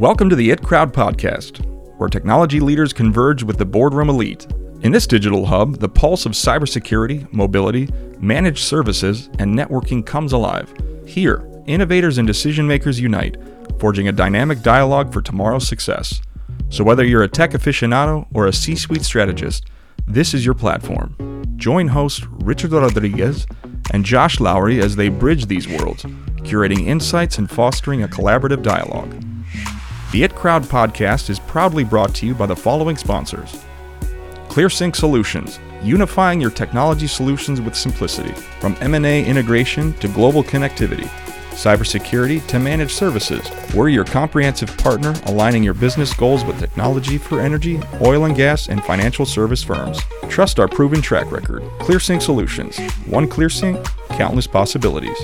Welcome 0.00 0.30
to 0.30 0.34
the 0.34 0.50
IT 0.50 0.62
Crowd 0.62 0.94
podcast, 0.94 1.62
where 1.98 2.08
technology 2.08 2.58
leaders 2.58 2.90
converge 2.90 3.42
with 3.42 3.58
the 3.58 3.66
boardroom 3.66 4.08
elite. 4.08 4.46
In 4.80 4.92
this 4.92 5.06
digital 5.06 5.44
hub, 5.44 5.76
the 5.76 5.90
pulse 5.90 6.24
of 6.24 6.32
cybersecurity, 6.32 7.30
mobility, 7.34 7.86
managed 8.18 8.64
services, 8.64 9.28
and 9.38 9.54
networking 9.54 10.06
comes 10.06 10.32
alive. 10.32 10.72
Here, 11.06 11.46
innovators 11.66 12.16
and 12.16 12.26
decision 12.26 12.66
makers 12.66 12.98
unite, 12.98 13.36
forging 13.78 14.08
a 14.08 14.12
dynamic 14.12 14.62
dialogue 14.62 15.12
for 15.12 15.20
tomorrow's 15.20 15.68
success. 15.68 16.22
So, 16.70 16.82
whether 16.82 17.04
you're 17.04 17.24
a 17.24 17.28
tech 17.28 17.50
aficionado 17.50 18.26
or 18.32 18.46
a 18.46 18.54
C 18.54 18.76
suite 18.76 19.04
strategist, 19.04 19.66
this 20.06 20.32
is 20.32 20.46
your 20.46 20.54
platform. 20.54 21.44
Join 21.56 21.88
host 21.88 22.24
Richard 22.30 22.72
Rodriguez 22.72 23.46
and 23.92 24.06
Josh 24.06 24.38
Lowrey 24.38 24.82
as 24.82 24.96
they 24.96 25.10
bridge 25.10 25.44
these 25.44 25.68
worlds, 25.68 26.04
curating 26.38 26.86
insights 26.86 27.36
and 27.36 27.50
fostering 27.50 28.02
a 28.02 28.08
collaborative 28.08 28.62
dialogue. 28.62 29.14
The 30.12 30.24
It 30.24 30.34
Crowd 30.34 30.64
podcast 30.64 31.30
is 31.30 31.38
proudly 31.38 31.84
brought 31.84 32.12
to 32.16 32.26
you 32.26 32.34
by 32.34 32.46
the 32.46 32.56
following 32.56 32.96
sponsors 32.96 33.64
ClearSync 34.48 34.96
Solutions, 34.96 35.60
unifying 35.84 36.40
your 36.40 36.50
technology 36.50 37.06
solutions 37.06 37.60
with 37.60 37.76
simplicity, 37.76 38.32
from 38.58 38.76
M&A 38.80 39.24
integration 39.24 39.92
to 39.94 40.08
global 40.08 40.42
connectivity, 40.42 41.06
cybersecurity 41.52 42.44
to 42.48 42.58
managed 42.58 42.90
services. 42.90 43.48
We're 43.72 43.90
your 43.90 44.04
comprehensive 44.04 44.76
partner, 44.78 45.14
aligning 45.26 45.62
your 45.62 45.74
business 45.74 46.12
goals 46.12 46.44
with 46.44 46.58
technology 46.58 47.16
for 47.16 47.40
energy, 47.40 47.80
oil 48.02 48.24
and 48.24 48.34
gas, 48.34 48.68
and 48.68 48.82
financial 48.82 49.24
service 49.24 49.62
firms. 49.62 50.00
Trust 50.28 50.58
our 50.58 50.66
proven 50.66 51.00
track 51.00 51.30
record. 51.30 51.62
ClearSync 51.78 52.20
Solutions. 52.20 52.80
One 53.06 53.28
ClearSync, 53.28 53.84
countless 54.18 54.48
possibilities. 54.48 55.18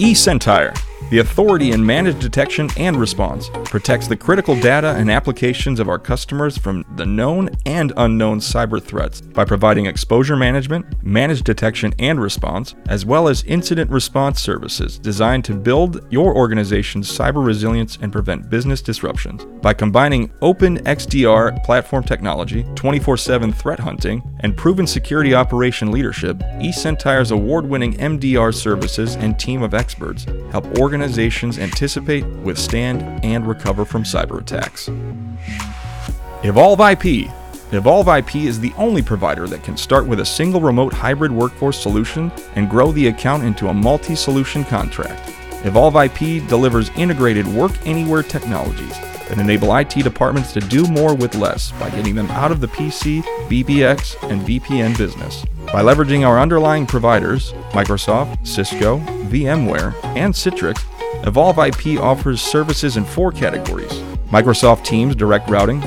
eSentire, 0.00 0.76
the 1.10 1.18
authority 1.18 1.72
in 1.72 1.84
managed 1.84 2.20
detection 2.20 2.70
and 2.76 2.96
response, 2.96 3.50
protects 3.64 4.06
the 4.06 4.16
critical 4.16 4.54
data 4.60 4.94
and 4.96 5.10
applications 5.10 5.80
of 5.80 5.88
our 5.88 5.98
customers 5.98 6.56
from 6.56 6.84
the 6.94 7.04
known 7.04 7.50
and 7.66 7.92
unknown 7.96 8.38
cyber 8.38 8.80
threats 8.80 9.20
by 9.20 9.44
providing 9.44 9.86
exposure 9.86 10.36
management, 10.36 10.86
managed 11.02 11.44
detection 11.44 11.92
and 11.98 12.20
response, 12.20 12.76
as 12.88 13.04
well 13.04 13.26
as 13.26 13.42
incident 13.44 13.90
response 13.90 14.40
services 14.40 15.00
designed 15.00 15.44
to 15.44 15.52
build 15.52 16.06
your 16.10 16.34
organization's 16.36 17.10
cyber 17.10 17.44
resilience 17.44 17.98
and 18.00 18.12
prevent 18.12 18.48
business 18.48 18.80
disruptions. 18.80 19.44
By 19.62 19.74
combining 19.74 20.32
open 20.40 20.78
XDR 20.84 21.62
platform 21.64 22.04
technology, 22.04 22.64
24 22.76 23.16
7 23.16 23.52
threat 23.52 23.80
hunting, 23.80 24.22
and 24.40 24.56
proven 24.56 24.86
security 24.86 25.34
operation 25.34 25.90
leadership, 25.90 26.38
eSentire's 26.60 27.32
award 27.32 27.66
winning 27.66 27.94
MDR 27.94 28.54
services 28.54 29.16
and 29.16 29.36
team 29.38 29.62
of 29.62 29.74
experts 29.74 30.24
help 30.52 30.66
organizations 30.78 30.99
anticipate, 31.58 32.24
withstand, 32.26 33.24
and 33.24 33.46
recover 33.46 33.84
from 33.84 34.04
cyber 34.04 34.40
attacks. 34.40 34.88
Evolve 36.42 36.80
IP. 36.80 37.30
Evolve 37.72 38.08
IP 38.08 38.36
is 38.36 38.58
the 38.58 38.72
only 38.76 39.02
provider 39.02 39.46
that 39.46 39.62
can 39.62 39.76
start 39.76 40.06
with 40.06 40.20
a 40.20 40.24
single 40.24 40.60
remote 40.60 40.92
hybrid 40.92 41.30
workforce 41.30 41.80
solution 41.80 42.32
and 42.56 42.68
grow 42.68 42.90
the 42.92 43.06
account 43.08 43.44
into 43.44 43.68
a 43.68 43.74
multi 43.74 44.14
solution 44.14 44.64
contract. 44.64 45.39
Evolve 45.64 45.96
IP 45.96 46.46
delivers 46.48 46.90
integrated 46.96 47.46
work 47.46 47.72
anywhere 47.86 48.22
technologies 48.22 48.98
that 49.28 49.38
enable 49.38 49.76
IT 49.76 49.90
departments 49.90 50.52
to 50.52 50.60
do 50.60 50.84
more 50.86 51.14
with 51.14 51.34
less 51.34 51.70
by 51.72 51.90
getting 51.90 52.14
them 52.14 52.30
out 52.30 52.50
of 52.50 52.60
the 52.60 52.68
PC, 52.68 53.22
PBX, 53.48 54.30
and 54.30 54.40
VPN 54.42 54.96
business. 54.96 55.44
By 55.66 55.82
leveraging 55.82 56.26
our 56.26 56.40
underlying 56.40 56.86
providers, 56.86 57.52
Microsoft, 57.70 58.46
Cisco, 58.46 58.98
VMware, 59.28 59.94
and 60.16 60.34
Citrix, 60.34 60.82
Evolve 61.26 61.58
IP 61.58 62.00
offers 62.00 62.40
services 62.40 62.96
in 62.96 63.04
four 63.04 63.30
categories 63.30 63.92
Microsoft 64.30 64.84
Teams 64.84 65.14
direct 65.14 65.50
routing, 65.50 65.80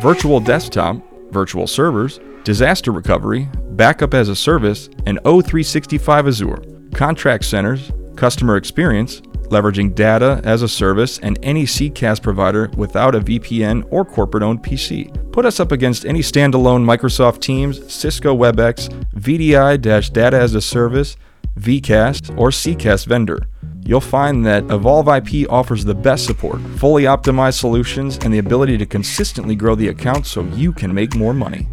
virtual 0.00 0.38
desktop, 0.38 0.96
virtual 1.30 1.66
servers, 1.66 2.20
disaster 2.44 2.92
recovery, 2.92 3.48
backup 3.70 4.12
as 4.12 4.28
a 4.28 4.36
service, 4.36 4.90
and 5.06 5.18
O365 5.20 6.28
Azure, 6.28 6.62
contract 6.94 7.44
centers, 7.44 7.90
customer 8.16 8.56
experience, 8.56 9.20
leveraging 9.48 9.94
data 9.94 10.40
as 10.44 10.62
a 10.62 10.68
service, 10.68 11.18
and 11.18 11.38
any 11.42 11.64
CCAS 11.64 12.22
provider 12.22 12.70
without 12.76 13.14
a 13.14 13.20
VPN 13.20 13.86
or 13.90 14.04
corporate 14.04 14.42
owned 14.42 14.62
PC. 14.62 15.32
Put 15.32 15.46
us 15.46 15.60
up 15.60 15.72
against 15.72 16.04
any 16.04 16.20
standalone 16.20 16.84
Microsoft 16.84 17.40
Teams, 17.40 17.92
Cisco 17.92 18.36
WebEx, 18.36 18.88
VDI 19.14 20.12
Data 20.12 20.36
as 20.36 20.54
a 20.54 20.60
Service, 20.60 21.16
VCAS, 21.58 22.36
or 22.38 22.50
CCAS 22.50 23.06
vendor. 23.06 23.46
You'll 23.86 24.00
find 24.00 24.46
that 24.46 24.64
Evolve 24.70 25.08
IP 25.08 25.50
offers 25.50 25.84
the 25.84 25.94
best 25.94 26.24
support, 26.24 26.60
fully 26.78 27.02
optimized 27.02 27.58
solutions, 27.58 28.18
and 28.18 28.32
the 28.32 28.38
ability 28.38 28.78
to 28.78 28.86
consistently 28.86 29.54
grow 29.54 29.74
the 29.74 29.88
account 29.88 30.26
so 30.26 30.42
you 30.42 30.72
can 30.72 30.94
make 30.94 31.14
more 31.14 31.34
money. 31.34 31.68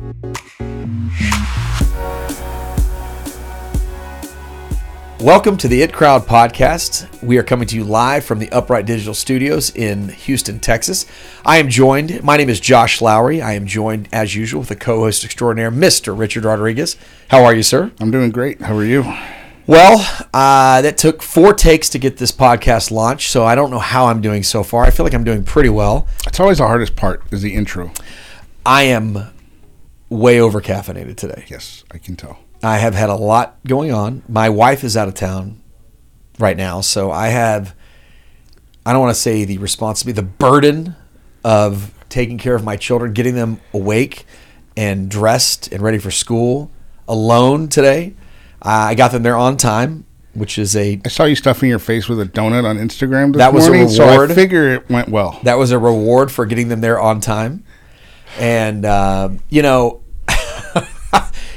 Welcome 5.22 5.56
to 5.58 5.68
the 5.68 5.84
It 5.84 5.94
Crowd 5.94 6.24
podcast. 6.24 7.22
We 7.22 7.38
are 7.38 7.44
coming 7.44 7.68
to 7.68 7.76
you 7.76 7.84
live 7.84 8.26
from 8.26 8.40
the 8.40 8.52
Upright 8.52 8.88
Digital 8.88 9.14
Studios 9.14 9.70
in 9.70 10.10
Houston, 10.10 10.60
Texas. 10.60 11.06
I 11.46 11.60
am 11.60 11.70
joined, 11.70 12.24
my 12.24 12.38
name 12.38 12.50
is 12.50 12.60
Josh 12.60 13.02
Lowrey. 13.02 13.40
I 13.40 13.54
am 13.54 13.68
joined, 13.68 14.10
as 14.12 14.34
usual, 14.34 14.62
with 14.62 14.70
the 14.70 14.76
co 14.76 15.02
host 15.02 15.24
extraordinaire, 15.24 15.70
Mr. 15.70 16.18
Richard 16.18 16.44
Rodriguez. 16.44 16.98
How 17.28 17.44
are 17.44 17.54
you, 17.54 17.62
sir? 17.62 17.92
I'm 18.00 18.10
doing 18.10 18.32
great. 18.32 18.62
How 18.62 18.76
are 18.76 18.84
you? 18.84 19.04
Well, 19.68 20.00
uh, 20.34 20.82
that 20.82 20.98
took 20.98 21.22
four 21.22 21.54
takes 21.54 21.88
to 21.90 22.00
get 22.00 22.18
this 22.18 22.32
podcast 22.32 22.90
launched, 22.90 23.30
so 23.30 23.46
I 23.46 23.54
don't 23.54 23.70
know 23.70 23.78
how 23.78 24.08
I'm 24.08 24.22
doing 24.22 24.42
so 24.42 24.64
far. 24.64 24.86
I 24.86 24.90
feel 24.90 25.04
like 25.04 25.14
I'm 25.14 25.24
doing 25.24 25.44
pretty 25.44 25.70
well. 25.70 26.08
It's 26.26 26.40
always 26.40 26.58
the 26.58 26.66
hardest 26.66 26.96
part 26.96 27.22
is 27.30 27.44
the 27.44 27.54
intro. 27.54 27.92
I 28.66 28.84
am 28.86 29.28
way 30.10 30.42
over 30.42 30.62
caffeinated 30.62 31.16
today. 31.18 31.46
Yes, 31.48 31.84
I 31.92 32.00
can 32.00 32.16
tell. 32.16 32.40
I 32.64 32.78
have 32.78 32.94
had 32.94 33.10
a 33.10 33.16
lot 33.16 33.58
going 33.66 33.92
on. 33.92 34.24
My 34.30 34.50
wife 34.50 34.84
is 34.84 34.96
out 34.96 35.08
of 35.08 35.14
town 35.16 35.62
right 36.40 36.58
now, 36.58 36.82
so 36.82 37.12
I 37.12 37.28
have 37.30 37.76
I 38.86 38.92
don't 38.94 39.02
want 39.02 39.16
to 39.16 39.22
say 39.22 39.46
the 39.46 39.58
responsibility, 39.60 40.22
the 40.22 40.28
burden 40.28 40.96
of 41.44 41.92
taking 42.10 42.38
care 42.38 42.56
of 42.56 42.64
my 42.64 42.76
children, 42.76 43.14
getting 43.14 43.36
them 43.36 43.60
awake 43.74 44.26
and 44.78 45.10
dressed 45.10 45.72
and 45.72 45.82
ready 45.82 45.98
for 45.98 46.12
school 46.12 46.72
alone 47.08 47.68
today. 47.68 48.14
I 48.62 48.96
got 48.96 49.12
them 49.12 49.24
there 49.24 49.36
on 49.36 49.58
time, 49.58 50.06
which 50.34 50.58
is 50.60 50.76
a 50.76 51.00
I 51.04 51.10
saw 51.10 51.24
you 51.26 51.36
stuffing 51.36 51.70
your 51.70 51.80
face 51.80 52.08
with 52.08 52.20
a 52.22 52.26
donut 52.26 52.64
on 52.64 52.78
Instagram 52.78 53.34
this 53.34 53.40
That 53.40 53.54
was 53.54 53.66
a 53.68 53.70
morning, 53.70 53.90
so 53.90 54.04
I 54.06 54.12
reward. 54.14 54.34
figure 54.34 54.70
it 54.76 54.90
went 54.90 55.10
well. 55.10 55.40
that 55.44 55.56
was 55.58 55.72
a 55.72 55.80
reward 55.80 56.32
for 56.32 56.46
getting 56.46 56.68
them 56.68 56.82
there 56.82 57.00
on 57.00 57.22
time. 57.22 57.64
And 58.40 58.86
uh, 58.86 59.30
you 59.50 59.62
know, 59.62 60.02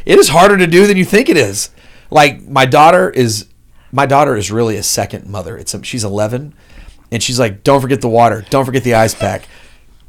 it 0.04 0.18
is 0.18 0.28
harder 0.28 0.56
to 0.58 0.66
do 0.66 0.86
than 0.86 0.96
you 0.96 1.04
think 1.04 1.28
it 1.28 1.36
is. 1.36 1.70
Like 2.10 2.42
my 2.42 2.66
daughter 2.66 3.10
is, 3.10 3.48
my 3.92 4.06
daughter 4.06 4.36
is 4.36 4.50
really 4.50 4.76
a 4.76 4.82
second 4.82 5.26
mother. 5.26 5.56
It's 5.56 5.74
a, 5.74 5.82
she's 5.82 6.04
11, 6.04 6.54
and 7.10 7.22
she's 7.22 7.38
like, 7.38 7.64
"Don't 7.64 7.80
forget 7.80 8.00
the 8.00 8.08
water. 8.08 8.44
Don't 8.50 8.64
forget 8.64 8.84
the 8.84 8.94
ice 8.94 9.14
pack. 9.14 9.48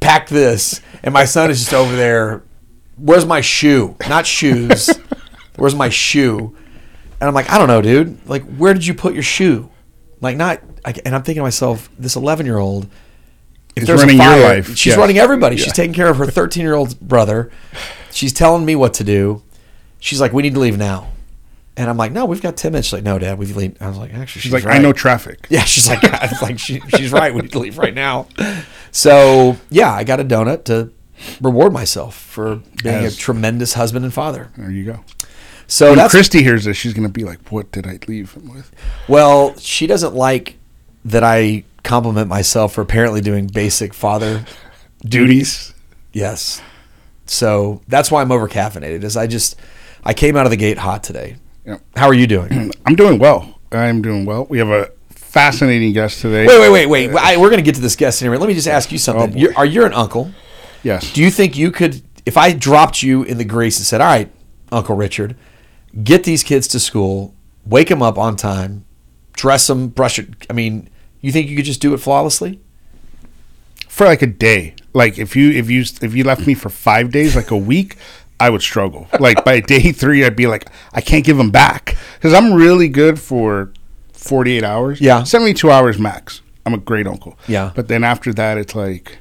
Pack 0.00 0.28
this." 0.28 0.80
And 1.02 1.12
my 1.12 1.24
son 1.24 1.50
is 1.50 1.60
just 1.60 1.74
over 1.74 1.94
there. 1.94 2.42
Where's 2.96 3.26
my 3.26 3.40
shoe? 3.40 3.96
Not 4.08 4.26
shoes. 4.26 4.88
Where's 5.56 5.74
my 5.74 5.88
shoe? 5.88 6.56
And 7.20 7.28
I'm 7.28 7.34
like, 7.34 7.50
I 7.50 7.58
don't 7.58 7.68
know, 7.68 7.82
dude. 7.82 8.26
Like, 8.28 8.44
where 8.56 8.74
did 8.74 8.86
you 8.86 8.94
put 8.94 9.14
your 9.14 9.22
shoe? 9.22 9.70
Like, 10.20 10.36
not. 10.36 10.60
I, 10.84 10.94
and 11.04 11.14
I'm 11.14 11.22
thinking 11.22 11.40
to 11.40 11.42
myself, 11.42 11.90
this 11.98 12.16
11 12.16 12.46
year 12.46 12.58
old 12.58 12.88
Is 13.74 13.88
running 13.88 14.16
your 14.16 14.38
life, 14.38 14.76
She's 14.76 14.96
running 14.96 15.18
everybody. 15.18 15.56
Yeah. 15.56 15.64
She's 15.64 15.72
taking 15.72 15.94
care 15.94 16.08
of 16.08 16.18
her 16.18 16.26
13 16.26 16.62
year 16.62 16.74
old 16.74 16.98
brother. 17.00 17.50
She's 18.12 18.32
telling 18.32 18.64
me 18.64 18.76
what 18.76 18.94
to 18.94 19.04
do. 19.04 19.42
She's 20.00 20.20
like, 20.20 20.32
we 20.32 20.42
need 20.42 20.54
to 20.54 20.60
leave 20.60 20.76
now. 20.78 21.10
And 21.78 21.90
I'm 21.90 21.96
like, 21.98 22.10
no, 22.12 22.24
we've 22.24 22.40
got 22.40 22.56
10 22.56 22.72
minutes. 22.72 22.88
She's 22.88 22.94
like, 22.94 23.02
no, 23.02 23.18
Dad, 23.18 23.38
we've 23.38 23.54
leave. 23.54 23.76
I 23.82 23.88
was 23.88 23.98
like, 23.98 24.14
actually, 24.14 24.40
She's 24.42 24.52
like, 24.52 24.64
right. 24.64 24.76
I 24.76 24.78
know 24.78 24.92
traffic. 24.92 25.46
Yeah, 25.50 25.64
she's 25.64 25.86
like, 25.88 26.02
like 26.40 26.58
she, 26.58 26.80
she's 26.96 27.12
right. 27.12 27.34
We 27.34 27.42
need 27.42 27.52
to 27.52 27.58
leave 27.58 27.76
right 27.76 27.92
now. 27.94 28.28
So 28.92 29.56
yeah, 29.70 29.92
I 29.92 30.04
got 30.04 30.20
a 30.20 30.24
donut 30.24 30.64
to 30.64 30.90
reward 31.40 31.72
myself 31.72 32.14
for 32.16 32.56
being 32.82 33.04
As- 33.04 33.14
a 33.14 33.18
tremendous 33.18 33.74
husband 33.74 34.04
and 34.04 34.14
father. 34.14 34.50
There 34.56 34.70
you 34.70 34.84
go. 34.84 35.04
So 35.66 35.94
When 35.94 36.08
Christy 36.08 36.42
hears 36.42 36.64
this, 36.64 36.76
she's 36.76 36.94
going 36.94 37.06
to 37.08 37.12
be 37.12 37.24
like, 37.24 37.50
"What 37.50 37.72
did 37.72 37.86
I 37.88 37.98
leave 38.06 38.32
him 38.34 38.54
with?" 38.54 38.70
well, 39.08 39.56
she 39.58 39.88
doesn't 39.88 40.14
like 40.14 40.56
that 41.04 41.24
I 41.24 41.64
compliment 41.82 42.28
myself 42.28 42.74
for 42.74 42.82
apparently 42.82 43.20
doing 43.20 43.48
basic 43.48 43.92
father 43.92 44.44
duties. 45.04 45.74
Yes. 46.12 46.62
So 47.26 47.82
that's 47.88 48.10
why 48.12 48.22
I'm 48.22 48.30
over 48.30 48.48
caffeinated. 48.48 49.02
Is 49.02 49.16
I 49.16 49.26
just 49.26 49.56
I 50.06 50.14
came 50.14 50.36
out 50.36 50.46
of 50.46 50.50
the 50.50 50.56
gate 50.56 50.78
hot 50.78 51.02
today. 51.02 51.36
Yep. 51.64 51.82
How 51.96 52.06
are 52.06 52.14
you 52.14 52.28
doing? 52.28 52.70
I'm 52.86 52.94
doing 52.94 53.18
well. 53.18 53.58
I'm 53.72 54.02
doing 54.02 54.24
well. 54.24 54.46
We 54.48 54.58
have 54.58 54.68
a 54.68 54.92
fascinating 55.10 55.92
guest 55.92 56.20
today. 56.20 56.46
wait, 56.46 56.60
wait, 56.60 56.86
wait, 56.86 57.08
wait. 57.08 57.16
I, 57.16 57.36
we're 57.36 57.50
going 57.50 57.58
to 57.58 57.64
get 57.64 57.74
to 57.74 57.80
this 57.80 57.96
guest 57.96 58.22
in 58.22 58.28
a 58.28 58.30
minute. 58.30 58.40
Let 58.40 58.46
me 58.46 58.54
just 58.54 58.68
ask 58.68 58.92
you 58.92 58.98
something. 58.98 59.34
Oh, 59.34 59.36
you're, 59.36 59.56
are 59.56 59.66
you 59.66 59.84
an 59.84 59.92
uncle? 59.92 60.30
Yes. 60.84 61.12
Do 61.12 61.22
you 61.22 61.30
think 61.30 61.56
you 61.56 61.72
could, 61.72 62.02
if 62.24 62.36
I 62.36 62.52
dropped 62.52 63.02
you 63.02 63.24
in 63.24 63.36
the 63.36 63.44
grease 63.44 63.78
and 63.78 63.84
said, 63.86 64.00
"All 64.00 64.06
right, 64.06 64.30
Uncle 64.70 64.94
Richard, 64.94 65.34
get 66.04 66.22
these 66.22 66.44
kids 66.44 66.68
to 66.68 66.78
school, 66.78 67.34
wake 67.64 67.88
them 67.88 68.00
up 68.00 68.16
on 68.16 68.36
time, 68.36 68.84
dress 69.32 69.66
them, 69.66 69.88
brush 69.88 70.20
it"? 70.20 70.46
I 70.48 70.52
mean, 70.52 70.88
you 71.20 71.32
think 71.32 71.50
you 71.50 71.56
could 71.56 71.64
just 71.64 71.80
do 71.80 71.92
it 71.92 71.98
flawlessly? 71.98 72.60
for 73.96 74.04
like 74.04 74.20
a 74.20 74.26
day. 74.26 74.74
Like 74.92 75.18
if 75.18 75.34
you 75.34 75.50
if 75.52 75.70
you 75.70 75.80
if 76.02 76.14
you 76.14 76.22
left 76.22 76.46
me 76.46 76.52
for 76.52 76.68
five 76.68 77.10
days, 77.10 77.34
like 77.34 77.50
a 77.50 77.56
week, 77.56 77.96
I 78.38 78.50
would 78.50 78.62
struggle. 78.62 79.08
Like 79.18 79.44
by 79.44 79.60
day 79.60 79.92
three, 79.92 80.24
I'd 80.24 80.36
be 80.36 80.46
like, 80.46 80.68
I 80.92 81.00
can't 81.00 81.24
give 81.24 81.36
them 81.36 81.50
back 81.50 81.96
because 82.14 82.34
I'm 82.34 82.52
really 82.52 82.88
good 82.88 83.18
for 83.20 83.72
forty 84.12 84.56
eight 84.56 84.64
hours. 84.64 85.00
Yeah. 85.00 85.22
seventy 85.24 85.54
two 85.54 85.70
hours 85.70 85.98
max. 85.98 86.42
I'm 86.64 86.74
a 86.74 86.78
great 86.78 87.06
uncle. 87.06 87.38
Yeah. 87.46 87.72
but 87.74 87.88
then 87.88 88.02
after 88.04 88.32
that, 88.34 88.58
it's 88.58 88.74
like, 88.74 89.18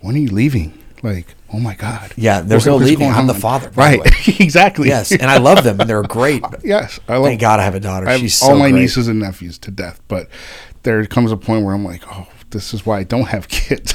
when 0.00 0.14
are 0.14 0.18
you 0.18 0.30
leaving? 0.30 0.76
Like, 1.02 1.34
oh 1.52 1.58
my 1.58 1.74
god. 1.74 2.12
Yeah, 2.16 2.40
there's 2.42 2.66
What- 2.66 2.78
no 2.80 2.84
leaving. 2.84 3.10
I'm 3.10 3.26
the 3.26 3.34
father, 3.34 3.70
by 3.70 3.92
the 3.92 3.98
Right. 3.98 4.40
exactly. 4.40 4.88
Yes, 4.88 5.10
and 5.12 5.24
I 5.24 5.38
love 5.38 5.64
them, 5.64 5.80
and 5.80 5.88
they're 5.90 6.02
great. 6.02 6.44
yes. 6.64 7.00
I 7.08 7.16
love. 7.16 7.24
Thank 7.26 7.40
God 7.40 7.58
I 7.58 7.64
have 7.64 7.74
a 7.74 7.80
daughter. 7.80 8.06
I 8.06 8.12
have 8.12 8.20
She's 8.20 8.40
all 8.42 8.50
so 8.50 8.56
my 8.56 8.70
great. 8.70 8.80
nieces 8.82 9.08
and 9.08 9.18
nephews 9.18 9.58
to 9.58 9.70
death, 9.70 10.00
but 10.08 10.28
there 10.84 11.04
comes 11.06 11.32
a 11.32 11.36
point 11.36 11.64
where 11.64 11.74
I'm 11.74 11.84
like, 11.84 12.02
oh, 12.06 12.28
this 12.50 12.72
is 12.72 12.86
why 12.86 13.00
I 13.00 13.04
don't 13.04 13.28
have 13.28 13.48
kids. 13.48 13.94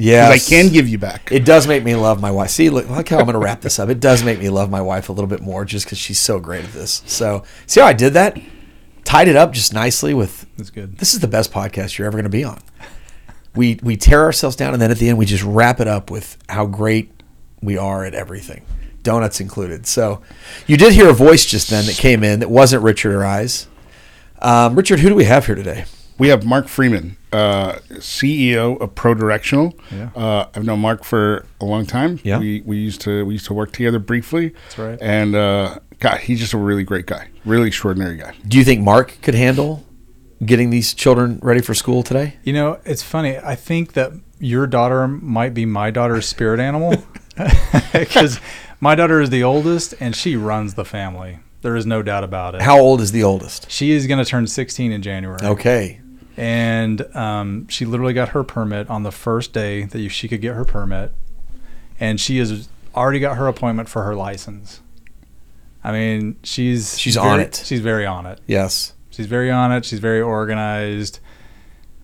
Yes. 0.00 0.46
I 0.46 0.50
can 0.50 0.72
give 0.72 0.88
you 0.88 0.96
back. 0.96 1.30
It 1.30 1.44
does 1.44 1.66
make 1.66 1.84
me 1.84 1.94
love 1.94 2.20
my 2.20 2.30
wife. 2.30 2.50
See, 2.50 2.70
look, 2.70 2.88
look 2.88 3.08
how 3.08 3.18
I'm 3.18 3.24
going 3.24 3.34
to 3.34 3.38
wrap 3.38 3.60
this 3.60 3.78
up. 3.78 3.90
It 3.90 4.00
does 4.00 4.24
make 4.24 4.38
me 4.38 4.48
love 4.48 4.70
my 4.70 4.80
wife 4.80 5.10
a 5.10 5.12
little 5.12 5.28
bit 5.28 5.42
more 5.42 5.64
just 5.66 5.84
because 5.84 5.98
she's 5.98 6.18
so 6.18 6.40
great 6.40 6.64
at 6.64 6.72
this. 6.72 7.02
So, 7.06 7.44
see 7.66 7.80
how 7.80 7.86
I 7.86 7.92
did 7.92 8.14
that? 8.14 8.40
Tied 9.04 9.28
it 9.28 9.36
up 9.36 9.52
just 9.52 9.74
nicely 9.74 10.14
with. 10.14 10.46
That's 10.56 10.70
good. 10.70 10.96
This 10.96 11.12
is 11.12 11.20
the 11.20 11.28
best 11.28 11.52
podcast 11.52 11.98
you're 11.98 12.06
ever 12.06 12.16
going 12.16 12.24
to 12.24 12.30
be 12.30 12.44
on. 12.44 12.60
We 13.54 13.78
we 13.82 13.96
tear 13.96 14.22
ourselves 14.24 14.56
down, 14.56 14.72
and 14.72 14.80
then 14.80 14.90
at 14.90 14.98
the 14.98 15.08
end 15.08 15.18
we 15.18 15.26
just 15.26 15.42
wrap 15.44 15.80
it 15.80 15.88
up 15.88 16.10
with 16.10 16.38
how 16.48 16.66
great 16.66 17.12
we 17.60 17.76
are 17.76 18.04
at 18.04 18.14
everything, 18.14 18.64
donuts 19.02 19.38
included. 19.40 19.86
So, 19.86 20.22
you 20.66 20.78
did 20.78 20.94
hear 20.94 21.10
a 21.10 21.14
voice 21.14 21.44
just 21.44 21.68
then 21.68 21.84
that 21.86 21.96
came 21.96 22.24
in 22.24 22.40
that 22.40 22.48
wasn't 22.48 22.82
Richard 22.84 23.14
or 23.14 23.24
I's. 23.24 23.66
Um, 24.40 24.76
Richard, 24.76 25.00
who 25.00 25.10
do 25.10 25.14
we 25.14 25.24
have 25.24 25.44
here 25.44 25.54
today? 25.56 25.84
We 26.16 26.28
have 26.28 26.46
Mark 26.46 26.68
Freeman, 26.68 27.16
uh, 27.32 27.78
CEO 27.94 28.80
of 28.80 28.94
Pro 28.94 29.14
Directional. 29.14 29.74
Yeah. 29.90 30.10
Uh, 30.14 30.48
I've 30.54 30.64
known 30.64 30.80
Mark 30.80 31.04
for 31.04 31.46
a 31.60 31.64
long 31.64 31.86
time. 31.86 32.20
Yeah. 32.22 32.38
We, 32.38 32.62
we 32.62 32.78
used 32.78 33.00
to 33.02 33.24
we 33.24 33.34
used 33.34 33.46
to 33.46 33.54
work 33.54 33.72
together 33.72 33.98
briefly. 33.98 34.48
That's 34.64 34.78
right. 34.78 34.98
And 35.00 35.34
uh, 35.34 35.78
God, 35.98 36.18
he's 36.20 36.40
just 36.40 36.52
a 36.52 36.58
really 36.58 36.84
great 36.84 37.06
guy, 37.06 37.28
really 37.44 37.68
extraordinary 37.68 38.16
guy. 38.16 38.34
Do 38.46 38.58
you 38.58 38.64
think 38.64 38.82
Mark 38.82 39.18
could 39.22 39.34
handle 39.34 39.84
getting 40.44 40.70
these 40.70 40.94
children 40.94 41.38
ready 41.42 41.60
for 41.60 41.74
school 41.74 42.02
today? 42.02 42.36
You 42.42 42.52
know, 42.52 42.80
it's 42.84 43.02
funny. 43.02 43.38
I 43.38 43.54
think 43.54 43.92
that 43.92 44.12
your 44.38 44.66
daughter 44.66 45.06
might 45.06 45.54
be 45.54 45.66
my 45.66 45.90
daughter's 45.90 46.26
spirit 46.26 46.60
animal 46.60 47.04
because 47.92 48.40
my 48.80 48.94
daughter 48.94 49.20
is 49.20 49.30
the 49.30 49.44
oldest 49.44 49.94
and 50.00 50.16
she 50.16 50.36
runs 50.36 50.74
the 50.74 50.84
family. 50.84 51.38
There 51.62 51.76
is 51.76 51.84
no 51.84 52.02
doubt 52.02 52.24
about 52.24 52.54
it. 52.54 52.62
How 52.62 52.78
old 52.80 53.02
is 53.02 53.12
the 53.12 53.22
oldest? 53.22 53.70
She 53.70 53.90
is 53.90 54.06
going 54.06 54.18
to 54.18 54.24
turn 54.24 54.46
16 54.46 54.92
in 54.92 55.02
January. 55.02 55.40
Okay. 55.42 55.99
And 56.36 57.02
um, 57.14 57.68
she 57.68 57.84
literally 57.84 58.12
got 58.14 58.30
her 58.30 58.42
permit 58.44 58.88
on 58.88 59.02
the 59.02 59.10
first 59.12 59.52
day 59.52 59.84
that 59.84 60.08
she 60.10 60.28
could 60.28 60.40
get 60.40 60.54
her 60.54 60.64
permit. 60.64 61.12
And 61.98 62.18
she 62.20 62.38
has 62.38 62.68
already 62.94 63.20
got 63.20 63.36
her 63.36 63.46
appointment 63.46 63.88
for 63.88 64.02
her 64.04 64.14
license. 64.14 64.80
I 65.84 65.92
mean, 65.92 66.36
she's 66.42 66.98
She's 66.98 67.16
on 67.16 67.36
very- 67.38 67.42
it. 67.44 67.62
She's 67.64 67.80
very 67.80 68.06
on 68.06 68.26
it. 68.26 68.40
Yes. 68.46 68.94
She's 69.10 69.26
very 69.26 69.50
on 69.50 69.72
it. 69.72 69.84
She's 69.84 69.98
very 69.98 70.20
organized. 70.20 71.20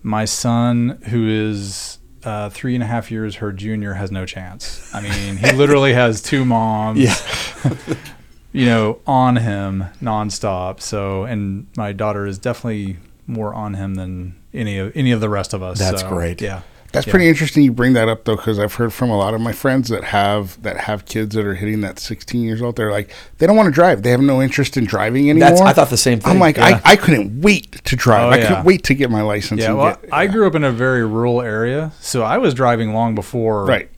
My 0.02 0.24
son, 0.24 0.98
who 1.08 1.26
is 1.28 1.98
uh, 2.24 2.48
three 2.50 2.74
and 2.74 2.82
a 2.82 2.86
half 2.86 3.10
years 3.10 3.36
her 3.36 3.52
junior, 3.52 3.94
has 3.94 4.10
no 4.10 4.26
chance. 4.26 4.90
I 4.94 5.00
mean, 5.00 5.36
he 5.36 5.52
literally 5.56 5.92
has 5.94 6.20
two 6.20 6.44
moms. 6.44 6.98
Yeah. 7.00 7.74
you 8.52 8.66
know, 8.66 9.00
on 9.06 9.36
him 9.36 9.84
nonstop. 10.02 10.80
So, 10.80 11.24
and 11.24 11.66
my 11.76 11.92
daughter 11.92 12.26
is 12.26 12.38
definitely 12.38 12.96
more 13.26 13.52
on 13.54 13.74
him 13.74 13.94
than 13.94 14.36
any 14.54 14.78
of 14.78 14.92
any 14.96 15.12
of 15.12 15.20
the 15.20 15.28
rest 15.28 15.52
of 15.54 15.62
us. 15.62 15.78
That's 15.78 16.02
So, 16.02 16.08
great. 16.08 16.40
Yeah. 16.40 16.60
That's 16.92 17.06
Yeah. 17.06 17.10
pretty 17.10 17.28
interesting 17.28 17.62
you 17.64 17.72
bring 17.72 17.92
that 17.94 18.08
up 18.08 18.24
though, 18.24 18.36
because 18.36 18.58
I've 18.58 18.74
heard 18.74 18.92
from 18.92 19.10
a 19.10 19.18
lot 19.18 19.34
of 19.34 19.40
my 19.40 19.52
friends 19.52 19.88
that 19.88 20.04
have 20.04 20.60
that 20.62 20.78
have 20.82 21.04
kids 21.04 21.34
that 21.34 21.44
are 21.44 21.54
hitting 21.54 21.80
that 21.82 21.98
16 21.98 22.42
years 22.42 22.62
old. 22.62 22.76
They're 22.76 22.92
like, 22.92 23.10
they 23.38 23.46
don't 23.46 23.56
want 23.56 23.66
to 23.66 23.72
drive. 23.72 24.02
They 24.02 24.10
have 24.12 24.20
no 24.20 24.40
interest 24.40 24.76
in 24.76 24.84
driving 24.86 25.28
anymore. 25.28 25.48
That's 25.50 25.60
I 25.60 25.72
thought 25.72 25.90
the 25.90 25.96
same 25.96 26.20
thing. 26.20 26.30
I'm 26.30 26.38
like, 26.38 26.56
Yeah. 26.56 26.80
I, 26.84 26.92
I 26.92 26.96
couldn't 26.96 27.42
wait 27.42 27.84
to 27.84 27.96
drive. 27.96 28.22
Oh, 28.22 28.30
I 28.30 28.36
yeah. 28.38 28.48
couldn't 28.48 28.64
wait 28.64 28.84
to 28.84 28.94
get 28.94 29.10
my 29.10 29.20
license. 29.22 29.60
Yeah. 29.60 29.68
and 29.70 29.78
Well, 29.78 29.96
get- 30.00 30.12
I 30.12 30.26
grew 30.28 30.46
up 30.46 30.54
in 30.54 30.64
a 30.64 30.70
very 30.72 31.04
rural 31.04 31.42
area, 31.42 31.92
so 32.00 32.22
I 32.22 32.38
was 32.38 32.54
driving 32.54 32.94
long 32.94 33.14
before. 33.14 33.64
right. 33.66 33.90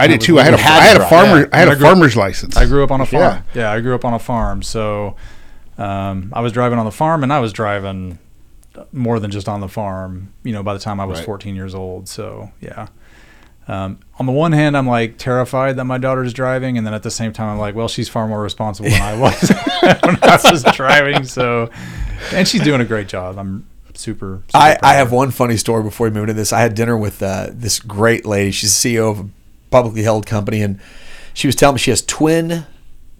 I 0.00 0.08
did 0.08 0.20
too. 0.20 0.40
I 0.40 0.42
had 0.42 0.54
a, 0.54 0.56
had 0.56 0.80
I 0.80 0.84
had 0.84 0.96
a 1.00 1.08
farmer. 1.08 1.40
yeah. 1.42 1.46
I 1.52 1.58
had 1.58 1.68
I 1.68 1.72
a 1.72 1.76
grew 1.76 1.86
up- 1.86 1.92
farmer's 1.92 2.16
license. 2.16 2.56
I 2.56 2.66
grew 2.66 2.82
up 2.82 2.90
on 2.90 3.00
a 3.00 3.06
farm. 3.06 3.44
Yeah. 3.54 3.60
Yeah, 3.62 3.70
I 3.70 3.80
grew 3.80 3.94
up 3.94 4.04
on 4.04 4.14
a 4.14 4.18
farm. 4.18 4.62
So 4.62 5.14
um, 5.78 6.32
I 6.32 6.40
was 6.40 6.50
driving 6.50 6.78
on 6.80 6.86
the 6.86 6.90
farm, 6.90 7.22
and 7.22 7.32
I 7.32 7.38
was 7.38 7.52
driving 7.52 8.18
more 8.92 9.18
than 9.18 9.30
just 9.30 9.48
on 9.48 9.60
the 9.60 9.68
farm. 9.68 10.32
You 10.44 10.52
know, 10.52 10.62
by 10.62 10.74
the 10.74 10.80
time 10.80 11.00
I 11.00 11.04
was 11.04 11.18
Right. 11.18 11.26
14 11.26 11.54
years 11.54 11.74
old. 11.74 12.08
So 12.08 12.50
yeah. 12.60 12.88
Um, 13.68 14.00
on 14.18 14.26
the 14.26 14.32
one 14.32 14.50
hand, 14.52 14.76
I'm 14.76 14.88
like 14.88 15.18
terrified 15.18 15.76
that 15.76 15.84
my 15.84 15.96
daughter's 15.96 16.32
driving, 16.32 16.76
and 16.76 16.84
then 16.86 16.94
at 16.94 17.04
the 17.04 17.12
same 17.12 17.32
time, 17.32 17.48
I'm 17.48 17.58
like, 17.58 17.76
well, 17.76 17.86
she's 17.86 18.08
far 18.08 18.26
more 18.26 18.42
responsible 18.42 18.90
than 18.90 19.00
I 19.00 19.16
was 19.16 19.40
when 20.02 20.18
I 20.22 20.38
was 20.50 20.64
driving. 20.74 21.22
So, 21.24 21.70
and 22.32 22.46
she's 22.48 22.62
doing 22.62 22.80
a 22.80 22.84
great 22.84 23.06
job. 23.06 23.38
I'm 23.38 23.68
super. 23.94 24.42
super 24.48 24.56
I, 24.58 24.78
I 24.82 24.94
have 24.94 25.12
one 25.12 25.30
funny 25.30 25.56
story 25.56 25.84
before 25.84 26.08
we 26.08 26.10
move 26.10 26.24
into 26.24 26.34
this. 26.34 26.52
I 26.52 26.60
had 26.60 26.74
dinner 26.74 26.96
with 26.96 27.22
uh, 27.22 27.50
this 27.52 27.78
great 27.78 28.26
lady. 28.26 28.50
She's 28.50 28.82
the 28.82 28.96
CEO 28.96 29.10
of 29.12 29.20
a 29.20 29.28
publicly 29.70 30.02
held 30.02 30.26
company, 30.26 30.60
and 30.60 30.80
she 31.32 31.46
was 31.46 31.54
telling 31.54 31.76
me 31.76 31.78
she 31.78 31.90
has 31.90 32.02
twin 32.02 32.66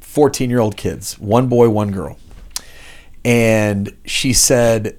14 0.00 0.50
year 0.50 0.58
old 0.58 0.76
kids 0.76 1.18
one 1.20 1.46
boy, 1.46 1.68
one 1.70 1.92
girl. 1.92 2.18
And 3.24 3.96
she 4.04 4.32
said, 4.32 4.98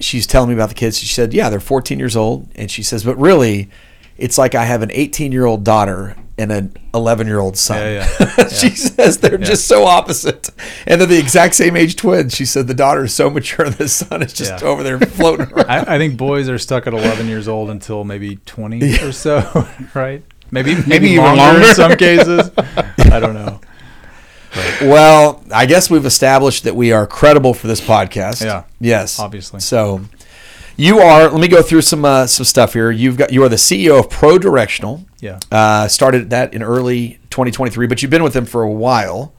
she's 0.00 0.26
telling 0.26 0.48
me 0.48 0.54
about 0.54 0.68
the 0.68 0.74
kids. 0.74 0.98
She 0.98 1.06
said, 1.06 1.32
yeah, 1.34 1.48
they're 1.50 1.60
14 1.60 1.98
years 1.98 2.16
old. 2.16 2.48
And 2.54 2.70
she 2.70 2.82
says, 2.82 3.04
but 3.04 3.16
really, 3.16 3.68
it's 4.16 4.38
like 4.38 4.54
I 4.54 4.64
have 4.64 4.82
an 4.82 4.90
18 4.92 5.32
year 5.32 5.44
old 5.46 5.64
daughter 5.64 6.16
and 6.38 6.52
an 6.52 6.76
11 6.92 7.26
year 7.26 7.38
old 7.40 7.56
son. 7.56 7.78
Yeah, 7.78 8.08
yeah. 8.20 8.48
she 8.48 8.70
says 8.70 9.18
they're 9.18 9.38
just 9.38 9.66
so 9.66 9.84
opposite. 9.84 10.50
And 10.86 11.00
they're 11.00 11.08
the 11.08 11.18
exact 11.18 11.54
same 11.54 11.76
age 11.76 11.96
twins. 11.96 12.34
She 12.34 12.44
said 12.44 12.66
the 12.66 12.74
daughter 12.74 13.04
is 13.04 13.14
so 13.14 13.30
mature, 13.30 13.70
the 13.70 13.88
son 13.88 14.22
is 14.22 14.32
just 14.34 14.60
Yeah. 14.62 14.68
over 14.68 14.82
there 14.82 14.98
floating 15.00 15.46
around. 15.52 15.70
I, 15.70 15.94
I 15.94 15.98
think 15.98 16.16
boys 16.18 16.48
are 16.50 16.58
stuck 16.58 16.86
at 16.86 16.92
11 16.92 17.26
years 17.28 17.48
old 17.48 17.70
until 17.70 18.04
maybe 18.04 18.36
20 18.36 18.98
or 19.02 19.12
so, 19.12 19.66
right? 19.94 20.22
Maybe 20.50 20.76
maybe, 20.86 21.08
even 21.08 21.24
longer, 21.24 21.42
longer. 21.42 21.68
in 21.68 21.74
some 21.74 21.96
cases. 21.96 22.50
I 22.56 23.18
don't 23.18 23.34
know. 23.34 23.60
Well, 24.82 25.42
I 25.52 25.66
guess 25.66 25.90
we've 25.90 26.06
established 26.06 26.64
that 26.64 26.74
we 26.76 26.92
are 26.92 27.06
credible 27.06 27.54
for 27.54 27.66
this 27.66 27.80
podcast. 27.80 28.44
Yeah. 28.44 28.64
Yes. 28.80 29.18
Obviously. 29.18 29.60
So 29.60 30.00
you 30.76 30.98
are. 30.98 31.28
Let 31.30 31.40
me 31.40 31.48
go 31.48 31.62
through 31.62 31.82
some 31.82 32.04
uh, 32.04 32.26
some 32.26 32.44
stuff 32.44 32.72
here. 32.74 32.90
You've 32.90 33.16
got. 33.16 33.32
You 33.32 33.42
are 33.44 33.48
the 33.48 33.56
CEO 33.56 33.98
of 33.98 34.10
Pro 34.10 34.38
Directional. 34.38 35.04
Yeah. 35.20 35.38
Uh, 35.50 35.88
started 35.88 36.30
that 36.30 36.52
in 36.54 36.62
early 36.62 37.18
2023, 37.30 37.86
but 37.86 38.02
you've 38.02 38.10
been 38.10 38.22
with 38.22 38.34
them 38.34 38.44
for 38.46 38.62
a 38.62 38.70
while. 38.70 39.32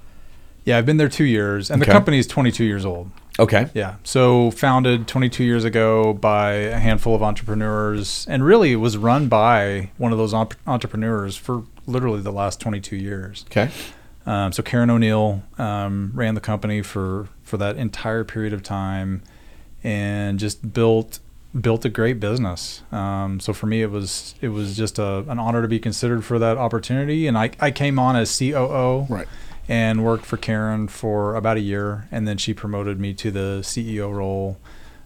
Yeah, 0.66 0.78
I've 0.78 0.86
been 0.86 0.98
there 0.98 1.08
two 1.10 1.24
years, 1.24 1.70
and 1.72 1.82
Okay. 1.82 1.90
the 1.90 1.94
company 1.94 2.18
is 2.20 2.28
22 2.28 2.64
years 2.66 2.86
old. 2.86 3.10
Okay. 3.40 3.68
Yeah. 3.74 3.96
So 4.04 4.52
founded 4.52 5.08
22 5.08 5.44
years 5.44 5.64
ago 5.64 6.12
by 6.14 6.54
a 6.54 6.80
handful 6.80 7.14
of 7.16 7.22
entrepreneurs, 7.24 8.26
and 8.30 8.44
really 8.44 8.76
was 8.76 8.98
run 8.98 9.28
by 9.30 9.92
one 9.98 10.12
of 10.12 10.18
those 10.18 10.34
entrepreneurs 10.34 11.38
for 11.38 11.64
literally 11.86 12.20
the 12.22 12.32
last 12.34 12.60
22 12.60 12.96
years. 12.98 13.46
Okay. 13.50 13.70
Um, 14.28 14.52
so 14.52 14.62
Karen 14.62 14.90
O'Neill 14.90 15.42
um, 15.58 16.12
ran 16.14 16.36
the 16.36 16.42
company 16.42 16.82
for 16.82 17.30
for 17.44 17.58
that 17.58 17.78
entire 17.78 18.24
period 18.24 18.54
of 18.54 18.62
time, 18.62 19.24
and 19.84 20.38
just 20.38 20.74
built 20.74 21.20
built 21.60 21.86
a 21.86 21.90
great 21.90 22.20
business. 22.20 22.84
Um, 22.92 23.40
so 23.40 23.54
for 23.54 23.68
me, 23.68 23.82
it 23.82 23.90
was 23.90 24.36
it 24.42 24.50
was 24.50 24.76
just 24.76 25.00
a, 25.00 25.20
an 25.30 25.40
honor 25.40 25.62
to 25.62 25.68
be 25.68 25.80
considered 25.80 26.24
for 26.26 26.38
that 26.40 26.58
opportunity. 26.58 27.26
And 27.26 27.38
I, 27.38 27.52
I 27.60 27.72
came 27.72 27.98
on 27.98 28.16
as 28.16 28.38
COO, 28.38 29.06
Right. 29.10 29.28
and 29.68 30.04
worked 30.04 30.26
for 30.26 30.38
Karen 30.38 30.88
for 30.90 31.36
about 31.36 31.56
a 31.58 31.62
year, 31.62 32.08
and 32.12 32.28
then 32.28 32.38
she 32.38 32.54
promoted 32.54 33.00
me 33.00 33.14
to 33.16 33.32
the 33.32 33.60
CEO 33.64 34.14
role 34.14 34.58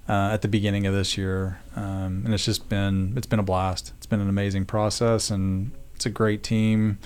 uh, 0.10 0.32
at 0.34 0.42
the 0.42 0.48
beginning 0.48 0.88
of 0.88 0.94
this 0.96 1.16
year. 1.16 1.60
Um, 1.76 2.24
and 2.26 2.34
it's 2.34 2.46
just 2.46 2.70
been 2.70 3.14
it's 3.16 3.28
been 3.28 3.40
a 3.40 3.44
blast. 3.44 3.94
It's 3.98 4.08
been 4.08 4.20
an 4.20 4.30
amazing 4.30 4.66
process, 4.66 5.30
and 5.30 5.72
it's 5.96 6.08
a 6.08 6.10
great 6.10 6.42
team 6.42 6.98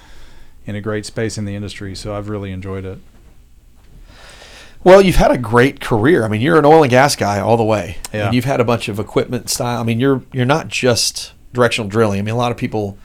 in 0.66 0.76
a 0.76 0.82
great 0.82 1.06
space 1.06 1.38
in 1.38 1.46
the 1.46 1.56
industry. 1.56 1.96
So 1.96 2.16
I've 2.16 2.30
really 2.30 2.52
enjoyed 2.52 2.86
it. 2.86 3.00
Well, 4.84 5.02
you've 5.02 5.16
had 5.16 5.32
a 5.32 5.38
great 5.38 5.80
career. 5.82 6.24
I 6.24 6.28
mean, 6.28 6.42
you're 6.42 6.60
an 6.60 6.66
oil 6.66 6.84
and 6.84 6.90
gas 6.92 7.16
guy 7.16 7.40
all 7.40 7.58
the 7.58 7.64
way, 7.64 7.98
Yeah. 8.14 8.28
and 8.28 8.36
you've 8.36 8.46
had 8.46 8.60
a 8.60 8.64
bunch 8.64 8.88
of 8.88 9.00
equipment 9.00 9.50
style. 9.50 9.80
I 9.80 9.84
mean, 9.84 10.00
you're 10.00 10.22
you're 10.32 10.46
not 10.46 10.68
just 10.68 11.34
directional 11.54 11.90
drilling. 11.90 12.20
I 12.20 12.22
mean, 12.22 12.36
a 12.36 12.38
lot 12.38 12.52
of 12.52 12.58
people. 12.58 12.98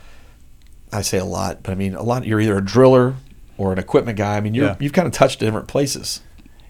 I 0.92 1.02
say 1.02 1.18
a 1.18 1.24
lot, 1.24 1.62
but 1.62 1.70
I 1.70 1.76
mean 1.76 1.94
a 1.94 2.02
lot. 2.02 2.26
You're 2.26 2.40
either 2.40 2.58
a 2.58 2.64
driller 2.64 3.14
or 3.56 3.72
an 3.72 3.78
equipment 3.78 4.18
guy. 4.18 4.36
I 4.36 4.40
mean, 4.40 4.54
you're, 4.54 4.66
Yeah. 4.66 4.76
you've 4.80 4.92
kind 4.92 5.06
of 5.06 5.12
touched 5.14 5.38
different 5.38 5.68
places. 5.68 6.20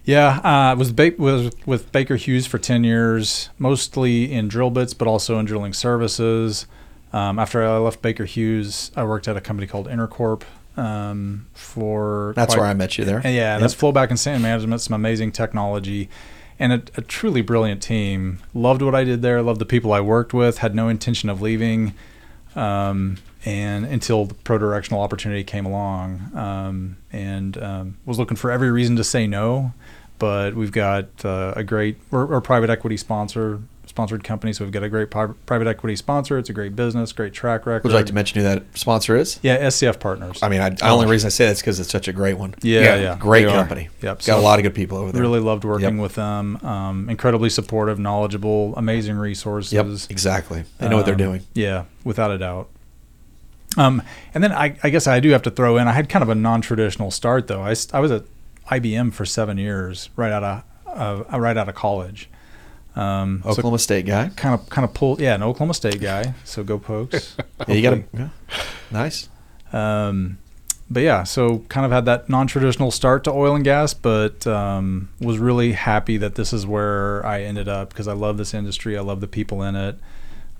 Yeah, 0.05 0.39
uh, 0.43 0.75
was 0.75 0.91
ba- 0.91 1.13
was 1.17 1.49
with 1.65 1.91
Baker 1.91 2.15
Hughes 2.15 2.45
for 2.47 2.57
ten 2.59 2.83
years, 2.83 3.49
mostly 3.59 4.31
in 4.31 4.47
drill 4.47 4.69
bits, 4.69 4.93
but 4.93 5.07
also 5.07 5.39
in 5.39 5.45
drilling 5.45 5.73
services. 5.73 6.67
Um, 7.11 7.37
after 7.39 7.63
I 7.67 7.77
left 7.79 8.01
Baker 8.01 8.25
Hughes, 8.25 8.91
I 8.95 9.03
worked 9.03 9.27
at 9.27 9.35
a 9.35 9.41
company 9.41 9.67
called 9.67 9.87
Enercorp 9.87 10.43
um, 10.81 11.45
for. 11.53 12.33
That's 12.35 12.53
quite- 12.53 12.61
where 12.61 12.69
I 12.69 12.73
met 12.73 12.97
you 12.97 13.05
there. 13.05 13.21
Yeah, 13.23 13.53
Yep. 13.53 13.61
that's 13.61 13.75
flowback 13.75 14.09
and 14.09 14.19
sand 14.19 14.41
management. 14.43 14.81
Some 14.81 14.93
amazing 14.95 15.31
technology, 15.31 16.09
and 16.59 16.73
a, 16.73 16.81
a 16.97 17.01
truly 17.01 17.41
brilliant 17.41 17.81
team. 17.81 18.39
Loved 18.53 18.81
what 18.81 18.95
I 18.95 19.03
did 19.03 19.21
there. 19.21 19.41
Loved 19.41 19.59
the 19.61 19.65
people 19.65 19.93
I 19.93 20.01
worked 20.01 20.33
with. 20.33 20.59
Had 20.59 20.75
no 20.75 20.89
intention 20.89 21.29
of 21.29 21.41
leaving. 21.41 21.93
Um, 22.55 23.17
and 23.45 23.85
until 23.85 24.25
the 24.25 24.33
pro 24.35 24.57
directional 24.57 25.01
opportunity 25.01 25.43
came 25.43 25.65
along, 25.65 26.31
um, 26.35 26.97
and 27.11 27.57
um, 27.63 27.97
was 28.05 28.19
looking 28.19 28.37
for 28.37 28.51
every 28.51 28.69
reason 28.69 28.95
to 28.97 29.03
say 29.03 29.25
no, 29.25 29.73
but 30.19 30.53
we've 30.53 30.71
got 30.71 31.05
uh, 31.25 31.53
a 31.55 31.63
great 31.63 31.97
we're, 32.11 32.25
we're 32.25 32.37
a 32.37 32.41
private 32.41 32.69
equity 32.69 32.97
sponsor 32.97 33.61
sponsored 33.91 34.23
company, 34.23 34.53
so 34.53 34.63
we've 34.63 34.71
got 34.71 34.83
a 34.83 34.89
great 34.89 35.11
pri- 35.11 35.33
private 35.45 35.67
equity 35.67 35.97
sponsor. 35.97 36.37
It's 36.37 36.49
a 36.49 36.53
great 36.53 36.77
business, 36.77 37.11
great 37.11 37.33
track 37.33 37.65
record. 37.65 37.83
Would 37.83 37.89
you 37.91 37.95
like 37.97 38.05
to 38.05 38.13
mention 38.13 38.37
who 38.41 38.43
that 38.47 38.63
sponsor 38.73 39.17
is? 39.17 39.37
Yeah, 39.43 39.57
SCF 39.67 39.99
Partners. 39.99 40.39
I 40.41 40.47
mean, 40.47 40.61
I, 40.61 40.69
the 40.69 40.87
only 40.87 41.07
reason 41.07 41.27
I 41.27 41.29
say 41.29 41.45
that's 41.47 41.59
because 41.59 41.77
it's 41.79 41.89
such 41.91 42.07
a 42.07 42.13
great 42.13 42.37
one. 42.37 42.55
yeah, 42.61 42.79
Yeah, 42.81 42.95
yeah, 42.95 43.17
Great 43.19 43.43
they 43.45 43.51
are. 43.51 43.55
company. 43.57 43.89
Yep. 44.01 44.17
Got 44.19 44.23
so 44.23 44.39
a 44.39 44.41
lot 44.41 44.59
of 44.59 44.63
good 44.63 44.73
people 44.73 44.97
over 44.97 45.11
there. 45.11 45.21
Really 45.21 45.41
loved 45.41 45.65
working 45.65 45.95
Yep. 45.97 46.01
with 46.01 46.15
them. 46.15 46.55
Um, 46.65 47.09
incredibly 47.09 47.49
supportive, 47.49 47.99
knowledgeable, 47.99 48.73
amazing 48.77 49.17
resources. 49.17 49.73
Yep, 49.73 49.87
exactly. 50.09 50.63
They 50.77 50.87
know 50.87 50.95
what 50.95 51.05
they're 51.05 51.13
Um, 51.15 51.19
doing. 51.19 51.41
Yeah, 51.53 51.83
without 52.05 52.31
a 52.31 52.37
doubt. 52.37 52.69
Um, 53.77 54.01
and 54.33 54.43
then 54.43 54.51
I, 54.53 54.77
I 54.83 54.89
guess 54.89 55.05
I 55.07 55.19
do 55.19 55.29
have 55.31 55.41
to 55.43 55.51
throw 55.51 55.77
in. 55.77 55.87
I 55.87 55.91
had 55.93 56.09
kind 56.09 56.23
of 56.23 56.29
a 56.29 56.35
non-traditional 56.35 57.11
start 57.11 57.47
though. 57.47 57.61
I, 57.61 57.73
I 57.93 57.99
was 57.99 58.11
at 58.11 58.23
IBM 58.69 59.11
for 59.13 59.25
seven 59.25 59.57
years, 59.57 60.09
right 60.15 60.31
out 60.31 60.43
of 60.43 60.63
uh, 61.33 61.39
right 61.39 61.55
out 61.55 61.69
of 61.69 61.75
college. 61.75 62.29
Um, 62.95 63.41
so 63.43 63.51
Oklahoma 63.51 63.79
State 63.79 64.05
guy. 64.05 64.29
kind 64.35 64.53
of 64.53 64.69
kind 64.69 64.83
of 64.85 64.93
pulled. 64.93 65.21
Yeah, 65.21 65.35
an 65.35 65.43
Oklahoma 65.43 65.73
State 65.73 66.01
guy. 66.01 66.33
So 66.43 66.63
go 66.63 66.77
Pokes. 66.77 67.35
Yeah, 67.67 67.75
you 67.75 67.81
got 67.83 67.93
him. 67.93 68.07
Yeah. 68.13 68.29
Nice. 68.89 69.29
Um, 69.71 70.39
but 70.89 71.03
yeah, 71.03 71.23
so 71.23 71.59
kind 71.69 71.85
of 71.85 71.91
had 71.91 72.05
that 72.05 72.27
non-traditional 72.27 72.91
start 72.91 73.23
to 73.23 73.31
oil 73.31 73.55
and 73.55 73.63
gas, 73.63 73.93
but 73.93 74.45
um, 74.45 75.09
was 75.21 75.37
really 75.37 75.71
happy 75.71 76.17
that 76.17 76.35
this 76.35 76.51
is 76.51 76.65
where 76.65 77.25
I 77.25 77.43
ended 77.43 77.69
up 77.69 77.89
because 77.89 78.07
I 78.09 78.13
love 78.13 78.37
this 78.37 78.53
industry. 78.53 78.97
I 78.97 79.01
love 79.01 79.21
the 79.21 79.27
people 79.27 79.63
in 79.63 79.75
it, 79.77 79.97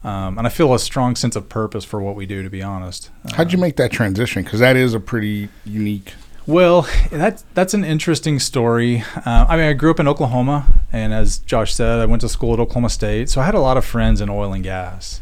um, 0.05 0.37
and 0.37 0.47
I 0.47 0.49
feel 0.49 0.73
a 0.73 0.79
strong 0.79 1.17
sense 1.17 1.35
of 1.35 1.49
purpose 1.49 1.83
for 1.83 1.99
what 1.99 2.15
we 2.15 2.25
do. 2.25 2.43
To 2.43 2.49
be 2.49 2.61
honest, 2.61 3.09
How'd 3.33 3.51
you 3.51 3.57
make 3.57 3.75
that 3.75 3.91
transition? 3.91 4.43
Because 4.43 4.61
that 4.61 4.77
is 4.77 4.93
a 4.93 4.99
pretty 5.01 5.49
unique. 5.65 6.13
Well, 6.47 6.87
that's 7.11 7.45
that's 7.53 7.75
an 7.75 7.83
interesting 7.83 8.39
story. 8.39 9.03
Uh, 9.15 9.45
I 9.47 9.57
mean, 9.57 9.65
I 9.65 9.73
grew 9.73 9.91
up 9.91 9.99
in 9.99 10.07
Oklahoma, 10.07 10.81
and 10.91 11.13
as 11.13 11.37
Josh 11.37 11.73
said, 11.73 11.99
I 11.99 12.07
went 12.07 12.21
to 12.21 12.29
school 12.29 12.53
at 12.53 12.59
Oklahoma 12.59 12.89
State, 12.89 13.29
so 13.29 13.41
I 13.41 13.45
had 13.45 13.53
a 13.53 13.59
lot 13.59 13.77
of 13.77 13.85
friends 13.85 14.21
in 14.21 14.29
oil 14.29 14.51
and 14.51 14.63
gas. 14.63 15.21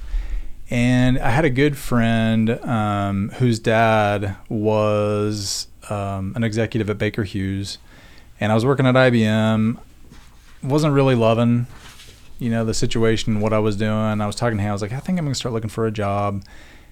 And 0.70 1.20
I 1.20 1.32
had 1.32 1.44
a 1.44 1.50
good 1.50 1.78
friend 1.78 2.52
um, 2.64 3.30
whose 3.32 3.60
dad 3.60 4.38
was 4.48 5.68
um, 5.90 6.34
an 6.38 6.44
executive 6.44 6.90
at 6.90 6.98
Baker 6.98 7.24
Hughes, 7.24 7.80
and 8.40 8.52
I 8.52 8.56
was 8.56 8.66
working 8.66 8.86
at 8.86 8.96
IBM. 8.96 9.78
wasn't 10.64 10.94
really 10.94 11.16
loving, 11.16 11.68
you 12.38 12.50
know, 12.50 12.64
the 12.64 12.74
situation, 12.74 13.42
what 13.42 13.52
I 13.52 13.60
was 13.60 13.76
doing. 13.76 14.22
I 14.22 14.26
was 14.26 14.38
talking 14.38 14.58
to 14.58 14.64
him. 14.64 14.70
I 14.70 14.74
was 14.74 14.82
like, 14.82 14.94
I 14.94 15.00
think 15.00 15.20
I'm 15.20 15.26
gonna 15.26 15.36
start 15.36 15.52
looking 15.52 15.70
for 15.70 15.86
a 15.86 15.92
job. 15.92 16.46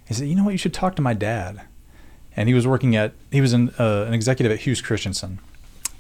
He 0.05 0.13
said, 0.13 0.27
you 0.27 0.36
know 0.36 0.43
what, 0.43 0.51
you 0.51 0.57
should 0.57 0.74
talk 0.74 0.98
to 0.98 1.01
my 1.01 1.13
dad 1.13 1.62
and 2.38 2.48
he 2.48 2.53
was 2.56 2.65
working 2.65 2.96
at 2.96 3.12
he 3.32 3.41
was 3.41 3.51
an, 3.51 3.72
uh, 3.79 4.06
an 4.08 4.13
executive 4.13 4.51
at 4.53 4.60
Hughes 4.60 4.79
Christensen, 4.82 5.39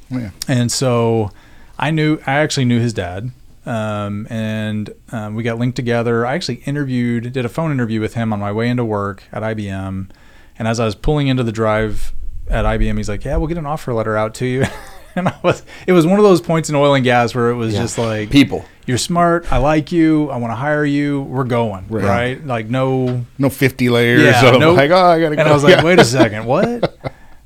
Yeah. 0.09 0.29
and 0.47 0.71
so 0.71 1.31
I 1.77 1.91
knew 1.91 2.19
I 2.25 2.33
actually 2.35 2.65
knew 2.65 2.79
his 2.79 2.93
dad, 2.93 3.31
um, 3.65 4.25
and 4.29 4.89
um, 5.11 5.35
we 5.35 5.43
got 5.43 5.57
linked 5.59 5.75
together. 5.75 6.25
I 6.25 6.35
actually 6.35 6.61
interviewed, 6.65 7.33
did 7.33 7.43
a 7.45 7.49
phone 7.49 7.71
interview 7.71 7.99
with 7.99 8.13
him 8.13 8.31
on 8.31 8.39
my 8.39 8.51
way 8.51 8.69
into 8.69 8.85
work 8.85 9.23
at 9.33 9.43
IBM, 9.43 10.09
and 10.57 10.67
as 10.67 10.79
I 10.79 10.85
was 10.85 10.95
pulling 10.95 11.27
into 11.27 11.43
the 11.43 11.51
drive 11.51 12.13
at 12.49 12.63
IBM, 12.65 12.95
he's 12.97 13.09
like, 13.09 13.25
"Yeah, 13.25 13.35
we'll 13.37 13.47
get 13.47 13.57
an 13.57 13.65
offer 13.65 13.93
letter 13.93 14.15
out 14.15 14.33
to 14.35 14.45
you." 14.45 14.63
And 15.19 15.27
I 15.29 15.35
was, 15.43 15.63
it 15.87 15.91
was 15.93 16.05
one 16.05 16.19
of 16.19 16.23
those 16.23 16.41
points 16.41 16.69
in 16.69 16.75
oil 16.75 16.93
and 16.95 17.03
gas 17.03 17.33
where 17.35 17.49
it 17.49 17.55
was 17.55 17.73
Yeah. 17.73 17.81
just 17.81 17.97
like, 17.97 18.29
People. 18.29 18.63
you're 18.85 18.97
smart. 18.97 19.51
I 19.51 19.57
like 19.57 19.91
you. 19.91 20.29
I 20.29 20.37
want 20.37 20.51
to 20.51 20.55
hire 20.55 20.85
you. 20.85 21.21
We're 21.23 21.43
going. 21.43 21.85
Right. 21.89 22.03
Right. 22.05 22.45
Like, 22.45 22.67
no, 22.67 23.25
No 23.37 23.49
50 23.49 23.89
layers 23.89 24.21
Yeah, 24.23 24.53
of 24.53 24.59
nope. 24.59 24.77
like, 24.77 24.91
oh, 24.91 24.95
I 24.95 25.19
got 25.19 25.29
to 25.29 25.35
go. 25.35 25.41
and 25.41 25.49
I 25.49 25.53
was 25.53 25.63
like, 25.63 25.75
Yeah. 25.77 25.83
wait 25.83 25.99
a 25.99 26.05
second, 26.05 26.45
what? 26.45 26.97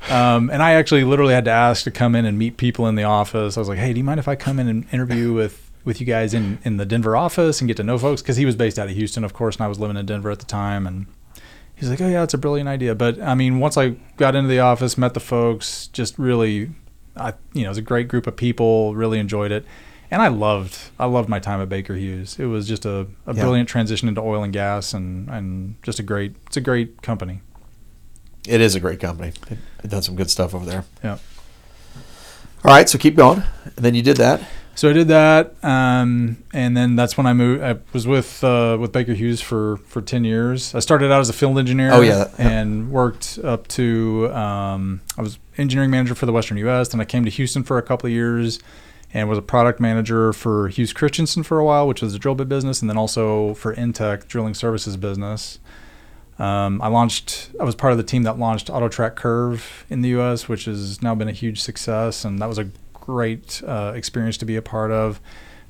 Um, 0.09 0.49
and 0.49 0.61
I 0.63 0.73
actually 0.73 1.03
literally 1.03 1.33
had 1.33 1.45
to 1.45 1.51
ask 1.51 1.83
to 1.85 1.91
come 1.91 2.15
in 2.15 2.25
and 2.25 2.37
meet 2.37 2.57
people 2.57 2.87
in 2.87 2.95
the 2.95 3.03
office. 3.03 3.55
I 3.55 3.61
was 3.61 3.69
like, 3.69 3.77
hey, 3.79 3.93
do 3.93 3.99
you 3.99 4.03
mind 4.03 4.19
if 4.19 4.27
I 4.27 4.35
come 4.35 4.59
in 4.59 4.67
and 4.67 4.85
interview 4.91 5.31
with, 5.31 5.69
with 5.85 5.99
you 6.01 6.05
guys 6.07 6.33
in, 6.33 6.57
in 6.63 6.77
the 6.77 6.85
Denver 6.85 7.15
office 7.15 7.61
and 7.61 7.67
get 7.67 7.77
to 7.77 7.83
know 7.83 7.97
folks? 7.97 8.21
Because 8.21 8.35
he 8.37 8.45
was 8.45 8.55
based 8.55 8.77
out 8.79 8.89
of 8.89 8.95
Houston, 8.95 9.23
of 9.23 9.33
course, 9.33 9.55
and 9.55 9.63
I 9.63 9.67
was 9.67 9.79
living 9.79 9.95
in 9.97 10.05
Denver 10.05 10.31
at 10.31 10.39
the 10.39 10.45
time. 10.45 10.87
And 10.87 11.05
he's 11.75 11.89
like, 11.89 12.01
oh, 12.01 12.07
yeah, 12.07 12.23
it's 12.23 12.33
a 12.33 12.37
brilliant 12.39 12.67
idea. 12.67 12.95
But 12.95 13.21
I 13.21 13.35
mean, 13.35 13.59
once 13.59 13.77
I 13.77 13.89
got 14.17 14.35
into 14.35 14.49
the 14.49 14.59
office, 14.59 14.97
met 14.97 15.13
the 15.13 15.19
folks, 15.19 15.87
just 15.87 16.17
really, 16.17 16.71
I, 17.15 17.33
you 17.53 17.61
know, 17.63 17.67
it 17.67 17.69
was 17.69 17.77
a 17.77 17.81
great 17.83 18.07
group 18.07 18.27
of 18.27 18.35
people, 18.35 18.95
really 18.95 19.19
enjoyed 19.19 19.51
it. 19.51 19.65
And 20.09 20.21
I 20.21 20.27
loved, 20.27 20.77
I 20.99 21.05
loved 21.05 21.29
my 21.29 21.39
time 21.39 21.61
at 21.61 21.69
Baker 21.69 21.95
Hughes. 21.95 22.37
It 22.37 22.45
was 22.45 22.67
just 22.67 22.85
a, 22.85 23.07
a 23.25 23.33
Yeah. 23.33 23.41
brilliant 23.43 23.69
transition 23.69 24.07
into 24.09 24.21
oil 24.21 24.43
and 24.43 24.51
gas, 24.51 24.93
and, 24.93 25.29
and 25.29 25.75
just 25.83 25.99
a 25.99 26.03
great, 26.03 26.35
it's 26.47 26.57
a 26.57 26.61
great 26.61 27.01
company. 27.01 27.41
It 28.47 28.59
is 28.59 28.75
a 28.75 28.79
great 28.79 28.99
company. 28.99 29.29
It, 29.49 29.57
it 29.83 29.89
done 29.89 30.01
some 30.01 30.15
good 30.15 30.29
stuff 30.29 30.53
over 30.53 30.65
there. 30.65 30.83
Yeah. 31.03 31.17
All 32.63 32.71
right, 32.73 32.89
so 32.89 32.97
keep 32.97 33.15
going. 33.15 33.43
And 33.63 33.75
then 33.85 33.95
you 33.95 34.01
did 34.01 34.17
that. 34.17 34.41
So 34.73 34.89
I 34.89 34.93
did 34.93 35.09
that, 35.09 35.53
um, 35.63 36.37
and 36.53 36.75
then 36.75 36.95
that's 36.95 37.17
when 37.17 37.27
I 37.27 37.33
moved. 37.33 37.61
I 37.61 37.77
was 37.93 38.07
with 38.07 38.43
uh, 38.43 38.77
with 38.79 38.91
Baker 38.91 39.13
Hughes 39.13 39.41
for 39.41 39.77
for 39.77 40.01
ten 40.01 40.23
years. 40.23 40.73
I 40.73 40.79
started 40.79 41.11
out 41.11 41.19
as 41.19 41.29
a 41.29 41.33
field 41.33 41.59
engineer. 41.59 41.91
Oh, 41.91 42.01
yeah. 42.01 42.29
and 42.37 42.89
worked 42.89 43.37
up 43.43 43.67
to 43.69 44.33
um, 44.33 45.01
I 45.17 45.21
was 45.21 45.39
engineering 45.57 45.91
manager 45.91 46.15
for 46.15 46.25
the 46.25 46.31
Western 46.31 46.57
U.S. 46.59 46.89
Then 46.89 47.01
I 47.01 47.05
came 47.05 47.25
to 47.25 47.31
Houston 47.31 47.63
for 47.63 47.77
a 47.77 47.81
couple 47.81 48.07
of 48.07 48.13
years, 48.13 48.59
and 49.13 49.27
was 49.27 49.37
a 49.37 49.43
product 49.43 49.79
manager 49.79 50.31
for 50.31 50.69
Hughes 50.69 50.93
Christensen 50.93 51.43
for 51.43 51.59
a 51.59 51.65
while, 51.65 51.87
which 51.87 52.01
was 52.01 52.15
a 52.15 52.19
drill 52.19 52.35
bit 52.35 52.47
business, 52.47 52.81
and 52.81 52.89
then 52.89 52.97
also 52.97 53.53
for 53.55 53.75
INTEQ 53.75 54.27
drilling 54.27 54.53
services 54.53 54.95
business. 54.95 55.59
Um, 56.39 56.81
I 56.81 56.87
launched. 56.87 57.49
I 57.59 57.65
was 57.65 57.75
part 57.75 57.91
of 57.91 57.97
the 57.97 58.03
team 58.03 58.23
that 58.23 58.39
launched 58.39 58.67
AutoTrak 58.67 59.15
Curve 59.15 59.85
in 59.89 60.01
the 60.01 60.09
U.S., 60.09 60.47
which 60.47 60.65
has 60.65 61.01
now 61.01 61.13
been 61.13 61.27
a 61.27 61.33
huge 61.33 61.61
success, 61.61 62.23
and 62.25 62.39
that 62.39 62.47
was 62.47 62.57
a 62.57 62.69
great 63.11 63.61
uh, 63.67 63.91
experience 63.95 64.37
to 64.37 64.45
be 64.45 64.55
a 64.55 64.61
part 64.61 64.91
of. 64.91 65.19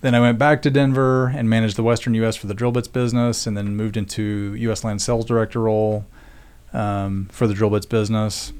Then 0.01 0.15
I 0.15 0.19
went 0.19 0.37
back 0.39 0.61
to 0.63 0.69
Denver 0.71 1.27
and 1.27 1.49
managed 1.49 1.75
the 1.75 1.83
Western 1.83 2.13
U.S. 2.15 2.35
for 2.35 2.47
the 2.47 2.53
drill 2.53 2.71
bits 2.71 2.87
business, 2.87 3.45
and 3.47 3.55
then 3.57 3.75
moved 3.75 3.97
into 3.97 4.53
U.S. 4.55 4.83
Land 4.83 5.01
Sales 5.01 5.25
Director 5.25 5.59
role 5.61 6.05
um, 6.73 7.27
for 7.31 7.47
the 7.47 7.53
drill 7.53 7.69
bits 7.69 7.85
business. 7.85 8.53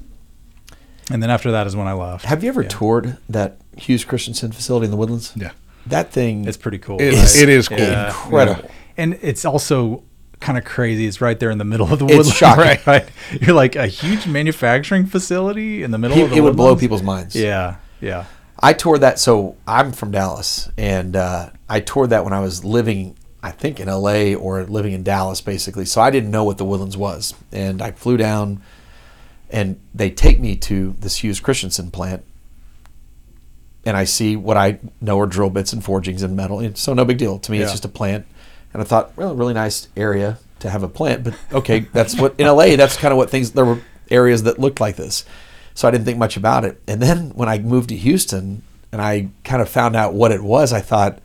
And 1.10 1.22
then 1.22 1.30
after 1.30 1.50
that 1.52 1.66
is 1.66 1.74
when 1.76 1.88
I 1.88 1.92
left. 1.94 2.24
Have 2.26 2.42
you 2.44 2.48
ever 2.48 2.62
Yeah. 2.62 2.68
toured 2.68 3.16
that 3.28 3.58
Hughes 3.76 4.04
Christensen 4.04 4.52
facility 4.52 4.84
in 4.84 4.90
the 4.90 4.96
Woodlands? 4.96 5.32
Yeah. 5.36 5.50
That 5.86 6.12
thing 6.12 6.44
It's 6.46 6.56
pretty 6.56 6.78
cool. 6.78 7.00
It, 7.00 7.14
It's 7.14 7.36
it 7.40 7.48
is 7.48 7.68
cool. 7.68 7.78
Yeah. 7.78 8.08
incredible. 8.08 8.70
and 8.96 9.18
it's 9.20 9.44
also 9.44 10.04
kind 10.38 10.56
of 10.58 10.64
crazy. 10.64 11.06
It's 11.06 11.20
right 11.20 11.38
there 11.40 11.50
in 11.50 11.58
the 11.58 11.64
middle 11.64 11.92
of 11.92 11.98
the 11.98 12.04
It's 12.06 12.14
woodlands. 12.16 12.34
shocking. 12.42 12.62
Right, 12.64 12.86
right. 12.86 13.08
You're 13.40 13.54
like 13.56 13.74
a 13.74 13.88
huge 13.88 14.26
manufacturing 14.28 15.06
facility 15.06 15.82
in 15.82 15.90
the 15.90 15.98
middle 15.98 16.16
He- 16.16 16.22
of 16.22 16.30
the 16.30 16.34
woods. 16.34 16.38
it 16.38 16.42
would 16.42 16.56
blow 16.56 16.76
people's 16.76 17.02
minds. 17.02 17.34
Yeah, 17.34 17.76
yeah. 18.00 18.26
I 18.62 18.72
toured 18.72 19.00
that. 19.00 19.18
So 19.18 19.56
I'm 19.66 19.92
from 19.92 20.12
Dallas, 20.12 20.70
and 20.78 21.16
uh, 21.16 21.50
I 21.68 21.80
toured 21.80 22.10
that 22.10 22.24
when 22.24 22.32
I 22.32 22.40
was 22.40 22.64
living, 22.64 23.16
I 23.42 23.50
think, 23.50 23.80
in 23.80 23.88
LA 23.88 24.34
or 24.34 24.62
living 24.64 24.92
in 24.92 25.02
Dallas, 25.02 25.40
basically. 25.40 25.84
So 25.84 26.00
I 26.00 26.10
didn't 26.10 26.30
know 26.30 26.44
what 26.44 26.58
the 26.58 26.64
Woodlands 26.64 26.96
was, 26.96 27.34
and 27.50 27.82
I 27.82 27.90
flew 27.90 28.16
down, 28.16 28.62
and 29.50 29.80
they 29.92 30.10
take 30.10 30.38
me 30.38 30.54
to 30.56 30.94
this 31.00 31.18
Hughes 31.24 31.40
Christensen 31.40 31.90
plant, 31.90 32.24
and 33.84 33.96
I 33.96 34.04
see 34.04 34.36
what 34.36 34.56
I 34.56 34.78
know 35.00 35.18
are 35.18 35.26
drill 35.26 35.50
bits 35.50 35.72
and 35.72 35.82
forgings 35.82 36.22
and 36.22 36.36
metal. 36.36 36.60
And 36.60 36.78
so 36.78 36.94
no 36.94 37.04
big 37.04 37.18
deal 37.18 37.40
to 37.40 37.50
me. 37.50 37.58
It's 37.58 37.72
just 37.72 37.84
a 37.84 37.88
plant, 37.88 38.26
and 38.72 38.80
I 38.80 38.84
thought, 38.84 39.16
well, 39.16 39.34
really 39.34 39.54
nice 39.54 39.88
area 39.96 40.38
to 40.60 40.70
have 40.70 40.84
a 40.84 40.88
plant, 40.88 41.24
but 41.24 41.34
okay, 41.52 41.80
that's 41.92 42.16
what 42.16 42.38
in 42.38 42.46
LA. 42.46 42.76
That's 42.76 42.96
kind 42.96 43.10
of 43.10 43.18
what 43.18 43.28
things. 43.28 43.50
There 43.50 43.64
were 43.64 43.80
areas 44.08 44.44
that 44.44 44.60
looked 44.60 44.78
like 44.80 44.94
this. 44.94 45.24
So 45.74 45.88
I 45.88 45.90
didn't 45.90 46.04
think 46.04 46.18
much 46.18 46.36
about 46.36 46.64
it. 46.64 46.80
And 46.86 47.00
then 47.00 47.30
when 47.30 47.48
I 47.48 47.58
moved 47.58 47.88
to 47.90 47.96
Houston 47.96 48.62
and 48.92 49.00
I 49.00 49.28
kind 49.44 49.62
of 49.62 49.68
found 49.68 49.96
out 49.96 50.14
what 50.14 50.32
it 50.32 50.42
was, 50.42 50.72
I 50.72 50.80
thought, 50.80 51.18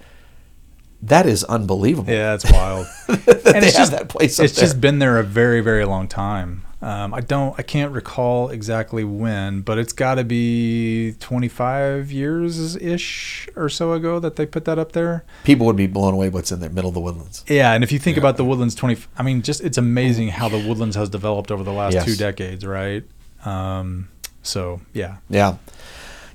that 1.01 1.25
is 1.27 1.43
unbelievable. 1.43 2.11
Yeah, 2.11 2.33
it's 2.33 2.49
wild. 2.51 2.87
that 3.07 3.27
And 3.27 3.61
they 3.63 3.67
it's 3.67 3.77
have 3.77 3.89
just- 3.89 3.91
that 3.91 4.09
place 4.09 4.39
up 4.39 4.45
it's 4.45 4.55
there. 4.55 4.63
just 4.65 4.81
been 4.81 4.99
there 4.99 5.19
a 5.19 5.23
very, 5.23 5.61
very 5.61 5.85
long 5.85 6.07
time. 6.07 6.63
Um, 6.79 7.11
I 7.11 7.21
don't, 7.21 7.55
I 7.57 7.63
can't 7.63 7.91
recall 7.91 8.49
exactly 8.49 9.03
when, 9.03 9.61
but 9.61 9.79
it's 9.79 9.93
got 9.93 10.15
to 10.15 10.23
be 10.23 11.13
25 11.19 12.11
years 12.11 12.75
ish 12.75 13.49
or 13.55 13.67
so 13.67 13.93
ago 13.93 14.19
that 14.19 14.35
they 14.35 14.45
put 14.45 14.65
that 14.65 14.77
up 14.77 14.91
there. 14.91 15.25
People 15.43 15.65
would 15.65 15.75
be 15.75 15.87
blown 15.87 16.13
away 16.13 16.29
what's 16.29 16.51
in 16.51 16.59
the 16.59 16.69
middle 16.69 16.89
of 16.89 16.93
the 16.93 16.99
woodlands. 17.01 17.43
Yeah, 17.47 17.73
and 17.73 17.83
if 17.83 17.91
you 17.91 17.97
think 17.97 18.15
about 18.15 18.37
the 18.37 18.45
Woodlands 18.45 18.75
20, 18.75 18.97
I 19.17 19.23
mean, 19.23 19.41
just 19.41 19.61
it's 19.61 19.79
amazing 19.79 20.29
how 20.29 20.49
the 20.49 20.59
Woodlands 20.67 20.95
has 20.95 21.09
developed 21.09 21.49
over 21.51 21.63
the 21.63 21.73
last 21.73 21.93
Yes. 21.95 22.05
two 22.05 22.15
decades, 22.15 22.63
right? 22.63 23.03
Um, 23.43 24.09
so 24.47 24.81
yeah, 24.93 25.17
Yeah. 25.29 25.57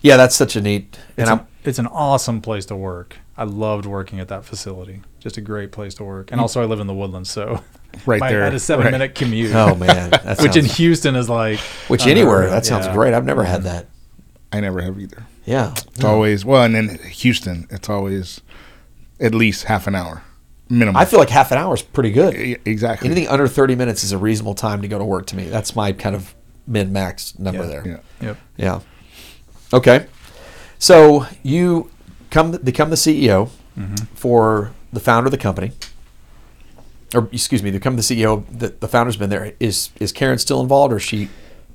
Yeah, 0.01 0.17
that's 0.17 0.35
such 0.35 0.57
a 0.57 0.61
neat. 0.61 0.99
And 1.17 1.19
it's, 1.19 1.31
I'm, 1.31 1.39
an, 1.41 1.47
it's 1.63 1.79
an 1.79 1.87
awesome 1.87 2.41
place 2.41 2.67
to 2.67 2.77
work. 2.77 3.19
I 3.37 3.45
loved 3.45 3.87
working 3.87 4.19
at 4.19 4.27
that 4.29 4.45
facility. 4.45 5.03
Just 5.21 5.37
a 5.37 5.41
great 5.41 5.71
place 5.71 5.95
to 5.95 6.05
work. 6.05 6.33
And 6.33 6.41
mm. 6.41 6.43
also, 6.43 6.61
I 6.61 6.65
live 6.65 6.81
in 6.81 6.89
the 6.89 6.95
Woodlands, 6.95 7.31
so 7.31 7.63
Right 8.07 8.19
my- 8.21 8.27
I 8.27 8.33
there. 8.33 8.43
had 8.45 8.55
a 8.55 8.59
seven 8.59 8.85
Right. 8.87 8.91
minute 8.91 9.15
commute. 9.15 9.55
oh 9.55 9.75
man, 9.77 10.11
that 10.25 10.41
which 10.41 10.57
in 10.57 10.65
Houston 10.65 11.15
is 11.15 11.29
like 11.29 11.61
which 11.89 12.07
anywhere 12.07 12.43
of. 12.43 12.51
that 12.51 12.67
sounds 12.67 12.87
Yeah. 12.87 12.95
great. 12.95 13.15
I've 13.15 13.25
never 13.25 13.45
had 13.45 13.61
mm. 13.61 13.65
that. 13.65 13.87
I 14.53 14.61
never 14.61 14.83
have 14.83 14.99
either. 15.01 15.25
Yeah, 15.45 15.73
It's 15.95 16.05
always 16.05 16.45
well, 16.45 16.63
and 16.63 16.75
then 16.75 16.99
Houston, 16.99 17.67
it's 17.71 17.89
always 17.89 18.41
at 19.21 19.35
least 19.35 19.65
half 19.65 19.87
an 19.87 19.95
hour 19.95 20.23
minimum. 20.69 20.97
I 20.97 21.05
feel 21.05 21.19
like 21.19 21.31
half 21.31 21.53
an 21.53 21.59
hour 21.59 21.75
is 21.75 21.83
pretty 21.83 22.11
good. 22.11 22.59
Exactly. 22.65 23.07
Anything 23.09 23.29
under 23.29 23.47
30 23.47 23.77
minutes 23.77 24.03
is 24.05 24.13
a 24.13 24.19
reasonable 24.19 24.55
time 24.55 24.83
to 24.83 24.89
go 24.89 24.99
to 24.99 25.05
work 25.05 25.27
to 25.27 25.37
me. 25.37 25.45
That's 25.45 25.75
my 25.77 25.93
kind 25.93 26.15
of 26.17 26.35
min 26.67 26.93
max 26.93 27.39
number 27.39 27.63
Yeah. 27.63 27.69
there. 27.69 27.87
Yeah. 27.87 28.27
Yep. 28.27 28.37
Yeah. 28.57 28.81
Okay. 29.73 30.07
So 30.79 31.27
you 31.43 31.91
come 32.31 32.53
become 32.53 32.91
the 32.91 32.97
CEO 32.97 33.51
for 34.15 34.73
the 34.93 35.01
founder 35.01 35.27
of 35.29 35.31
the 35.33 35.39
company, 35.39 35.73
or 37.15 37.29
excuse 37.33 37.63
me, 37.63 37.71
become 37.71 37.97
the 37.97 38.03
CEO. 38.03 38.45
The, 38.51 38.69
the 38.81 38.89
founder's 38.89 39.17
been 39.17 39.31
there. 39.31 39.53
Is 39.61 39.91
is 40.01 40.13
Karen 40.13 40.39
still 40.39 40.61
involved, 40.61 40.93
or 40.93 40.97
is 40.97 41.03
she? 41.03 41.29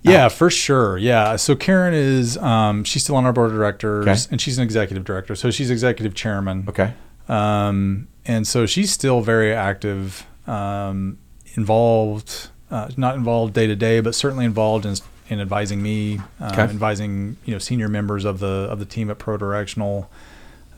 Yeah, 0.04 0.30
for 0.30 0.50
sure. 0.50 0.98
Yeah. 0.98 1.36
So 1.38 1.56
Karen 1.56 1.94
is 1.94 2.38
um, 2.38 2.84
she's 2.84 3.04
still 3.04 3.16
on 3.16 3.26
our 3.26 3.34
board 3.34 3.50
of 3.52 3.56
directors, 3.58 4.08
Okay. 4.08 4.22
and 4.32 4.40
she's 4.42 4.58
an 4.58 4.64
executive 4.64 5.04
director. 5.04 5.36
So 5.36 5.52
she's 5.52 5.70
executive 5.72 6.14
chairman. 6.14 6.66
Okay. 6.70 6.94
Um, 7.28 8.08
and 8.26 8.48
so 8.48 8.66
she's 8.66 8.92
still 8.92 9.22
very 9.22 9.54
active, 9.54 10.26
um, 10.48 11.18
involved, 11.56 12.50
uh, 12.72 12.90
not 12.98 13.16
involved 13.16 13.54
day 13.54 13.68
to 13.68 13.76
day, 13.76 14.00
but 14.02 14.14
certainly 14.16 14.46
involved 14.46 14.86
in, 14.86 14.96
in 15.30 15.40
advising 15.40 15.82
me, 15.82 16.18
um, 16.40 16.52
Okay. 16.54 16.62
advising 16.64 17.38
you 17.46 17.54
know 17.54 17.60
senior 17.60 17.88
members 17.88 18.26
of 18.26 18.40
the 18.40 18.68
of 18.70 18.80
the 18.80 18.86
team 18.86 19.10
at 19.10 19.18
Pro 19.20 19.38
Directional. 19.38 20.10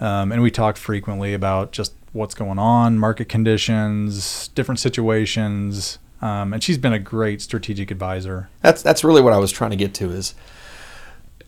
Um, 0.02 0.32
and 0.32 0.42
we 0.42 0.50
talk 0.52 0.78
frequently 0.78 1.34
about 1.34 1.72
just 1.72 1.94
what's 2.14 2.34
going 2.34 2.58
on, 2.58 2.98
market 2.98 3.28
conditions, 3.28 4.48
different 4.50 4.80
situations. 4.80 6.00
Um, 6.22 6.54
and 6.54 6.62
she's 6.64 6.78
been 6.78 6.94
a 6.94 7.00
great 7.00 7.42
strategic 7.42 7.92
advisor. 7.92 8.50
That's 8.62 8.82
that's 8.82 9.04
really 9.04 9.22
what 9.22 9.34
I 9.34 9.38
was 9.38 9.52
trying 9.52 9.72
to 9.72 9.78
get 9.78 9.94
to. 9.96 10.10
Is 10.12 10.36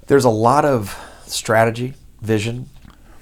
there's 0.07 0.25
a 0.25 0.29
lot 0.29 0.65
of 0.65 0.97
strategy, 1.25 1.93
vision. 2.21 2.69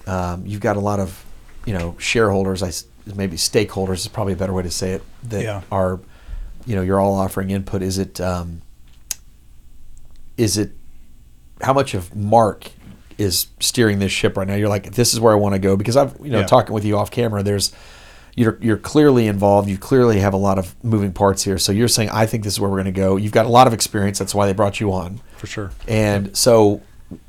Um, 0.07 0.45
you've 0.45 0.61
got 0.61 0.75
a 0.75 0.79
lot 0.79 0.99
of, 0.99 1.23
you 1.65 1.73
know, 1.73 1.95
shareholders. 1.99 2.63
I 2.63 2.71
maybe 3.15 3.37
stakeholders 3.37 3.97
is 3.97 4.07
probably 4.07 4.33
a 4.33 4.35
better 4.35 4.53
way 4.53 4.63
to 4.63 4.71
say 4.71 4.91
it. 4.93 5.03
That 5.23 5.43
Yeah. 5.43 5.61
are, 5.71 5.99
you 6.69 6.75
know, 6.75 6.81
you're 6.83 6.99
all 6.99 7.15
offering 7.15 7.49
input. 7.49 7.81
Is 7.81 7.97
it, 7.97 8.21
um, 8.21 8.61
is 10.37 10.57
it, 10.57 10.71
how 11.61 11.73
much 11.73 11.93
of 11.93 12.15
Mark 12.15 12.71
is 13.17 13.47
steering 13.59 13.99
this 13.99 14.11
ship 14.11 14.37
right 14.37 14.47
now? 14.47 14.55
You're 14.55 14.69
like, 14.69 14.91
this 14.93 15.13
is 15.13 15.19
where 15.19 15.33
I 15.33 15.35
want 15.35 15.55
to 15.55 15.59
go 15.59 15.75
because 15.75 15.97
I've, 15.97 16.15
you 16.23 16.29
know, 16.29 16.39
Yeah. 16.41 16.45
talking 16.45 16.73
with 16.73 16.85
you 16.85 16.97
off 16.97 17.11
camera. 17.11 17.43
There's, 17.43 17.73
you're 18.35 18.57
you're 18.61 18.77
clearly 18.77 19.27
involved. 19.27 19.67
You 19.67 19.77
clearly 19.77 20.19
have 20.19 20.33
a 20.33 20.37
lot 20.37 20.57
of 20.57 20.73
moving 20.83 21.11
parts 21.11 21.43
here. 21.43 21.57
So 21.57 21.71
you're 21.73 21.89
saying, 21.89 22.09
I 22.11 22.25
think 22.25 22.43
this 22.45 22.53
is 22.53 22.59
where 22.59 22.69
we're 22.69 22.77
going 22.81 22.93
to 22.93 23.01
go. 23.01 23.17
You've 23.17 23.33
got 23.33 23.45
a 23.45 23.49
lot 23.49 23.67
of 23.67 23.73
experience. 23.73 24.17
That's 24.19 24.33
why 24.33 24.45
they 24.45 24.53
brought 24.53 24.79
you 24.79 24.93
on. 24.93 25.19
For 25.37 25.47
sure. 25.47 25.71
And 25.89 26.37
so, 26.37 26.81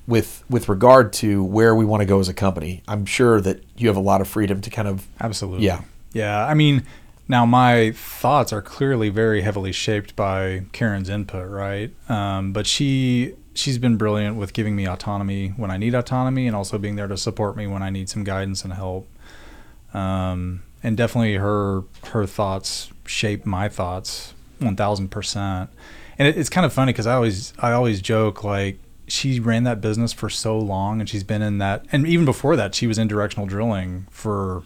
with 0.06 0.44
with 0.48 0.68
regard 0.68 1.12
to 1.14 1.42
where 1.42 1.74
we 1.74 1.84
want 1.84 2.02
to 2.02 2.06
go 2.06 2.20
as 2.20 2.28
a 2.28 2.34
company, 2.34 2.82
I'm 2.86 3.06
sure 3.06 3.40
that 3.40 3.64
you 3.76 3.88
have 3.88 3.96
a 3.96 4.00
lot 4.00 4.20
of 4.20 4.28
freedom 4.28 4.60
to 4.60 4.70
kind 4.70 4.86
of 4.86 5.08
Absolutely. 5.20 5.66
Yeah. 5.66 5.80
Yeah. 6.12 6.46
I 6.46 6.54
mean, 6.54 6.84
now 7.30 7.46
my 7.46 7.92
thoughts 7.92 8.52
are 8.52 8.60
clearly 8.60 9.08
very 9.08 9.42
heavily 9.42 9.70
shaped 9.70 10.16
by 10.16 10.64
Karen's 10.72 11.08
input, 11.08 11.48
right? 11.48 11.94
Um, 12.10 12.52
but 12.52 12.66
she 12.66 13.34
she's 13.54 13.78
been 13.78 13.96
brilliant 13.96 14.36
with 14.36 14.52
giving 14.52 14.74
me 14.74 14.86
autonomy 14.86 15.48
when 15.50 15.70
I 15.70 15.76
need 15.76 15.94
autonomy, 15.94 16.48
and 16.48 16.56
also 16.56 16.76
being 16.76 16.96
there 16.96 17.06
to 17.06 17.16
support 17.16 17.56
me 17.56 17.68
when 17.68 17.82
I 17.82 17.90
need 17.90 18.08
some 18.08 18.24
guidance 18.24 18.64
and 18.64 18.72
help. 18.72 19.08
Um, 19.94 20.64
and 20.82 20.96
definitely 20.96 21.34
her 21.36 21.84
her 22.08 22.26
thoughts 22.26 22.90
shape 23.06 23.46
my 23.46 23.68
thoughts 23.68 24.34
one 24.58 24.74
thousand 24.74 25.08
percent. 25.08 25.70
And 26.18 26.26
it, 26.26 26.36
it's 26.36 26.50
kind 26.50 26.66
of 26.66 26.72
funny 26.72 26.92
because 26.92 27.06
I 27.06 27.14
always 27.14 27.54
I 27.60 27.70
always 27.70 28.02
joke 28.02 28.42
like 28.42 28.78
she 29.06 29.38
ran 29.38 29.62
that 29.64 29.80
business 29.80 30.12
for 30.12 30.28
so 30.28 30.58
long, 30.58 30.98
and 30.98 31.08
she's 31.08 31.24
been 31.24 31.42
in 31.42 31.58
that, 31.58 31.86
and 31.92 32.08
even 32.08 32.24
before 32.24 32.56
that, 32.56 32.74
she 32.74 32.88
was 32.88 32.98
in 32.98 33.06
directional 33.06 33.46
drilling 33.46 34.08
for 34.10 34.64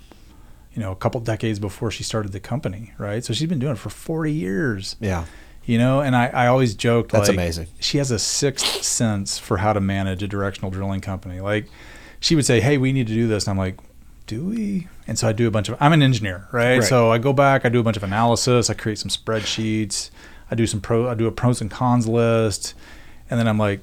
you 0.74 0.82
know 0.82 0.92
a 0.92 0.96
couple 0.96 1.20
decades 1.20 1.58
before 1.58 1.90
she 1.90 2.02
started 2.02 2.32
the 2.32 2.40
company, 2.40 2.92
right? 2.98 3.24
So 3.24 3.32
she's 3.32 3.48
been 3.48 3.58
doing 3.58 3.72
it 3.72 3.78
for 3.78 3.90
forty 3.90 4.32
years 4.32 4.96
yeah. 5.00 5.24
you 5.64 5.78
know 5.78 6.00
and 6.00 6.14
i, 6.16 6.26
I 6.26 6.46
always 6.48 6.74
joked 6.74 7.12
That's 7.12 7.28
like, 7.28 7.36
amazing. 7.36 7.68
she 7.80 7.98
has 7.98 8.10
a 8.10 8.18
sixth 8.18 8.82
sense 8.82 9.38
for 9.38 9.56
how 9.58 9.72
to 9.72 9.80
manage 9.80 10.22
a 10.22 10.28
directional 10.28 10.70
drilling 10.70 11.00
company 11.00 11.40
like 11.40 11.66
she 12.20 12.34
would 12.34 12.44
say 12.44 12.60
hey 12.60 12.76
we 12.76 12.92
need 12.92 13.06
to 13.06 13.14
do 13.14 13.26
this 13.28 13.46
and 13.46 13.52
i'm 13.52 13.58
like 13.58 13.78
do 14.26 14.44
we 14.44 14.88
and 15.06 15.18
so 15.18 15.28
i 15.28 15.32
do 15.32 15.46
a 15.46 15.50
bunch 15.50 15.68
of 15.70 15.76
i'm 15.80 15.92
an 15.92 16.02
engineer 16.02 16.48
right, 16.52 16.78
Right. 16.78 16.84
so 16.84 17.10
i 17.10 17.18
go 17.18 17.32
back 17.32 17.64
i 17.64 17.68
do 17.70 17.80
a 17.80 17.82
bunch 17.82 17.96
of 17.96 18.02
analysis 18.02 18.68
i 18.68 18.74
create 18.74 18.98
some 18.98 19.10
spreadsheets 19.10 20.10
i 20.50 20.54
do 20.54 20.66
some 20.66 20.80
pro 20.80 21.08
i 21.08 21.14
do 21.14 21.26
a 21.26 21.32
pros 21.32 21.60
and 21.62 21.70
cons 21.70 22.06
list 22.06 22.74
and 23.30 23.38
then 23.40 23.46
i'm 23.48 23.58
like 23.58 23.80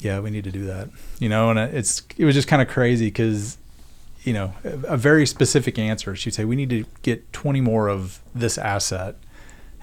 yeah 0.00 0.20
we 0.20 0.30
need 0.30 0.44
to 0.44 0.52
do 0.52 0.66
that 0.66 0.88
you 1.18 1.28
know 1.28 1.50
and 1.50 1.58
it's 1.58 2.02
it 2.16 2.24
was 2.24 2.34
just 2.34 2.46
kind 2.48 2.60
of 2.62 2.68
crazy 2.68 3.06
because 3.06 3.58
you 4.24 4.32
know 4.32 4.54
a, 4.64 4.96
very 4.96 5.26
specific 5.26 5.78
answer 5.78 6.16
she'd 6.16 6.34
say 6.34 6.44
we 6.44 6.56
need 6.56 6.70
to 6.70 6.84
get 7.02 7.32
20 7.32 7.60
more 7.60 7.88
of 7.88 8.20
this 8.34 8.58
asset 8.58 9.16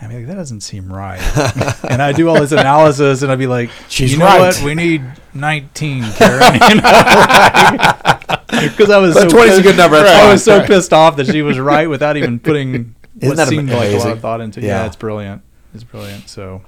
I 0.04 0.08
mean, 0.08 0.18
like, 0.18 0.28
that 0.30 0.34
doesn't 0.34 0.62
seem 0.62 0.92
right. 0.92 1.20
and 1.88 2.02
I 2.02 2.12
do 2.12 2.28
all 2.28 2.40
this 2.40 2.52
analysis, 2.52 3.22
and 3.22 3.32
I'd 3.32 3.38
be 3.38 3.46
like, 3.46 3.70
She's 3.88 4.12
you 4.12 4.18
know 4.18 4.26
right. 4.26 4.40
what? 4.40 4.60
We 4.64 4.74
need 4.74 5.04
19, 5.36 6.04
Karen. 6.14 6.42
Because 8.52 8.90
I 8.90 8.98
was 8.98 9.14
But 9.14 9.30
so 9.32 9.38
20 9.38 9.52
is 9.52 9.58
a 9.60 9.62
good 9.62 9.78
number, 9.78 9.98
that's 9.98 10.24
I 10.24 10.32
was 10.32 10.44
so 10.44 10.66
pissed 10.66 10.94
off 10.94 11.16
that 11.16 11.28
she 11.28 11.42
was 11.42 11.58
right 11.58 11.90
without 11.90 12.18
even 12.18 12.40
putting 12.40 12.96
what 13.20 13.38
that 13.38 13.48
seemed 13.48 13.70
like 13.70 13.92
a 13.92 13.98
lot 13.98 14.12
of 14.12 14.20
thought 14.20 14.42
into. 14.42 14.60
it. 14.60 14.64
Yeah. 14.64 14.82
Yeah. 14.82 14.86
it's 14.88 14.96
brilliant. 14.96 15.42
It's 15.74 15.84
brilliant. 15.84 16.28
So, 16.28 16.62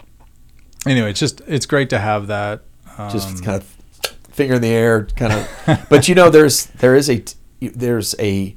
anyway, 0.87 1.09
it's 1.09 1.19
just 1.19 1.41
it's 1.45 1.65
great 1.65 1.89
to 1.89 1.99
have 1.99 2.27
that. 2.27 2.61
Um, 2.97 3.11
Just 3.11 3.43
kind 3.43 3.61
of 3.61 3.63
finger 4.29 4.55
in 4.55 4.61
the 4.61 4.69
air, 4.69 5.07
kind 5.17 5.33
of. 5.33 5.87
but 5.89 6.07
you 6.07 6.15
know, 6.15 6.29
there's 6.29 6.67
there 6.67 6.95
is 6.95 7.09
a 7.09 7.23
there's 7.69 8.15
a 8.19 8.55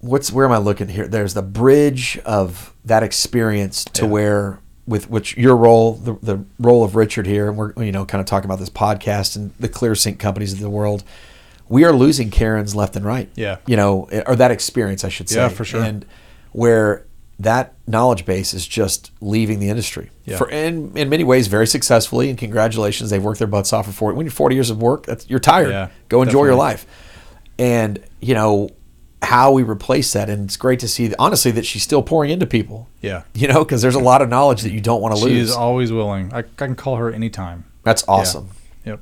what's 0.00 0.32
where 0.32 0.46
am 0.46 0.52
I 0.52 0.58
looking 0.58 0.88
here? 0.88 1.08
There's 1.08 1.34
the 1.34 1.42
bridge 1.42 2.18
of 2.24 2.74
that 2.84 3.02
experience 3.02 3.84
to 3.84 4.02
Yeah. 4.04 4.08
where 4.08 4.60
with 4.86 5.10
which 5.10 5.36
your 5.36 5.54
role, 5.54 5.94
the, 5.94 6.14
the 6.22 6.44
role 6.58 6.82
of 6.82 6.96
Richard 6.96 7.26
here, 7.26 7.48
and 7.48 7.56
we're 7.58 7.72
you 7.82 7.92
know 7.92 8.04
kind 8.06 8.20
of 8.20 8.26
talking 8.26 8.46
about 8.48 8.58
this 8.58 8.70
podcast 8.70 9.36
and 9.36 9.52
the 9.60 9.68
ClearSync 9.68 10.18
companies 10.18 10.52
of 10.52 10.60
the 10.60 10.70
world. 10.70 11.04
We 11.68 11.84
are 11.84 11.92
losing 11.92 12.30
Karens 12.30 12.74
left 12.74 12.96
and 12.96 13.04
right. 13.04 13.28
Yeah. 13.34 13.58
you 13.66 13.76
know, 13.76 14.04
eh, 14.10 14.22
or 14.26 14.34
that 14.36 14.50
experience, 14.50 15.04
I 15.04 15.10
should 15.10 15.28
say. 15.28 15.40
Yeah, 15.40 15.48
for 15.48 15.66
sure. 15.66 15.82
And 15.82 16.06
where 16.52 17.04
that 17.40 17.74
knowledge 17.86 18.24
base 18.24 18.52
is 18.52 18.66
just 18.66 19.12
leaving 19.20 19.60
the 19.60 19.68
industry 19.68 20.10
Yeah. 20.24 20.38
for 20.38 20.48
in, 20.50 20.96
in 20.96 21.08
many 21.08 21.22
ways 21.24 21.46
very 21.46 21.66
successfully 21.66 22.28
and 22.30 22.36
congratulations 22.38 23.10
they've 23.10 23.22
worked 23.22 23.38
their 23.38 23.46
butts 23.48 23.72
off 23.72 23.86
for 23.86 23.92
40 23.92 24.16
when 24.16 24.26
you're 24.26 24.30
40 24.32 24.54
years 24.56 24.70
of 24.70 24.82
work 24.82 25.06
that's 25.06 25.28
you're 25.30 25.38
tired 25.38 25.70
Yeah, 25.70 25.88
go 26.08 26.22
enjoy 26.22 26.44
your 26.46 26.56
life 26.56 26.84
and 27.58 28.00
you 28.20 28.34
know 28.34 28.70
how 29.22 29.52
we 29.52 29.62
replace 29.62 30.12
that 30.12 30.28
and 30.30 30.44
it's 30.46 30.56
great 30.56 30.78
to 30.80 30.88
see 30.88 31.12
honestly 31.18 31.50
that 31.52 31.64
she's 31.66 31.82
still 31.82 32.02
pouring 32.02 32.30
into 32.30 32.46
people 32.46 32.88
yeah. 33.00 33.22
you 33.34 33.46
know 33.48 33.64
because 33.64 33.82
there's 33.82 33.94
a 33.94 34.00
lot 34.00 34.20
of 34.22 34.28
knowledge 34.28 34.62
that 34.62 34.72
you 34.72 34.80
don't 34.80 35.00
want 35.00 35.14
to 35.14 35.20
She 35.20 35.26
lose 35.28 35.50
is 35.50 35.54
always 35.56 35.92
willing. 35.92 36.32
I, 36.32 36.38
I 36.38 36.42
can 36.42 36.74
call 36.76 36.96
her 36.96 37.12
anytime. 37.12 37.64
that's 37.84 38.04
awesome 38.08 38.50
Yep. 38.84 39.00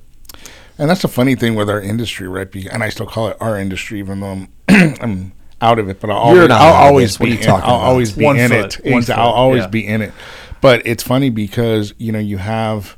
And 0.79 0.91
that's 0.91 1.01
the 1.03 1.09
funny 1.09 1.37
thing 1.37 1.55
with 1.55 1.71
our 1.71 1.81
industry, 1.81 2.29
right? 2.29 2.55
And 2.71 2.83
I 2.83 2.91
still 2.91 3.07
call 3.07 3.29
it 3.29 3.37
our 3.41 3.59
industry, 3.59 3.99
even 3.99 4.21
though 4.21 4.27
I'm, 4.27 4.49
I'm 5.01 5.33
out 5.61 5.79
of 5.79 5.89
it. 5.89 6.01
But 6.01 6.11
I'll 6.11 6.17
You're 6.35 6.35
always, 6.43 6.49
not 6.49 6.61
I'll 6.61 6.75
always 6.89 7.11
this. 7.13 7.21
What 7.21 7.29
are 7.29 7.33
be. 7.33 7.37
In, 7.39 7.43
talking 7.45 7.69
I'll 7.69 7.77
about? 7.77 7.87
always 7.89 8.13
be 8.13 8.25
One 8.25 8.39
in 8.39 8.49
foot. 8.51 8.79
it. 8.81 8.93
One 8.93 9.03
Exa- 9.03 9.07
foot. 9.07 9.17
I'll 9.19 9.29
always 9.31 9.63
Yeah. 9.63 9.67
be 9.69 9.87
in 9.87 10.03
it. 10.03 10.13
But 10.61 10.87
it's 10.87 11.03
funny 11.03 11.31
because 11.31 11.95
you 11.99 12.13
know 12.13 12.19
you 12.19 12.39
have 12.39 12.97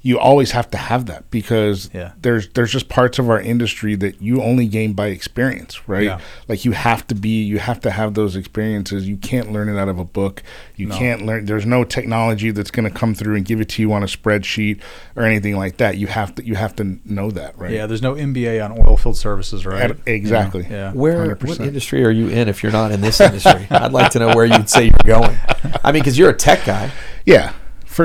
you 0.00 0.16
always 0.18 0.52
have 0.52 0.70
to 0.70 0.78
have 0.78 1.06
that 1.06 1.28
because 1.30 1.90
Yeah. 1.92 2.12
there's 2.22 2.48
there's 2.50 2.70
just 2.70 2.88
parts 2.88 3.18
of 3.18 3.28
our 3.28 3.40
industry 3.40 3.96
that 3.96 4.22
you 4.22 4.40
only 4.40 4.66
gain 4.68 4.92
by 4.92 5.08
experience, 5.08 5.88
right? 5.88 6.04
Yeah. 6.04 6.20
Like 6.46 6.64
you 6.64 6.70
have 6.72 7.04
to 7.08 7.14
be 7.16 7.42
you 7.42 7.58
have 7.58 7.80
to 7.80 7.90
have 7.90 8.14
those 8.14 8.36
experiences. 8.36 9.08
You 9.08 9.16
can't 9.16 9.52
learn 9.52 9.68
it 9.68 9.76
out 9.76 9.88
of 9.88 9.98
a 9.98 10.04
book. 10.04 10.42
You 10.76 10.86
No. 10.86 10.96
can't 10.96 11.26
learn 11.26 11.46
there's 11.46 11.66
no 11.66 11.82
technology 11.82 12.52
that's 12.52 12.70
going 12.70 12.88
to 12.90 12.96
come 12.96 13.12
through 13.14 13.34
and 13.34 13.44
give 13.44 13.60
it 13.60 13.68
to 13.70 13.82
you 13.82 13.92
on 13.92 14.04
a 14.04 14.06
spreadsheet 14.06 14.80
or 15.16 15.24
anything 15.24 15.56
like 15.56 15.78
that. 15.78 15.96
You 15.96 16.06
have 16.06 16.32
to 16.36 16.44
you 16.46 16.54
have 16.54 16.76
to 16.76 16.98
know 17.04 17.32
that, 17.32 17.58
right? 17.58 17.72
Yeah. 17.72 17.86
There's 17.86 18.02
no 18.02 18.14
MBA 18.14 18.64
on 18.64 18.78
oil 18.78 18.96
field 18.96 19.16
services, 19.16 19.66
right? 19.66 19.90
Ad- 19.90 19.98
exactly. 20.06 20.64
Yeah. 20.70 20.92
where 20.92 21.26
what 21.28 21.40
100%. 21.40 21.66
industry 21.66 22.04
are 22.04 22.10
you 22.10 22.28
in 22.28 22.48
if 22.48 22.62
you're 22.62 22.72
not 22.72 22.92
in 22.92 23.00
this 23.00 23.20
industry 23.20 23.66
i'd 23.70 23.92
like 23.92 24.10
to 24.12 24.18
know 24.18 24.34
where 24.34 24.44
you'd 24.46 24.68
say 24.70 24.84
you're 24.84 25.18
going 25.20 25.36
i 25.84 25.90
mean 25.92 26.00
because 26.02 26.16
you're 26.18 26.30
a 26.30 26.34
tech 26.36 26.64
guy 26.64 26.90
Yeah, 27.26 27.52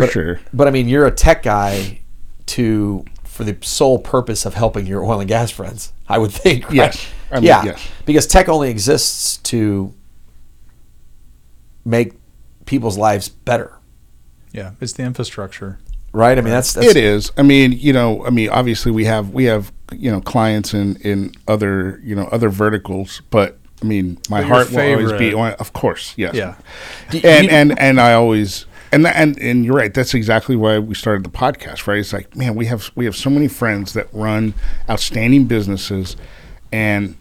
for 0.01 0.08
sure. 0.08 0.39
But 0.53 0.67
I 0.67 0.71
mean, 0.71 0.88
you're 0.88 1.06
a 1.06 1.12
tech 1.12 1.43
guy 1.43 1.99
to 2.47 3.06
for 3.23 3.43
the 3.43 3.58
sole 3.62 3.99
purpose 3.99 4.45
of 4.45 4.53
helping 4.53 4.86
your 4.86 5.03
oil 5.03 5.19
and 5.19 5.27
gas 5.27 5.51
friends. 5.51 5.91
I 6.08 6.17
would 6.17 6.32
think. 6.32 6.65
Right? 6.65 6.73
Yes. 6.73 7.08
I 7.32 7.36
mean, 7.36 7.45
yeah. 7.45 7.63
yes. 7.63 7.88
Because 8.06 8.27
tech 8.27 8.47
only 8.47 8.69
exists 8.69 9.38
to 9.38 9.93
make 11.84 12.13
people's 12.65 12.97
lives 12.97 13.29
better, 13.29 13.77
Yeah. 14.51 14.71
It's 14.79 14.93
the 14.93 15.03
infrastructure. 15.03 15.79
right? 16.12 16.38
I 16.38 16.41
mean, 16.41 16.51
that's, 16.51 16.73
that's 16.73 16.88
it 16.88 16.97
is. 16.97 17.32
I 17.38 17.41
mean, 17.41 17.71
you 17.73 17.91
know, 17.91 18.25
I 18.25 18.29
mean, 18.29 18.49
obviously 18.49 18.91
we 18.91 19.06
have 19.06 19.32
we 19.32 19.45
have 19.45 19.71
you 19.91 20.12
know 20.12 20.21
clients 20.21 20.73
in 20.73 20.95
in 20.97 21.32
other 21.47 21.99
you 22.03 22.15
know 22.15 22.27
other 22.32 22.49
verticals, 22.49 23.21
but 23.32 23.58
I 23.82 23.86
mean, 23.86 24.17
my 24.29 24.41
But 24.41 24.47
your 24.47 24.56
heart 24.56 24.71
will 24.71 24.79
always 24.79 25.12
be 25.13 25.34
on. 25.34 25.53
Of 25.53 25.73
course, 25.73 26.13
yes. 26.17 26.36
Yeah. 26.36 26.56
And 27.23 27.49
and 27.49 27.79
and 27.79 27.99
I 27.99 28.13
always. 28.13 28.65
And, 28.93 29.06
tha- 29.06 29.17
and 29.17 29.39
and 29.39 29.65
you're 29.65 29.75
right. 29.75 29.93
That's 29.93 30.13
exactly 30.13 30.56
why 30.56 30.77
we 30.79 30.93
started 30.93 31.23
the 31.23 31.29
podcast, 31.29 31.88
right? 31.88 31.97
It's 31.97 32.13
like, 32.13 32.36
man, 32.36 32.56
we 32.56 32.67
have 32.67 32.91
we 32.95 33.06
have 33.06 33.15
so 33.15 33.29
many 33.29 33.47
friends 33.47 33.93
that 33.93 34.08
run 34.13 34.53
outstanding 34.89 35.45
businesses, 35.45 36.15
and 36.71 37.15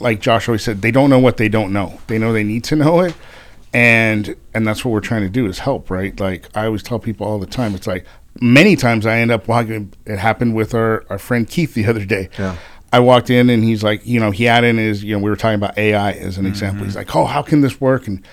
like 0.00 0.20
Josh 0.20 0.48
always 0.48 0.62
said, 0.62 0.80
they 0.80 0.90
don't 0.90 1.10
know 1.10 1.18
what 1.18 1.36
they 1.36 1.48
don't 1.48 1.72
know. 1.72 2.00
They 2.06 2.18
know 2.18 2.32
they 2.32 2.44
need 2.44 2.64
to 2.64 2.76
know 2.76 3.00
it, 3.00 3.14
and 3.72 4.34
and 4.54 4.66
that's 4.66 4.84
what 4.84 4.92
we're 4.92 5.00
trying 5.00 5.22
to 5.22 5.28
do 5.28 5.46
is 5.46 5.58
help, 5.58 5.90
right? 5.90 6.18
Like 6.18 6.48
I 6.56 6.64
always 6.64 6.82
tell 6.82 6.98
people 6.98 7.26
all 7.26 7.38
the 7.38 7.46
time, 7.46 7.74
it's 7.74 7.86
like 7.86 8.06
many 8.40 8.76
times 8.76 9.06
I 9.06 9.18
end 9.18 9.30
up 9.30 9.48
walking. 9.48 9.92
It 10.06 10.18
happened 10.18 10.54
with 10.54 10.74
our 10.74 11.04
our 11.10 11.18
friend 11.18 11.48
Keith 11.48 11.74
the 11.74 11.86
other 11.86 12.04
day. 12.04 12.30
Yeah. 12.38 12.56
I 12.92 13.00
walked 13.00 13.28
in 13.28 13.50
and 13.50 13.62
he's 13.62 13.82
like, 13.82 14.06
you 14.06 14.18
know, 14.18 14.30
he 14.30 14.44
had 14.44 14.64
in 14.64 14.78
his, 14.78 15.04
you 15.04 15.14
know, 15.14 15.22
we 15.22 15.28
were 15.28 15.36
talking 15.36 15.56
about 15.56 15.76
AI 15.76 16.12
as 16.12 16.38
an 16.38 16.44
mm-hmm. 16.44 16.52
example. 16.52 16.84
He's 16.86 16.96
like, 16.96 17.14
oh, 17.14 17.26
how 17.26 17.42
can 17.42 17.60
this 17.60 17.80
work? 17.80 18.06
And 18.06 18.24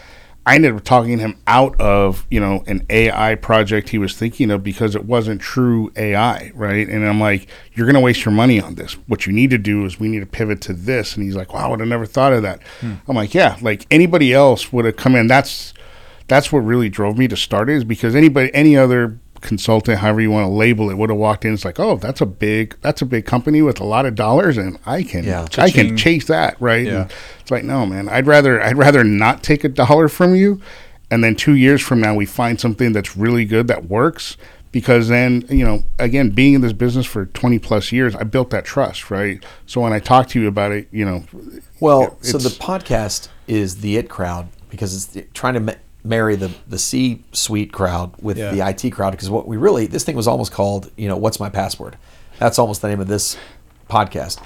I 0.47 0.55
ended 0.55 0.75
up 0.75 0.83
talking 0.83 1.17
him 1.17 1.37
out 1.47 1.79
of, 1.81 2.27
you 2.29 2.39
know, 2.39 2.63
an 2.67 2.85
AI 2.89 3.33
project 3.35 3.89
he 3.89 3.97
was 3.97 4.15
thinking 4.15 4.51
of 4.51 4.63
because 4.63 4.95
it 4.95 5.05
wasn't 5.05 5.41
true 5.41 5.91
AI, 5.95 6.51
right? 6.53 6.87
And 6.87 7.07
I'm 7.07 7.19
like, 7.19 7.47
you're 7.73 7.87
going 7.87 7.95
to 7.95 7.99
waste 7.99 8.25
your 8.25 8.33
money 8.33 8.61
on 8.61 8.75
this. 8.75 8.93
What 9.07 9.25
you 9.25 9.33
need 9.33 9.49
to 9.49 9.57
do 9.57 9.85
is 9.85 9.99
we 9.99 10.07
need 10.07 10.19
to 10.19 10.27
pivot 10.27 10.61
to 10.61 10.73
this. 10.73 11.15
And 11.15 11.25
he's 11.25 11.35
like, 11.35 11.51
wow, 11.51 11.65
I 11.65 11.67
would 11.69 11.79
have 11.79 11.89
never 11.89 12.05
thought 12.05 12.31
of 12.31 12.43
that. 12.43 12.61
Hmm. 12.79 12.93
I'm 13.07 13.15
like, 13.15 13.33
yeah, 13.33 13.57
like 13.61 13.87
anybody 13.89 14.33
else 14.33 14.71
would 14.71 14.85
have 14.85 14.97
come 14.97 15.15
in. 15.15 15.25
That's 15.25 15.73
that's 16.27 16.51
what 16.51 16.59
really 16.59 16.89
drove 16.89 17.17
me 17.17 17.27
to 17.27 17.37
start 17.37 17.69
it 17.69 17.77
is 17.77 17.83
because 17.83 18.15
anybody, 18.15 18.53
any 18.53 18.77
other 18.77 19.19
consultant, 19.45 19.99
however 19.99 20.19
you 20.19 20.31
want 20.31 20.45
to 20.45 20.49
label 20.49 20.89
it, 20.89 20.97
would 20.97 21.09
have 21.09 21.17
walked 21.19 21.45
in. 21.45 21.53
It's 21.53 21.63
like, 21.63 21.79
oh, 21.79 21.95
that's 21.97 22.19
a 22.19 22.25
big, 22.25 22.75
that's 22.81 23.01
a 23.01 23.05
big 23.05 23.25
company 23.25 23.61
with 23.61 23.79
a 23.79 23.85
lot 23.85 24.05
of 24.05 24.15
dollars, 24.15 24.57
and 24.57 24.77
I 24.85 25.03
can, 25.03 25.23
Yeah. 25.23 25.47
I 25.57 25.69
can 25.71 25.95
chase 25.95 26.25
that, 26.27 26.59
right? 26.59 26.85
Yeah. 26.85 27.01
And 27.03 27.13
it's 27.39 27.51
like, 27.51 27.63
no, 27.63 27.85
man, 27.85 28.09
I'd 28.09 28.27
rather, 28.27 28.61
I'd 28.61 28.77
rather 28.77 29.03
not 29.03 29.43
take 29.43 29.63
a 29.63 29.69
dollar 29.69 30.07
from 30.09 30.35
you, 30.35 30.59
and 31.09 31.23
then 31.23 31.35
two 31.35 31.53
years 31.55 31.81
from 31.81 32.01
now 32.01 32.13
we 32.15 32.25
find 32.25 32.59
something 32.59 32.91
that's 32.91 33.15
really 33.15 33.45
good 33.45 33.67
that 33.67 33.85
works. 33.85 34.35
Because 34.71 35.07
then, 35.07 35.45
you 35.47 35.63
know, 35.63 35.85
again, 35.99 36.31
being 36.31 36.53
in 36.53 36.59
this 36.59 36.73
business 36.73 37.05
for 37.05 37.27
20 37.27 37.59
plus 37.59 37.93
years, 37.93 38.13
I 38.13 38.23
built 38.23 38.49
that 38.49 38.65
trust, 38.65 39.09
right? 39.09 39.41
So 39.65 39.79
when 39.79 39.93
I 39.93 39.99
talk 39.99 40.27
to 40.29 40.41
you 40.41 40.49
about 40.49 40.73
it, 40.73 40.89
you 40.91 41.05
know, 41.05 41.23
Well, 41.79 42.17
so 42.19 42.37
the 42.37 42.49
podcast 42.49 43.29
is 43.47 43.77
the 43.77 43.95
it 43.95 44.09
crowd 44.09 44.49
because 44.69 45.15
it's 45.15 45.29
trying 45.33 45.53
to 45.53 45.59
ma- 45.61 45.73
marry 46.05 46.35
the 46.35 46.51
the 46.67 46.77
C 46.79 47.23
suite 47.31 47.71
crowd 47.73 48.13
with 48.21 48.37
Yeah. 48.37 48.51
the 48.51 48.61
IT 48.67 48.91
crowd. 48.91 49.11
Because 49.11 49.29
what 49.29 49.47
we 49.47 49.57
really 49.57 49.87
this 49.87 50.03
thing 50.03 50.15
was 50.15 50.27
almost 50.27 50.51
called, 50.51 50.91
you 50.95 51.07
know, 51.07 51.17
what's 51.17 51.39
my 51.39 51.49
password? 51.49 51.97
That's 52.39 52.59
almost 52.59 52.81
the 52.81 52.87
name 52.89 52.99
of 53.01 53.07
this 53.07 53.37
podcast. 53.89 54.41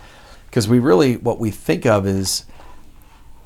Because 0.48 0.68
we 0.68 0.80
really 0.80 1.18
what 1.18 1.40
we 1.40 1.52
think 1.52 1.86
of 1.86 2.08
is, 2.08 2.46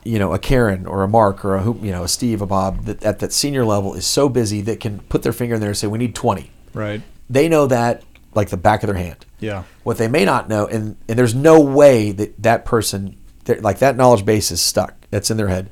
you 0.04 0.20
know, 0.20 0.34
a 0.34 0.40
Karen 0.40 0.86
or 0.86 1.04
a 1.04 1.08
Mark 1.08 1.44
or 1.46 1.56
a 1.56 1.62
who, 1.62 1.78
you 1.82 1.92
know, 1.92 2.04
a 2.04 2.08
Steve, 2.08 2.42
a 2.42 2.46
Bob 2.46 2.86
that 2.86 3.04
at 3.04 3.20
that 3.20 3.32
senior 3.34 3.66
level 3.66 3.94
is 3.94 4.06
so 4.06 4.30
busy 4.30 4.62
that 4.62 4.80
can 4.80 5.00
put 5.10 5.24
their 5.24 5.34
finger 5.34 5.56
in 5.56 5.62
there 5.62 5.70
and 5.70 5.78
say, 5.78 5.88
we 5.88 5.98
need 5.98 6.16
twenty. 6.16 6.52
Right. 6.74 7.02
They 7.30 7.48
know 7.50 7.68
that 7.68 8.04
like 8.36 8.50
the 8.50 8.58
back 8.58 8.84
of 8.84 8.88
their 8.88 8.98
hand. 8.98 9.26
Yeah. 9.40 9.64
What 9.84 9.98
they 9.98 10.08
may 10.08 10.26
not 10.26 10.50
know, 10.50 10.66
and, 10.66 10.96
and 11.08 11.20
there's 11.20 11.36
no 11.36 11.60
way 11.62 12.12
that 12.14 12.42
that 12.42 12.66
person, 12.66 13.16
like 13.60 13.80
that 13.80 13.96
knowledge 13.96 14.26
base 14.26 14.52
is 14.52 14.60
stuck. 14.62 14.96
That's 15.12 15.30
in 15.30 15.38
their 15.38 15.50
head. 15.50 15.70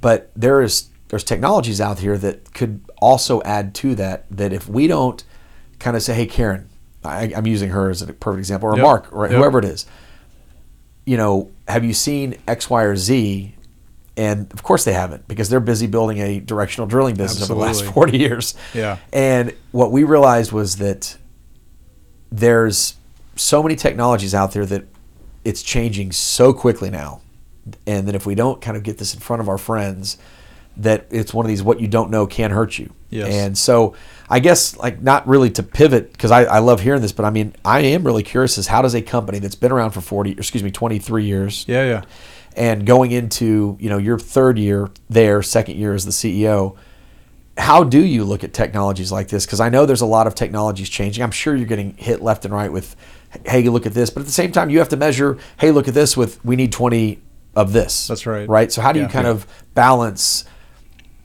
But 0.00 0.30
there 0.34 0.62
is 0.62 0.88
there's 1.08 1.24
technologies 1.24 1.80
out 1.80 1.98
here 1.98 2.18
that 2.18 2.52
could 2.54 2.80
also 3.00 3.42
add 3.42 3.74
to 3.76 3.94
that. 3.96 4.24
That 4.30 4.52
if 4.52 4.68
we 4.68 4.86
don't 4.86 5.22
kind 5.78 5.96
of 5.96 6.02
say, 6.02 6.14
hey, 6.14 6.26
Karen, 6.26 6.68
I, 7.04 7.32
I'm 7.34 7.46
using 7.46 7.70
her 7.70 7.90
as 7.90 8.02
a 8.02 8.12
perfect 8.12 8.40
example, 8.40 8.68
or 8.70 8.76
Yep. 8.76 8.82
Mark, 8.82 9.12
or 9.12 9.26
Yep. 9.26 9.36
whoever 9.36 9.58
it 9.58 9.64
is. 9.64 9.86
You 11.06 11.16
know, 11.16 11.50
have 11.66 11.84
you 11.84 11.94
seen 11.94 12.36
X, 12.46 12.68
Y, 12.68 12.82
or 12.82 12.96
Z? 12.96 13.54
And 14.16 14.52
of 14.52 14.64
course 14.64 14.84
they 14.84 14.92
haven't 14.92 15.28
because 15.28 15.48
they're 15.48 15.60
busy 15.60 15.86
building 15.86 16.18
a 16.18 16.40
directional 16.40 16.88
drilling 16.88 17.14
business 17.14 17.44
over 17.48 17.54
the 17.54 17.60
last 17.60 17.84
40 17.84 18.18
years. 18.18 18.54
Yeah. 18.74 18.98
And 19.12 19.54
what 19.70 19.92
we 19.92 20.02
realized 20.02 20.50
was 20.50 20.76
that 20.78 21.16
there's 22.30 22.94
so 23.36 23.62
many 23.62 23.76
technologies 23.76 24.34
out 24.34 24.52
there 24.52 24.66
that 24.66 24.84
it's 25.44 25.62
changing 25.62 26.12
so 26.12 26.52
quickly 26.52 26.90
now. 26.90 27.20
And 27.86 28.08
that 28.08 28.14
if 28.14 28.26
we 28.26 28.34
don't 28.34 28.60
kind 28.60 28.76
of 28.76 28.82
get 28.82 28.98
this 28.98 29.14
in 29.14 29.20
front 29.20 29.40
of 29.40 29.48
our 29.48 29.58
friends, 29.58 30.18
that 30.78 31.06
it's 31.10 31.34
one 31.34 31.44
of 31.44 31.48
these 31.48 31.62
what 31.62 31.80
you 31.80 31.88
don't 31.88 32.10
know 32.10 32.26
can 32.26 32.50
hurt 32.50 32.78
you. 32.78 32.92
Yes. 33.10 33.32
And 33.34 33.56
so 33.58 33.94
I 34.30 34.38
guess 34.40 34.76
like 34.76 35.02
not 35.02 35.26
really 35.26 35.50
to 35.50 35.62
pivot 35.62 36.12
because 36.12 36.30
I, 36.30 36.44
I 36.44 36.58
love 36.58 36.80
hearing 36.80 37.00
this, 37.02 37.12
but 37.12 37.24
I 37.24 37.30
mean 37.30 37.54
I 37.64 37.80
am 37.80 38.04
really 38.04 38.22
curious 38.22 38.58
as 38.58 38.66
how 38.68 38.82
does 38.82 38.94
a 38.94 39.02
company 39.02 39.38
that's 39.38 39.54
been 39.54 39.72
around 39.72 39.90
for 39.92 40.00
40 40.00 40.32
excuse 40.32 40.62
me 40.62 40.70
23 40.70 41.24
years 41.24 41.64
Yeah. 41.68 41.84
Yeah. 41.84 42.02
and 42.56 42.86
going 42.86 43.10
into 43.12 43.76
you 43.80 43.88
know 43.90 43.98
your 43.98 44.18
third 44.18 44.58
year 44.58 44.88
there, 45.10 45.42
second 45.42 45.76
year 45.76 45.94
as 45.94 46.04
the 46.04 46.10
CEO, 46.12 46.76
how 47.56 47.82
do 47.82 47.98
you 48.04 48.22
look 48.24 48.44
at 48.44 48.52
technologies 48.52 49.10
like 49.10 49.28
this? 49.28 49.44
Because 49.46 49.58
I 49.60 49.68
know 49.68 49.84
there's 49.84 50.00
a 50.02 50.06
lot 50.06 50.26
of 50.28 50.34
technologies 50.36 50.88
changing. 50.88 51.24
I'm 51.24 51.32
sure 51.32 51.56
you're 51.56 51.66
getting 51.66 51.94
hit 51.96 52.22
left 52.22 52.44
and 52.44 52.54
right 52.54 52.70
with, 52.70 52.94
hey, 53.46 53.62
look 53.68 53.84
at 53.84 53.94
this, 53.94 54.10
but 54.10 54.20
at 54.20 54.26
the 54.26 54.32
same 54.32 54.52
time, 54.52 54.70
you 54.70 54.78
have 54.78 54.90
to 54.90 54.96
measure, 54.96 55.38
hey, 55.58 55.72
look 55.72 55.88
at 55.88 55.94
this 55.94 56.16
with 56.16 56.44
we 56.44 56.54
need 56.54 56.70
20 56.70 57.20
of 57.56 57.72
this. 57.72 58.06
That's 58.06 58.26
right. 58.26 58.48
Right. 58.48 58.70
So 58.70 58.80
how 58.80 58.92
do 58.92 59.00
you 59.00 59.06
Yeah. 59.06 59.10
kind 59.10 59.26
of 59.26 59.44
balance? 59.74 60.44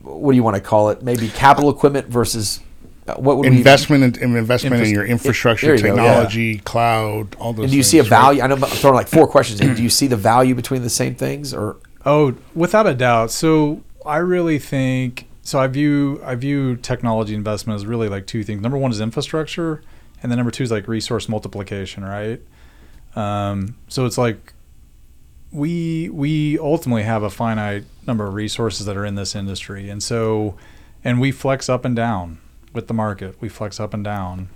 What 0.03 0.31
do 0.31 0.35
you 0.35 0.43
want 0.43 0.55
to 0.55 0.61
call 0.61 0.89
it? 0.89 1.01
Maybe 1.01 1.29
capital 1.29 1.69
equipment 1.69 2.07
versus 2.07 2.59
uh, 3.07 3.15
what 3.15 3.37
would 3.37 3.47
investment 3.47 4.17
in, 4.17 4.23
in 4.31 4.35
investment 4.37 4.75
in 4.75 4.89
your 4.89 5.05
infrastructure, 5.05 5.67
there 5.67 5.75
you 5.75 5.81
go, 5.81 5.95
yeah. 5.95 6.03
technology, 6.03 6.59
cloud, 6.59 7.35
all 7.35 7.53
those. 7.53 7.63
And 7.63 7.71
do 7.71 7.77
you 7.77 7.83
see 7.83 7.97
a 7.97 8.03
things, 8.03 8.11
right? 8.11 8.19
value? 8.19 8.41
I 8.41 8.47
know 8.47 8.55
I'm 8.55 8.61
throwing 8.61 8.95
like 8.95 9.07
four 9.07 9.27
questions 9.27 9.59
in. 9.59 9.75
Do 9.75 9.83
you 9.83 9.89
see 9.89 10.07
the 10.07 10.17
value 10.17 10.55
between 10.55 10.83
the 10.83 10.89
same 10.89 11.15
things, 11.15 11.53
or 11.53 11.77
Oh, 12.05 12.35
without 12.53 12.87
a 12.87 12.93
doubt. 12.93 13.31
So 13.31 13.81
I 14.05 14.17
really 14.17 14.59
think 14.59 15.27
so. 15.41 15.59
I 15.59 15.67
view 15.67 16.21
I 16.23 16.35
view 16.35 16.75
technology 16.75 17.33
investment 17.33 17.75
as 17.77 17.85
really 17.85 18.09
like 18.09 18.27
two 18.27 18.43
things. 18.43 18.61
Number 18.61 18.77
one 18.77 18.91
is 18.91 18.99
infrastructure, 18.99 19.81
and 20.21 20.31
then 20.31 20.37
number 20.37 20.51
two 20.51 20.63
is 20.63 20.71
like 20.71 20.87
resource 20.87 21.29
multiplication, 21.29 22.03
right? 22.03 22.41
Um, 23.15 23.75
so 23.87 24.05
it's 24.05 24.17
like 24.17 24.53
we 25.53 26.09
we 26.09 26.57
ultimately 26.59 27.03
have 27.03 27.23
a 27.23 27.29
finite 27.29 27.85
number 28.07 28.25
of 28.25 28.33
resources 28.33 28.85
that 28.87 28.97
are 28.97 29.05
in 29.05 29.15
this 29.15 29.35
industry, 29.35 29.89
and 29.89 30.01
so 30.01 30.55
and 31.03 31.21
we 31.21 31.31
flex 31.31 31.69
up 31.69 31.85
and 31.85 31.95
down 31.95 32.39
with 32.73 32.87
the 32.87 32.93
market. 32.93 33.39
We 33.39 33.49
flex 33.49 33.79
up 33.79 33.93
and 33.93 34.03
down. 34.03 34.49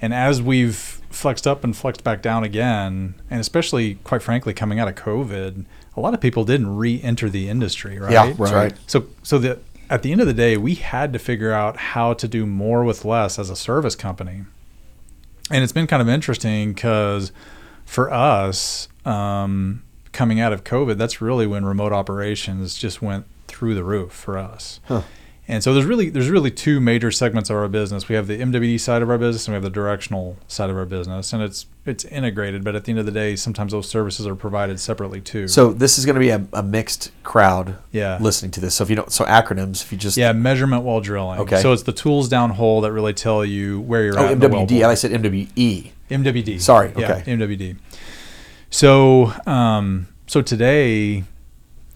And 0.00 0.12
as 0.12 0.42
we've 0.42 1.00
flexed 1.10 1.46
up 1.46 1.62
and 1.62 1.76
flexed 1.76 2.02
back 2.02 2.22
down 2.22 2.42
again, 2.42 3.14
and 3.30 3.40
especially, 3.40 3.94
quite 4.02 4.20
frankly, 4.20 4.52
coming 4.52 4.80
out 4.80 4.88
of 4.88 4.96
COVID, 4.96 5.64
a 5.96 6.00
lot 6.00 6.12
of 6.12 6.20
people 6.20 6.44
didn't 6.44 6.74
re-enter 6.76 7.30
the 7.30 7.48
industry, 7.48 7.98
right? 8.00 8.10
Yeah, 8.10 8.32
that's 8.32 8.52
right. 8.52 8.74
So, 8.88 9.06
so 9.22 9.38
that 9.38 9.60
at 9.88 10.02
the 10.02 10.10
end 10.10 10.20
of 10.20 10.26
the 10.26 10.34
day, 10.34 10.56
we 10.56 10.74
had 10.74 11.12
to 11.12 11.20
figure 11.20 11.52
out 11.52 11.76
how 11.76 12.14
to 12.14 12.26
do 12.26 12.46
more 12.46 12.82
with 12.82 13.04
less 13.04 13.38
as 13.38 13.48
a 13.48 13.54
service 13.54 13.94
company, 13.94 14.42
and 15.50 15.62
it's 15.62 15.72
been 15.72 15.86
kind 15.86 16.02
of 16.02 16.08
interesting 16.08 16.72
because 16.72 17.30
for 17.84 18.12
us, 18.12 18.88
um, 19.04 19.84
coming 20.12 20.40
out 20.40 20.52
of 20.52 20.64
COVID, 20.64 20.96
that's 20.98 21.20
really 21.20 21.46
when 21.46 21.64
remote 21.64 21.92
operations 21.92 22.76
just 22.76 23.00
went 23.02 23.26
through 23.48 23.74
the 23.74 23.84
roof 23.84 24.12
for 24.12 24.38
us. 24.38 24.80
And 25.48 25.62
so 25.62 25.74
there's 25.74 25.86
really 25.86 26.08
there's 26.08 26.30
really 26.30 26.52
two 26.52 26.78
major 26.80 27.10
segments 27.10 27.50
of 27.50 27.56
our 27.56 27.66
business. 27.68 28.08
We 28.08 28.14
have 28.14 28.28
the 28.28 28.38
MWD 28.38 28.78
side 28.78 29.02
of 29.02 29.10
our 29.10 29.18
business 29.18 29.46
and 29.48 29.52
we 29.52 29.56
have 29.56 29.64
the 29.64 29.70
directional 29.70 30.36
side 30.46 30.70
of 30.70 30.76
our 30.76 30.86
business, 30.86 31.32
and 31.32 31.42
it's 31.42 31.66
it's 31.84 32.04
integrated. 32.04 32.62
But 32.62 32.76
at 32.76 32.84
the 32.84 32.92
end 32.92 33.00
of 33.00 33.06
the 33.06 33.12
day, 33.12 33.34
sometimes 33.34 33.72
those 33.72 33.88
services 33.88 34.24
are 34.24 34.36
provided 34.36 34.78
separately 34.78 35.20
too. 35.20 35.48
So 35.48 35.72
this 35.72 35.98
is 35.98 36.06
going 36.06 36.14
to 36.14 36.20
be 36.20 36.28
a, 36.30 36.46
a 36.52 36.62
mixed 36.62 37.10
crowd 37.24 37.76
Yeah. 37.90 38.18
listening 38.20 38.52
to 38.52 38.60
this. 38.60 38.76
So 38.76 38.84
if 38.84 38.90
you 38.90 38.96
don't, 38.96 39.10
so 39.12 39.24
acronyms, 39.24 39.82
if 39.82 39.90
you 39.90 39.98
just 39.98 40.16
yeah, 40.16 40.32
measurement 40.32 40.84
while 40.84 41.00
drilling. 41.00 41.40
Okay. 41.40 41.60
So 41.60 41.72
it's 41.72 41.82
the 41.82 41.92
tools 41.92 42.28
down 42.28 42.50
hole 42.50 42.80
that 42.82 42.92
really 42.92 43.12
tell 43.12 43.44
you 43.44 43.80
where 43.80 44.04
you're 44.04 44.18
oh 44.18 44.26
at. 44.28 44.38
well 44.38 44.64
MWD. 44.64 44.86
I 44.86 44.94
said 44.94 45.10
MWE. 45.10 45.90
MWD. 46.08 46.60
Sorry, 46.60 46.92
Yeah, 46.96 47.14
okay. 47.14 47.32
MWD. 47.36 47.76
So, 48.72 49.32
um, 49.46 50.08
so 50.26 50.40
today, 50.40 51.24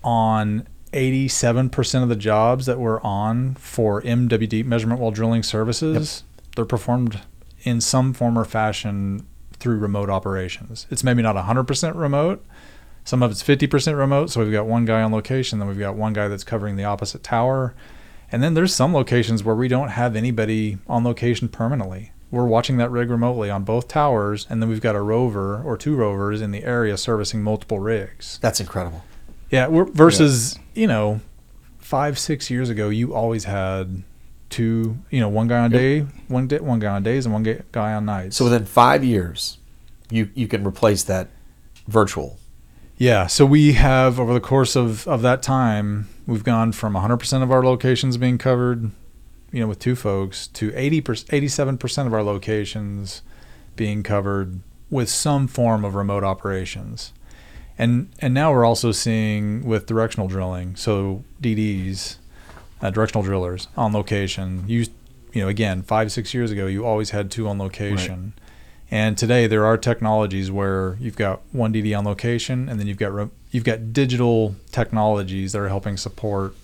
on 0.04 0.68
87% 0.92 2.02
of 2.02 2.10
the 2.10 2.16
jobs 2.16 2.66
that 2.66 2.78
we're 2.78 3.00
on 3.00 3.54
for 3.54 4.02
MWD 4.02 4.62
measurement 4.66 5.00
while 5.00 5.10
drilling 5.10 5.42
services, 5.42 6.22
they're 6.54 6.66
performed 6.66 7.22
in 7.62 7.80
some 7.80 8.12
form 8.12 8.38
or 8.38 8.44
fashion 8.44 9.26
through 9.54 9.78
remote 9.78 10.10
operations. 10.10 10.86
It's 10.90 11.02
maybe 11.02 11.22
not 11.22 11.34
100% 11.34 11.96
remote. 11.96 12.44
Some 13.04 13.22
of 13.22 13.30
it's 13.30 13.42
50% 13.42 13.96
remote. 13.96 14.30
So 14.30 14.42
we've 14.42 14.52
got 14.52 14.66
one 14.66 14.84
guy 14.84 15.00
on 15.00 15.12
location, 15.12 15.58
then 15.58 15.68
we've 15.68 15.78
got 15.78 15.96
one 15.96 16.12
guy 16.12 16.28
that's 16.28 16.44
covering 16.44 16.76
the 16.76 16.84
opposite 16.84 17.22
tower. 17.22 17.74
And 18.30 18.42
then 18.42 18.52
there's 18.52 18.74
some 18.74 18.92
locations 18.92 19.42
where 19.42 19.54
we 19.54 19.66
don't 19.66 19.88
have 19.88 20.14
anybody 20.14 20.76
on 20.86 21.04
location 21.04 21.48
permanently. 21.48 22.12
We're 22.30 22.46
watching 22.46 22.76
that 22.78 22.90
rig 22.90 23.10
remotely 23.10 23.50
on 23.50 23.62
both 23.64 23.88
towers, 23.88 24.46
and 24.50 24.60
then 24.60 24.68
we've 24.68 24.80
got 24.80 24.96
a 24.96 25.00
rover 25.00 25.62
or 25.62 25.76
two 25.76 25.94
rovers 25.94 26.40
in 26.40 26.50
the 26.50 26.64
area 26.64 26.96
servicing 26.96 27.42
multiple 27.42 27.78
rigs. 27.78 28.38
That's 28.42 28.60
incredible. 28.60 29.04
Yeah, 29.50 29.68
we're, 29.68 29.84
versus 29.84 30.58
you 30.74 30.86
know, 30.86 31.20
five 31.78 32.18
six 32.18 32.50
years 32.50 32.68
ago, 32.68 32.88
you 32.88 33.14
always 33.14 33.44
had 33.44 34.02
two, 34.50 34.98
you 35.10 35.20
know, 35.20 35.28
one 35.28 35.46
guy 35.46 35.60
on 35.60 35.70
day, 35.70 36.00
one 36.28 36.48
day, 36.48 36.58
one 36.58 36.80
guy 36.80 36.94
on 36.94 37.02
days, 37.02 37.26
and 37.26 37.32
one 37.32 37.64
guy 37.70 37.92
on 37.92 38.04
nights. 38.04 38.36
So 38.36 38.44
within 38.44 38.64
five 38.64 39.04
years, 39.04 39.58
you 40.10 40.30
you 40.34 40.48
can 40.48 40.66
replace 40.66 41.04
that 41.04 41.28
virtual. 41.86 42.38
Yeah, 42.98 43.26
so 43.26 43.44
we 43.44 43.74
have 43.74 44.18
over 44.18 44.32
the 44.32 44.40
course 44.40 44.74
of, 44.74 45.06
of 45.06 45.20
that 45.22 45.42
time, 45.42 46.08
we've 46.26 46.44
gone 46.44 46.72
from 46.72 46.94
100% 46.94 47.42
of 47.42 47.52
our 47.52 47.62
locations 47.62 48.16
being 48.16 48.38
covered, 48.38 48.90
you 49.52 49.60
know, 49.60 49.68
with 49.68 49.78
two 49.78 49.96
folks 49.96 50.46
to 50.48 50.72
80 50.74 51.02
87% 51.02 52.06
of 52.06 52.12
our 52.12 52.22
locations 52.22 53.22
being 53.76 54.02
covered 54.02 54.60
with 54.90 55.08
some 55.08 55.46
form 55.46 55.84
of 55.84 55.94
remote 55.94 56.24
operations. 56.24 57.12
and 57.78 58.08
and 58.20 58.32
now 58.32 58.52
we're 58.52 58.64
also 58.64 58.92
seeing 58.92 59.64
with 59.66 59.86
directional 59.86 60.28
drilling, 60.28 60.76
so 60.76 61.24
DDs, 61.42 62.16
uh, 62.80 62.90
directional 62.90 63.22
drillers 63.22 63.68
on 63.76 63.92
location. 63.92 64.64
You 64.66 64.86
you 65.32 65.42
know 65.42 65.48
again 65.48 65.82
five 65.82 66.10
six 66.12 66.32
years 66.32 66.50
ago 66.50 66.66
you 66.66 66.86
always 66.86 67.10
had 67.10 67.30
two 67.30 67.48
on 67.48 67.58
location. 67.58 68.32
And 68.90 69.18
today 69.18 69.46
there 69.48 69.66
are 69.66 69.76
technologies 69.76 70.50
where 70.50 70.96
you've 71.00 71.16
got 71.16 71.40
one 71.52 71.72
DD 71.72 71.96
on 71.98 72.04
location, 72.04 72.68
and 72.68 72.78
then 72.78 72.86
you've 72.86 72.98
got 72.98 73.12
re- 73.12 73.30
you've 73.50 73.64
got 73.64 73.92
digital 73.92 74.54
technologies 74.70 75.52
that 75.52 75.60
are 75.60 75.68
helping 75.68 75.96
support, 75.96 76.54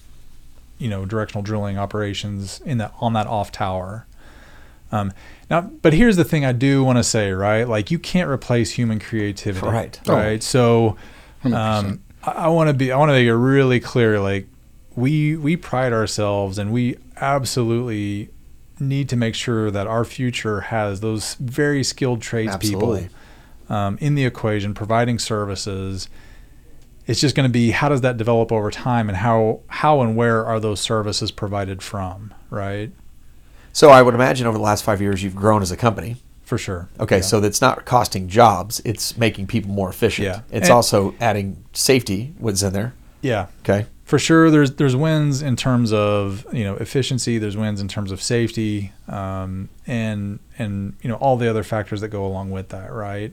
you 0.82 0.88
know, 0.88 1.06
directional 1.06 1.42
drilling 1.42 1.78
operations 1.78 2.60
in 2.64 2.78
that 2.78 2.92
on 3.00 3.12
that 3.12 3.28
off 3.28 3.52
tower. 3.52 4.06
Um, 4.90 5.12
now, 5.48 5.60
but 5.60 5.92
here's 5.92 6.16
the 6.16 6.24
thing 6.24 6.44
I 6.44 6.52
do 6.52 6.82
want 6.82 6.98
to 6.98 7.04
say, 7.04 7.30
right? 7.30 7.66
Like 7.66 7.90
you 7.90 7.98
can't 7.98 8.28
replace 8.28 8.72
human 8.72 8.98
creativity, 8.98 9.66
Right. 9.66 10.00
Right. 10.06 10.42
So, 10.42 10.96
um, 11.44 12.02
I, 12.24 12.32
I 12.32 12.48
want 12.48 12.68
to 12.68 12.74
be 12.74 12.90
I 12.90 12.98
want 12.98 13.10
to 13.10 13.14
make 13.14 13.26
it 13.26 13.34
really 13.34 13.78
clear, 13.78 14.20
like 14.20 14.48
we 14.96 15.36
we 15.36 15.56
pride 15.56 15.92
ourselves 15.92 16.58
and 16.58 16.72
we 16.72 16.96
absolutely 17.16 18.30
need 18.80 19.08
to 19.08 19.16
make 19.16 19.36
sure 19.36 19.70
that 19.70 19.86
our 19.86 20.04
future 20.04 20.62
has 20.62 21.00
those 21.00 21.34
very 21.34 21.84
skilled 21.84 22.20
tradespeople 22.20 22.96
Absolutely. 22.96 23.16
um, 23.68 23.96
in 24.00 24.16
the 24.16 24.24
equation, 24.24 24.74
providing 24.74 25.20
services. 25.20 26.08
It's 27.06 27.20
just 27.20 27.34
going 27.34 27.48
to 27.48 27.52
be 27.52 27.70
how 27.72 27.88
does 27.88 28.00
that 28.02 28.16
develop 28.16 28.52
over 28.52 28.70
time, 28.70 29.08
and 29.08 29.18
how 29.18 29.60
how 29.68 30.00
and 30.02 30.16
where 30.16 30.44
are 30.46 30.60
those 30.60 30.80
services 30.80 31.30
provided 31.30 31.82
from, 31.82 32.32
right? 32.50 32.90
So 33.72 33.90
I 33.90 34.02
would 34.02 34.14
imagine 34.14 34.46
over 34.46 34.58
the 34.58 34.62
last 34.64 34.84
five 34.84 35.00
years 35.00 35.22
you've 35.22 35.34
grown 35.36 35.62
as 35.62 35.70
a 35.72 35.76
company. 35.76 36.16
For 36.44 36.58
sure. 36.58 36.88
Okay, 37.00 37.16
Yeah. 37.16 37.22
so 37.22 37.40
that's 37.40 37.60
not 37.62 37.84
costing 37.86 38.28
jobs; 38.28 38.80
it's 38.84 39.16
making 39.16 39.46
people 39.46 39.70
more 39.70 39.88
efficient. 39.88 40.26
Yeah. 40.26 40.40
It's 40.50 40.68
And- 40.68 40.74
also 40.74 41.14
adding 41.20 41.56
safety. 41.72 42.34
What's 42.38 42.62
in 42.62 42.72
there? 42.74 42.92
yeah, 43.22 43.46
Okay. 43.62 43.86
for 44.04 44.18
sure 44.18 44.50
there's 44.50 44.72
there's 44.72 44.94
wins 44.96 45.40
in 45.42 45.56
terms 45.56 45.92
of 45.92 46.44
you 46.52 46.64
know 46.64 46.74
efficiency 46.76 47.38
there's 47.38 47.56
wins 47.56 47.80
in 47.80 47.88
terms 47.88 48.10
of 48.12 48.20
safety 48.20 48.92
um, 49.08 49.68
and 49.86 50.38
and 50.58 50.94
you 51.02 51.08
know 51.08 51.14
all 51.16 51.36
the 51.38 51.48
other 51.48 51.62
factors 51.62 52.00
that 52.02 52.08
go 52.08 52.26
along 52.26 52.50
with 52.50 52.68
that 52.70 52.92
right 52.92 53.32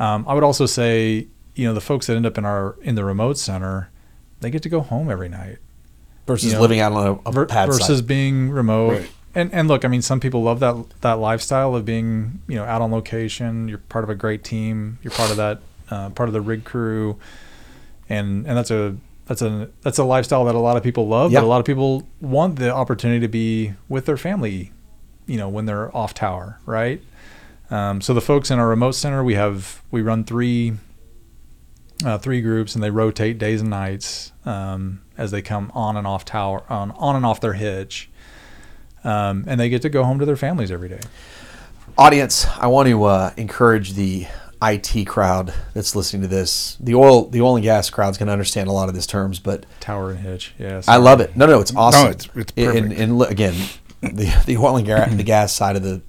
um, 0.00 0.24
i 0.26 0.32
would 0.34 0.42
also 0.42 0.64
say 0.66 1.26
you 1.56 1.66
know 1.66 1.74
the 1.74 1.80
folks 1.80 2.06
that 2.06 2.14
end 2.16 2.24
up 2.26 2.38
in 2.38 2.44
our 2.44 2.76
in 2.82 2.94
the 2.94 3.04
remote 3.04 3.36
center 3.38 3.90
they 4.40 4.50
get 4.50 4.62
to 4.62 4.68
go 4.68 4.80
home 4.80 5.10
every 5.10 5.28
night 5.28 5.58
Versus 6.26 6.48
You 6.50 6.54
know, 6.56 6.60
living 6.62 6.80
out 6.80 6.92
on 6.92 7.06
a, 7.26 7.30
a 7.42 7.46
pad 7.46 7.66
versus 7.68 7.98
site. 7.98 8.06
being 8.06 8.50
remote 8.50 8.90
Right. 8.92 9.10
and 9.34 9.52
and 9.52 9.66
look 9.68 9.84
i 9.84 9.88
mean 9.88 10.02
some 10.02 10.20
people 10.20 10.42
love 10.42 10.60
that 10.60 10.76
that 11.00 11.14
lifestyle 11.18 11.74
of 11.74 11.84
being 11.84 12.40
you 12.46 12.56
know 12.56 12.64
out 12.64 12.80
on 12.82 12.90
location 12.92 13.68
you're 13.68 13.78
part 13.78 14.04
of 14.04 14.10
a 14.10 14.14
great 14.14 14.44
team 14.44 14.98
you're 15.02 15.12
part 15.12 15.30
of 15.30 15.36
that 15.36 15.60
uh, 15.90 16.10
part 16.10 16.28
of 16.28 16.32
the 16.32 16.40
rig 16.40 16.64
crew 16.64 17.18
and 18.08 18.46
and 18.46 18.56
that's 18.56 18.70
a 18.70 18.96
that's 19.26 19.42
a 19.42 19.68
that's 19.82 19.98
a 19.98 20.04
lifestyle 20.04 20.44
that 20.44 20.54
a 20.54 20.58
lot 20.58 20.76
of 20.76 20.82
people 20.82 21.08
love 21.08 21.32
Yeah. 21.32 21.40
but 21.40 21.46
a 21.46 21.48
lot 21.48 21.58
of 21.60 21.64
people 21.66 22.06
want 22.20 22.56
the 22.56 22.72
opportunity 22.72 23.20
to 23.20 23.28
be 23.28 23.72
with 23.88 24.06
their 24.06 24.16
family 24.16 24.72
you 25.26 25.36
know 25.36 25.48
when 25.48 25.66
they're 25.66 25.94
off 25.96 26.12
tower 26.14 26.58
right 26.66 27.00
um, 27.70 28.00
so 28.00 28.14
the 28.14 28.20
folks 28.20 28.50
in 28.50 28.58
our 28.60 28.68
remote 28.68 28.92
center 28.92 29.24
we 29.24 29.34
have 29.34 29.82
we 29.90 30.00
run 30.02 30.22
three 30.24 30.74
uh, 32.04 32.18
three 32.18 32.40
groups 32.42 32.74
and 32.74 32.84
they 32.84 32.90
rotate 32.90 33.38
days 33.38 33.60
and 33.60 33.70
nights 33.70 34.32
um, 34.44 35.00
as 35.16 35.30
they 35.30 35.40
come 35.42 35.70
on 35.74 35.96
and 35.96 36.06
off 36.06 36.24
tower 36.24 36.62
on 36.68 36.90
on 36.92 37.16
and 37.16 37.24
off 37.24 37.40
their 37.40 37.54
hitch 37.54 38.10
um, 39.04 39.44
and 39.46 39.58
they 39.60 39.68
get 39.68 39.82
to 39.82 39.88
go 39.88 40.04
home 40.04 40.18
to 40.18 40.24
their 40.26 40.36
families 40.36 40.70
every 40.70 40.88
day 40.88 41.00
audience, 41.98 42.46
I 42.58 42.66
want 42.66 42.88
to 42.88 43.04
uh, 43.04 43.30
encourage 43.36 43.94
the 43.94 44.26
IT 44.62 45.06
crowd 45.06 45.52
that's 45.74 45.94
listening 45.96 46.22
to 46.22 46.28
this. 46.28 46.76
The 46.80 46.94
oil, 46.94 47.26
the 47.28 47.40
oil 47.40 47.56
and 47.56 47.62
gas 47.62 47.88
crowd's 47.90 48.18
going 48.18 48.26
to 48.26 48.32
understand 48.32 48.68
a 48.68 48.72
lot 48.72 48.88
of 48.88 48.94
these 48.94 49.06
terms, 49.06 49.38
but 49.38 49.64
tower 49.80 50.10
and 50.10 50.20
hitch 50.20 50.54
yes 50.58 50.88
I 50.88 50.96
love 50.96 51.20
it. 51.20 51.36
No, 51.36 51.46
no, 51.46 51.60
it's 51.60 51.74
awesome. 51.74 52.10
it's- 52.10 52.26
it's 52.36 52.50
perfect. 52.52 52.58
And, 52.76 52.92
and 52.92 53.18
look, 53.18 53.30
again, 53.30 53.54
the 54.02 54.30
the 54.46 54.56
oil 54.58 54.76
and 54.76 54.86
gas, 54.86 55.14
the 55.14 55.22
gas 55.22 55.52
side 55.54 55.76
of 55.76 55.82
the 55.82 56.02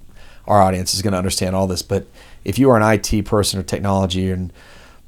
our 0.46 0.60
audience 0.62 0.94
is 0.94 1.02
going 1.02 1.12
to 1.12 1.18
understand 1.18 1.54
all 1.54 1.66
this. 1.66 1.82
But 1.82 2.06
if 2.44 2.58
you 2.58 2.70
are 2.70 2.78
an 2.80 2.82
IT 2.82 3.24
person 3.26 3.60
or 3.60 3.62
technology 3.62 4.30
and 4.30 4.50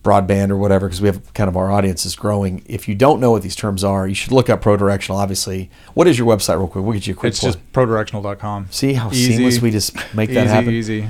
broadband 0.02 0.50
or 0.50 0.56
whatever, 0.56 0.86
because 0.86 1.00
we 1.00 1.08
have 1.08 1.32
kind 1.34 1.48
of 1.48 1.56
our 1.56 1.70
audience 1.70 2.06
is 2.06 2.16
growing. 2.16 2.62
If 2.66 2.88
you 2.88 2.94
don't 2.94 3.20
know 3.20 3.30
what 3.32 3.42
these 3.42 3.56
terms 3.56 3.84
are, 3.84 4.06
you 4.08 4.14
should 4.14 4.32
look 4.32 4.48
up 4.48 4.62
Pro 4.62 4.76
Directional. 4.76 5.20
Obviously, 5.20 5.70
what 5.94 6.06
is 6.06 6.18
your 6.18 6.26
website, 6.26 6.58
real 6.58 6.68
quick? 6.68 6.84
We'll 6.84 6.94
get 6.94 7.06
you 7.06 7.14
a 7.14 7.16
quick. 7.16 7.30
it's 7.30 7.40
plug. 7.40 7.52
just 7.54 7.72
prodirectional.com 7.72 8.68
see 8.70 8.94
how 8.94 9.10
Easy. 9.10 9.32
seamless 9.36 9.60
we 9.60 9.70
just 9.70 9.94
make 10.14 10.30
that 10.30 10.44
easy, 10.46 10.54
happen. 10.54 10.70
easy 10.70 11.02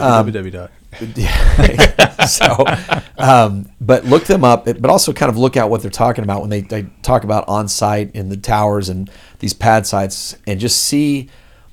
Um, 0.00 0.30
www. 0.32 0.68
so, 2.28 2.64
um, 3.22 3.68
but 3.80 4.04
look 4.04 4.24
them 4.24 4.44
up, 4.44 4.64
but 4.64 4.86
also 4.86 5.12
kind 5.12 5.30
of 5.30 5.36
look 5.36 5.56
at 5.56 5.68
what 5.68 5.82
they're 5.82 5.90
talking 5.90 6.24
about 6.24 6.40
when 6.40 6.50
they, 6.50 6.62
they 6.62 6.86
talk 7.02 7.24
about 7.24 7.46
on 7.48 7.68
site 7.68 8.10
in 8.14 8.28
the 8.30 8.36
towers 8.36 8.88
and 8.88 9.10
these 9.40 9.52
pad 9.52 9.86
sites 9.86 10.36
and 10.46 10.58
just 10.58 10.82
see 10.84 11.28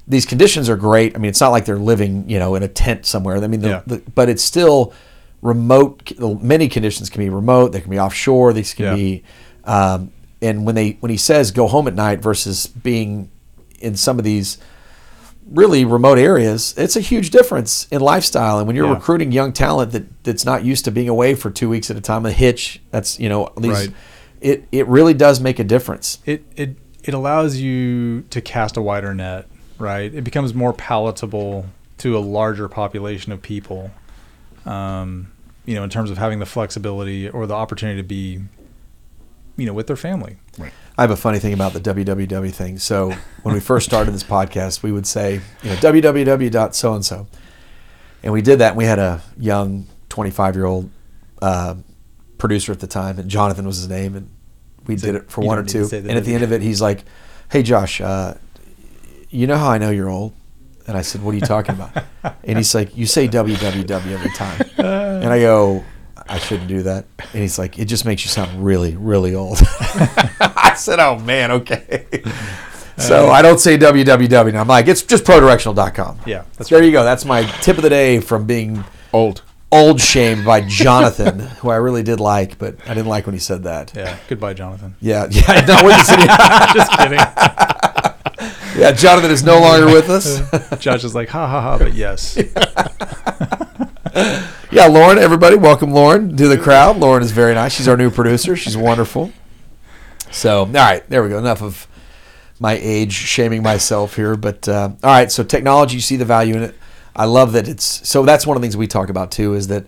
these 0.08 0.26
conditions 0.26 0.70
are 0.70 0.76
great. 0.78 1.16
I 1.16 1.20
mean, 1.20 1.30
it's 1.30 1.42
not 1.42 1.50
like 1.50 1.66
they're 1.66 1.78
living, 1.78 2.30
you 2.30 2.38
know, 2.40 2.56
in 2.56 2.64
a 2.64 2.68
tent 2.68 3.06
somewhere. 3.06 3.38
I 3.38 3.48
mean, 3.48 3.62
the, 3.62 3.70
Yeah. 3.70 3.82
the, 3.88 4.04
but 4.14 4.30
it's 4.30 4.44
still 4.44 4.94
remote. 5.46 6.12
Many 6.20 6.68
conditions 6.68 7.10
can 7.10 7.22
be 7.22 7.30
remote. 7.30 7.72
They 7.72 7.82
can 7.82 7.92
be 7.92 8.00
offshore. 8.00 8.52
These 8.54 8.74
can 8.74 8.86
Yeah. 8.86 8.96
be, 8.96 9.24
um, 9.64 10.12
and 10.42 10.66
when 10.66 10.76
they 10.76 10.98
when 11.00 11.10
he 11.12 11.18
says 11.18 11.52
go 11.52 11.68
home 11.68 11.88
at 11.88 11.96
night 11.96 12.22
versus 12.22 12.68
being 12.68 13.30
in 13.80 13.96
some 13.96 14.18
of 14.18 14.26
these 14.26 14.58
really 15.52 15.86
remote 15.86 16.18
areas, 16.18 16.74
it's 16.76 16.96
a 16.96 17.00
huge 17.00 17.30
difference 17.30 17.88
in 17.92 18.02
lifestyle. 18.02 18.58
And 18.58 18.66
when 18.66 18.76
you're 18.76 18.88
Yeah. 18.88 18.96
recruiting 18.96 19.32
young 19.32 19.54
talent 19.54 19.92
that 19.92 20.24
that's 20.24 20.44
not 20.46 20.66
used 20.66 20.86
to 20.86 20.92
being 20.92 21.08
away 21.10 21.36
for 21.36 21.52
two 21.52 21.70
weeks 21.70 21.92
at 21.92 21.98
a 21.98 22.02
time, 22.02 22.26
a 22.26 22.32
hitch, 22.32 22.82
that's 22.92 23.20
you 23.20 23.30
know, 23.30 23.46
at 23.46 23.60
least 23.62 23.82
Right. 23.88 23.94
it 24.42 24.64
it 24.72 24.88
really 24.88 25.14
does 25.14 25.40
make 25.40 25.60
a 25.60 25.64
difference. 25.64 26.18
it 26.26 26.44
it 26.56 26.76
it 27.04 27.14
allows 27.14 27.58
you 27.58 28.22
to 28.32 28.42
cast 28.42 28.78
a 28.78 28.82
wider 28.82 29.14
net, 29.14 29.46
right? 29.78 30.12
It 30.12 30.24
becomes 30.24 30.56
more 30.56 30.74
palatable 30.74 31.66
to 32.00 32.18
a 32.18 32.20
larger 32.20 32.68
population 32.68 33.32
of 33.32 33.44
people. 33.44 33.92
Um, 34.66 35.28
you 35.66 35.76
know, 35.76 35.84
in 35.84 35.90
terms 35.90 36.12
of 36.12 36.18
having 36.18 36.40
the 36.40 36.46
flexibility 36.46 37.30
or 37.30 37.48
the 37.48 37.54
opportunity 37.54 38.00
to 38.02 38.08
be, 38.08 38.42
you 39.58 39.66
know, 39.66 39.74
with 39.74 39.88
their 39.88 39.96
family. 39.96 40.38
I 40.98 41.02
have 41.02 41.12
a 41.12 41.18
funny 41.18 41.40
thing 41.40 41.54
about 41.54 41.74
the 41.74 41.80
www 41.82 42.54
thing. 42.54 42.78
So 42.78 43.14
when 43.44 43.54
we 43.54 43.60
first 43.60 43.86
started 43.86 44.12
this 44.14 44.24
podcast, 44.24 44.84
we 44.84 44.92
would 44.92 45.06
say, 45.08 45.42
you 45.64 45.70
know, 45.70 45.76
www. 45.76 46.74
so 46.74 46.94
and 46.94 47.04
so, 47.04 47.28
and 48.24 48.32
we 48.32 48.42
did 48.42 48.60
that. 48.60 48.70
And 48.70 48.78
we 48.78 48.86
had 48.86 49.00
a 49.00 49.22
young 49.38 49.88
25 50.10 50.56
year 50.56 50.66
old 50.66 50.90
uh, 51.42 51.76
producer 52.38 52.72
at 52.72 52.80
the 52.80 52.88
time, 52.88 53.20
and 53.20 53.30
Jonathan 53.30 53.66
was 53.66 53.78
his 53.78 53.90
name, 53.90 54.16
and 54.16 54.30
we 54.88 54.98
So 54.98 55.08
did 55.08 55.16
it 55.16 55.32
for 55.32 55.42
one 55.42 55.58
or 55.58 55.64
two. 55.64 55.90
And 55.92 56.12
at 56.12 56.24
the 56.24 56.34
end 56.34 56.44
of 56.44 56.52
it, 56.54 56.62
he's 56.62 56.82
like, 56.82 57.04
"Hey, 57.52 57.64
Josh, 57.64 58.00
uh, 58.00 58.36
you 59.30 59.48
know 59.48 59.58
how 59.58 59.70
I 59.70 59.78
know 59.78 59.90
you're 59.90 60.10
old?" 60.10 60.34
And 60.88 60.96
I 60.98 61.02
said, 61.02 61.24
"What 61.24 61.32
are 61.32 61.36
you 61.36 61.42
talking 61.42 61.76
about?" 61.76 62.04
and 62.44 62.58
he's 62.58 62.74
like, 62.76 62.96
"You 62.96 63.06
say 63.08 63.28
www 63.28 63.90
every 64.12 64.30
time," 64.32 64.62
and 64.78 65.30
I 65.32 65.40
go. 65.40 65.84
I 66.28 66.40
shouldn't 66.40 66.68
do 66.68 66.82
that. 66.84 67.06
And 67.20 67.42
he's 67.44 67.60
like, 67.60 67.78
it 67.78 67.86
just 67.86 68.04
makes 68.04 68.24
you 68.26 68.30
sound 68.30 68.66
really, 68.66 68.96
really 68.96 69.36
old. 69.36 69.60
I 70.40 70.74
said, 70.76 71.00
oh 71.00 71.20
man, 71.20 71.52
okay. 71.52 72.08
So 72.98 73.28
uh, 73.28 73.32
I 73.32 73.44
don't 73.44 73.60
say 73.60 73.78
www. 73.78 74.48
And 74.50 74.58
I'm 74.58 74.68
like, 74.68 74.88
it's 74.88 75.04
just 75.04 75.24
prodirectional.com. 75.24 76.22
Yeah, 76.26 76.46
that's 76.58 76.72
there 76.72 76.82
you 76.82 76.92
go. 76.92 77.04
That's 77.04 77.26
my 77.26 77.44
tip 77.62 77.78
of 77.78 77.84
the 77.84 77.92
day 77.92 78.22
from 78.22 78.48
being 78.48 78.84
Old. 79.14 79.44
old 79.72 80.02
shamed 80.02 80.46
by 80.46 80.62
Jonathan, 80.68 81.42
who 81.42 81.70
I 81.70 81.76
really 81.76 82.02
did 82.02 82.20
like, 82.20 82.58
but 82.58 82.76
I 82.90 82.96
didn't 82.96 83.08
like 83.08 83.28
when 83.28 83.34
he 83.34 83.40
said 83.40 83.62
that. 83.66 83.94
Yeah. 83.96 84.18
Goodbye, 84.28 84.56
Jonathan. 84.56 84.96
Yeah, 85.02 85.28
yeah. 85.30 85.64
No, 85.68 85.76
what 85.84 85.96
you 85.96 86.04
said- 86.06 86.74
Just 86.74 86.92
kidding. 86.98 87.94
Yeah, 88.76 88.92
Jonathan 88.92 89.32
is 89.32 89.44
no 89.44 89.60
longer 89.60 89.88
with 89.88 90.10
us. 90.10 90.42
Josh 90.80 91.04
is 91.04 91.16
like, 91.16 91.30
ha 91.30 91.48
ha 91.48 91.62
ha, 91.62 91.78
but 91.78 91.94
yes. 91.94 92.38
Yeah, 94.72 94.88
Lauren, 94.88 95.18
everybody, 95.18 95.56
welcome 95.56 95.92
Lauren 95.94 96.36
to 96.36 96.48
the 96.50 96.58
crowd. 96.58 96.98
Lauren 96.98 97.24
is 97.24 97.32
very 97.32 97.54
nice. 97.54 97.74
She's 97.74 97.88
our 97.88 97.96
new 97.96 98.10
producer. 98.10 98.58
She's 98.58 98.76
wonderful. 98.76 99.32
So, 100.32 100.60
all 100.60 100.66
right, 100.66 101.08
there 101.10 101.24
we 101.24 101.30
go. 101.30 101.38
Enough 101.38 101.62
of 101.62 101.88
my 102.60 102.78
age 102.82 103.14
shaming 103.14 103.64
myself 103.64 104.18
here. 104.18 104.36
But 104.36 104.68
uh, 104.68 104.90
all 105.02 105.10
right, 105.12 105.32
so 105.32 105.44
technology, 105.44 105.96
you 105.96 106.02
see 106.02 106.18
the 106.18 106.26
value 106.26 106.56
in 106.56 106.64
it. 106.64 106.76
I 107.16 107.24
love 107.24 107.54
that 107.54 107.70
it's 107.70 107.86
so. 108.08 108.26
That's 108.26 108.46
one 108.46 108.58
of 108.58 108.62
the 108.62 108.66
things 108.66 108.76
we 108.76 108.88
talk 108.88 109.08
about 109.10 109.32
too. 109.32 109.54
Is 109.54 109.68
that 109.68 109.86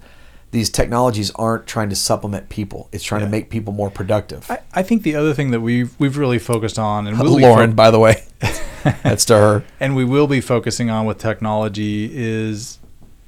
these 0.52 0.70
technologies 0.70 1.32
aren't 1.32 1.68
trying 1.68 1.90
to 1.90 1.96
supplement 1.96 2.48
people. 2.48 2.88
It's 2.94 3.04
trying 3.04 3.22
to 3.22 3.28
make 3.28 3.50
people 3.50 3.74
more 3.74 3.90
productive. 3.90 4.50
I, 4.50 4.60
I 4.74 4.84
think 4.84 5.04
the 5.04 5.16
other 5.16 5.34
thing 5.34 5.52
that 5.52 5.60
we've 5.60 5.94
we've 6.00 6.18
really 6.18 6.40
focused 6.40 6.80
on 6.80 7.08
and 7.08 7.18
Lauren, 7.24 7.72
fo- 7.72 7.76
by 7.76 7.92
the 7.92 8.00
way, 8.00 8.24
that's 9.04 9.26
to 9.26 9.38
her. 9.38 9.64
and 9.80 9.96
we 9.96 10.04
will 10.06 10.28
be 10.28 10.42
focusing 10.42 10.90
on 10.90 11.06
with 11.06 11.18
technology 11.18 12.10
is 12.14 12.80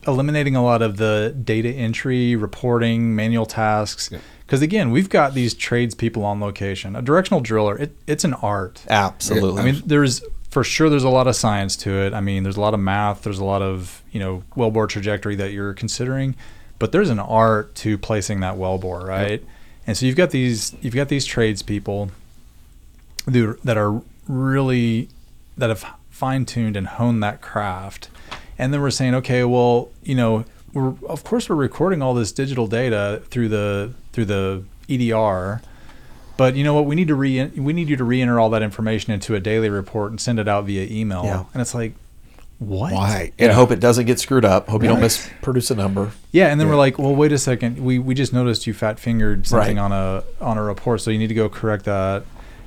eliminating 0.08 0.56
a 0.56 0.64
lot 0.64 0.82
of 0.82 0.98
the 0.98 1.36
data 1.44 1.70
entry, 1.70 2.36
reporting, 2.36 3.16
manual 3.16 3.46
tasks. 3.46 4.10
Because 4.46 4.62
again, 4.62 4.92
we've 4.92 5.10
got 5.10 5.34
these 5.34 5.54
tradespeople 5.54 6.24
on 6.24 6.40
location. 6.40 6.96
A 6.96 7.02
directional 7.02 7.42
driller, 7.42 7.78
it, 7.78 7.96
it's 8.08 8.24
an 8.24 8.34
art. 8.36 8.84
Absolutely. 8.90 9.62
I 9.62 9.66
mean, 9.66 9.82
there's 9.86 10.22
for 10.50 10.64
sure 10.64 10.90
there's 10.90 11.04
a 11.04 11.10
lot 11.10 11.28
of 11.28 11.36
science 11.36 11.76
to 11.78 11.92
it. 11.92 12.14
I 12.14 12.22
mean, 12.22 12.44
there's 12.44 12.58
a 12.58 12.62
lot 12.62 12.74
of 12.74 12.80
math. 12.80 13.22
There's 13.22 13.40
a 13.40 13.46
lot 13.46 13.62
of 13.62 14.02
you 14.12 14.20
know 14.20 14.44
wellbore 14.56 14.90
trajectory 14.90 15.36
that 15.36 15.52
you're 15.52 15.74
considering, 15.74 16.36
but 16.80 16.92
there's 16.92 17.10
an 17.10 17.20
art 17.20 17.76
to 17.76 17.98
placing 17.98 18.40
that 18.40 18.56
wellbore, 18.56 19.04
right? 19.04 19.44
And 19.86 19.96
so 19.96 20.06
you've 20.06 20.16
got 20.16 20.32
these 20.32 20.76
you've 20.82 20.96
got 20.96 21.10
these 21.10 21.26
tradespeople 21.26 22.10
that 23.28 23.78
are 23.78 24.02
really 24.28 25.10
that 25.60 25.70
have 25.70 25.86
fine 26.10 26.46
tuned 26.46 26.76
and 26.76 26.88
honed 26.88 27.22
that 27.24 27.42
craft. 27.42 28.10
And 28.58 28.74
then 28.74 28.82
we're 28.82 28.92
saying, 28.92 29.16
okay, 29.16 29.44
well, 29.44 29.90
you 30.04 30.16
know, 30.16 30.44
we're 30.74 30.94
of 31.08 31.24
course 31.24 31.50
we're 31.50 31.56
recording 31.56 32.02
all 32.02 32.14
this 32.14 32.32
digital 32.32 32.68
data 32.68 33.22
through 33.30 33.50
the 33.50 33.94
through 34.12 34.26
the 34.26 34.64
EDR, 34.90 35.62
but 36.38 36.56
you 36.56 36.64
know 36.64 36.74
what? 36.74 36.86
We 36.86 36.96
need 36.96 37.08
to 37.08 37.16
re 37.16 37.46
we 37.46 37.74
need 37.74 37.90
you 37.90 37.96
to 37.98 38.04
re-enter 38.04 38.40
all 38.40 38.50
that 38.52 38.62
information 38.62 39.14
into 39.14 39.36
a 39.36 39.40
daily 39.40 39.70
report 39.70 40.12
and 40.12 40.20
send 40.20 40.40
it 40.40 40.48
out 40.48 40.66
via 40.66 40.86
email. 40.90 41.24
Yeah. 41.24 41.46
And 41.54 41.62
it's 41.62 41.74
like, 41.74 41.94
what? 42.60 42.92
Why? 42.94 43.32
And 43.40 43.52
hope 43.54 43.72
it 43.72 43.80
doesn't 43.80 44.06
get 44.06 44.20
screwed 44.20 44.46
up. 44.46 44.68
Hope 44.68 44.84
you 44.84 44.90
don't 44.90 45.00
misproduce 45.00 45.72
a 45.72 45.76
number. 45.76 46.12
Yeah, 46.32 46.48
and 46.48 46.60
then 46.60 46.68
we're 46.68 46.76
like, 46.76 47.00
well, 47.00 47.16
wait 47.16 47.32
a 47.32 47.38
second. 47.38 47.84
We 47.84 47.98
we 47.98 48.14
just 48.14 48.34
noticed 48.34 48.68
you 48.68 48.74
fat 48.74 49.00
fingered 49.00 49.48
something 49.48 49.78
Right. 49.78 49.84
on 49.84 49.92
a 49.92 50.24
on 50.42 50.58
a 50.58 50.64
report, 50.64 51.02
so 51.02 51.10
you 51.12 51.18
need 51.18 51.28
to 51.28 51.34
go 51.34 51.48
correct 51.50 51.86
that. 51.86 52.26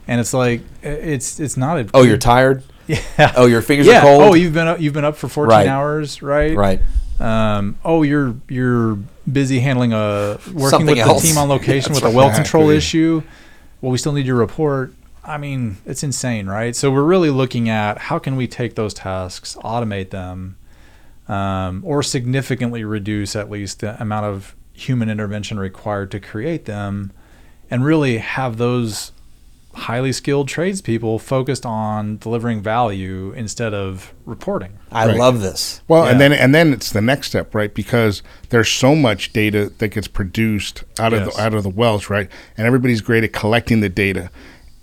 And 0.09 0.21
it's 0.21 0.35
like, 0.35 0.63
it's 0.83 1.39
it's 1.39 1.57
not 1.57 1.79
a. 1.79 1.89
Oh, 1.95 2.03
you're 2.03 2.17
tired. 2.19 2.65
Yeah. 2.87 3.33
Oh, 3.37 3.47
your 3.47 3.63
fingers 3.63 3.87
yeah. 3.87 3.99
are 3.99 4.03
cold. 4.03 4.23
Oh, 4.23 4.35
you've 4.35 4.53
been 4.53 4.67
up 4.69 4.81
you've 4.81 4.95
been 4.95 5.05
up 5.05 5.17
for 5.17 5.29
14 5.29 5.49
Right. 5.51 5.67
hours, 5.67 6.23
right? 6.23 6.57
right. 6.57 6.81
Um, 7.21 7.77
oh, 7.85 8.03
you're 8.03 8.35
you're 8.49 8.99
busy 9.31 9.61
handling 9.61 9.93
a 9.93 10.39
working 10.53 10.69
Something 10.69 10.87
with 10.97 10.99
else. 10.99 11.23
the 11.23 11.29
team 11.29 11.39
on 11.39 11.49
location 11.57 11.93
with 11.93 12.03
That's 12.03 12.13
a 12.15 12.17
well 12.17 12.35
control 12.35 12.71
exactly. 12.71 12.77
issue. 12.77 13.23
Well, 13.81 13.93
we 13.93 13.99
still 13.99 14.13
need 14.13 14.27
your 14.27 14.37
report. 14.37 14.93
I 15.25 15.39
mean, 15.39 15.77
it's 15.87 16.03
insane, 16.03 16.49
right? 16.49 16.75
So 16.75 16.91
we're 16.91 17.05
really 17.05 17.31
looking 17.31 17.69
at 17.69 17.99
how 17.99 18.19
can 18.19 18.35
we 18.35 18.49
take 18.49 18.75
those 18.75 18.93
tasks, 18.93 19.57
automate 19.63 20.11
them, 20.11 20.57
um, 21.29 21.83
or 21.87 22.03
significantly 22.03 22.83
reduce 22.83 23.37
at 23.37 23.49
least 23.49 23.81
the 23.81 24.01
amount 24.03 24.27
of 24.27 24.57
human 24.73 25.09
intervention 25.09 25.61
required 25.61 26.11
to 26.11 26.19
create 26.21 26.65
them, 26.65 27.13
and 27.71 27.85
really 27.85 28.19
have 28.19 28.57
those 28.57 29.13
highly 29.75 30.13
skilled 30.13 30.49
tradespeople 30.49 31.19
focused 31.19 31.65
on 31.65 32.19
delivering 32.19 32.63
value 32.63 33.33
instead 33.37 33.73
of 33.73 34.13
reporting. 34.27 34.73
I 34.91 35.07
Right. 35.07 35.17
love 35.17 35.41
this. 35.41 35.81
Well, 35.89 36.05
and 36.07 36.21
then 36.21 36.33
and 36.33 36.55
then 36.55 36.73
it's 36.73 36.91
the 36.93 37.01
next 37.01 37.29
step, 37.29 37.55
right? 37.55 37.73
Because 37.75 38.23
there's 38.51 38.69
so 38.69 38.95
much 38.95 39.33
data 39.33 39.73
that 39.79 39.89
gets 39.89 40.09
produced 40.09 40.85
out 40.99 41.13
of 41.15 41.25
Yes. 41.25 41.37
the, 41.37 41.43
out 41.43 41.55
of 41.55 41.63
the 41.63 41.71
wells, 41.71 42.11
right? 42.11 42.29
And 42.59 42.67
everybody's 42.67 43.01
great 43.01 43.25
at 43.25 43.33
collecting 43.33 43.81
the 43.81 43.89
data. 43.89 44.31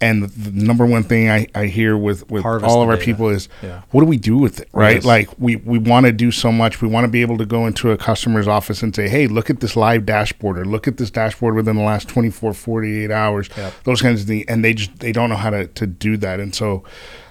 And 0.02 0.24
the, 0.24 0.52
number 0.52 0.86
one 0.86 1.04
thing 1.04 1.30
I, 1.30 1.48
I 1.54 1.66
hear 1.66 1.98
with, 1.98 2.30
with 2.32 2.44
Harvest 2.44 2.70
all 2.72 2.82
of 2.82 2.88
our 2.88 2.96
data. 2.96 3.06
people 3.06 3.28
is, 3.30 3.50
Yeah. 3.62 3.82
what 3.92 4.00
do 4.02 4.08
we 4.08 4.16
do 4.18 4.38
with 4.38 4.62
it, 4.62 4.70
right? 4.72 4.96
Yes. 4.96 5.06
Like 5.06 5.30
we, 5.38 5.58
we 5.58 5.78
want 5.78 6.06
to 6.06 6.14
do 6.14 6.32
so 6.32 6.52
much. 6.54 6.82
We 6.82 6.88
want 6.88 7.04
to 7.04 7.10
be 7.10 7.22
able 7.22 7.38
to 7.38 7.46
go 7.46 7.68
into 7.68 7.92
a 7.92 7.98
customer's 7.98 8.48
office 8.48 8.82
and 8.82 8.96
say, 8.96 9.10
hey, 9.10 9.28
look 9.28 9.50
at 9.50 9.60
this 9.60 9.76
live 9.76 10.06
dashboard 10.06 10.58
or 10.58 10.64
look 10.64 10.88
at 10.88 10.96
this 10.98 11.12
dashboard 11.12 11.56
within 11.56 11.76
the 11.76 11.84
last 11.84 12.08
24, 12.08 12.54
48 12.54 13.12
hours, 13.12 13.50
Yep. 13.58 13.74
those 13.84 14.02
kinds 14.02 14.22
of 14.22 14.28
things. 14.28 14.46
And 14.48 14.64
they 14.64 14.74
just, 14.74 15.00
they 15.00 15.12
don't 15.12 15.30
know 15.30 15.36
how 15.36 15.50
to, 15.50 15.68
to 15.68 15.86
do 15.86 16.16
that. 16.18 16.40
And 16.40 16.56
so 16.56 16.84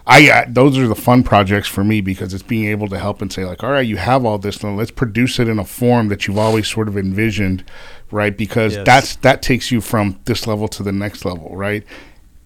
I, 0.07 0.31
uh, 0.31 0.45
those 0.49 0.77
are 0.79 0.89
the 0.89 0.95
fun 0.95 1.23
projects 1.23 1.69
for 1.69 1.85
me 1.85 2.01
because 2.03 2.33
it's 2.35 2.43
being 2.43 2.67
able 2.67 2.89
to 2.89 2.99
help 2.99 3.23
and 3.23 3.33
say 3.33 3.45
like, 3.47 3.63
all 3.65 3.71
right, 3.71 3.87
you 3.87 3.97
have 3.97 4.25
all 4.27 4.39
this, 4.39 4.63
now 4.63 4.71
let's 4.75 4.91
produce 4.91 5.39
it 5.39 5.49
in 5.49 5.59
a 5.59 5.65
form 5.65 6.09
that 6.09 6.27
you've 6.27 6.39
always 6.39 6.67
sort 6.69 6.89
of 6.89 6.97
envisioned, 6.97 7.63
right? 8.11 8.37
Because 8.37 8.75
Yes. 8.77 8.87
that's 8.87 9.17
that 9.17 9.43
takes 9.43 9.71
you 9.71 9.81
from 9.83 10.19
this 10.25 10.47
level 10.47 10.67
to 10.69 10.83
the 10.83 10.93
next 10.93 11.25
level, 11.27 11.55
right? 11.57 11.85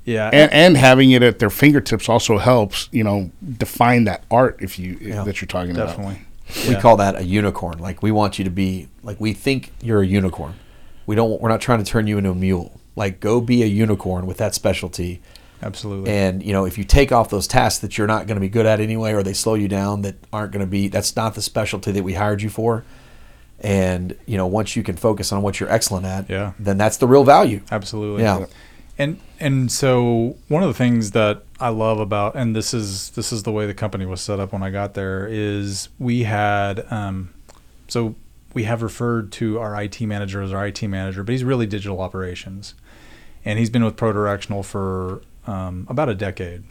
Yeah, 0.04 0.30
And, 0.32 0.52
and 0.52 0.76
having 0.76 1.12
it 1.12 1.22
at 1.22 1.38
their 1.38 1.50
fingertips 1.50 2.08
also 2.08 2.38
helps, 2.38 2.88
you 2.90 3.04
know, 3.04 3.30
define 3.58 4.04
that 4.04 4.24
art 4.30 4.56
if 4.60 4.78
you 4.78 4.98
Yeah. 5.00 5.22
that 5.24 5.40
you're 5.40 5.46
talking 5.46 5.70
about. 5.72 5.88
definitely. 5.88 6.22
We 6.68 6.74
call 6.74 6.96
that 6.98 7.16
a 7.18 7.22
unicorn. 7.24 7.78
Like 7.78 8.02
we 8.02 8.10
want 8.10 8.38
you 8.38 8.44
to 8.44 8.50
be 8.50 8.88
like 9.02 9.20
we 9.20 9.32
think 9.32 9.72
you're 9.80 10.02
a 10.02 10.06
unicorn. 10.06 10.54
We 11.06 11.14
don't. 11.16 11.40
We're 11.40 11.48
not 11.48 11.60
trying 11.60 11.78
to 11.82 11.84
turn 11.90 12.06
you 12.06 12.18
into 12.18 12.30
a 12.30 12.34
mule. 12.34 12.80
Like 12.96 13.20
go 13.20 13.40
be 13.40 13.62
a 13.62 13.66
unicorn 13.66 14.26
with 14.26 14.36
that 14.38 14.54
specialty. 14.54 15.20
Absolutely. 15.62 16.10
And 16.10 16.42
you 16.42 16.52
know, 16.52 16.64
if 16.66 16.76
you 16.76 16.84
take 16.84 17.10
off 17.12 17.30
those 17.30 17.46
tasks 17.46 17.78
that 17.80 17.96
you're 17.96 18.06
not 18.08 18.26
going 18.26 18.34
to 18.36 18.40
be 18.40 18.48
good 18.48 18.66
at 18.66 18.80
anyway, 18.80 19.12
or 19.12 19.22
they 19.22 19.32
slow 19.32 19.54
you 19.54 19.68
down, 19.68 20.02
that 20.02 20.16
aren't 20.32 20.50
going 20.52 20.60
to 20.64 20.70
be. 20.70 20.88
That's 20.88 21.14
not 21.16 21.34
the 21.36 21.42
specialty 21.42 21.92
that 21.92 22.02
we 22.02 22.14
hired 22.14 22.42
you 22.42 22.50
for. 22.50 22.84
And 23.60 24.16
you 24.26 24.36
know, 24.36 24.46
once 24.46 24.74
you 24.76 24.82
can 24.82 24.96
focus 24.96 25.32
on 25.32 25.42
what 25.42 25.60
you're 25.60 25.70
excellent 25.70 26.04
at, 26.04 26.28
Yeah. 26.28 26.52
then 26.58 26.76
that's 26.78 26.96
the 26.96 27.06
real 27.06 27.22
value. 27.24 27.60
Absolutely. 27.70 28.24
Yeah. 28.24 28.46
And 28.98 29.18
and 29.40 29.72
so 29.72 30.36
one 30.48 30.62
of 30.62 30.68
the 30.68 30.74
things 30.74 31.12
that 31.12 31.44
I 31.58 31.70
love 31.70 31.98
about 31.98 32.34
and 32.36 32.54
this 32.54 32.74
is 32.74 33.10
this 33.10 33.32
is 33.32 33.42
the 33.42 33.52
way 33.52 33.66
the 33.66 33.74
company 33.74 34.06
was 34.06 34.20
set 34.20 34.38
up 34.38 34.52
when 34.52 34.62
I 34.62 34.70
got 34.70 34.94
there 34.94 35.26
is 35.26 35.88
we 35.98 36.24
had 36.24 36.86
um 36.92 37.32
so 37.88 38.14
we 38.54 38.64
have 38.64 38.82
referred 38.82 39.32
to 39.32 39.58
our 39.58 39.80
IT 39.82 40.00
manager 40.02 40.42
as 40.42 40.52
our 40.52 40.66
IT 40.66 40.82
manager, 40.82 41.22
but 41.22 41.32
he's 41.32 41.44
really 41.44 41.66
digital 41.66 42.00
operations. 42.00 42.74
And 43.44 43.58
he's 43.58 43.70
been 43.70 43.84
with 43.84 43.96
ProDirectional 43.96 44.64
for 44.64 45.22
um, 45.46 45.86
about 45.88 46.08
a 46.08 46.14
decade. 46.14 46.64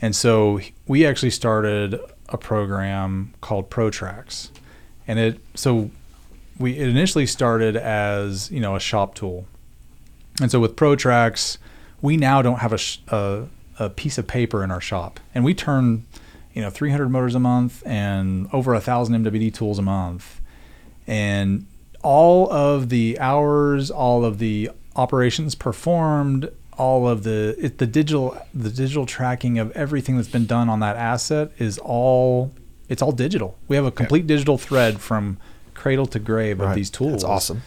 And 0.00 0.14
so 0.14 0.60
we 0.86 1.06
actually 1.06 1.30
started 1.30 1.98
a 2.28 2.38
program 2.38 3.34
called 3.40 3.70
ProTrax. 3.70 4.50
And 5.06 5.18
it 5.18 5.40
so 5.54 5.90
we 6.58 6.76
it 6.78 6.88
initially 6.88 7.26
started 7.26 7.76
as, 7.76 8.50
you 8.50 8.60
know, 8.60 8.76
a 8.76 8.80
shop 8.80 9.14
tool. 9.14 9.46
And 10.40 10.50
so 10.50 10.60
with 10.60 10.76
ProTrax, 10.76 11.58
we 12.00 12.16
now 12.16 12.42
don't 12.42 12.58
have 12.60 12.72
a, 12.72 12.78
sh- 12.78 12.98
a, 13.08 13.44
a 13.78 13.90
piece 13.90 14.18
of 14.18 14.26
paper 14.26 14.64
in 14.64 14.70
our 14.70 14.80
shop, 14.80 15.20
and 15.34 15.44
we 15.44 15.54
turn, 15.54 16.04
you 16.52 16.62
know, 16.62 16.70
300 16.70 17.08
motors 17.08 17.34
a 17.34 17.40
month 17.40 17.82
and 17.86 18.48
over 18.52 18.74
a 18.74 18.80
thousand 18.80 19.24
MWD 19.24 19.52
tools 19.54 19.78
a 19.78 19.82
month, 19.82 20.40
and 21.06 21.66
all 22.02 22.50
of 22.52 22.88
the 22.88 23.18
hours, 23.20 23.90
all 23.90 24.24
of 24.24 24.38
the 24.38 24.70
operations 24.96 25.54
performed, 25.54 26.50
all 26.78 27.06
of 27.06 27.22
the 27.22 27.54
it, 27.58 27.78
the 27.78 27.86
digital 27.86 28.36
the 28.54 28.70
digital 28.70 29.06
tracking 29.06 29.58
of 29.58 29.70
everything 29.72 30.16
that's 30.16 30.28
been 30.28 30.46
done 30.46 30.68
on 30.68 30.80
that 30.80 30.96
asset 30.96 31.52
is 31.58 31.78
all 31.78 32.52
it's 32.88 33.02
all 33.02 33.12
digital. 33.12 33.56
We 33.68 33.76
have 33.76 33.84
a 33.84 33.90
complete 33.90 34.26
digital 34.26 34.58
thread 34.58 35.00
from 35.00 35.38
cradle 35.74 36.06
to 36.06 36.18
grave 36.18 36.60
of 36.60 36.74
these 36.74 36.90
tools. 36.90 37.12
That's 37.12 37.24
awesome. 37.24 37.62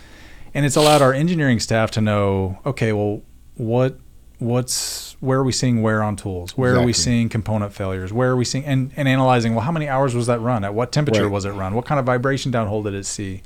And 0.56 0.66
it's 0.66 0.76
allowed 0.76 1.04
our 1.04 1.14
engineering 1.14 1.60
staff 1.60 1.92
to 1.92 2.02
know 2.02 2.58
okay 2.66 2.92
well 2.92 3.22
what 3.58 4.00
what's 4.40 5.16
where 5.20 5.40
are 5.40 5.44
we 5.44 5.52
seeing 5.52 5.82
wear 5.82 6.04
on 6.04 6.16
tools? 6.16 6.58
Where 6.58 6.76
are 6.76 6.84
we 6.84 6.94
seeing 6.94 7.30
component 7.30 7.74
failures? 7.74 8.12
Where 8.12 8.30
are 8.32 8.36
we 8.36 8.46
seeing 8.46 8.66
and, 8.66 8.92
and 8.96 9.08
analyzing 9.08 9.56
well 9.56 9.64
how 9.64 9.72
many 9.72 9.88
hours 9.88 10.16
was 10.16 10.28
that 10.28 10.40
run? 10.40 10.64
At 10.64 10.74
what 10.74 10.92
temperature 10.92 11.24
Right. 11.24 11.32
was 11.32 11.46
it 11.46 11.52
run? 11.52 11.74
What 11.74 11.86
kind 11.86 12.00
of 12.00 12.06
vibration 12.06 12.52
downhole 12.52 12.84
did 12.84 12.94
it 12.94 13.06
see? 13.06 13.42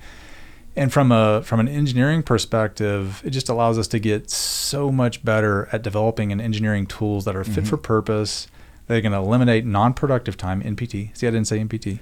And 0.76 0.92
from 0.92 1.12
a 1.12 1.42
from 1.44 1.60
an 1.60 1.68
engineering 1.68 2.24
perspective 2.24 3.22
it 3.26 3.32
just 3.32 3.50
allows 3.50 3.78
us 3.78 3.88
to 3.90 4.00
get 4.00 4.30
so 4.30 4.92
much 4.92 5.24
better 5.24 5.70
at 5.72 5.82
developing 5.82 6.32
and 6.32 6.42
engineering 6.42 6.86
tools 6.86 7.26
that 7.26 7.36
are 7.36 7.44
fit 7.44 7.56
mm-hmm. 7.56 7.66
for 7.66 7.78
purpose. 7.78 8.48
They're 8.88 9.02
going 9.02 9.12
to 9.12 9.20
eliminate 9.20 9.68
non-productive 9.68 10.36
time 10.36 10.64
npt 10.64 11.16
see 11.16 11.28
i 11.28 11.30
didn't 11.30 11.46
say 11.46 11.60
npt 11.60 12.00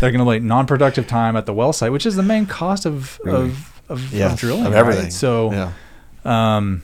they're 0.00 0.10
going 0.10 0.20
to 0.20 0.22
eliminate 0.22 0.42
non-productive 0.42 1.06
time 1.06 1.36
at 1.36 1.44
the 1.44 1.52
well 1.52 1.74
site 1.74 1.92
which 1.92 2.06
is 2.06 2.16
the 2.16 2.22
main 2.22 2.46
cost 2.46 2.86
of 2.86 3.20
of, 3.26 3.79
of, 3.90 4.12
Yeah, 4.12 4.32
of 4.32 4.38
drilling 4.38 4.66
of 4.66 4.72
everything. 4.72 5.04
right? 5.04 5.12
so 5.12 5.52
yeah, 5.52 5.72
um, 6.24 6.82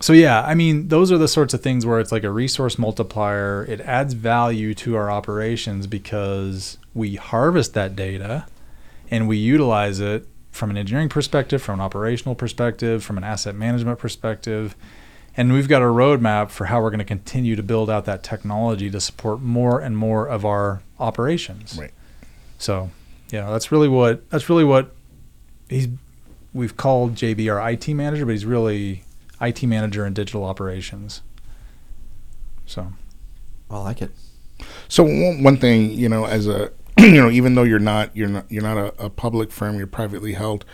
so 0.00 0.12
yeah, 0.12 0.42
I 0.42 0.54
mean, 0.54 0.88
those 0.88 1.10
are 1.12 1.18
the 1.18 1.28
sorts 1.28 1.54
of 1.54 1.62
things 1.62 1.86
where 1.86 2.00
it's 2.00 2.12
like 2.12 2.24
a 2.24 2.30
resource 2.30 2.78
multiplier. 2.78 3.64
It 3.64 3.80
adds 3.80 4.12
value 4.14 4.74
to 4.74 4.96
our 4.96 5.10
operations 5.10 5.86
because 5.86 6.76
we 6.92 7.14
harvest 7.16 7.74
that 7.74 7.96
data 7.96 8.46
and 9.10 9.28
we 9.28 9.36
utilize 9.36 10.00
it 10.00 10.26
from 10.50 10.70
an 10.70 10.76
engineering 10.76 11.08
perspective, 11.08 11.62
from 11.62 11.80
an 11.80 11.84
operational 11.84 12.34
perspective, 12.34 13.02
from 13.04 13.18
an 13.18 13.24
asset 13.24 13.54
management 13.54 13.98
perspective. 13.98 14.76
And 15.36 15.52
we've 15.52 15.68
got 15.68 15.82
a 15.82 15.86
roadmap 15.86 16.50
for 16.50 16.66
how 16.66 16.80
we're 16.80 16.90
going 16.90 16.98
to 17.00 17.04
continue 17.04 17.56
to 17.56 17.62
build 17.62 17.90
out 17.90 18.04
that 18.04 18.22
technology 18.22 18.88
to 18.90 19.00
support 19.00 19.40
more 19.40 19.80
and 19.80 19.96
more 19.96 20.26
of 20.28 20.44
our 20.44 20.82
operations. 21.00 21.76
Right. 21.78 21.90
So, 22.58 22.90
yeah, 23.30 23.50
that's 23.50 23.72
really 23.72 23.88
what 23.88 24.28
that's 24.30 24.48
really 24.48 24.64
what 24.64 24.94
he's 25.68 25.88
we've 26.54 26.76
called 26.76 27.14
JB 27.16 27.52
our 27.52 27.70
IT 27.70 27.88
manager, 27.88 28.24
but 28.24 28.32
he's 28.32 28.46
really 28.46 29.02
IT 29.40 29.62
manager 29.64 30.06
in 30.06 30.14
digital 30.14 30.44
operations. 30.44 31.20
So, 32.66 32.92
I 33.70 33.78
like 33.78 34.00
it. 34.00 34.10
So 34.88 35.02
one, 35.02 35.42
one 35.42 35.56
thing, 35.58 35.90
you 35.90 36.08
know, 36.08 36.24
as 36.24 36.46
a 36.46 36.70
you 36.98 37.20
know, 37.20 37.30
even 37.30 37.54
though 37.54 37.64
you're 37.64 37.78
not 37.78 38.16
you're 38.16 38.28
not 38.28 38.50
you're 38.50 38.62
not 38.62 38.78
a, 38.78 39.04
a 39.06 39.10
public 39.10 39.50
firm, 39.50 39.76
you're 39.76 39.86
privately 39.86 40.32
held. 40.34 40.64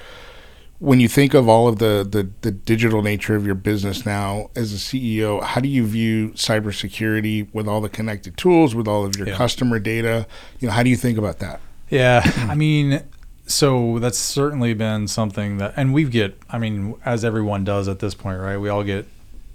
When 0.79 0.99
you 0.99 1.09
think 1.09 1.35
of 1.35 1.47
all 1.49 1.69
of 1.69 1.79
the, 1.79 2.07
the 2.09 2.31
the 2.43 2.51
digital 2.51 3.03
nature 3.03 3.35
of 3.37 3.45
your 3.45 3.55
business 3.55 4.07
now, 4.07 4.51
as 4.55 4.73
a 4.73 4.77
CEO, 4.77 5.43
how 5.43 5.61
do 5.61 5.69
you 5.69 5.87
view 5.87 6.31
cybersecurity 6.31 7.53
with 7.53 7.67
all 7.69 7.81
the 7.81 7.89
connected 7.91 8.37
tools, 8.37 8.75
with 8.75 8.87
all 8.89 9.05
of 9.05 9.17
your 9.17 9.29
Yeah. 9.29 9.37
customer 9.37 9.79
data? 9.79 10.27
You 10.59 10.69
know, 10.69 10.75
how 10.75 10.83
do 10.83 10.91
you 10.91 10.97
think 10.97 11.19
about 11.19 11.39
that? 11.41 11.61
yeah, 11.91 12.23
I 12.49 12.55
mean, 12.55 13.03
so 13.51 13.99
that's 13.99 14.19
certainly 14.19 14.75
been 14.75 15.09
something 15.09 15.59
that, 15.59 15.75
and 15.77 15.93
we 15.93 16.05
get, 16.05 16.39
I 16.51 16.59
mean, 16.59 16.95
as 17.05 17.25
everyone 17.25 17.65
does 17.65 17.89
at 17.89 17.99
this 17.99 18.15
point, 18.15 18.41
right? 18.41 18.57
We 18.57 18.69
all 18.69 18.85
get 18.85 19.07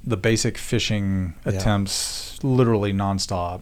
the 0.03 0.17
basic 0.17 0.55
phishing 0.55 1.33
Yeah. 1.45 1.53
attempts 1.53 2.37
literally 2.43 2.93
nonstop. 2.93 3.61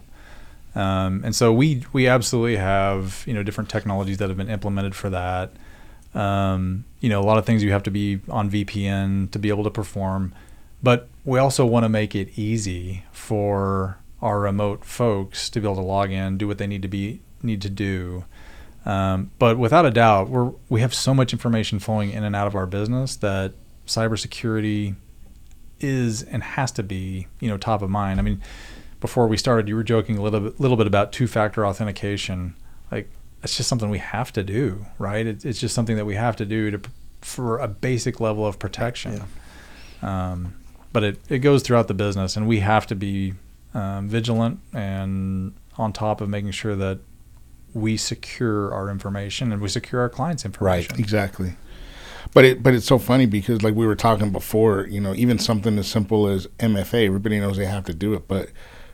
Um, 0.74 1.22
and 1.24 1.34
so 1.36 1.52
we 1.52 1.84
we 1.92 2.08
absolutely 2.08 2.56
have 2.56 3.22
you 3.28 3.32
know 3.32 3.44
different 3.44 3.70
technologies 3.70 4.18
that 4.18 4.28
have 4.28 4.36
been 4.36 4.50
implemented 4.50 4.94
for 4.96 5.08
that. 5.10 5.52
Um, 6.14 6.84
you 7.00 7.08
know, 7.08 7.20
a 7.20 7.24
lot 7.24 7.38
of 7.38 7.46
things 7.46 7.62
you 7.62 7.70
have 7.72 7.82
to 7.84 7.90
be 7.90 8.20
on 8.28 8.50
VPN 8.50 9.30
to 9.30 9.38
be 9.38 9.48
able 9.48 9.64
to 9.64 9.70
perform, 9.70 10.34
but 10.82 11.08
we 11.24 11.38
also 11.38 11.64
want 11.64 11.84
to 11.84 11.88
make 11.88 12.14
it 12.14 12.36
easy 12.36 13.04
for 13.12 13.98
our 14.20 14.40
remote 14.40 14.84
folks 14.84 15.48
to 15.50 15.60
be 15.60 15.66
able 15.66 15.76
to 15.76 15.82
log 15.82 16.10
in, 16.10 16.38
do 16.38 16.46
what 16.48 16.58
they 16.58 16.66
need 16.66 16.82
to 16.82 16.88
be 16.88 17.20
need 17.42 17.62
to 17.62 17.70
do. 17.70 18.24
Um, 18.86 19.30
but 19.38 19.58
without 19.58 19.86
a 19.86 19.90
doubt, 19.90 20.28
we're 20.28 20.52
we 20.68 20.80
have 20.80 20.94
so 20.94 21.14
much 21.14 21.32
information 21.32 21.78
flowing 21.78 22.10
in 22.10 22.24
and 22.24 22.36
out 22.36 22.46
of 22.46 22.54
our 22.54 22.66
business 22.66 23.16
that 23.16 23.54
cybersecurity 23.86 24.96
is 25.80 26.22
and 26.22 26.42
has 26.42 26.72
to 26.72 26.82
be 26.82 27.26
you 27.40 27.48
know 27.48 27.56
top 27.56 27.82
of 27.82 27.90
mind. 27.90 28.20
I 28.20 28.22
mean, 28.22 28.42
before 29.00 29.26
we 29.26 29.36
started, 29.36 29.68
you 29.68 29.76
were 29.76 29.84
joking 29.84 30.18
a 30.18 30.22
little 30.22 30.40
bit, 30.40 30.60
little 30.60 30.76
bit 30.76 30.86
about 30.86 31.12
two-factor 31.12 31.66
authentication. 31.66 32.56
Like 32.90 33.10
it's 33.42 33.56
just 33.56 33.68
something 33.68 33.90
we 33.90 33.98
have 33.98 34.32
to 34.32 34.42
do, 34.42 34.86
right? 34.98 35.26
It, 35.26 35.44
it's 35.44 35.60
just 35.60 35.74
something 35.74 35.96
that 35.96 36.04
we 36.04 36.14
have 36.14 36.36
to 36.36 36.46
do 36.46 36.70
to 36.70 36.80
for 37.20 37.58
a 37.58 37.68
basic 37.68 38.20
level 38.20 38.46
of 38.46 38.58
protection. 38.58 39.22
Um, 40.02 40.54
but 40.92 41.02
it, 41.02 41.20
it 41.30 41.38
goes 41.38 41.62
throughout 41.62 41.88
the 41.88 41.94
business, 41.94 42.36
and 42.36 42.46
we 42.46 42.60
have 42.60 42.86
to 42.88 42.94
be 42.94 43.34
um, 43.72 44.08
vigilant 44.08 44.60
and 44.72 45.54
on 45.76 45.92
top 45.92 46.20
of 46.20 46.28
making 46.28 46.52
sure 46.52 46.76
that 46.76 47.00
we 47.74 47.96
secure 47.96 48.72
our 48.72 48.88
information 48.88 49.52
and 49.52 49.60
we 49.60 49.68
secure 49.68 50.00
our 50.00 50.08
clients' 50.08 50.44
information. 50.44 50.92
Right, 50.92 50.98
Exactly. 51.00 51.56
But 52.32 52.44
it 52.44 52.62
but 52.62 52.74
it's 52.74 52.86
so 52.86 52.98
funny 52.98 53.26
because 53.26 53.62
like 53.62 53.74
we 53.74 53.86
were 53.86 53.94
talking 53.94 54.30
before, 54.30 54.86
you 54.88 55.00
know, 55.00 55.14
even 55.14 55.38
something 55.38 55.78
as 55.78 55.86
simple 55.86 56.26
as 56.26 56.46
MFA, 56.58 57.06
everybody 57.06 57.38
knows 57.38 57.56
they 57.56 57.66
have 57.66 57.84
to 57.84 57.94
do 57.94 58.14
it, 58.14 58.26
but 58.26 58.48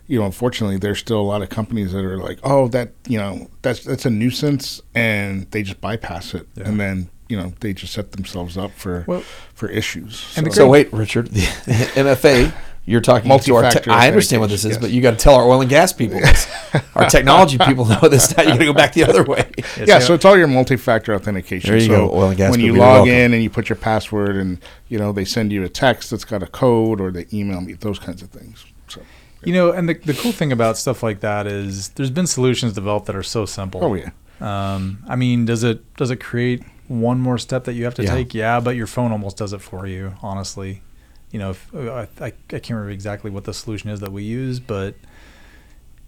you 0.07 0.19
know, 0.19 0.27
unfortunately, 0.27 0.77
there's 0.77 0.99
still 0.99 1.21
a 1.21 1.23
lot 1.23 1.41
of 1.41 1.49
companies 1.51 1.93
that 1.93 2.05
are 2.05 2.19
like, 2.19 2.41
"Oh, 2.43 2.67
that 2.69 2.93
you 3.07 3.17
know, 3.17 3.49
that's 3.63 3.85
that's 3.85 4.05
a 4.05 4.11
nuisance," 4.11 4.83
and 4.95 5.49
they 5.53 5.63
just 5.63 5.81
bypass 5.81 6.35
it, 6.35 6.49
Yeah. 6.57 6.65
and 6.69 6.81
then 6.81 7.09
you 7.29 7.37
know 7.37 7.53
they 7.61 7.73
just 7.73 7.93
set 7.95 8.11
themselves 8.13 8.59
up 8.59 8.73
for 8.73 9.05
Well- 9.07 9.23
for 9.55 9.69
issues. 9.71 10.35
And 10.37 10.47
the 10.47 10.51
So 10.51 10.69
wait, 10.69 10.93
Richard, 10.93 11.29
the 11.33 11.41
MFA. 11.95 12.53
You're 12.91 13.01
talking 13.01 13.29
to 13.29 13.35
our. 13.35 13.41
Te- 13.41 13.53
Multi-factor 13.55 13.91
I 13.93 14.09
understand 14.09 14.41
what 14.41 14.51
this 14.51 14.61
is, 14.65 14.77
authentication, 14.77 14.83
but 14.83 14.91
you 14.95 15.01
got 15.01 15.13
to 15.13 15.17
tell 15.17 15.35
our 15.35 15.45
oil 15.45 15.61
and 15.61 15.71
gas 15.71 15.93
people 15.93 16.19
this. 16.29 16.47
our 16.95 17.09
technology 17.09 17.57
people 17.59 17.85
know 17.85 18.01
this. 18.09 18.37
Now 18.37 18.43
you 18.43 18.49
got 18.51 18.59
to 18.59 18.65
go 18.65 18.73
back 18.73 18.93
the 18.95 19.05
other 19.05 19.23
way. 19.25 19.51
yeah, 19.87 19.99
so 20.01 20.15
it's 20.15 20.25
all 20.25 20.37
your 20.37 20.47
multi-factor 20.49 21.15
authentication. 21.15 21.71
There 21.71 21.79
you 21.79 21.87
so 21.87 22.09
go, 22.09 22.13
oil 22.15 22.29
and 22.29 22.37
gas 22.37 22.51
when 22.51 22.61
you 22.61 22.73
log 22.73 23.07
welcome. 23.07 23.13
in 23.13 23.33
and 23.35 23.43
you 23.43 23.49
put 23.51 23.69
your 23.69 23.77
password, 23.77 24.37
and 24.37 24.59
you 24.89 24.99
know 24.99 25.13
they 25.13 25.25
send 25.25 25.53
you 25.53 25.63
a 25.65 25.69
text 25.69 26.11
that's 26.11 26.25
got 26.25 26.43
a 26.43 26.47
code, 26.47 27.01
or 27.01 27.11
they 27.11 27.27
email 27.33 27.61
me 27.61 27.75
those 27.75 27.99
kinds 27.99 28.23
of 28.23 28.31
things. 28.31 28.65
So, 28.89 29.01
You 29.45 29.53
know, 29.55 29.71
and 29.71 29.89
the, 29.89 29.95
the 29.95 30.15
cool 30.15 30.33
thing 30.33 30.51
about 30.53 30.77
stuff 30.77 31.03
like 31.03 31.21
that 31.21 31.47
is 31.47 31.91
there's 31.91 32.11
been 32.11 32.27
solutions 32.27 32.73
developed 32.73 33.07
that 33.07 33.15
are 33.17 33.23
so 33.23 33.47
simple. 33.47 33.85
oh 33.85 33.95
yeah, 33.95 34.11
Um, 34.41 35.05
I 35.09 35.15
mean, 35.17 35.45
does 35.45 35.63
it 35.65 35.95
does 35.97 36.11
it 36.11 36.17
create 36.17 36.63
one 36.89 37.21
more 37.21 37.39
step 37.39 37.65
that 37.65 37.75
you 37.75 37.85
have 37.85 37.95
to 37.95 38.03
Yeah. 38.03 38.15
take? 38.15 38.35
Yeah, 38.35 38.59
but 38.59 38.75
your 38.75 38.89
phone 38.89 39.13
almost 39.13 39.37
does 39.37 39.53
it 39.53 39.61
for 39.63 39.87
you. 39.87 40.15
Honestly, 40.23 40.83
you 41.31 41.39
know, 41.39 41.51
if, 41.51 41.75
uh, 41.75 41.93
I, 41.93 42.01
I 42.21 42.27
I 42.27 42.31
can't 42.51 42.71
remember 42.71 42.91
exactly 42.91 43.31
what 43.31 43.45
the 43.45 43.55
solution 43.55 43.91
is 43.91 44.01
that 44.01 44.13
we 44.13 44.23
use, 44.25 44.59
but 44.61 44.95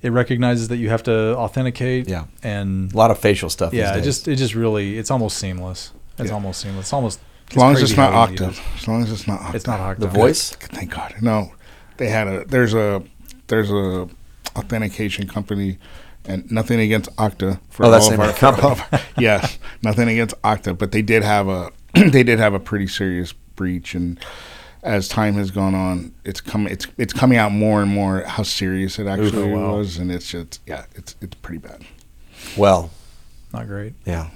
it 0.02 0.10
recognizes 0.10 0.68
that 0.68 0.78
you 0.78 0.88
have 0.88 1.02
to 1.04 1.36
authenticate. 1.36 2.08
Yeah. 2.08 2.24
and 2.42 2.92
A 2.92 2.96
lot 2.96 3.10
of 3.10 3.18
facial 3.18 3.48
stuff. 3.50 3.72
yeah, 3.72 3.82
it 3.92 3.94
these 3.94 3.96
days. 3.96 4.04
just 4.04 4.28
it 4.28 4.36
just 4.36 4.54
really 4.54 4.98
it's 4.98 5.10
almost 5.10 5.38
seamless. 5.38 5.92
It's 6.18 6.28
Yeah. 6.28 6.34
almost 6.34 6.60
seamless. 6.60 6.86
It's 6.86 6.92
almost 6.92 7.20
as 7.50 7.56
long 7.56 7.72
as 7.74 7.82
it's 7.82 7.96
not 7.96 8.12
how 8.12 8.24
easy 8.26 8.34
it 8.34 8.40
Okta. 8.40 8.50
is. 8.50 8.60
As 8.80 8.88
long 8.88 9.02
as 9.02 9.12
it's 9.12 9.26
not 9.28 9.40
Okta. 9.40 9.54
It's 9.54 9.66
not 9.66 9.80
Okta. 9.80 10.00
the 10.00 10.08
voice. 10.08 10.50
Thank 10.50 10.90
God. 10.92 11.14
No, 11.20 11.52
they 11.98 12.08
had 12.08 12.26
a 12.26 12.44
there's 12.46 12.74
a 12.74 13.02
there's 13.46 13.70
a 13.70 14.08
authentication 14.56 15.26
company, 15.28 15.78
and 16.24 16.50
nothing 16.50 16.80
against 16.80 17.14
Okta 17.16 17.60
for 17.70 17.86
Oh, 17.86 17.90
that's 17.90 18.04
all 18.04 18.10
the 18.10 18.14
of 18.16 18.20
our, 18.20 18.28
of 18.30 18.36
company. 18.36 18.86
of 18.92 19.12
yes, 19.18 19.58
nothing 19.82 20.08
against 20.08 20.34
Okta, 20.42 20.76
but 20.76 20.90
they 20.92 21.02
did 21.02 21.22
have 21.22 21.48
a 21.48 21.70
they 21.94 22.22
did 22.22 22.38
have 22.38 22.54
a 22.54 22.60
pretty 22.60 22.86
serious 22.88 23.32
breach, 23.32 23.94
and 23.94 24.18
as 24.82 25.08
time 25.08 25.34
has 25.34 25.50
gone 25.50 25.74
on, 25.74 26.14
it's 26.24 26.40
come 26.40 26.66
it's 26.66 26.86
it's 26.98 27.12
coming 27.12 27.38
out 27.38 27.52
more 27.52 27.82
and 27.82 27.90
more 27.90 28.22
how 28.22 28.42
serious 28.42 28.98
it 28.98 29.06
actually 29.06 29.50
wow. 29.50 29.76
was, 29.76 29.98
and 29.98 30.10
it's 30.10 30.30
just 30.30 30.60
yeah, 30.66 30.86
it's 30.94 31.14
it's 31.20 31.34
pretty 31.36 31.58
bad. 31.58 31.84
Well, 32.56 32.90
Not 33.52 33.68
great. 33.68 33.94
yeah, 34.04 34.30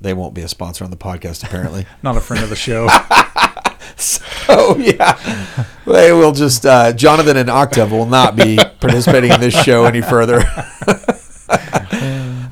they 0.00 0.14
won't 0.14 0.34
be 0.34 0.42
a 0.42 0.48
sponsor 0.48 0.84
on 0.84 0.90
the 0.90 0.96
podcast 0.96 1.44
apparently. 1.44 1.86
Not 2.02 2.16
a 2.16 2.20
friend 2.20 2.42
of 2.42 2.48
the 2.48 2.56
show. 2.56 2.88
oh 4.48 4.76
yeah, 4.78 5.66
they 5.86 6.12
will 6.12 6.32
just. 6.32 6.64
Uh, 6.64 6.92
Jonathan 6.92 7.36
and 7.36 7.50
Octave 7.50 7.92
will 7.92 8.06
not 8.06 8.36
be 8.36 8.56
participating 8.80 9.32
in 9.32 9.40
this 9.40 9.54
show 9.62 9.84
any 9.84 10.00
further. 10.00 10.38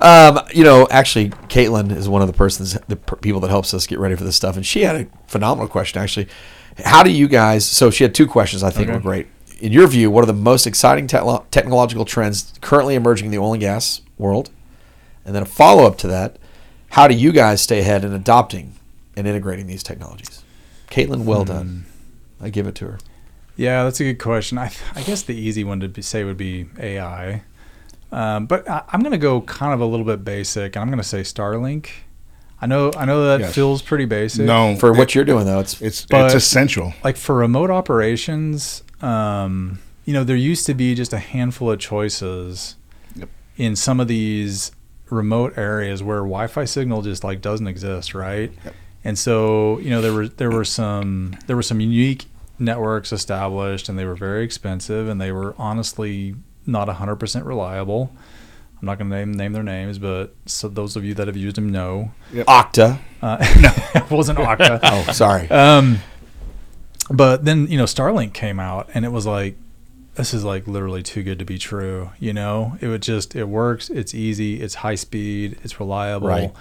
um, 0.01 0.41
you 0.53 0.65
know, 0.65 0.87
actually, 0.91 1.31
Caitlin 1.49 1.97
is 1.97 2.09
one 2.09 2.21
of 2.21 2.29
the 2.29 2.35
persons, 2.35 2.79
the 2.89 2.97
per- 2.97 3.17
people 3.17 3.41
that 3.41 3.49
helps 3.49 3.73
us 3.73 3.87
get 3.87 3.99
ready 3.99 4.17
for 4.17 4.25
this 4.25 4.37
stuff, 4.37 4.57
and 4.57 4.67
she 4.67 4.83
had 4.83 4.97
a 4.97 5.07
phenomenal 5.27 5.69
question. 5.69 6.03
Actually, 6.03 6.29
how 6.85 7.03
do 7.03 7.11
you 7.11 7.29
guys? 7.29 7.67
So 7.67 7.91
she 7.91 8.05
had 8.05 8.15
two 8.15 8.27
questions. 8.27 8.63
I 8.63 8.71
think 8.71 8.89
Okay. 8.89 8.97
were 8.97 9.03
great. 9.03 9.27
In 9.61 9.73
your 9.73 9.87
view, 9.89 10.11
what 10.11 10.23
are 10.23 10.27
the 10.27 10.33
most 10.33 10.67
exciting 10.67 11.07
techlo- 11.09 11.45
technological 11.51 12.05
trends 12.05 12.53
currently 12.61 12.95
emerging 12.95 13.27
in 13.27 13.31
the 13.33 13.39
oil 13.39 13.53
and 13.55 13.61
gas 13.61 14.01
world? 14.17 14.51
And 15.25 15.35
then 15.35 15.43
a 15.43 15.47
follow 15.47 15.85
up 15.85 15.99
to 15.99 16.07
that: 16.09 16.37
How 16.91 17.09
do 17.09 17.15
you 17.15 17.33
guys 17.33 17.61
stay 17.61 17.81
ahead 17.81 18.05
in 18.05 18.13
adopting 18.13 18.75
and 19.17 19.27
integrating 19.27 19.67
these 19.67 19.83
technologies? 19.83 20.43
Caitlin, 20.91 21.25
well 21.25 21.45
done. 21.45 21.85
I 22.41 22.51
give 22.51 22.67
it 22.67 22.75
to 22.77 22.87
her. 22.87 22.99
Yeah, 23.57 23.83
that's 23.85 23.99
a 24.01 24.05
good 24.05 24.21
question. 24.21 24.57
I, 24.59 24.71
I 24.95 25.03
guess 25.03 25.23
the 25.23 25.35
easy 25.35 25.65
one 25.65 25.81
to 25.81 26.03
say 26.03 26.23
would 26.23 26.37
be 26.37 26.67
AI. 26.79 27.43
Um, 28.13 28.47
but 28.47 28.67
I, 28.71 28.85
I'm 28.89 29.01
going 29.01 29.11
to 29.13 29.19
go 29.19 29.41
kind 29.43 29.75
of 29.75 29.81
a 29.81 29.85
little 29.85 30.07
bit 30.07 30.25
basic, 30.25 30.77
and 30.77 30.83
I'm 30.83 30.89
going 30.89 30.99
to 30.99 31.05
say 31.05 31.21
Starlink. 31.23 31.89
I 32.61 32.67
know 32.67 32.91
I 32.97 33.05
know 33.05 33.25
that 33.27 33.41
Yes. 33.41 33.55
feels 33.55 33.83
pretty 33.83 34.05
basic. 34.05 34.45
No, 34.45 34.75
For 34.77 34.93
what 34.93 35.15
you're 35.15 35.25
doing, 35.25 35.45
though, 35.47 35.61
it's 35.61 35.81
it's 35.81 36.05
But- 36.07 36.27
it's 36.27 36.35
essential. 36.35 36.93
like 37.05 37.17
for 37.17 37.35
remote 37.37 37.71
operations, 37.71 38.83
um, 39.01 39.79
you 40.05 40.13
know, 40.13 40.25
there 40.25 40.37
used 40.37 40.67
to 40.67 40.75
be 40.75 40.95
just 40.95 41.13
a 41.13 41.19
handful 41.19 41.71
of 41.71 41.79
choices 41.79 42.75
Yep. 43.17 43.29
in 43.57 43.77
some 43.77 44.01
of 44.01 44.09
these 44.09 44.73
remote 45.11 45.55
areas 45.57 46.03
where 46.03 46.19
Wi-Fi 46.19 46.65
signal 46.65 47.03
just 47.03 47.23
like 47.25 47.41
doesn't 47.41 47.67
exist, 47.67 48.15
right? 48.15 48.53
Yep. 48.65 48.75
And 49.05 49.19
so, 49.19 49.79
you 49.79 49.91
know, 49.91 50.03
there 50.03 50.13
were 50.13 50.29
there 50.29 50.51
were 50.51 50.65
some 50.65 51.37
there 51.47 51.57
were 51.57 51.63
some 51.63 51.81
unique 51.81 52.27
networks 52.59 53.13
established, 53.13 53.89
and 53.89 53.97
they 53.97 54.05
were 54.05 54.17
very 54.17 54.43
expensive, 54.45 55.09
and 55.09 55.21
they 55.21 55.31
were 55.31 55.55
honestly 55.59 56.35
not 56.67 56.89
100% 56.89 57.45
reliable. 57.47 58.11
I'm 58.81 58.87
not 58.87 58.99
going 58.99 59.11
to 59.11 59.17
name 59.17 59.33
name 59.33 59.53
their 59.53 59.63
names, 59.63 59.99
but 59.99 60.35
so 60.47 60.69
those 60.69 60.97
of 60.97 61.05
you 61.05 61.15
that 61.15 61.27
have 61.27 61.37
used 61.37 61.57
them 61.57 61.71
know. 61.71 62.13
Okta. 62.33 62.99
Uh, 63.21 63.39
it 63.95 64.11
wasn't 64.11 64.39
Okta. 64.39 64.81
Oh, 64.83 65.13
sorry. 65.13 65.51
Um, 65.51 66.01
but 67.11 67.45
then 67.45 67.67
you 67.67 67.79
know 67.79 67.85
Starlink 67.85 68.35
came 68.35 68.61
out, 68.61 68.89
and 68.95 69.05
it 69.05 69.11
was 69.11 69.27
like, 69.27 69.57
this 70.15 70.33
is 70.33 70.45
like 70.45 70.67
literally 70.67 71.03
too 71.03 71.23
good 71.23 71.39
to 71.39 71.45
be 71.45 71.59
true. 71.59 72.11
You 72.21 72.33
know, 72.33 72.77
it 72.81 72.89
would 72.89 73.03
just 73.03 73.35
it 73.35 73.45
works. 73.45 73.91
It's 73.91 74.15
easy. 74.15 74.61
It's 74.61 74.77
high 74.77 74.95
speed. 74.95 75.59
It's 75.65 75.81
reliable. 75.81 76.29
Right. 76.29 76.53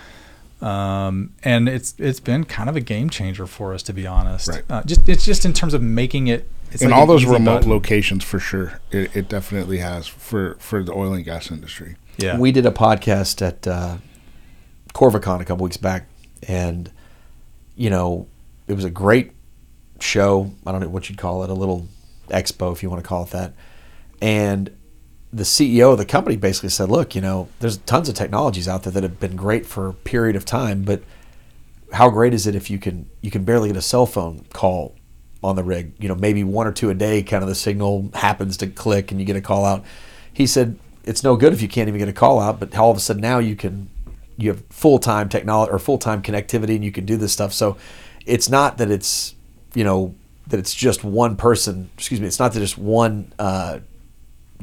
Um, 0.59 1.33
and 1.43 1.69
it's 1.69 1.93
it's 1.99 2.19
been 2.19 2.43
kind 2.45 2.69
of 2.69 2.75
a 2.75 2.81
game 2.81 3.09
changer 3.09 3.45
for 3.45 3.73
us, 3.73 3.83
to 3.83 3.93
be 3.93 4.07
honest. 4.07 4.47
Right. 4.47 4.63
Uh, 4.69 4.83
just 4.83 5.07
it's 5.07 5.25
just 5.25 5.45
in 5.45 5.53
terms 5.53 5.73
of 5.73 5.81
making 5.81 6.27
it. 6.27 6.49
It's 6.71 6.81
in 6.81 6.89
like 6.89 6.99
all 6.99 7.05
those 7.05 7.25
remote 7.25 7.57
button. 7.59 7.69
locations, 7.69 8.23
for 8.23 8.39
sure, 8.39 8.81
it, 8.91 9.15
it 9.15 9.29
definitely 9.29 9.77
has 9.77 10.07
for 10.07 10.55
for 10.55 10.83
the 10.83 10.93
oil 10.93 11.13
and 11.13 11.23
gas 11.23 11.51
industry. 11.51 11.95
Yeah. 12.17 12.37
We 12.37 12.51
did 12.51 12.65
a 12.65 12.71
podcast 12.71 13.45
at 13.45 13.67
uh, 13.67 13.97
Corvicon 14.93 15.39
a 15.39 15.45
couple 15.45 15.63
weeks 15.63 15.77
back, 15.77 16.07
and 16.47 16.91
you 17.75 17.89
know, 17.89 18.27
it 18.67 18.73
was 18.73 18.83
a 18.83 18.89
great 18.89 19.31
show. 19.99 20.51
I 20.65 20.71
don't 20.71 20.81
know 20.81 20.89
what 20.89 21.09
you'd 21.09 21.19
call 21.19 21.43
it, 21.43 21.49
a 21.49 21.53
little 21.53 21.87
expo, 22.29 22.73
if 22.73 22.83
you 22.83 22.89
want 22.89 23.03
to 23.03 23.07
call 23.07 23.23
it 23.23 23.29
that. 23.31 23.53
And 24.21 24.75
the 25.31 25.43
CEO 25.43 25.91
of 25.91 25.97
the 25.97 26.05
company 26.05 26.37
basically 26.37 26.69
said, 26.69 26.89
"Look, 26.89 27.13
you 27.13 27.21
know, 27.21 27.49
there's 27.59 27.77
tons 27.77 28.09
of 28.09 28.15
technologies 28.15 28.67
out 28.67 28.83
there 28.83 28.93
that 28.93 29.03
have 29.03 29.19
been 29.19 29.35
great 29.35 29.65
for 29.65 29.87
a 29.87 29.93
period 29.93 30.35
of 30.35 30.45
time, 30.45 30.83
but 30.83 31.03
how 31.93 32.09
great 32.09 32.33
is 32.33 32.47
it 32.47 32.55
if 32.55 32.69
you 32.69 32.79
can 32.79 33.09
you 33.21 33.29
can 33.29 33.43
barely 33.43 33.69
get 33.69 33.77
a 33.77 33.81
cell 33.81 34.05
phone 34.05 34.45
call 34.53 34.95
on 35.43 35.55
the 35.55 35.63
rig? 35.63 35.93
You 35.99 36.07
know, 36.07 36.15
maybe 36.15 36.43
one 36.43 36.65
or 36.65 36.71
two 36.71 36.89
a 36.89 36.95
day. 36.95 37.21
Kind 37.21 37.43
of 37.43 37.49
the 37.49 37.55
signal 37.55 38.09
happens 38.15 38.57
to 38.57 38.67
click 38.67 39.11
and 39.11 39.19
you 39.19 39.25
get 39.25 39.35
a 39.35 39.41
call 39.41 39.65
out." 39.65 39.85
He 40.33 40.45
said, 40.45 40.77
"It's 41.07 41.23
no 41.23 41.35
good 41.35 41.53
if 41.53 41.61
you 41.61 41.67
can't 41.67 41.87
even 41.87 41.99
get 41.99 42.09
a 42.09 42.13
call 42.13 42.39
out, 42.39 42.59
but 42.59 42.75
all 42.77 42.91
of 42.91 42.97
a 42.97 42.99
sudden 42.99 43.21
now 43.21 43.39
you 43.39 43.55
can 43.55 43.89
you 44.37 44.49
have 44.51 44.63
full 44.69 44.99
time 44.99 45.29
technology 45.29 45.71
or 45.71 45.79
full 45.79 45.97
time 45.97 46.21
connectivity 46.21 46.75
and 46.75 46.83
you 46.85 46.91
can 46.91 47.05
do 47.05 47.17
this 47.17 47.31
stuff. 47.33 47.53
So 47.53 47.77
it's 48.25 48.49
not 48.49 48.77
that 48.77 48.91
it's 48.91 49.33
you 49.73 49.83
know 49.83 50.13
that 50.47 50.59
it's 50.59 50.73
just 50.73 51.03
one 51.03 51.35
person. 51.35 51.89
Excuse 51.97 52.21
me. 52.21 52.27
It's 52.27 52.39
not 52.39 52.53
that 52.53 52.59
just 52.59 52.77
one." 52.77 53.33
Uh, 53.39 53.79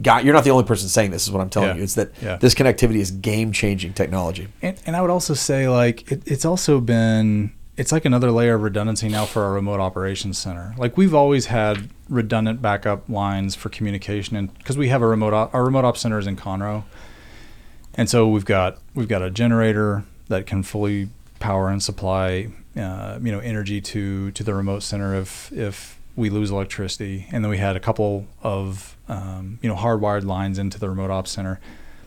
Guy, 0.03 0.23
you're 0.23 0.35
not 0.35 0.43
the 0.43 0.51
only 0.51 0.65
person 0.65 0.89
saying 0.89 1.13
this. 1.13 1.23
Is 1.23 1.31
what 1.31 1.41
I'm 1.41 1.49
telling 1.51 1.69
Yeah. 1.69 1.75
you. 1.77 1.83
It's 1.85 1.95
that 1.95 2.11
Yeah. 2.21 2.37
this 2.37 2.53
connectivity 2.53 2.97
is 2.97 3.13
game 3.13 3.53
changing 3.53 3.93
technology. 3.93 4.49
And, 4.61 4.77
and 4.87 4.97
I 4.97 5.01
would 5.01 5.11
also 5.11 5.35
say, 5.35 5.69
like, 5.69 6.11
it, 6.11 6.21
it's 6.27 6.45
also 6.45 6.81
been, 6.81 7.53
it's 7.77 7.91
like 7.91 8.05
another 8.05 8.31
layer 8.31 8.55
of 8.55 8.63
redundancy 8.63 9.09
now 9.09 9.25
for 9.25 9.43
our 9.43 9.53
remote 9.53 9.81
operations 9.81 10.39
center. 10.39 10.75
Like, 10.79 10.97
we've 10.97 11.15
always 11.15 11.47
had 11.47 11.91
redundant 12.09 12.63
backup 12.63 13.09
lines 13.09 13.55
for 13.55 13.69
communication, 13.69 14.37
and 14.37 14.57
because 14.59 14.79
we 14.79 14.89
have 14.89 15.03
a 15.03 15.07
remote, 15.07 15.35
op, 15.35 15.55
our 15.55 15.65
remote 15.65 15.85
op 15.85 15.97
center 15.97 16.19
is 16.19 16.27
in 16.27 16.37
Conroe, 16.37 16.85
and 17.95 18.09
so 18.09 18.29
we've 18.29 18.45
got 18.45 18.79
we've 18.95 19.09
got 19.09 19.23
a 19.23 19.31
generator 19.31 20.05
that 20.29 20.47
can 20.47 20.63
fully 20.63 21.09
power 21.39 21.69
and 21.69 21.83
supply, 21.83 22.49
uh, 22.77 23.19
you 23.23 23.33
know, 23.33 23.41
energy 23.41 23.81
to 23.81 24.31
to 24.33 24.43
the 24.43 24.55
remote 24.55 24.83
center 24.83 25.15
if 25.15 25.53
if 25.53 26.01
we 26.17 26.31
lose 26.31 26.51
electricity. 26.51 27.27
And 27.33 27.45
then 27.45 27.51
we 27.51 27.59
had 27.59 27.77
a 27.77 27.81
couple 27.81 28.27
of 28.43 28.97
um, 29.09 29.59
you 29.63 29.69
know 29.69 29.77
hardwired 29.77 30.25
lines 30.25 30.59
into 30.59 30.79
the 30.79 30.89
remote 30.89 31.11
ops 31.11 31.31
center. 31.31 31.61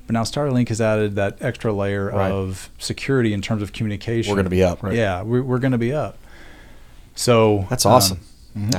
But 0.07 0.13
now 0.13 0.23
Starlink 0.23 0.69
has 0.69 0.81
added 0.81 1.15
that 1.17 1.37
extra 1.41 1.71
layer 1.73 2.07
Right. 2.11 2.31
of 2.31 2.69
security 2.79 3.33
in 3.33 3.41
terms 3.41 3.61
of 3.61 3.73
communication. 3.73 4.31
We're 4.31 4.37
going 4.37 4.45
to 4.45 4.49
be 4.49 4.63
up. 4.63 4.79
Yeah, 4.91 5.21
we're, 5.21 5.43
we're 5.43 5.59
going 5.59 5.73
to 5.73 5.77
be 5.77 5.93
up. 5.93 6.17
So 7.15 7.65
That's 7.69 7.85
um, 7.85 7.91
awesome. 7.91 8.19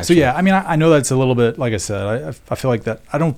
so 0.03 0.15
yeah, 0.15 0.35
I 0.35 0.43
mean, 0.43 0.55
I, 0.55 0.73
I 0.73 0.77
know 0.77 0.91
that's 0.91 1.11
a 1.11 1.17
little 1.17 1.35
bit 1.35 1.59
like 1.59 1.73
I 1.73 1.77
said. 1.77 2.03
I, 2.25 2.29
I 2.51 2.55
feel 2.57 2.71
like 2.71 2.85
that. 2.85 3.03
I 3.13 3.19
don't, 3.19 3.37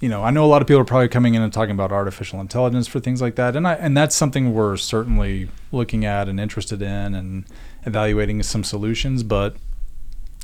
you 0.00 0.08
know, 0.08 0.22
I 0.22 0.30
know 0.30 0.44
a 0.44 0.46
lot 0.46 0.60
of 0.60 0.68
people 0.68 0.80
are 0.80 0.84
probably 0.84 1.08
coming 1.08 1.34
in 1.34 1.42
and 1.42 1.52
talking 1.52 1.70
about 1.72 1.90
artificial 1.92 2.40
intelligence 2.40 2.86
for 2.86 3.00
things 3.00 3.22
like 3.22 3.36
that, 3.36 3.56
and 3.56 3.66
I 3.66 3.74
and 3.74 3.96
that's 3.96 4.14
something 4.14 4.52
we're 4.52 4.76
certainly 4.76 5.48
looking 5.72 6.04
at 6.04 6.28
and 6.28 6.38
interested 6.38 6.82
in 6.82 7.14
and 7.14 7.44
evaluating 7.86 8.42
some 8.42 8.64
solutions, 8.64 9.22
but 9.22 9.56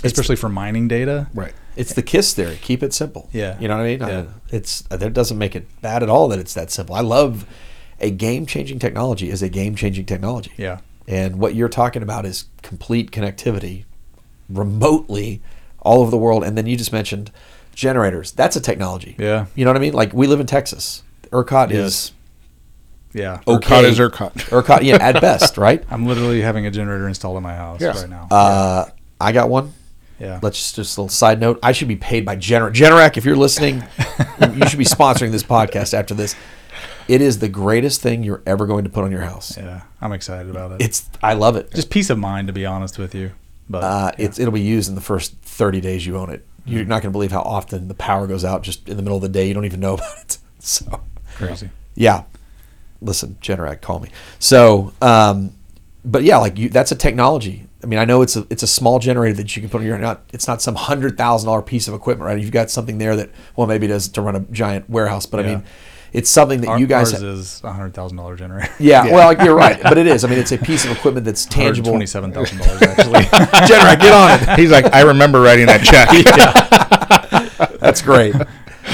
especially 0.02 0.36
for 0.36 0.48
mining 0.48 0.88
data. 0.88 1.26
Right. 1.34 1.52
It's 1.76 1.94
the 1.94 2.02
KISS 2.02 2.34
theory. 2.34 2.58
Keep 2.60 2.82
it 2.82 2.92
simple. 2.92 3.28
Yeah. 3.32 3.58
You 3.60 3.68
know 3.68 3.76
what 3.76 3.82
I 3.84 3.86
mean? 3.86 4.00
Yeah. 4.00 4.06
Uh, 4.06 4.26
It's 4.50 4.82
that 4.82 5.12
doesn't 5.12 5.38
make 5.38 5.54
it 5.56 5.66
bad 5.80 6.02
at 6.02 6.08
all 6.08 6.28
that 6.28 6.38
it's 6.38 6.54
that 6.54 6.70
simple. 6.70 6.94
I 6.94 7.00
love 7.00 7.46
a 8.00 8.10
game 8.10 8.46
changing 8.46 8.78
technology 8.78 9.30
is 9.30 9.42
a 9.42 9.48
game 9.48 9.74
changing 9.74 10.06
technology. 10.06 10.52
Yeah, 10.56 10.78
And 11.06 11.38
what 11.38 11.54
you're 11.54 11.68
talking 11.68 12.02
about 12.02 12.24
is 12.24 12.46
complete 12.62 13.10
connectivity 13.10 13.84
remotely 14.48 15.42
all 15.80 16.00
over 16.00 16.10
the 16.10 16.16
world. 16.18 16.42
And 16.44 16.56
then 16.56 16.66
you 16.66 16.76
just 16.76 16.92
mentioned 16.92 17.30
generators. 17.74 18.32
That's 18.32 18.56
a 18.56 18.60
technology. 18.60 19.16
Yeah. 19.18 19.46
You 19.54 19.64
know 19.64 19.70
what 19.70 19.76
I 19.76 19.80
mean? 19.80 19.92
Like 19.92 20.12
we 20.12 20.26
live 20.26 20.40
in 20.40 20.46
Texas. 20.46 21.02
ERCOT 21.30 21.70
is 21.70 22.12
yeah. 23.12 23.40
okay. 23.46 23.68
ERCOT 23.68 23.84
is 23.84 23.98
ERCOT. 23.98 24.32
ERCOT, 24.50 24.82
yeah, 24.82 24.96
at 24.96 25.20
best, 25.20 25.56
right? 25.56 25.84
I'm 25.90 26.06
literally 26.06 26.40
having 26.40 26.66
a 26.66 26.70
generator 26.70 27.06
installed 27.08 27.36
in 27.36 27.42
my 27.42 27.54
house 27.54 27.80
Yes. 27.80 28.00
right 28.00 28.08
now. 28.10 28.28
Uh, 28.30 28.86
I 29.20 29.32
got 29.32 29.48
one. 29.48 29.72
Yeah. 30.20 30.38
Let's 30.42 30.58
just, 30.58 30.76
just 30.76 30.96
a 30.96 31.00
little 31.00 31.08
side 31.08 31.40
note. 31.40 31.58
I 31.62 31.72
should 31.72 31.88
be 31.88 31.96
paid 31.96 32.24
by 32.24 32.36
Gener- 32.36 32.72
Generac. 32.72 33.16
If 33.16 33.24
you're 33.24 33.36
listening, 33.36 33.76
you 34.54 34.68
should 34.68 34.78
be 34.78 34.84
sponsoring 34.84 35.30
this 35.32 35.42
podcast 35.42 35.94
after 35.94 36.14
this. 36.14 36.36
It 37.08 37.20
is 37.22 37.38
the 37.40 37.48
greatest 37.48 38.00
thing 38.02 38.22
you're 38.22 38.42
ever 38.46 38.66
going 38.66 38.84
to 38.84 38.90
put 38.90 39.02
on 39.04 39.10
your 39.10 39.22
house. 39.22 39.56
yeah, 39.56 39.82
I'm 40.00 40.12
excited 40.12 40.48
about 40.50 40.72
it. 40.72 40.82
It's 40.82 41.08
I 41.22 41.32
love 41.34 41.56
it. 41.56 41.72
just 41.74 41.90
peace 41.90 42.08
of 42.10 42.18
mind, 42.18 42.46
to 42.46 42.52
be 42.52 42.64
honest 42.66 42.98
with 42.98 43.14
you. 43.14 43.32
But 43.68 43.82
Uh, 43.82 44.12
yeah. 44.18 44.24
it's 44.26 44.38
it'll 44.38 44.52
be 44.52 44.60
used 44.60 44.88
in 44.88 44.94
the 44.94 45.00
first 45.00 45.34
30 45.42 45.80
days 45.80 46.06
you 46.06 46.16
own 46.16 46.30
it. 46.30 46.46
You're 46.66 46.84
not 46.84 47.02
going 47.02 47.10
to 47.10 47.16
believe 47.16 47.32
how 47.32 47.40
often 47.40 47.88
the 47.88 47.94
power 47.94 48.26
goes 48.28 48.44
out 48.44 48.62
just 48.62 48.88
in 48.88 48.96
the 48.96 49.02
middle 49.02 49.16
of 49.16 49.22
the 49.22 49.28
day. 49.28 49.48
You 49.48 49.54
don't 49.54 49.64
even 49.64 49.80
know 49.80 49.94
about 49.94 50.18
it. 50.20 50.38
So 50.60 51.00
crazy. 51.34 51.70
yeah, 51.96 52.24
listen, 53.00 53.38
Generac, 53.40 53.80
call 53.80 53.98
me. 54.00 54.10
So, 54.38 54.92
um, 55.02 55.54
but 56.04 56.22
yeah, 56.22 56.36
like 56.36 56.58
you, 56.58 56.68
that's 56.68 56.92
a 56.92 56.96
technology. 56.96 57.66
I 57.82 57.86
mean, 57.86 57.98
I 57.98 58.04
know 58.04 58.22
it's 58.22 58.36
a 58.36 58.46
it's 58.50 58.62
a 58.62 58.66
small 58.66 58.98
generator 58.98 59.34
that 59.36 59.56
you 59.56 59.62
can 59.62 59.70
put 59.70 59.80
on 59.80 59.86
your 59.86 59.98
not. 59.98 60.22
It's 60.32 60.46
not 60.46 60.60
some 60.62 60.74
hundred 60.74 61.16
thousand 61.16 61.46
dollar 61.46 61.62
piece 61.62 61.88
of 61.88 61.94
equipment, 61.94 62.26
right? 62.26 62.38
You've 62.40 62.52
got 62.52 62.70
something 62.70 62.98
there 62.98 63.16
that 63.16 63.30
well 63.56 63.66
maybe 63.66 63.86
it 63.86 63.90
does 63.90 64.08
to 64.08 64.20
run 64.22 64.36
a 64.36 64.40
giant 64.40 64.88
warehouse, 64.90 65.24
but 65.26 65.40
I 65.40 65.42
mean, 65.44 65.64
it's 66.12 66.28
something 66.28 66.60
that 66.62 66.68
Our- 66.68 66.78
you 66.78 66.86
guys. 66.86 67.12
ours 67.14 67.22
is 67.22 67.60
a 67.64 67.72
hundred 67.72 67.94
thousand 67.94 68.18
dollar 68.18 68.36
generator. 68.36 68.70
yeah, 68.78 69.04
well, 69.04 69.32
you're 69.44 69.54
right, 69.54 69.80
but 69.82 69.96
it 69.96 70.06
is. 70.06 70.24
I 70.24 70.28
mean, 70.28 70.38
it's 70.38 70.52
a 70.52 70.58
piece 70.58 70.84
of 70.84 70.90
equipment 70.90 71.24
that's 71.24 71.46
tangible. 71.46 71.90
Twenty-seven 71.92 72.32
thousand 72.32 72.58
dollars 72.58 72.82
actually. 72.82 73.20
Generac, 73.66 74.00
get 74.00 74.12
on 74.12 74.30
it. 74.54 74.58
He's 74.58 74.70
like, 74.70 74.92
I 74.92 75.00
remember 75.02 75.40
writing 75.40 75.66
that 75.66 75.82
check. 75.82 76.08
yeah. 76.36 77.66
That's 77.80 78.02
great. 78.02 78.34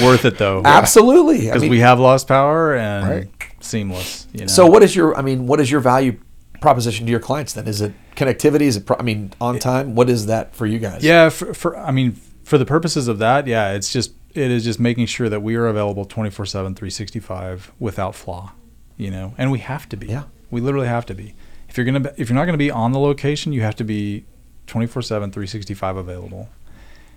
Worth 0.03 0.25
it 0.27 0.37
though, 0.37 0.63
Absolutely. 0.65 1.43
I 1.49 1.53
because 1.53 1.63
mean, 1.63 1.71
we 1.71 1.79
have 1.81 1.99
lost 1.99 2.29
power 2.29 2.77
and 2.77 3.09
Right. 3.09 3.29
seamless. 3.61 4.27
You 4.33 4.41
know? 4.43 4.47
So 4.47 4.67
what 4.67 4.83
is 4.83 4.95
your? 4.95 5.17
I 5.17 5.23
mean, 5.23 5.47
what 5.47 5.59
is 5.59 5.71
your 5.71 5.81
value 5.81 6.19
proposition 6.61 7.07
to 7.07 7.11
your 7.11 7.21
clients? 7.21 7.53
Then 7.53 7.67
is 7.67 7.81
it 7.81 7.93
connectivity? 8.17 8.63
Is 8.63 8.77
it? 8.77 8.87
Pro, 8.87 8.97
I 8.99 9.03
mean, 9.03 9.33
on 9.41 9.59
time. 9.59 9.95
What 9.95 10.09
is 10.11 10.27
that 10.27 10.55
for 10.55 10.67
you 10.67 10.79
guys? 10.79 11.05
Yeah, 11.05 11.29
for, 11.29 11.55
for 11.55 11.77
I 11.77 11.91
mean, 11.91 12.13
for 12.45 12.59
the 12.59 12.67
purposes 12.67 13.09
of 13.09 13.19
that, 13.19 13.47
yeah, 13.47 13.73
it's 13.73 13.93
just 13.93 14.13
it 14.35 14.51
is 14.51 14.65
just 14.65 14.79
making 14.79 15.07
sure 15.07 15.29
that 15.29 15.41
we 15.41 15.57
are 15.57 15.67
available 15.67 16.05
24/7 16.05 16.51
365 16.51 17.73
without 17.79 18.15
flaw, 18.15 18.53
you 18.97 19.11
know. 19.11 19.35
And 19.39 19.51
we 19.51 19.59
have 19.61 19.89
to 19.89 19.97
be. 19.97 20.07
Yeah. 20.07 20.25
We 20.51 20.61
literally 20.61 20.89
have 20.89 21.07
to 21.07 21.15
be. 21.15 21.35
If 21.69 21.77
you're 21.77 21.87
going 21.87 22.03
to 22.03 22.15
if 22.17 22.29
you're 22.29 22.37
not 22.37 22.45
going 22.45 22.55
to 22.55 22.59
be 22.59 22.71
on 22.71 22.93
the 22.93 23.01
location, 23.01 23.53
you 23.53 23.63
have 23.63 23.77
to 23.77 23.85
be 23.85 24.25
24/7 24.67 25.07
365 25.07 25.97
available. 25.97 26.49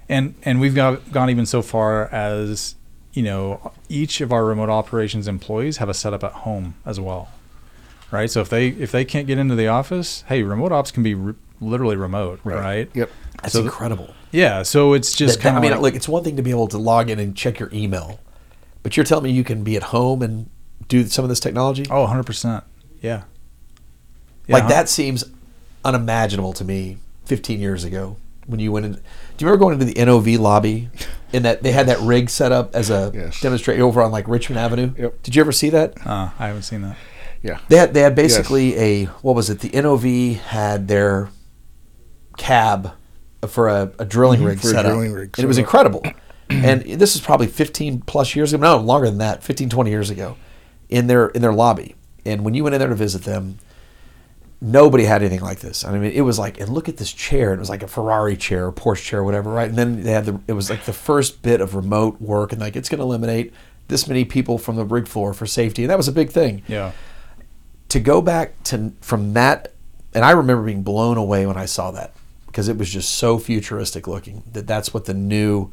And 0.07 0.35
and 0.43 0.59
we've 0.59 0.75
got 0.75 1.11
gone 1.11 1.29
even 1.29 1.45
so 1.45 1.61
far 1.61 2.07
as 2.07 2.75
you 3.13 3.23
know, 3.23 3.71
each 3.89 4.21
of 4.21 4.31
our 4.31 4.45
remote 4.45 4.69
operations 4.69 5.27
employees 5.27 5.77
have 5.77 5.89
a 5.89 5.93
setup 5.93 6.23
at 6.23 6.31
home 6.31 6.75
as 6.85 6.99
well. 6.99 7.29
Right? 8.11 8.29
So 8.29 8.41
if 8.41 8.49
they 8.49 8.69
if 8.69 8.91
they 8.91 9.05
can't 9.05 9.27
get 9.27 9.37
into 9.37 9.55
the 9.55 9.67
office, 9.67 10.23
hey, 10.27 10.41
remote 10.43 10.71
ops 10.71 10.91
can 10.91 11.03
be 11.03 11.13
re- 11.13 11.33
literally 11.61 11.95
remote, 11.95 12.39
right? 12.43 12.89
Yep. 12.93 13.09
that's 13.41 13.53
so 13.53 13.59
the- 13.59 13.65
incredible. 13.65 14.13
Yeah, 14.31 14.63
so 14.63 14.93
it's 14.93 15.13
just 15.13 15.35
That- 15.39 15.43
that- 15.43 15.43
kind 15.43 15.57
of 15.57 15.61
I 15.63 15.67
mean, 15.67 15.71
like, 15.73 15.81
look, 15.81 15.95
it's 15.95 16.07
one 16.07 16.23
thing 16.23 16.35
to 16.37 16.41
be 16.43 16.51
able 16.51 16.67
to 16.69 16.77
log 16.77 17.09
in 17.09 17.19
and 17.19 17.35
check 17.35 17.59
your 17.59 17.69
email, 17.73 18.19
but 18.83 18.95
you're 18.97 19.03
telling 19.05 19.23
me 19.25 19.31
you 19.31 19.43
can 19.43 19.63
be 19.63 19.75
at 19.75 19.83
home 19.83 20.21
and 20.21 20.49
do 20.87 21.05
some 21.07 21.23
of 21.25 21.29
this 21.29 21.39
technology. 21.39 21.85
oh, 21.91 22.05
100%. 22.07 22.63
Yeah. 23.01 23.23
Yeah, 24.47 24.53
like 24.55 24.63
huh? 24.63 24.69
that 24.69 24.89
seems 24.89 25.23
unimaginable 25.85 26.53
to 26.53 26.63
me 26.65 26.97
15 27.25 27.59
years 27.59 27.83
ago 27.83 28.17
when 28.47 28.59
you 28.59 28.71
went 28.71 28.85
in. 28.85 28.93
Do 28.93 28.99
you 29.39 29.47
remember 29.47 29.57
going 29.57 29.73
into 29.79 29.85
the 29.85 29.99
NOV 30.03 30.39
lobby 30.39 30.89
and 31.33 31.45
that 31.45 31.61
they 31.63 31.71
had 31.71 31.87
that 31.87 31.99
rig 32.01 32.29
set 32.29 32.51
up 32.51 32.75
as 32.75 32.89
a 32.89 33.11
Yes. 33.13 33.39
demonstration 33.41 33.81
over 33.83 34.01
on 34.01 34.11
like 34.11 34.27
Richmond 34.27 34.59
Avenue? 34.59 34.93
Yep. 34.97 35.23
Did 35.23 35.35
you 35.35 35.41
ever 35.41 35.51
see 35.51 35.69
that? 35.69 35.93
Uh, 36.05 36.29
I 36.39 36.47
haven't 36.47 36.63
seen 36.63 36.81
that. 36.81 36.97
Yeah. 37.41 37.59
They 37.69 37.77
had 37.77 37.93
they 37.93 38.01
had 38.01 38.15
basically 38.15 38.75
a 38.77 39.05
what 39.05 39.35
was 39.35 39.49
it? 39.49 39.59
The 39.59 39.69
NOV 39.81 40.39
had 40.41 40.87
their 40.87 41.29
cab 42.37 42.91
for 43.47 43.67
a, 43.69 43.91
a 43.99 44.05
drilling 44.05 44.43
rig 44.43 44.57
Mm-hmm. 44.59 44.67
A 44.67 44.71
set 44.71 44.85
up, 44.85 44.97
rig 44.99 45.35
and 45.37 45.43
it 45.43 45.47
was 45.47 45.57
up. 45.57 45.63
incredible. 45.63 46.03
and 46.49 46.81
this 46.81 47.15
is 47.15 47.21
probably 47.21 47.47
15 47.47 48.01
plus 48.01 48.35
years 48.35 48.53
ago, 48.53 48.61
no 48.61 48.77
longer 48.77 49.07
than 49.07 49.19
that, 49.19 49.43
15 49.43 49.69
20 49.69 49.89
years 49.89 50.09
ago, 50.09 50.35
in 50.89 51.07
their 51.07 51.27
in 51.27 51.41
their 51.41 51.53
lobby. 51.53 51.95
And 52.25 52.43
when 52.43 52.53
you 52.53 52.63
went 52.63 52.73
in 52.75 52.79
there 52.79 52.89
to 52.89 52.95
visit 52.95 53.23
them, 53.23 53.59
nobody 54.61 55.05
had 55.05 55.21
anything 55.21 55.39
like 55.41 55.59
this. 55.59 55.85
I 55.85 55.97
mean, 55.97 56.11
it 56.11 56.21
was 56.21 56.37
like, 56.37 56.59
and 56.59 56.69
look 56.69 56.89
at 56.89 56.97
this 56.97 57.11
chair. 57.13 57.53
It 57.53 57.59
was 57.59 57.69
like 57.69 57.83
a 57.83 57.87
Ferrari 57.87 58.35
chair 58.35 58.67
or 58.67 58.71
Porsche 58.73 59.03
chair, 59.03 59.19
or 59.19 59.23
whatever, 59.23 59.49
right? 59.51 59.69
And 59.69 59.77
then 59.77 60.03
they 60.03 60.11
had 60.11 60.25
the, 60.25 60.39
it 60.47 60.53
was 60.53 60.69
like 60.69 60.83
the 60.85 60.93
first 60.93 61.41
bit 61.41 61.61
of 61.61 61.75
remote 61.75 62.19
work, 62.21 62.51
and 62.51 62.59
like 62.59 62.75
it's 62.75 62.89
going 62.89 62.99
to 62.99 63.05
eliminate 63.05 63.53
this 63.87 64.07
many 64.07 64.25
people 64.25 64.57
from 64.57 64.75
the 64.75 64.83
rig 64.85 65.07
floor 65.07 65.33
for 65.33 65.45
safety, 65.45 65.83
and 65.83 65.89
that 65.89 65.97
was 65.97 66.07
a 66.07 66.11
big 66.11 66.29
thing 66.29 66.61
Yeah. 66.67 66.91
To 67.89 67.99
go 67.99 68.21
back 68.21 68.61
to 68.63 68.93
from 69.01 69.33
that 69.33 69.73
and 70.13 70.23
i 70.25 70.31
remember 70.31 70.63
being 70.63 70.83
blown 70.83 71.17
away 71.17 71.45
when 71.45 71.57
i 71.57 71.65
saw 71.65 71.91
that 71.91 72.13
because 72.47 72.67
it 72.67 72.77
was 72.77 72.89
just 72.89 73.15
so 73.15 73.37
futuristic 73.37 74.07
looking 74.07 74.43
that 74.51 74.65
that's 74.67 74.93
what 74.93 75.05
the 75.05 75.13
new 75.13 75.71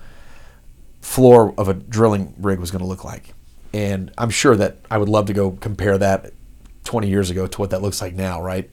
floor 1.00 1.54
of 1.56 1.68
a 1.68 1.74
drilling 1.74 2.34
rig 2.38 2.58
was 2.58 2.70
going 2.70 2.80
to 2.82 2.86
look 2.86 3.04
like 3.04 3.34
and 3.72 4.10
i'm 4.18 4.30
sure 4.30 4.56
that 4.56 4.76
i 4.90 4.98
would 4.98 5.08
love 5.08 5.26
to 5.26 5.32
go 5.32 5.52
compare 5.52 5.96
that 5.98 6.32
20 6.84 7.08
years 7.08 7.30
ago 7.30 7.46
to 7.46 7.58
what 7.60 7.70
that 7.70 7.82
looks 7.82 8.00
like 8.00 8.14
now 8.14 8.40
right 8.42 8.70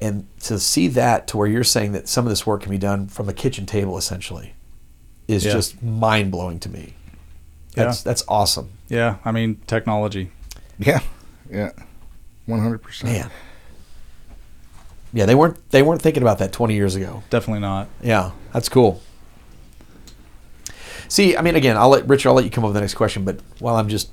and 0.00 0.26
to 0.40 0.58
see 0.58 0.88
that 0.88 1.26
to 1.26 1.36
where 1.36 1.46
you're 1.46 1.62
saying 1.64 1.92
that 1.92 2.08
some 2.08 2.24
of 2.24 2.30
this 2.30 2.46
work 2.46 2.62
can 2.62 2.70
be 2.70 2.78
done 2.78 3.06
from 3.08 3.28
a 3.28 3.32
kitchen 3.34 3.66
table 3.66 3.98
essentially 3.98 4.54
is 5.28 5.44
Yeah. 5.44 5.52
just 5.52 5.82
mind-blowing 5.82 6.58
to 6.60 6.68
me 6.68 6.94
that's 7.74 8.02
that's 8.02 8.24
awesome 8.28 8.70
Yeah. 8.88 9.16
I 9.24 9.30
mean, 9.30 9.60
technology. 9.68 10.32
Yeah. 10.78 11.00
Yeah. 11.50 11.70
One 12.50 12.60
hundred 12.60 12.82
percent. 12.82 13.12
man 13.12 13.30
yeah 15.12 15.26
they 15.26 15.34
weren't 15.34 15.56
they 15.70 15.82
weren't 15.82 16.00
thinking 16.02 16.22
about 16.22 16.38
that 16.38 16.52
20 16.52 16.74
years 16.74 16.94
ago 16.94 17.22
Definitely 17.30 17.60
not. 17.60 17.88
Yeah, 18.02 18.30
that's 18.52 18.68
cool. 18.68 19.00
See, 21.08 21.36
I 21.36 21.42
mean, 21.42 21.56
again, 21.56 21.76
I'll 21.76 21.88
let 21.88 22.06
Richard. 22.08 22.28
I'll 22.28 22.36
let 22.36 22.44
you 22.44 22.50
come 22.52 22.62
up 22.64 22.68
with 22.68 22.74
the 22.74 22.80
next 22.80 22.94
question, 22.94 23.24
but 23.24 23.40
while 23.58 23.74
I'm 23.74 23.88
just 23.88 24.10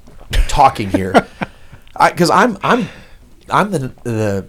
talking 0.47 0.89
here, 0.89 1.13
because 2.09 2.31
I'm 2.31 2.57
I'm 2.63 2.87
I'm 3.51 3.69
the 3.69 3.79
the 4.03 4.47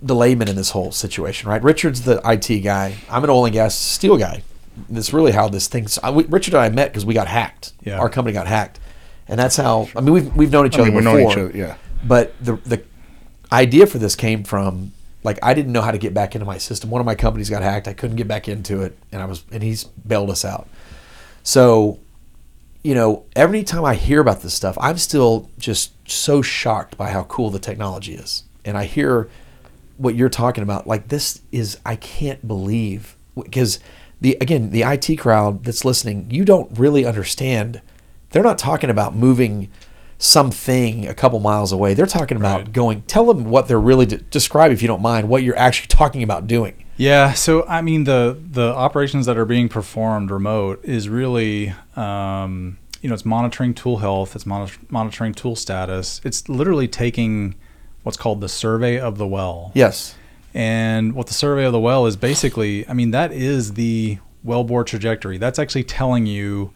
the 0.00 0.14
layman 0.14 0.48
in 0.48 0.56
this 0.56 0.70
whole 0.70 0.90
situation, 0.92 1.50
right? 1.50 1.62
Richard's 1.62 2.02
the 2.02 2.20
IT 2.24 2.60
guy. 2.60 2.96
I'm 3.10 3.22
an 3.24 3.28
oil 3.30 3.44
and 3.44 3.52
gas 3.52 3.74
steel 3.74 4.16
guy. 4.16 4.42
That's 4.88 5.12
really 5.12 5.32
how 5.32 5.48
this 5.50 5.68
thing's. 5.68 5.98
I, 6.02 6.10
we, 6.10 6.24
Richard 6.24 6.54
and 6.54 6.62
I 6.62 6.68
met 6.70 6.88
because 6.92 7.04
we 7.04 7.12
got 7.12 7.28
hacked. 7.28 7.74
Yeah. 7.84 7.98
Our 7.98 8.08
company 8.08 8.32
got 8.32 8.46
hacked, 8.46 8.80
and 9.28 9.38
that's 9.38 9.56
how. 9.56 9.88
I 9.94 10.00
mean, 10.00 10.14
we've 10.14 10.34
we've 10.34 10.50
known 10.50 10.64
each 10.66 10.76
I 10.78 10.80
other 10.82 10.86
mean, 10.90 10.94
we've 10.96 11.04
before. 11.04 11.18
known 11.20 11.30
each 11.30 11.36
other. 11.36 11.58
Yeah. 11.58 11.76
But 12.06 12.32
the 12.42 12.56
the 12.56 12.82
idea 13.52 13.86
for 13.86 13.98
this 13.98 14.14
came 14.14 14.44
from 14.44 14.92
like 15.22 15.38
I 15.42 15.54
didn't 15.54 15.72
know 15.72 15.82
how 15.82 15.90
to 15.90 15.98
get 15.98 16.14
back 16.14 16.34
into 16.34 16.44
my 16.44 16.58
system. 16.58 16.88
One 16.90 17.00
of 17.00 17.06
my 17.06 17.16
companies 17.16 17.50
got 17.50 17.62
hacked. 17.62 17.88
I 17.88 17.92
couldn't 17.92 18.16
get 18.16 18.28
back 18.28 18.48
into 18.48 18.82
it, 18.82 18.96
and 19.10 19.20
I 19.20 19.26
was 19.26 19.44
and 19.50 19.62
he's 19.62 19.84
bailed 19.84 20.30
us 20.30 20.44
out. 20.44 20.68
So, 21.42 21.98
you 22.82 22.94
know, 22.94 23.24
every 23.34 23.64
time 23.64 23.84
I 23.84 23.94
hear 23.94 24.20
about 24.20 24.42
this 24.42 24.54
stuff, 24.54 24.78
I'm 24.80 24.98
still 24.98 25.50
just 25.58 25.92
so 26.08 26.42
shocked 26.42 26.96
by 26.96 27.10
how 27.10 27.24
cool 27.24 27.50
the 27.50 27.58
technology 27.58 28.14
is. 28.14 28.44
And 28.64 28.78
I 28.78 28.84
hear 28.84 29.28
what 29.96 30.14
you're 30.14 30.28
talking 30.28 30.62
about. 30.62 30.86
Like 30.86 31.08
this 31.08 31.40
is 31.50 31.78
I 31.84 31.96
can't 31.96 32.46
believe 32.46 33.16
because 33.34 33.80
the 34.20 34.36
again 34.40 34.70
the 34.70 34.82
IT 34.82 35.16
crowd 35.16 35.64
that's 35.64 35.84
listening, 35.84 36.30
you 36.30 36.44
don't 36.44 36.70
really 36.78 37.04
understand. 37.04 37.80
They're 38.30 38.42
not 38.42 38.58
talking 38.58 38.90
about 38.90 39.14
moving 39.14 39.70
something 40.18 41.06
a 41.06 41.14
couple 41.14 41.38
miles 41.40 41.72
away. 41.72 41.94
They're 41.94 42.06
talking 42.06 42.36
about 42.36 42.58
Right. 42.58 42.72
going. 42.72 43.02
Tell 43.02 43.26
them 43.26 43.44
what 43.50 43.68
they're 43.68 43.80
really 43.80 44.06
de- 44.06 44.16
describe, 44.18 44.72
if 44.72 44.80
you 44.82 44.88
don't 44.88 45.02
mind, 45.02 45.28
what 45.28 45.42
you're 45.42 45.58
actually 45.58 45.88
talking 45.88 46.22
about 46.22 46.46
doing. 46.46 46.74
Yeah, 46.96 47.32
so 47.34 47.66
I 47.68 47.82
mean 47.82 48.04
the 48.04 48.38
the 48.50 48.72
operations 48.74 49.26
that 49.26 49.36
are 49.36 49.44
being 49.44 49.68
performed 49.68 50.30
remote 50.30 50.80
is 50.82 51.08
really 51.10 51.74
um, 51.94 52.78
you 53.02 53.08
know 53.10 53.14
it's 53.14 53.26
monitoring 53.26 53.74
tool 53.74 53.98
health, 53.98 54.34
it's 54.34 54.46
monitor- 54.46 54.80
monitoring 54.88 55.34
tool 55.34 55.56
status. 55.56 56.20
It's 56.24 56.48
literally 56.48 56.88
taking 56.88 57.54
what's 58.02 58.16
called 58.16 58.40
the 58.40 58.48
survey 58.48 58.98
of 58.98 59.18
the 59.18 59.26
well. 59.26 59.72
Yes. 59.74 60.14
And 60.54 61.12
what 61.12 61.26
the 61.26 61.34
survey 61.34 61.64
of 61.66 61.72
the 61.72 61.80
well 61.80 62.06
is 62.06 62.16
basically, 62.16 62.88
I 62.88 62.94
mean 62.94 63.10
that 63.10 63.30
is 63.32 63.74
the 63.74 64.18
wellbore 64.46 64.86
trajectory. 64.86 65.36
That's 65.36 65.58
actually 65.58 65.84
telling 65.84 66.24
you 66.24 66.72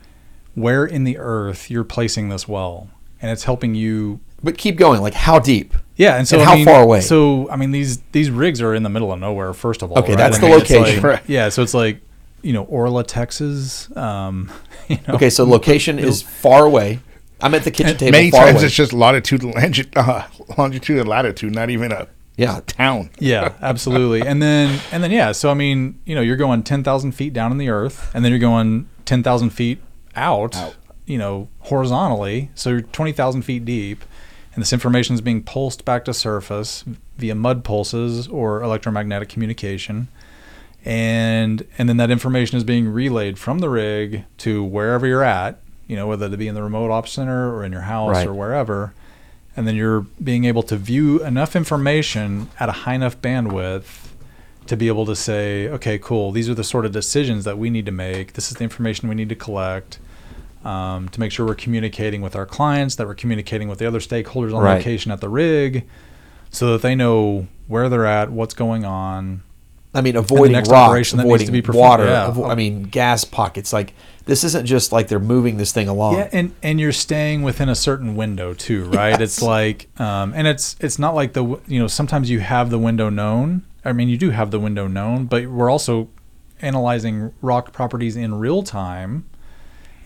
where 0.55 0.85
in 0.85 1.05
the 1.05 1.17
earth 1.17 1.71
you're 1.71 1.85
placing 1.85 2.29
this 2.29 2.47
well. 2.47 2.91
And 3.23 3.31
it's 3.31 3.45
helping 3.45 3.75
you 3.75 4.21
But 4.43 4.57
keep 4.59 4.77
going. 4.77 5.01
Like 5.03 5.15
how 5.15 5.39
deep? 5.39 5.75
yeah, 5.97 6.17
and 6.17 6.27
so 6.27 6.37
And 6.39 6.43
I 6.43 6.51
how 6.51 6.55
mean, 6.57 6.65
far 6.65 6.83
away? 6.83 7.01
So 7.03 7.49
I 7.51 7.57
mean, 7.57 7.71
these 7.73 7.99
these 8.13 8.31
rigs 8.31 8.61
are 8.63 8.75
in 8.75 8.83
the 8.83 8.89
middle 8.89 9.13
of 9.13 9.19
nowhere. 9.21 9.53
First 9.53 9.83
of 9.83 9.93
all, 9.93 9.99
Okay, 9.99 10.13
right? 10.13 10.19
that's 10.19 10.39
I 10.39 10.41
the 10.41 10.47
mean, 10.47 10.61
it's 10.61 10.71
location. 10.71 11.03
like- 11.03 11.05
Right. 11.21 11.23
Yeah, 11.29 11.49
so 11.51 11.63
it's 11.63 11.75
like 11.75 12.01
you 12.43 12.53
know 12.55 12.63
Orla, 12.65 13.05
Texas. 13.05 13.95
Um, 13.97 14.51
you 14.89 14.97
know, 15.07 15.15
Okay, 15.15 15.29
so 15.31 15.45
location 15.45 15.99
is 15.99 16.23
far 16.23 16.65
away. 16.65 17.01
I'm 17.43 17.55
at 17.55 17.65
the 17.65 17.71
kitchen 17.71 17.97
table. 17.99 18.13
Many 18.13 18.31
far 18.31 18.47
times 18.47 18.57
away. 18.57 18.67
it's 18.67 18.75
just 18.75 18.93
latitude, 18.93 19.41
longi- 19.43 19.89
uh, 19.97 20.27
longitude, 20.59 20.99
and 21.01 21.09
latitude, 21.09 21.55
not 21.55 21.69
even 21.71 21.91
a 21.93 22.07
yeah. 22.37 22.61
town. 22.67 23.11
yeah, 23.19 23.53
absolutely. 23.61 24.27
And 24.27 24.43
then 24.43 24.81
and 24.93 25.03
then 25.05 25.11
yeah, 25.11 25.33
so 25.33 25.51
I 25.51 25.55
mean, 25.55 25.99
you 26.07 26.15
know, 26.15 26.21
you're 26.23 26.37
going 26.37 26.63
ten 26.63 26.83
thousand 26.83 27.13
feet 27.13 27.33
down 27.35 27.53
in 27.53 27.59
the 27.59 27.69
earth, 27.69 28.11
and 28.15 28.25
then 28.25 28.33
you're 28.33 28.39
going 28.39 28.89
ten 29.05 29.23
thousand 29.23 29.51
feet 29.51 29.79
out, 30.17 30.57
Out. 30.57 30.77
You 31.11 31.19
know, 31.19 31.49
horizontally. 31.61 32.51
So 32.55 32.71
you're 32.71 32.81
twenty 32.83 33.13
thousand 33.13 33.43
feet 33.43 33.65
deep, 33.65 34.05
and 34.55 34.63
this 34.63 34.73
information 34.73 35.15
is 35.15 35.21
being 35.21 35.43
pulsed 35.43 35.85
back 35.85 36.05
to 36.07 36.15
surface 36.15 36.85
via 37.19 37.35
mud 37.35 37.65
pulses 37.65 38.29
or 38.29 38.63
electromagnetic 38.63 39.29
communication. 39.29 40.09
and 40.85 41.67
and 41.79 41.89
then 41.89 41.97
that 41.99 42.11
information 42.11 42.57
is 42.57 42.65
being 42.65 42.89
relayed 42.89 43.39
from 43.39 43.59
the 43.59 43.69
rig 43.69 44.25
to 44.39 44.65
wherever 44.65 45.07
you're 45.07 45.23
at 45.23 45.61
you 45.87 45.95
know 45.97 46.07
whether 46.07 46.27
it 46.27 46.37
be 46.39 46.49
in 46.49 46.55
the 46.55 46.63
remote 46.63 46.91
ops 46.91 47.13
center 47.13 47.55
or 47.55 47.65
in 47.65 47.73
your 47.73 47.83
house 47.83 48.15
Right. 48.17 48.27
or 48.27 48.33
wherever 48.33 48.95
and 49.57 49.67
then 49.69 49.77
you're 49.77 50.07
being 50.23 50.45
able 50.47 50.63
to 50.65 50.77
view 50.77 51.23
enough 51.23 51.55
information 51.55 52.49
at 52.59 52.69
a 52.71 52.73
high 52.73 52.95
enough 52.95 53.21
bandwidth 53.21 54.09
to 54.67 54.77
be 54.77 54.89
able 54.89 55.05
to 55.05 55.15
say 55.17 55.69
okay 55.69 55.99
cool 55.99 56.33
these 56.33 56.49
are 56.49 56.55
the 56.55 56.65
sort 56.65 56.87
of 56.87 56.93
decisions 56.93 57.45
that 57.45 57.59
we 57.59 57.69
need 57.69 57.85
to 57.85 57.93
make 57.93 58.33
this 58.33 58.51
is 58.51 58.57
the 58.57 58.65
information 58.65 59.07
we 59.09 59.15
need 59.15 59.29
to 59.29 59.35
collect 59.37 59.99
um, 60.65 61.09
to 61.09 61.21
make 61.21 61.33
sure 61.33 61.47
we're 61.47 61.55
communicating 61.55 62.21
with 62.23 62.37
our 62.37 62.47
clients 62.47 62.95
that 62.97 63.07
we're 63.07 63.15
communicating 63.15 63.69
with 63.69 63.79
the 63.79 63.87
other 63.87 63.99
stakeholders 64.01 64.55
on 64.55 64.63
Right. 64.63 64.77
location 64.79 65.11
at 65.13 65.21
the 65.21 65.29
rig 65.29 65.87
so 66.51 66.73
that 66.73 66.83
they 66.83 66.95
know 66.95 67.47
where 67.69 67.89
they're 67.89 68.07
at 68.07 68.31
what's 68.31 68.55
going 68.55 68.85
on 68.85 69.43
I 69.93 70.03
mean, 70.03 70.15
avoiding 70.15 70.53
next 70.53 70.69
rocks, 70.71 70.89
operation 70.89 71.17
that 71.19 71.25
needs 71.25 71.31
avoiding 71.43 71.47
to 71.47 71.53
be 71.53 71.63
performed- 71.63 71.81
water. 71.89 72.05
yeah. 72.05 72.31
avo- 72.33 72.49
I 72.49 72.55
mean, 72.55 72.85
gas 72.85 73.25
pockets. 73.25 73.73
Like 73.73 73.93
this 74.25 74.45
isn't 74.45 74.65
just 74.67 74.93
like 74.93 75.09
they're 75.09 75.19
moving 75.19 75.57
this 75.57 75.73
thing 75.73 75.89
along. 75.89 76.15
Yeah, 76.15 76.29
and 76.33 76.53
and 76.63 76.79
you're 76.79 76.93
staying 76.93 77.43
within 77.43 77.69
a 77.69 77.75
certain 77.75 78.15
window 78.15 78.55
too, 78.55 78.85
right? 78.85 79.11
Yes. 79.11 79.21
It's 79.21 79.43
like, 79.43 79.89
um, 80.01 80.33
and 80.37 80.47
it's 80.47 80.77
it's 80.79 81.01
not 81.01 81.17
like 81.17 81.33
the 81.33 81.45
you 81.67 81.81
know 81.81 81.89
sometimes 81.89 82.31
you 82.31 82.39
have 82.39 82.71
the 82.71 82.79
window 82.79 83.09
known. 83.11 83.63
I 83.85 83.93
mean, 83.93 84.09
you 84.09 84.17
do 84.17 84.31
have 84.31 84.53
the 84.53 84.61
window 84.61 84.87
known, 84.87 85.25
but 85.25 85.47
we're 85.47 85.69
also 85.71 86.09
analyzing 86.63 87.33
rock 87.43 87.73
properties 87.73 88.17
in 88.17 88.35
real 88.39 88.63
time 88.63 89.25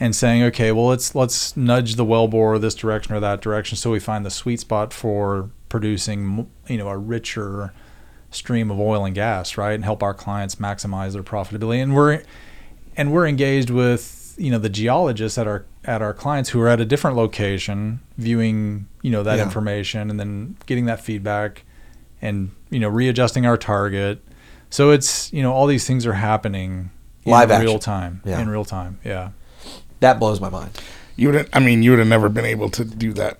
and 0.00 0.14
saying, 0.14 0.42
okay, 0.44 0.72
well 0.72 0.86
let's 0.88 1.14
let's 1.14 1.56
nudge 1.56 1.94
the 1.96 2.04
wellbore 2.04 2.60
this 2.60 2.74
direction 2.74 3.14
or 3.14 3.20
that 3.20 3.40
direction, 3.40 3.76
so 3.76 3.90
we 3.90 4.00
find 4.00 4.24
the 4.26 4.30
sweet 4.30 4.60
spot 4.60 4.92
for 4.92 5.50
producing 5.68 6.48
you 6.68 6.76
know 6.78 6.88
a 6.88 6.96
richer 6.96 7.72
stream 8.30 8.70
of 8.70 8.78
oil 8.80 9.04
and 9.04 9.14
gas, 9.14 9.56
right, 9.56 9.72
and 9.74 9.84
help 9.84 10.02
our 10.02 10.14
clients 10.14 10.56
maximize 10.56 11.12
their 11.12 11.22
profitability. 11.22 11.82
And 11.82 11.94
we're 11.94 12.22
and 12.96 13.12
we're 13.12 13.26
engaged 13.26 13.70
with 13.70 14.34
you 14.36 14.50
know 14.50 14.58
the 14.58 14.68
geologists 14.68 15.38
at 15.38 15.46
our 15.46 15.64
at 15.84 16.02
our 16.02 16.12
clients 16.12 16.50
who 16.50 16.60
are 16.60 16.68
at 16.68 16.80
a 16.80 16.84
different 16.84 17.16
location 17.16 18.00
viewing 18.18 18.86
you 19.02 19.10
know 19.10 19.22
that 19.22 19.36
Yeah. 19.36 19.44
information 19.44 20.10
and 20.10 20.18
then 20.18 20.56
getting 20.66 20.86
that 20.86 21.00
feedback 21.00 21.62
and 22.20 22.50
you 22.70 22.80
know 22.80 22.88
readjusting 22.88 23.46
our 23.46 23.56
target 23.56 24.20
so 24.70 24.90
it's 24.90 25.32
you 25.32 25.40
know 25.42 25.52
all 25.52 25.66
these 25.68 25.86
things 25.86 26.04
are 26.06 26.14
happening 26.14 26.90
in 27.24 27.30
Live 27.30 27.50
real 27.50 27.58
action. 27.76 27.78
time 27.80 28.22
Yeah. 28.24 28.40
in 28.40 28.48
real 28.48 28.64
time 28.64 28.98
yeah 29.04 29.30
That 30.00 30.18
blows 30.18 30.40
my 30.40 30.50
mind. 30.50 30.80
You 31.16 31.30
would, 31.30 31.48
I 31.52 31.60
mean, 31.60 31.82
you 31.82 31.90
would 31.90 31.98
have 32.00 32.08
never 32.08 32.28
been 32.28 32.44
able 32.44 32.68
to 32.70 32.84
do 32.84 33.12
that 33.14 33.38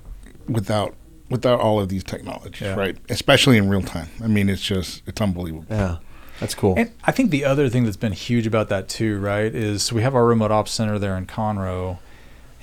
without 0.48 0.94
without 1.30 1.59
all 1.59 1.80
of 1.80 1.88
these 1.88 2.05
technologies, 2.05 2.61
Yeah. 2.61 2.74
right? 2.74 2.96
Especially 3.09 3.57
in 3.57 3.68
real 3.68 3.82
time. 3.82 4.09
I 4.22 4.26
mean, 4.28 4.48
it's 4.48 4.62
just 4.62 5.02
it's 5.07 5.20
unbelievable. 5.20 5.66
Yeah, 5.70 5.96
that's 6.38 6.55
cool. 6.55 6.74
And 6.76 6.90
I 7.05 7.12
think 7.12 7.30
the 7.30 7.44
other 7.44 7.68
thing 7.68 7.84
that's 7.84 7.96
been 7.96 8.12
huge 8.12 8.46
about 8.46 8.68
that 8.68 8.88
too, 8.88 9.18
right, 9.18 9.52
is 9.55 9.92
we 9.92 10.02
have 10.02 10.14
our 10.14 10.24
remote 10.26 10.50
ops 10.52 10.70
center 10.70 10.98
there 10.98 11.16
in 11.16 11.26
Conroe, 11.26 11.98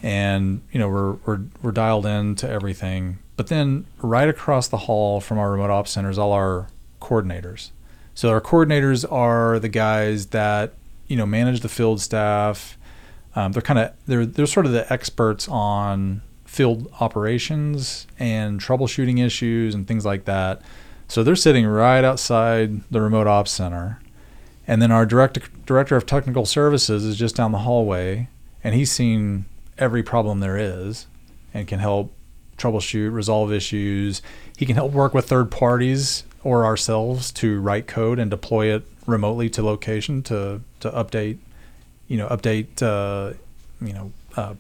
and 0.04 0.62
you 0.72 0.80
know 0.80 0.88
we're 0.90 1.12
we're 1.26 1.40
we're 1.62 1.72
dialed 1.72 2.06
in 2.06 2.36
to 2.36 2.50
everything. 2.50 3.20
But 3.36 3.48
then 3.48 3.86
right 4.02 4.30
across 4.30 4.68
the 4.68 4.78
hall 4.78 5.20
from 5.20 5.38
our 5.40 5.52
remote 5.52 5.72
ops 5.72 5.92
center 5.92 6.10
is 6.10 6.18
all 6.20 6.32
our 6.32 6.68
coordinators. 7.02 7.72
So 8.14 8.30
our 8.30 8.42
coordinators 8.42 9.10
are 9.12 9.58
the 9.60 9.70
guys 9.70 10.28
that 10.28 10.74
you 11.08 11.18
know 11.18 11.26
manage 11.26 11.62
the 11.62 11.70
field 11.70 12.00
staff. 12.02 12.78
Um, 13.36 13.52
they're 13.52 13.62
kind 13.62 13.80
of 13.80 13.94
they're 14.06 14.26
they're 14.26 14.46
sort 14.46 14.66
of 14.66 14.72
the 14.72 14.92
experts 14.92 15.48
on 15.48 16.22
field 16.46 16.92
operations 17.00 18.08
and 18.20 18.60
troubleshooting 18.60 19.26
issues 19.26 19.74
and 19.74 19.88
things 19.88 20.06
like 20.06 20.26
that. 20.26 20.62
So 21.08 21.24
they're 21.24 21.36
sitting 21.36 21.66
right 21.66 22.04
outside 22.04 22.82
the 22.92 23.02
remote 23.02 23.28
ops 23.28 23.52
center. 23.52 24.00
And 24.68 24.82
then 24.82 24.92
our 24.92 25.06
director 25.06 25.42
director 25.66 25.96
of 25.96 26.06
technical 26.06 26.46
services 26.46 27.06
is 27.06 27.18
just 27.18 27.36
down 27.36 27.52
the 27.52 27.60
hallway 27.60 28.28
and 28.64 28.76
he's 28.76 28.92
seen 28.92 29.46
every 29.78 30.04
problem 30.04 30.40
there 30.40 30.58
is 30.58 31.08
and 31.54 31.68
can 31.68 31.80
help 31.80 32.14
troubleshoot, 32.58 33.12
resolve 33.12 33.52
issues. 33.52 34.22
He 34.56 34.66
can 34.66 34.76
help 34.76 34.92
work 34.92 35.14
with 35.14 35.28
third 35.28 35.52
parties 35.52 36.24
or 36.44 36.66
ourselves 36.66 37.32
to 37.34 37.60
write 37.60 37.88
code 37.88 38.20
and 38.20 38.30
deploy 38.30 38.74
it 38.74 38.84
remotely 39.06 39.50
to 39.50 39.64
location 39.64 40.22
to 40.24 40.62
to 40.80 40.92
update, 40.92 41.38
you 42.12 42.18
know, 42.18 42.28
update 42.28 42.82
uh, 42.82 43.34
you 43.80 43.94
know, 43.94 44.12
uh, 44.36 44.54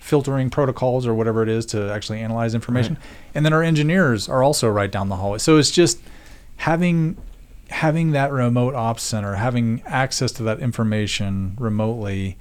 filtering 0.00 0.50
protocols 0.50 1.06
or 1.06 1.14
whatever 1.14 1.40
it 1.42 1.48
is 1.48 1.64
to 1.66 1.90
actually 1.92 2.20
analyze 2.20 2.52
information. 2.52 2.98
And 3.34 3.46
then 3.46 3.52
our 3.52 3.62
engineers 3.62 4.28
are 4.28 4.42
also 4.42 4.68
right 4.68 4.90
down 4.90 5.08
the 5.08 5.16
hallway. 5.16 5.38
So 5.38 5.56
it's 5.56 5.70
just 5.70 6.00
having 6.56 7.16
having 7.70 8.10
that 8.10 8.32
remote 8.32 8.74
ops 8.74 9.04
center, 9.04 9.36
having 9.36 9.82
access 9.86 10.32
to 10.32 10.42
that 10.42 10.58
information 10.58 11.56
remotely, 11.58 12.36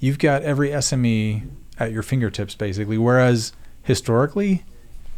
you've 0.00 0.18
got 0.18 0.42
every 0.42 0.70
SME 0.70 1.48
at 1.78 1.92
your 1.92 2.02
fingertips 2.02 2.56
basically. 2.56 2.98
Whereas 2.98 3.52
historically, 3.84 4.64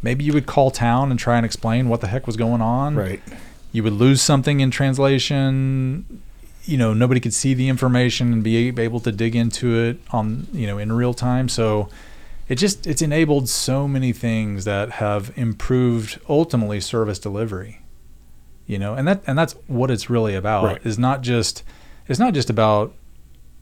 maybe 0.03 0.23
you 0.23 0.33
would 0.33 0.45
call 0.45 0.69
town 0.69 1.09
and 1.09 1.19
try 1.19 1.35
and 1.35 1.45
explain 1.45 1.89
what 1.89 1.99
the 1.99 2.07
heck 2.07 2.27
was 2.27 2.37
going 2.37 2.61
on. 2.61 2.95
Right. 2.95 3.21
You 3.71 3.81
would 3.83 3.93
lose 3.93 4.21
something 4.21 4.59
in 4.59 4.69
translation. 4.69 6.21
You 6.65 6.77
know, 6.77 6.93
nobody 6.93 7.19
could 7.19 7.33
see 7.33 7.53
the 7.53 7.69
information 7.69 8.31
and 8.33 8.43
be 8.43 8.69
able 8.69 8.99
to 9.01 9.11
dig 9.11 9.35
into 9.35 9.75
it 9.77 9.99
on, 10.11 10.47
you 10.53 10.67
know, 10.67 10.77
in 10.77 10.91
real 10.93 11.13
time. 11.13 11.49
So 11.49 11.89
it 12.47 12.55
just 12.55 12.85
it's 12.85 13.01
enabled 13.01 13.47
so 13.49 13.87
many 13.87 14.11
things 14.11 14.65
that 14.65 14.91
have 14.93 15.31
improved 15.35 16.19
ultimately 16.27 16.81
service 16.81 17.17
delivery 17.17 17.77
you 18.67 18.77
know 18.77 18.93
and 18.93 19.07
that 19.07 19.21
and 19.25 19.37
that's 19.37 19.53
what 19.67 19.89
it's 19.89 20.09
really 20.09 20.35
about 20.35 20.63
Right. 20.65 20.85
is 20.85 20.99
not 20.99 21.21
just 21.21 21.63
it's 22.09 22.19
not 22.19 22.33
just 22.33 22.49
about 22.49 22.93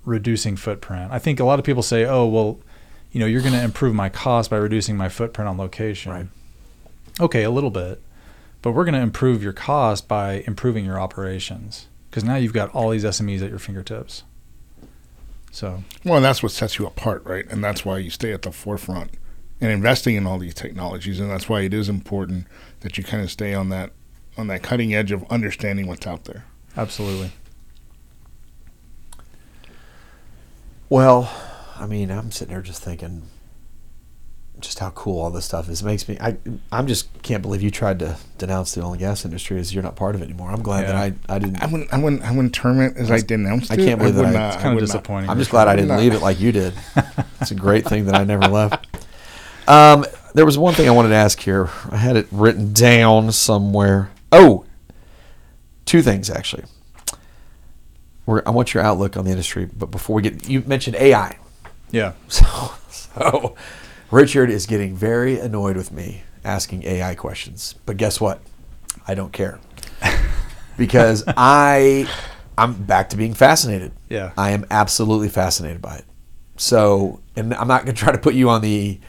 reducing 0.05 0.55
footprint 0.55 1.11
i 1.11 1.19
think 1.19 1.39
a 1.39 1.43
lot 1.45 1.59
of 1.59 1.65
people 1.65 1.83
say 1.83 2.03
oh 2.05 2.25
well 2.25 2.59
you 3.11 3.19
know 3.19 3.27
you're 3.27 3.41
going 3.41 3.53
to 3.53 3.61
improve 3.63 3.93
my 3.93 4.09
cost 4.09 4.49
by 4.49 4.57
reducing 4.57 4.97
my 4.97 5.07
footprint 5.07 5.47
on 5.47 5.57
location 5.57 6.11
Right. 6.11 6.27
okay 7.19 7.43
a 7.43 7.51
little 7.51 7.69
bit 7.69 8.01
but 8.63 8.71
we're 8.71 8.85
going 8.85 8.95
to 8.95 9.01
improve 9.01 9.43
your 9.43 9.53
cost 9.53 10.07
by 10.07 10.43
improving 10.47 10.83
your 10.83 10.99
operations 10.99 11.87
because 12.09 12.23
now 12.23 12.35
you've 12.35 12.53
got 12.53 12.73
all 12.73 12.89
these 12.89 13.03
smes 13.03 13.41
at 13.41 13.49
your 13.49 13.59
fingertips 13.59 14.23
so 15.51 15.83
Well, 16.05 16.17
and 16.17 16.25
that's 16.25 16.43
what 16.43 16.51
sets 16.51 16.77
you 16.77 16.85
apart, 16.85 17.23
right? 17.25 17.45
And 17.49 17.63
that's 17.63 17.83
why 17.83 17.97
you 17.97 18.09
stay 18.09 18.31
at 18.33 18.43
the 18.43 18.51
forefront 18.51 19.11
and 19.59 19.71
investing 19.71 20.15
in 20.15 20.27
all 20.27 20.37
these 20.37 20.53
technologies. 20.53 21.19
And 21.19 21.29
that's 21.29 21.49
why 21.49 21.61
it 21.61 21.73
is 21.73 21.89
important 21.89 22.45
that 22.81 22.97
you 22.97 23.03
kind 23.03 23.23
of 23.23 23.31
stay 23.31 23.53
on 23.53 23.69
that 23.69 23.91
on 24.37 24.47
that 24.47 24.61
cutting 24.63 24.93
edge 24.93 25.11
of 25.11 25.29
understanding 25.29 25.87
what's 25.87 26.07
out 26.07 26.25
there. 26.25 26.45
absolutely 26.77 27.31
Well, 30.87 31.31
I 31.77 31.85
mean, 31.85 32.09
I'm 32.09 32.31
sitting 32.31 32.53
there 32.53 32.63
just 32.63 32.81
thinking, 32.81 33.23
just 34.59 34.79
how 34.79 34.89
cool 34.91 35.19
all 35.21 35.29
this 35.29 35.45
stuff 35.45 35.69
is. 35.69 35.81
It 35.81 35.85
makes 35.85 36.07
me. 36.07 36.17
I. 36.19 36.37
I'm 36.71 36.87
just 36.87 37.07
can't 37.23 37.41
believe 37.41 37.61
you 37.61 37.71
tried 37.71 37.99
to 37.99 38.17
denounce 38.37 38.73
the 38.75 38.81
oil 38.81 38.91
and 38.91 38.99
gas 38.99 39.25
industry 39.25 39.59
as 39.59 39.73
you're 39.73 39.83
not 39.83 39.95
part 39.95 40.15
of 40.15 40.21
it 40.21 40.25
anymore. 40.25 40.51
I'm 40.51 40.61
glad 40.61 40.81
Yeah. 40.81 40.87
that 40.93 40.95
I. 41.29 41.35
I 41.35 41.39
didn't. 41.39 41.61
I 41.61 41.65
wouldn't 41.67 41.93
I 41.93 41.97
wouldn't 41.97 42.21
I 42.23 42.31
wouldn't 42.31 42.53
term 42.53 42.81
it 42.81 42.97
as 42.97 43.09
I 43.11 43.19
denounced 43.21 43.71
I 43.71 43.75
it. 43.75 43.85
can't 43.85 43.99
believe 43.99 44.15
that 44.15 44.25
I- 44.25 44.31
not- 44.31 44.47
It's 44.47 44.55
it's 44.55 44.63
kind 44.63 44.75
would 44.75 44.83
of 44.83 44.89
not. 44.89 44.93
disappointing 44.95 45.29
I'm 45.29 45.37
just 45.37 45.51
glad 45.51 45.67
I 45.67 45.75
didn't 45.75 45.89
not. 45.89 45.99
leave 45.99 46.13
it 46.13 46.21
like 46.21 46.39
you 46.39 46.51
did. 46.51 46.73
It's 47.41 47.51
a 47.51 47.55
great 47.55 47.85
thing 47.85 48.05
that 48.07 48.15
I 48.15 48.25
never 48.25 48.47
left. 48.47 48.85
Um, 49.65 50.05
there 50.33 50.45
was 50.45 50.57
one 50.57 50.73
thing 50.73 50.89
I 50.89 50.91
wanted 50.91 51.09
to 51.09 51.15
ask 51.15 51.39
here. 51.39 51.69
I 51.89 51.95
had 51.95 52.17
it 52.17 52.27
written 52.31 52.73
down 52.73 53.31
somewhere. 53.31 54.11
Oh, 54.31 54.65
two 55.85 56.01
things 56.01 56.29
actually. 56.29 56.63
We're, 58.25 58.43
I 58.45 58.49
want 58.51 58.73
your 58.73 58.83
outlook 58.83 59.15
on 59.17 59.23
the 59.25 59.31
industry, 59.31 59.65
but 59.65 59.87
before 59.89 60.17
we 60.17 60.21
get, 60.21 60.47
you 60.49 60.61
mentioned 60.67 60.95
AI. 60.97 61.37
Yeah. 61.91 62.13
So, 62.29 62.45
so 62.91 63.55
Richard 64.11 64.49
is 64.49 64.65
getting 64.65 64.95
very 64.95 65.39
annoyed 65.39 65.77
with 65.77 65.91
me 65.91 66.23
asking 66.43 66.83
AI 66.83 67.15
questions. 67.15 67.75
But 67.85 67.97
guess 67.97 68.19
what? 68.19 68.41
I 69.07 69.13
don't 69.13 69.31
care 69.31 69.59
because 70.77 71.23
I 71.27 72.07
I'm 72.57 72.73
back 72.73 73.09
to 73.09 73.17
being 73.17 73.33
fascinated. 73.33 73.93
Yeah. 74.09 74.33
I 74.37 74.51
am 74.51 74.65
absolutely 74.69 75.29
fascinated 75.29 75.81
by 75.81 75.95
it. 75.97 76.05
So, 76.57 77.21
and 77.35 77.53
I'm 77.53 77.69
not 77.69 77.85
going 77.85 77.95
to 77.95 77.99
try 77.99 78.11
to 78.11 78.17
put 78.17 78.33
you 78.33 78.49
on 78.49 78.61
the. 78.61 78.99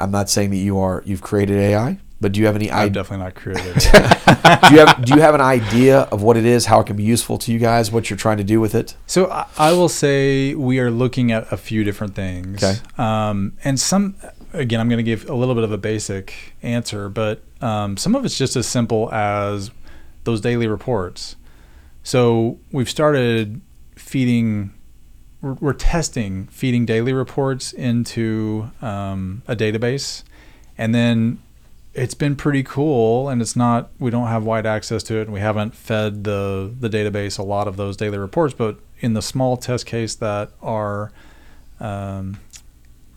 I'm 0.00 0.10
not 0.10 0.30
saying 0.30 0.50
that 0.50 0.56
you 0.56 0.78
are. 0.78 1.02
You've 1.04 1.20
created 1.20 1.58
AI, 1.58 1.98
but 2.20 2.32
do 2.32 2.40
you 2.40 2.46
have 2.46 2.56
any 2.56 2.70
I've 2.70 2.86
idea? 2.88 3.02
definitely 3.02 3.24
not 3.24 3.34
created 3.34 3.76
it. 3.76 3.82
do 4.68 4.74
you 4.74 4.80
have 4.80 5.04
Do 5.04 5.14
you 5.14 5.20
have 5.20 5.34
an 5.34 5.40
idea 5.40 6.00
of 6.00 6.22
what 6.22 6.36
it 6.36 6.44
is? 6.44 6.66
How 6.66 6.80
it 6.80 6.86
can 6.86 6.96
be 6.96 7.04
useful 7.04 7.38
to 7.38 7.52
you 7.52 7.58
guys? 7.58 7.92
What 7.92 8.10
you're 8.10 8.16
trying 8.16 8.38
to 8.38 8.44
do 8.44 8.60
with 8.60 8.74
it? 8.74 8.96
So 9.06 9.30
I, 9.30 9.46
I 9.56 9.72
will 9.72 9.88
say 9.88 10.54
we 10.54 10.80
are 10.80 10.90
looking 10.90 11.30
at 11.30 11.50
a 11.52 11.56
few 11.56 11.84
different 11.84 12.14
things. 12.14 12.62
Okay. 12.62 12.80
Um, 12.96 13.56
and 13.62 13.78
some, 13.78 14.16
again, 14.52 14.80
I'm 14.80 14.88
going 14.88 14.98
to 14.98 15.04
give 15.04 15.30
a 15.30 15.34
little 15.34 15.54
bit 15.54 15.64
of 15.64 15.70
a 15.70 15.78
basic 15.78 16.54
answer, 16.62 17.08
but 17.08 17.42
um, 17.60 17.96
some 17.96 18.16
of 18.16 18.24
it's 18.24 18.36
just 18.36 18.56
as 18.56 18.66
simple 18.66 19.12
as 19.12 19.70
those 20.24 20.40
daily 20.40 20.66
reports. 20.66 21.36
So 22.02 22.58
we've 22.72 22.90
started 22.90 23.60
feeding, 23.94 24.72
we're, 25.40 25.54
we're 25.54 25.72
testing 25.72 26.48
feeding 26.48 26.84
daily 26.84 27.12
reports 27.12 27.72
into 27.72 28.70
um, 28.82 29.42
a 29.46 29.54
database. 29.54 30.24
And 30.76 30.94
then 30.94 31.42
it's 31.98 32.14
been 32.14 32.36
pretty 32.36 32.62
cool 32.62 33.28
and 33.28 33.42
it's 33.42 33.56
not 33.56 33.90
we 33.98 34.10
don't 34.10 34.28
have 34.28 34.44
wide 34.44 34.66
access 34.66 35.02
to 35.02 35.16
it 35.18 35.22
and 35.22 35.32
we 35.32 35.40
haven't 35.40 35.74
fed 35.74 36.24
the 36.24 36.72
the 36.78 36.88
database 36.88 37.38
a 37.38 37.42
lot 37.42 37.66
of 37.68 37.76
those 37.76 37.96
daily 37.96 38.18
reports 38.18 38.54
but 38.54 38.78
in 39.00 39.14
the 39.14 39.22
small 39.22 39.56
test 39.56 39.84
case 39.86 40.14
that 40.14 40.50
our 40.62 41.10
um, 41.80 42.38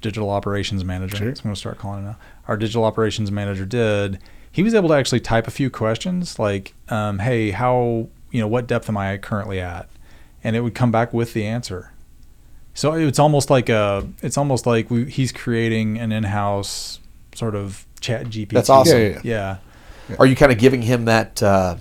digital 0.02 0.30
operations 0.30 0.84
manager 0.84 1.18
Sure. 1.18 1.28
i'm 1.28 1.34
going 1.36 1.54
to 1.54 1.60
start 1.60 1.78
calling 1.78 2.04
it 2.04 2.08
now 2.08 2.18
our 2.48 2.58
digital 2.58 2.84
operations 2.84 3.32
manager 3.32 3.66
did 3.66 4.20
he 4.52 4.64
was 4.64 4.74
able 4.74 4.90
to 4.90 4.96
actually 4.96 5.20
type 5.20 5.48
a 5.48 5.52
few 5.52 5.70
questions 5.70 6.40
like 6.40 6.74
um, 6.90 7.20
hey 7.20 7.52
how 7.52 8.08
you 8.32 8.42
know 8.42 8.48
what 8.48 8.68
depth 8.68 8.90
am 8.90 8.98
i 8.98 9.18
currently 9.18 9.60
at 9.60 9.88
and 10.44 10.56
it 10.56 10.62
would 10.62 10.74
come 10.76 10.92
back 10.92 11.14
with 11.14 11.34
the 11.34 11.46
answer 11.46 11.92
so 12.74 12.94
it's 12.94 13.20
almost 13.20 13.50
like 13.50 13.68
a 13.70 14.08
it's 14.22 14.38
almost 14.38 14.66
like 14.66 14.90
we, 14.90 15.06
he's 15.10 15.32
creating 15.32 16.00
an 16.00 16.12
in-house 16.12 17.00
sort 17.36 17.56
of 17.56 17.86
chat 18.00 18.26
gpt 18.28 18.50
That's 18.50 18.70
awesome. 18.70 19.00
Yeah, 19.00 19.20
yeah, 19.24 19.58
yeah 20.10 20.16
Are 20.20 20.26
you 20.26 20.36
kind 20.36 20.52
of 20.52 20.58
giving 20.58 20.82
him 20.82 21.06
that 21.06 21.42
uh, 21.44 21.78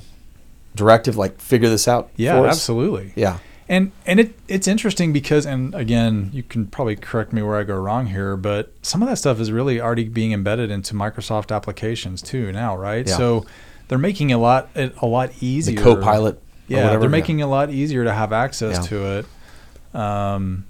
directive, 0.74 1.16
like 1.16 1.40
figure 1.40 1.68
this 1.68 1.88
out? 1.88 2.10
Yeah, 2.16 2.38
for 2.40 2.46
us? 2.46 2.54
absolutely. 2.56 3.12
Yeah. 3.16 3.38
And 3.68 3.92
and 4.04 4.18
it 4.18 4.34
it's 4.48 4.66
interesting 4.66 5.12
because 5.12 5.46
and 5.46 5.74
again, 5.76 6.30
you 6.32 6.42
can 6.42 6.66
probably 6.66 6.96
correct 6.96 7.32
me 7.32 7.40
where 7.40 7.56
I 7.56 7.62
go 7.62 7.76
wrong 7.76 8.06
here, 8.06 8.36
but 8.36 8.72
some 8.82 9.00
of 9.00 9.08
that 9.08 9.16
stuff 9.16 9.38
is 9.38 9.52
really 9.52 9.80
already 9.80 10.08
being 10.08 10.32
embedded 10.32 10.70
into 10.72 10.92
Microsoft 10.94 11.54
applications 11.54 12.20
too 12.20 12.50
now, 12.50 12.76
right? 12.76 13.06
Yeah. 13.06 13.16
So 13.16 13.46
they're 13.86 13.96
making 13.98 14.32
a 14.32 14.38
lot 14.38 14.70
a 14.76 15.06
lot 15.06 15.32
The 15.34 15.46
easier. 15.46 15.80
co-pilot. 15.80 16.34
or 16.34 16.40
Yeah, 16.66 16.82
whatever. 16.84 17.00
they're 17.00 17.10
making 17.10 17.38
it 17.38 17.42
a 17.44 17.46
lot 17.46 17.70
easier 17.70 18.02
to 18.04 18.12
have 18.12 18.32
access 18.32 18.76
Yeah. 18.76 18.82
to 18.88 19.18
it. 19.18 19.96
Um, 20.00 20.64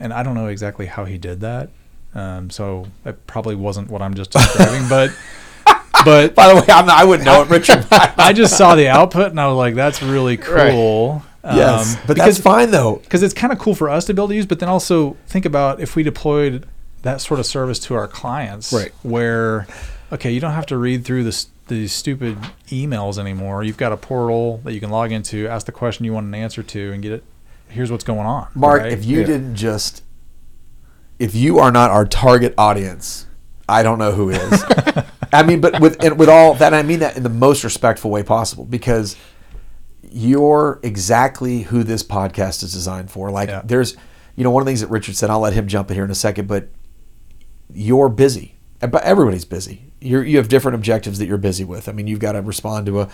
and 0.00 0.12
I 0.12 0.22
don't 0.22 0.34
know 0.34 0.46
exactly 0.46 0.86
how 0.86 1.04
he 1.04 1.18
did 1.18 1.40
that. 1.40 1.68
Um, 2.16 2.50
so 2.50 2.86
it 3.04 3.26
probably 3.26 3.54
wasn't 3.54 3.90
what 3.90 4.00
I'm 4.02 4.14
just 4.14 4.30
describing, 4.32 4.88
but 4.88 5.10
but 6.04 6.34
By 6.34 6.48
the 6.48 6.54
way, 6.56 6.64
I'm 6.68 6.86
not, 6.86 6.98
I 6.98 7.04
wouldn't 7.04 7.26
know 7.26 7.42
it, 7.42 7.48
Richard. 7.48 7.86
I 7.90 8.32
just 8.32 8.56
saw 8.56 8.74
the 8.74 8.88
output 8.88 9.30
and 9.30 9.40
I 9.40 9.46
was 9.48 9.56
like, 9.56 9.74
that's 9.74 10.02
really 10.02 10.36
cool. 10.36 11.22
yes, 11.44 11.94
Um, 11.96 12.02
but 12.06 12.14
because 12.16 12.36
that's 12.36 12.40
fine 12.40 12.70
though. 12.70 12.96
because 12.96 13.22
it's 13.22 13.34
kind 13.34 13.52
of 13.52 13.58
cool 13.58 13.74
for 13.74 13.88
us 13.90 14.04
to 14.06 14.14
be 14.14 14.20
able 14.20 14.28
to 14.28 14.34
use, 14.34 14.46
but 14.46 14.60
then 14.60 14.68
also 14.68 15.16
think 15.26 15.44
about 15.44 15.80
if 15.80 15.96
we 15.96 16.02
deployed 16.02 16.66
that 17.02 17.20
sort 17.20 17.38
of 17.40 17.46
service 17.46 17.78
to 17.80 17.94
our 17.94 18.08
clients, 18.08 18.72
Right. 18.72 18.92
Where, 19.02 19.66
okay, 20.12 20.30
you 20.32 20.40
don't 20.40 20.52
have 20.52 20.66
to 20.66 20.76
read 20.78 21.04
through 21.04 21.24
this 21.24 21.48
these 21.68 21.92
stupid 21.92 22.38
emails 22.68 23.18
anymore. 23.18 23.64
You've 23.64 23.76
got 23.76 23.90
a 23.92 23.96
portal 23.96 24.58
that 24.64 24.72
you 24.72 24.78
can 24.80 24.88
log 24.90 25.10
into, 25.10 25.48
ask 25.48 25.66
the 25.66 25.72
question 25.72 26.04
you 26.04 26.12
want 26.12 26.26
an 26.26 26.34
answer 26.34 26.62
to, 26.62 26.92
and 26.92 27.02
get 27.02 27.10
it. 27.10 27.24
Here's 27.68 27.90
what's 27.90 28.04
going 28.04 28.20
on, 28.26 28.46
Mark, 28.54 28.82
right? 28.82 28.92
if 28.92 29.04
you 29.04 29.20
Yeah. 29.20 29.26
didn't 29.26 29.56
just, 29.56 30.02
if 31.18 31.34
you 31.34 31.58
are 31.58 31.70
not 31.72 31.90
our 31.90 32.04
target 32.04 32.54
audience, 32.58 33.26
I 33.68 33.82
don't 33.82 33.98
know 33.98 34.12
who 34.12 34.30
is. 34.30 34.64
I 35.32 35.42
mean, 35.42 35.60
but 35.60 35.80
with 35.80 36.02
and 36.04 36.18
with 36.18 36.28
all 36.28 36.54
that, 36.54 36.72
I 36.74 36.82
mean 36.82 37.00
that 37.00 37.16
in 37.16 37.22
the 37.22 37.28
most 37.28 37.64
respectful 37.64 38.10
way 38.10 38.22
possible 38.22 38.64
because 38.64 39.16
you're 40.02 40.78
exactly 40.82 41.62
who 41.62 41.82
this 41.82 42.02
podcast 42.02 42.62
is 42.62 42.72
designed 42.72 43.10
for. 43.10 43.30
Like, 43.30 43.48
Yeah. 43.48 43.62
there's, 43.64 43.96
you 44.36 44.44
know, 44.44 44.50
one 44.50 44.62
of 44.62 44.64
the 44.66 44.70
things 44.70 44.80
that 44.80 44.88
Richard 44.90 45.16
said. 45.16 45.30
I'll 45.30 45.40
let 45.40 45.52
him 45.52 45.66
jump 45.66 45.90
in 45.90 45.96
here 45.96 46.04
in 46.04 46.10
a 46.10 46.14
second, 46.14 46.46
but 46.48 46.68
you're 47.72 48.08
busy. 48.08 48.54
But 48.80 49.02
everybody's 49.02 49.44
busy. 49.44 49.92
You're, 50.00 50.22
you 50.22 50.36
have 50.36 50.48
different 50.48 50.74
objectives 50.76 51.18
that 51.18 51.26
you're 51.26 51.38
busy 51.38 51.64
with. 51.64 51.88
I 51.88 51.92
mean, 51.92 52.06
you've 52.06 52.20
got 52.20 52.32
to 52.32 52.42
respond 52.42 52.86
to 52.86 53.00
a 53.00 53.08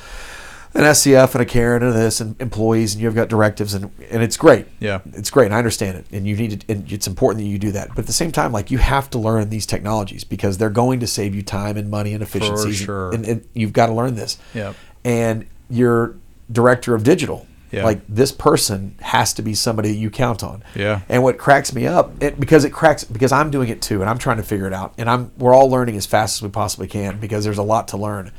an 0.74 0.82
SCF 0.84 1.32
and 1.34 1.42
a 1.42 1.44
Karen 1.44 1.82
and 1.82 1.92
this 1.94 2.20
and 2.20 2.40
employees, 2.40 2.94
and 2.94 3.02
you've 3.02 3.14
got 3.14 3.28
directives, 3.28 3.74
and 3.74 3.90
and 4.10 4.22
it's 4.22 4.36
great. 4.36 4.66
Yeah. 4.80 5.00
it's 5.12 5.30
great. 5.30 5.46
And 5.46 5.54
I 5.54 5.58
understand 5.58 5.98
it, 5.98 6.06
and 6.12 6.26
you 6.26 6.34
need 6.36 6.60
to. 6.62 6.72
And 6.72 6.90
it's 6.90 7.06
important 7.06 7.44
that 7.44 7.48
you 7.50 7.58
do 7.58 7.72
that. 7.72 7.88
But 7.90 7.98
at 8.00 8.06
the 8.06 8.12
same 8.12 8.32
time, 8.32 8.52
like 8.52 8.70
you 8.70 8.78
have 8.78 9.10
to 9.10 9.18
learn 9.18 9.50
these 9.50 9.66
technologies 9.66 10.24
because 10.24 10.58
they're 10.58 10.70
going 10.70 11.00
to 11.00 11.06
save 11.06 11.34
you 11.34 11.42
time 11.42 11.76
and 11.76 11.90
money 11.90 12.14
and 12.14 12.22
efficiencies. 12.22 12.76
sure. 12.76 13.12
And, 13.12 13.24
and 13.26 13.48
you've 13.54 13.72
got 13.72 13.86
to 13.86 13.92
learn 13.92 14.14
this. 14.14 14.38
Yep. 14.54 14.74
And 15.04 15.46
your 15.68 16.16
director 16.50 16.94
of 16.94 17.02
digital, 17.04 17.46
Yeah. 17.70 17.84
like 17.84 18.00
this 18.08 18.32
person 18.32 18.94
has 19.00 19.32
to 19.34 19.42
be 19.42 19.54
somebody 19.54 19.94
you 19.94 20.10
count 20.10 20.42
on. 20.42 20.62
Yeah. 20.74 21.00
And 21.08 21.22
what 21.22 21.38
cracks 21.38 21.72
me 21.74 21.86
up, 21.86 22.22
it, 22.22 22.38
because 22.38 22.64
it 22.64 22.70
cracks, 22.70 23.04
because 23.04 23.32
I'm 23.32 23.50
doing 23.50 23.68
it 23.68 23.80
too, 23.82 24.00
and 24.00 24.08
I'm 24.10 24.18
trying 24.18 24.36
to 24.38 24.42
figure 24.42 24.66
it 24.66 24.72
out, 24.72 24.94
and 24.98 25.08
I'm 25.10 25.32
we're 25.38 25.54
all 25.54 25.68
learning 25.70 25.96
as 25.96 26.06
fast 26.06 26.38
as 26.38 26.42
we 26.42 26.48
possibly 26.50 26.88
can 26.88 27.18
because 27.20 27.44
there's 27.44 27.58
a 27.58 27.62
lot 27.62 27.88
to 27.88 27.96
learn. 27.96 28.32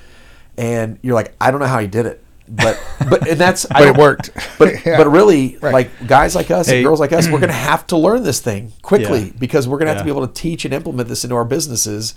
And 0.58 1.00
you're 1.02 1.16
like, 1.16 1.34
I 1.42 1.50
don't 1.50 1.60
know 1.60 1.66
how 1.66 1.80
he 1.80 1.88
did 1.88 2.06
it, 2.06 2.23
but 2.56 2.80
but 3.10 3.28
and 3.28 3.40
that's 3.40 3.66
I 3.72 3.80
But 3.80 3.88
it 3.90 3.98
worked. 3.98 4.30
But 4.60 4.74
Yeah. 4.86 4.98
but 4.98 5.08
really, 5.10 5.58
Right. 5.62 5.74
like 5.74 6.08
guys 6.08 6.36
like 6.36 6.52
us 6.52 6.68
Hey. 6.68 6.78
and 6.78 6.86
girls 6.86 7.00
like 7.00 7.12
us, 7.12 7.26
we're 7.28 7.40
going 7.40 7.50
to 7.50 7.54
have 7.72 7.86
to 7.88 7.98
learn 7.98 8.24
this 8.24 8.40
thing 8.40 8.74
quickly 8.82 9.26
Yeah. 9.26 9.32
because 9.40 9.68
we're 9.68 9.78
going 9.78 9.88
to 9.88 9.94
have 9.94 10.00
to 10.02 10.04
be 10.06 10.12
able 10.12 10.28
to 10.28 10.34
teach 10.34 10.66
and 10.66 10.74
implement 10.74 11.10
this 11.10 11.24
into 11.24 11.36
our 11.36 11.46
businesses, 11.46 12.16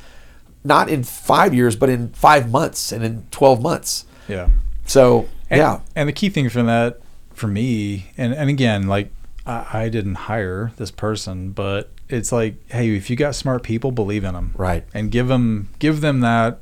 not 0.65 0.89
in 0.89 1.03
five 1.05 1.55
years, 1.55 1.75
but 1.77 1.89
in 1.89 2.09
five 2.11 2.51
months 2.51 2.93
and 2.93 3.03
in 3.05 3.27
twelve 3.31 3.61
months. 3.63 4.05
yeah. 4.29 4.49
So 4.85 5.27
And, 5.51 5.59
yeah, 5.59 5.81
And 5.95 6.09
the 6.09 6.13
key 6.13 6.29
thing 6.29 6.49
from 6.49 6.67
that, 6.67 7.01
for 7.35 7.47
me, 7.49 8.13
and, 8.17 8.33
and 8.33 8.49
again, 8.51 8.87
like 8.87 9.11
I, 9.47 9.67
I 9.85 9.89
didn't 9.89 10.15
hire 10.15 10.73
this 10.77 10.91
person, 10.91 11.51
but 11.53 11.91
it's 12.09 12.31
like, 12.33 12.55
hey, 12.71 12.95
if 12.97 13.11
you 13.11 13.17
got 13.17 13.35
smart 13.35 13.63
people, 13.63 13.91
believe 13.91 14.23
in 14.25 14.35
them, 14.35 14.53
Right. 14.57 14.85
And 14.95 15.11
give 15.11 15.29
them 15.29 15.69
give 15.79 16.01
them 16.03 16.21
that, 16.21 16.61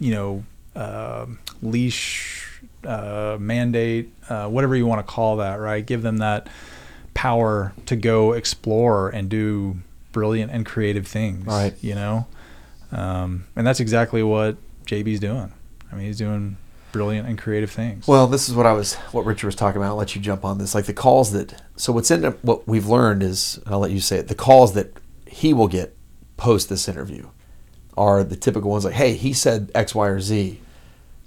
you 0.00 0.12
know, 0.12 0.44
uh, 0.74 1.26
leash, 1.62 2.45
uh, 2.86 3.36
mandate, 3.40 4.12
uh, 4.28 4.48
whatever 4.48 4.76
you 4.76 4.86
want 4.86 5.06
to 5.06 5.12
call 5.12 5.36
that, 5.36 5.56
right? 5.60 5.84
Give 5.84 6.02
them 6.02 6.18
that 6.18 6.48
power 7.14 7.72
to 7.86 7.96
go 7.96 8.32
explore 8.32 9.08
and 9.08 9.28
do 9.28 9.78
brilliant 10.12 10.52
and 10.52 10.64
creative 10.64 11.06
things, 11.06 11.46
Right. 11.46 11.74
You 11.80 11.94
know, 11.94 12.26
um, 12.92 13.46
and 13.56 13.66
that's 13.66 13.80
exactly 13.80 14.22
what 14.22 14.56
JB's 14.86 15.20
doing. 15.20 15.52
I 15.90 15.94
mean, 15.94 16.06
he's 16.06 16.18
doing 16.18 16.56
brilliant 16.92 17.28
and 17.28 17.38
creative 17.38 17.70
things. 17.70 18.06
Well, 18.08 18.26
this 18.26 18.48
is 18.48 18.54
what 18.54 18.66
I 18.66 18.72
was, 18.72 18.94
what 19.12 19.24
Richard 19.26 19.46
was 19.46 19.54
talking 19.54 19.78
about. 19.80 19.88
I'll 19.88 19.96
let 19.96 20.14
you 20.14 20.20
jump 20.20 20.44
on 20.44 20.58
this. 20.58 20.74
Like 20.74 20.86
the 20.86 20.94
calls 20.94 21.32
that, 21.32 21.62
so 21.76 21.92
what's 21.92 22.10
in 22.10 22.24
what 22.42 22.66
we've 22.66 22.86
learned 22.86 23.22
is, 23.22 23.60
I'll 23.66 23.80
let 23.80 23.90
you 23.90 24.00
say 24.00 24.18
it. 24.18 24.28
The 24.28 24.34
calls 24.34 24.74
that 24.74 24.96
he 25.26 25.52
will 25.52 25.68
get 25.68 25.96
post 26.36 26.68
this 26.68 26.88
interview 26.88 27.28
are 27.96 28.24
the 28.24 28.36
typical 28.36 28.70
ones. 28.70 28.84
Like, 28.84 28.94
hey, 28.94 29.14
he 29.14 29.32
said 29.32 29.70
X, 29.74 29.94
Y, 29.94 30.06
or 30.06 30.20
Z. 30.20 30.60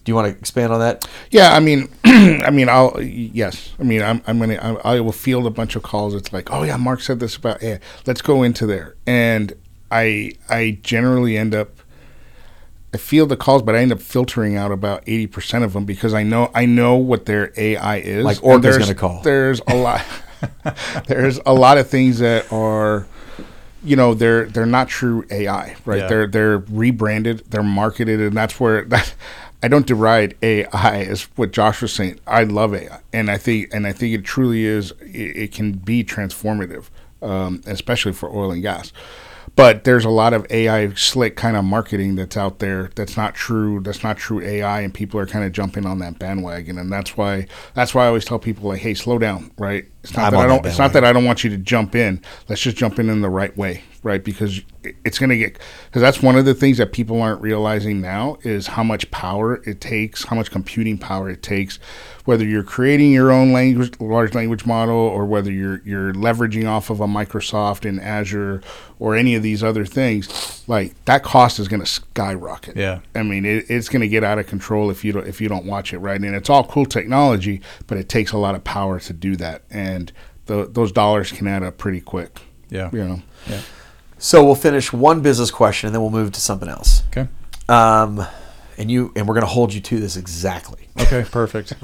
Do 0.10 0.12
you 0.12 0.16
want 0.16 0.34
to 0.34 0.39
expand 0.39 0.74
on 0.74 0.80
that? 0.80 1.07
Yeah, 1.30 1.53
I 1.53 1.60
mean, 1.60 1.88
I 2.03 2.49
mean, 2.49 2.68
I'll 2.68 2.99
yes. 2.99 3.74
I 3.80 3.84
mean, 3.84 4.01
I'm 4.01 4.24
I'm 4.26 4.39
gonna 4.39 4.55
I, 4.84 4.95
I 4.95 4.99
will 5.01 5.12
field 5.12 5.45
a 5.45 5.51
bunch 5.51 5.76
of 5.76 5.84
calls. 5.84 6.16
It's 6.16 6.34
like, 6.34 6.51
oh 6.51 6.64
yeah, 6.64 6.78
Mark 6.78 7.01
said 7.01 7.20
this 7.20 7.36
about 7.36 7.62
yeah. 7.62 7.78
Let's 8.07 8.24
go 8.24 8.41
into 8.41 8.66
there, 8.66 8.95
and 9.05 9.53
I 9.91 10.32
I 10.49 10.80
generally 10.82 11.38
end 11.38 11.53
up. 11.53 11.70
I 12.91 12.97
field 12.97 13.30
the 13.30 13.38
calls, 13.38 13.62
but 13.62 13.76
I 13.76 13.82
end 13.82 13.91
up 13.91 14.01
filtering 14.01 14.55
out 14.57 14.72
about 14.72 15.03
eighty 15.05 15.28
percent 15.28 15.64
of 15.64 15.74
them 15.74 15.86
because 15.86 16.16
I 16.16 16.24
know 16.24 16.49
I 16.55 16.66
know 16.66 16.95
what 16.95 17.28
their 17.28 17.53
AI 17.55 17.97
is. 17.97 18.26
Like 18.26 18.43
Orca's 18.43 18.64
there's- 18.64 18.78
gonna 18.80 18.95
call. 18.95 19.22
There's 19.22 19.62
a 19.68 19.76
lot. 19.76 20.03
there's 21.05 21.39
a 21.45 21.53
lot 21.53 21.78
of 21.78 21.88
things 21.88 22.18
that 22.18 22.51
are 22.51 23.05
you 23.84 23.95
know 23.95 24.14
they're 24.14 24.45
they're 24.45 24.66
not 24.66 24.89
true 24.89 25.26
AI, 25.30 25.76
right? 25.86 25.99
Yeah. 25.99 26.07
They're 26.07 26.28
they're 26.28 26.57
rebranded, 26.57 27.43
they're 27.49 27.64
marketed, 27.64 28.20
and 28.20 28.36
that's 28.36 28.60
where 28.60 28.82
that 28.86 29.14
I 29.62 29.68
don't 29.68 29.86
deride 29.86 30.38
AI 30.41 31.01
as 31.03 31.24
what 31.36 31.51
Josh 31.51 31.82
was 31.82 31.93
saying. 31.93 32.20
I 32.26 32.43
love 32.43 32.74
AI, 32.74 33.01
and 33.12 33.30
I 33.30 33.38
think 33.38 33.70
and 33.74 33.86
I 33.88 33.93
think 33.93 34.16
it 34.16 34.24
truly 34.24 34.66
is. 34.66 34.91
It, 35.01 35.38
it 35.38 35.51
can 35.53 35.74
be 35.74 36.03
transformative, 36.03 36.86
um, 37.22 37.62
especially 37.66 38.14
for 38.14 38.30
oil 38.30 38.51
and 38.51 38.62
gas. 38.62 38.93
but 39.55 39.84
there's 39.84 40.05
a 40.05 40.10
lot 40.10 40.34
of 40.34 40.45
AI 40.51 40.93
slick 40.93 41.36
kind 41.36 41.57
of 41.57 41.66
marketing 41.66 42.16
that's 42.16 42.38
out 42.38 42.60
there 42.60 42.91
that's 42.95 43.18
not 43.18 43.36
true. 43.36 43.82
That's 43.82 44.03
not 44.03 44.18
true 44.18 44.41
AI, 44.41 44.82
and 44.82 44.93
people 44.93 45.20
are 45.20 45.26
kind 45.26 45.43
of 45.45 45.51
jumping 45.51 45.86
on 45.86 45.99
that 45.99 46.20
bandwagon, 46.20 46.78
and 46.78 46.91
that's 46.91 47.18
why 47.18 47.47
that's 47.74 47.93
why 47.93 48.05
I 48.05 48.07
always 48.07 48.26
tell 48.26 48.39
people 48.39 48.70
like, 48.70 48.82
hey, 48.82 48.93
slow 48.93 49.18
down, 49.20 49.51
right? 49.57 49.86
It's 50.03 50.16
not 50.16 50.28
I'm 50.28 50.32
that 50.32 50.39
I 50.39 50.47
don't. 50.47 50.66
It's 50.66 50.78
not 50.80 50.93
that 50.93 51.03
I 51.03 51.12
don't 51.14 51.26
want 51.26 51.43
you 51.43 51.49
to 51.51 51.57
jump 51.57 51.95
in. 51.95 52.22
Let's 52.47 52.62
just 52.62 52.78
jump 52.78 52.99
in 52.99 53.10
in 53.10 53.22
the 53.22 53.30
right 53.30 53.55
way, 53.57 53.84
right? 54.04 54.24
Because 54.24 54.62
it's 55.04 55.20
going 55.20 55.30
to 55.30 55.38
get 55.38 55.60
because 55.88 56.02
that's 56.02 56.22
one 56.22 56.38
of 56.38 56.45
the 56.45 56.54
things 56.54 56.78
that 56.78 56.93
people 56.93 57.22
aren't 57.22 57.41
realizing 57.41 58.00
now 58.00 58.38
is 58.43 58.68
how 58.68 58.84
much 58.84 59.10
power 59.12 59.62
it 59.66 59.82
takes, 59.82 60.26
how 60.26 60.36
much 60.36 60.52
computing 60.52 60.97
power 60.97 61.30
it 61.30 61.43
takes, 61.43 61.78
whether 62.26 62.45
you're 62.45 62.64
creating 62.64 63.12
your 63.12 63.32
own 63.32 63.52
language, 63.52 64.00
large 64.00 64.34
language 64.34 64.66
model, 64.66 64.95
or 64.95 65.26
whether 65.26 65.52
you're 65.52 65.82
you're 65.84 66.14
leveraging 66.14 66.68
off 66.68 66.89
of 66.89 67.02
a 67.02 67.08
Microsoft 67.08 67.88
and 67.88 68.00
Azure 68.00 68.62
or 69.00 69.16
any 69.16 69.36
of 69.36 69.43
these 69.43 69.64
other 69.64 69.86
things. 69.86 70.64
Like 70.68 70.93
that 71.06 71.24
cost 71.24 71.60
is 71.60 71.68
going 71.68 71.82
to 71.82 71.86
skyrocket. 71.86 72.78
Yeah. 72.78 73.00
I 73.16 73.24
mean, 73.24 73.45
it, 73.45 73.66
it's 73.70 73.89
going 73.89 74.02
to 74.02 74.08
get 74.08 74.24
out 74.24 74.39
of 74.39 74.47
control 74.47 74.89
if 74.89 75.04
you 75.04 75.12
don't 75.12 75.28
if 75.28 75.41
you 75.41 75.50
don't 75.50 75.66
watch 75.66 75.93
it 75.93 76.00
right. 76.00 76.20
And 76.20 76.36
it's 76.36 76.50
all 76.50 76.64
cool 76.64 76.86
technology, 76.86 77.62
but 77.88 77.97
it 77.97 78.08
takes 78.08 78.32
a 78.32 78.38
lot 78.38 78.56
of 78.56 78.64
power 78.64 79.00
to 79.02 79.14
do 79.14 79.36
that, 79.38 79.64
and 79.70 80.12
tho- 80.45 80.68
those 80.68 80.91
dollars 80.91 81.32
can 81.32 81.47
add 81.47 81.64
up 81.64 81.78
pretty 81.78 82.02
quick. 82.02 82.39
Yeah. 82.70 82.89
You 82.93 83.04
know. 83.04 83.22
So 84.20 84.43
we'll 84.45 84.55
finish 84.55 84.91
one 84.93 85.22
business 85.22 85.49
question 85.49 85.88
and 85.88 85.95
then 85.95 86.01
we'll 86.01 86.11
move 86.11 86.32
to 86.34 86.41
something 86.41 86.67
else. 86.70 87.03
Okay. 87.07 87.28
Um, 87.70 88.26
and 88.78 88.91
you 88.91 89.11
and 89.15 89.28
we're 89.28 89.34
going 89.34 89.45
to 89.45 89.51
hold 89.51 89.74
you 89.74 89.82
to 89.82 89.99
this 89.99 90.15
exactly. 90.17 90.88
Okay. 90.99 91.26
Perfect. 91.30 91.74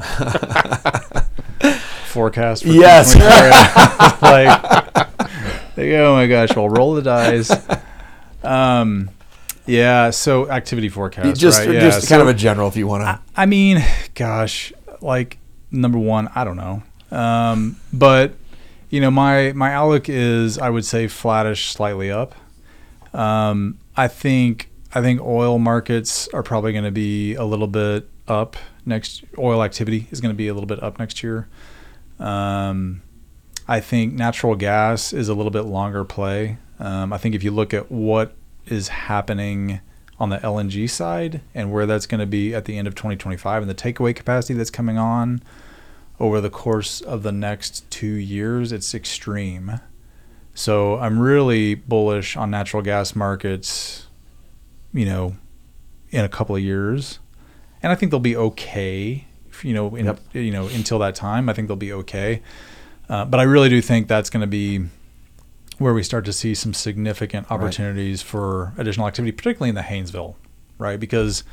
Forecast. 2.08 2.64
For 2.64 2.70
Yes. 2.70 3.14
2024, 3.14 4.30
like, 5.78 6.00
oh 6.00 6.14
my 6.16 6.28
gosh. 6.28 6.56
Well, 6.56 6.70
roll 6.70 6.94
the 6.96 7.02
dice. 7.02 7.52
Um, 8.44 9.10
yeah. 9.66 10.10
So 10.12 10.50
activity 10.50 10.90
forecast. 10.90 11.40
just 11.40 11.60
right? 11.60 11.74
Yeah. 11.74 11.80
just 11.82 12.08
kind 12.10 12.20
so- 12.20 12.22
of 12.22 12.28
a 12.28 12.34
general 12.34 12.68
if 12.68 12.76
you 12.78 12.88
want 12.88 13.04
to. 13.04 13.20
I 13.36 13.46
mean, 13.46 13.84
gosh, 14.14 14.72
like 15.02 15.38
number 15.72 15.98
one, 15.98 16.30
I 16.36 16.44
don't 16.44 16.58
know. 16.58 16.84
Um, 17.12 17.78
but 17.94 18.34
you 18.96 19.02
know, 19.02 19.12
my 19.12 19.52
my 19.52 19.74
outlook 19.74 20.08
is 20.08 20.58
I 20.58 20.70
would 20.70 20.86
say 20.86 21.10
flattish, 21.10 21.70
slightly 21.70 22.10
up. 22.10 22.34
Um, 23.14 23.78
I 23.98 24.08
think 24.08 24.70
I 24.94 25.02
think 25.02 25.20
oil 25.20 25.60
markets 25.60 26.30
are 26.30 26.42
probably 26.42 26.72
going 26.72 26.86
to 26.86 26.92
be 26.92 27.34
a 27.34 27.44
little 27.44 27.68
bit 27.68 28.08
up 28.26 28.56
next. 28.86 29.26
Oil 29.38 29.62
activity 29.62 30.08
is 30.12 30.22
going 30.22 30.34
to 30.34 30.38
be 30.38 30.48
a 30.48 30.54
little 30.54 30.66
bit 30.66 30.82
up 30.82 30.98
next 30.98 31.24
year. 31.24 31.50
Um, 32.20 33.02
I 33.68 33.82
think 33.82 34.14
natural 34.14 34.56
gas 34.56 35.12
is 35.12 35.28
a 35.28 35.34
little 35.34 35.52
bit 35.52 35.64
longer 35.64 36.06
play. 36.06 36.58
Um, 36.80 37.12
I 37.12 37.18
think 37.18 37.36
if 37.36 37.44
you 37.44 37.52
look 37.52 37.74
at 37.74 37.92
what 37.92 38.34
is 38.66 38.88
happening 38.88 39.82
on 40.22 40.30
the 40.30 40.38
LNG 40.38 40.90
side 40.90 41.42
and 41.54 41.70
where 41.70 41.86
that's 41.86 42.06
going 42.06 42.22
to 42.22 42.26
be 42.26 42.56
at 42.56 42.64
the 42.64 42.78
end 42.78 42.88
of 42.88 42.96
2025 42.96 43.62
and 43.62 43.70
the 43.70 43.76
takeaway 43.76 44.16
capacity 44.16 44.54
that's 44.54 44.72
coming 44.72 44.98
on 44.98 45.42
over 46.20 46.40
the 46.42 46.50
course 46.50 47.02
of 47.02 47.24
the 47.24 47.32
next 47.32 47.90
two 47.92 48.08
years, 48.14 48.72
it's 48.72 48.94
extreme. 48.96 49.80
So 50.54 50.98
I'm 51.00 51.20
really 51.20 51.76
bullish 51.76 52.38
on 52.38 52.50
natural 52.50 52.82
gas 52.82 53.16
markets, 53.16 54.08
you 54.94 55.06
know, 55.06 55.36
in 56.12 56.24
a 56.24 56.30
couple 56.30 56.56
of 56.56 56.62
years, 56.62 57.20
and 57.84 57.92
I 57.92 57.96
think 57.96 58.12
they'll 58.12 58.20
be 58.22 58.38
okay. 58.38 59.26
You 59.64 59.74
know, 59.74 59.96
in, 59.96 60.06
Yep. 60.06 60.20
you 60.34 60.52
know, 60.52 60.68
until 60.68 61.00
that 61.00 61.16
time, 61.16 61.50
I 61.50 61.54
think 61.54 61.68
they'll 61.68 61.76
be 61.78 61.94
okay. 61.94 62.42
Uh, 63.10 63.24
but 63.26 63.40
I 63.40 63.44
really 63.44 63.70
do 63.70 63.82
think 63.82 64.08
that's 64.08 64.30
going 64.30 64.42
to 64.42 64.48
be 64.48 64.86
where 65.78 65.94
we 65.94 66.04
start 66.04 66.26
to 66.26 66.34
see 66.34 66.56
some 66.56 66.74
significant 66.74 67.52
opportunities 67.52 68.22
for 68.22 68.74
additional 68.78 69.08
activity, 69.08 69.32
particularly 69.34 69.70
in 69.70 69.76
the 69.76 69.82
Haynesville, 69.82 70.36
right? 70.78 71.00
Because 71.00 71.44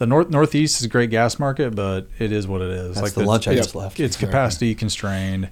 the 0.00 0.06
north 0.06 0.30
northeast 0.30 0.80
is 0.80 0.86
a 0.86 0.88
great 0.88 1.10
gas 1.10 1.38
market, 1.38 1.76
but 1.76 2.08
it 2.18 2.32
is 2.32 2.48
what 2.48 2.62
it 2.62 2.70
is. 2.70 2.96
That's 2.96 3.12
the 3.12 3.22
lunch 3.22 3.46
I 3.46 3.52
it's, 3.52 3.66
just 3.66 3.74
left. 3.74 4.00
It's 4.00 4.16
capacity 4.16 4.74
constrained. 4.74 5.50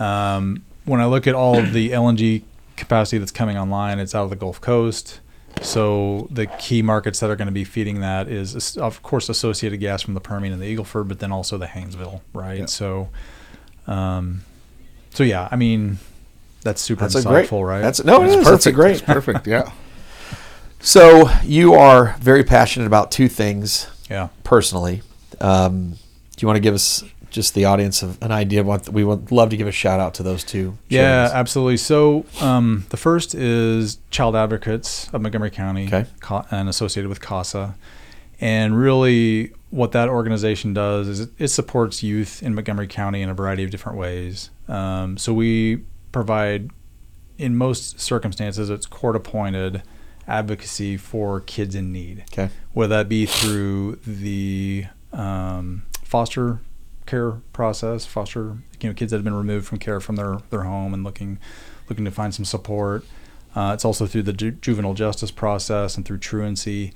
Um, 0.00 0.64
when 0.86 1.00
I 1.00 1.06
look 1.06 1.28
at 1.28 1.36
all 1.36 1.56
of 1.56 1.72
the 1.72 1.90
LNG 1.90 2.42
capacity 2.76 3.18
that's 3.18 3.30
coming 3.30 3.56
online, 3.56 4.00
it's 4.00 4.12
out 4.12 4.24
of 4.24 4.30
the 4.30 4.36
Gulf 4.36 4.60
Coast. 4.60 5.20
So 5.62 6.26
the 6.32 6.46
key 6.46 6.82
markets 6.82 7.20
that 7.20 7.30
are 7.30 7.36
going 7.36 7.46
to 7.46 7.52
be 7.52 7.62
feeding 7.62 8.00
that 8.00 8.26
is, 8.26 8.76
of 8.76 9.04
course, 9.04 9.28
associated 9.28 9.78
gas 9.78 10.02
from 10.02 10.14
the 10.14 10.20
Permian 10.20 10.52
and 10.52 10.60
the 10.60 10.66
Eagle 10.66 10.84
Ford, 10.84 11.06
but 11.06 11.20
then 11.20 11.30
also 11.30 11.56
the 11.56 11.66
Haynesville, 11.66 12.22
right? 12.34 12.58
Yeah. 12.58 12.66
So, 12.66 13.08
um, 13.86 14.42
so 15.10 15.22
yeah, 15.22 15.48
I 15.48 15.54
mean, 15.54 15.98
that's 16.62 16.80
super 16.80 17.02
That's 17.02 17.14
a 17.14 17.20
insightful, 17.20 17.62
great. 17.62 17.62
right? 17.62 17.82
That's 17.82 18.02
no, 18.02 18.24
it 18.24 18.26
It's 18.26 18.36
is. 18.36 18.46
That's 18.46 18.66
a 18.66 18.72
great. 18.72 18.96
It's 18.96 19.02
perfect. 19.02 19.46
Yeah. 19.46 19.70
So 20.80 21.30
you 21.44 21.74
are 21.74 22.16
very 22.20 22.42
passionate 22.42 22.86
about 22.86 23.10
two 23.10 23.28
things 23.28 23.86
yeah. 24.08 24.28
personally. 24.44 25.02
Um, 25.40 25.90
do 25.90 25.96
you 26.38 26.46
want 26.46 26.56
to 26.56 26.60
give 26.60 26.74
us 26.74 27.04
just 27.30 27.54
the 27.54 27.64
audience 27.66 28.02
of 28.02 28.20
an 28.22 28.32
idea 28.32 28.60
of 28.60 28.66
what 28.66 28.88
we 28.88 29.04
would 29.04 29.30
love 29.30 29.50
to 29.50 29.56
give 29.56 29.66
a 29.68 29.72
shout 29.72 30.00
out 30.00 30.14
to 30.14 30.22
those 30.22 30.42
two? 30.42 30.78
Yeah, 30.88 31.02
charities. 31.02 31.34
absolutely. 31.34 31.76
So 31.76 32.24
um, 32.40 32.86
the 32.90 32.96
first 32.96 33.34
is 33.34 33.98
Child 34.10 34.36
Advocates 34.36 35.08
of 35.12 35.22
Montgomery 35.22 35.50
County 35.50 35.86
Okay. 35.86 36.06
and 36.50 36.68
associated 36.68 37.08
with 37.08 37.20
CASA. 37.20 37.76
And 38.40 38.76
really, 38.76 39.52
what 39.68 39.92
that 39.92 40.08
organization 40.08 40.72
does 40.72 41.08
is 41.08 41.20
it, 41.20 41.30
it 41.38 41.48
supports 41.48 42.02
youth 42.02 42.42
in 42.42 42.54
Montgomery 42.54 42.88
County 42.88 43.20
in 43.20 43.28
a 43.28 43.34
variety 43.34 43.62
of 43.64 43.70
different 43.70 43.98
ways. 43.98 44.50
Um, 44.66 45.18
so 45.18 45.34
we 45.34 45.82
provide, 46.10 46.70
in 47.36 47.54
most 47.54 48.00
circumstances, 48.00 48.70
it's 48.70 48.86
court 48.86 49.14
appointed 49.14 49.82
advocacy 50.28 50.96
for 50.96 51.40
kids 51.40 51.74
in 51.74 51.92
need 51.92 52.24
Okay. 52.32 52.50
whether 52.72 52.96
that 52.96 53.08
be 53.08 53.26
through 53.26 53.96
the 54.06 54.86
um, 55.12 55.82
foster 56.04 56.60
care 57.06 57.32
process, 57.52 58.06
foster 58.06 58.58
you 58.80 58.88
know 58.88 58.94
kids 58.94 59.10
that 59.10 59.16
have 59.18 59.24
been 59.24 59.34
removed 59.34 59.66
from 59.66 59.78
care 59.78 60.00
from 60.00 60.16
their, 60.16 60.38
their 60.50 60.62
home 60.62 60.94
and 60.94 61.02
looking 61.04 61.38
looking 61.88 62.04
to 62.04 62.10
find 62.10 62.32
some 62.34 62.44
support. 62.44 63.04
Uh, 63.56 63.72
it's 63.74 63.84
also 63.84 64.06
through 64.06 64.22
the 64.22 64.32
ju- 64.32 64.52
juvenile 64.52 64.94
justice 64.94 65.32
process 65.32 65.96
and 65.96 66.06
through 66.06 66.18
truancy, 66.18 66.92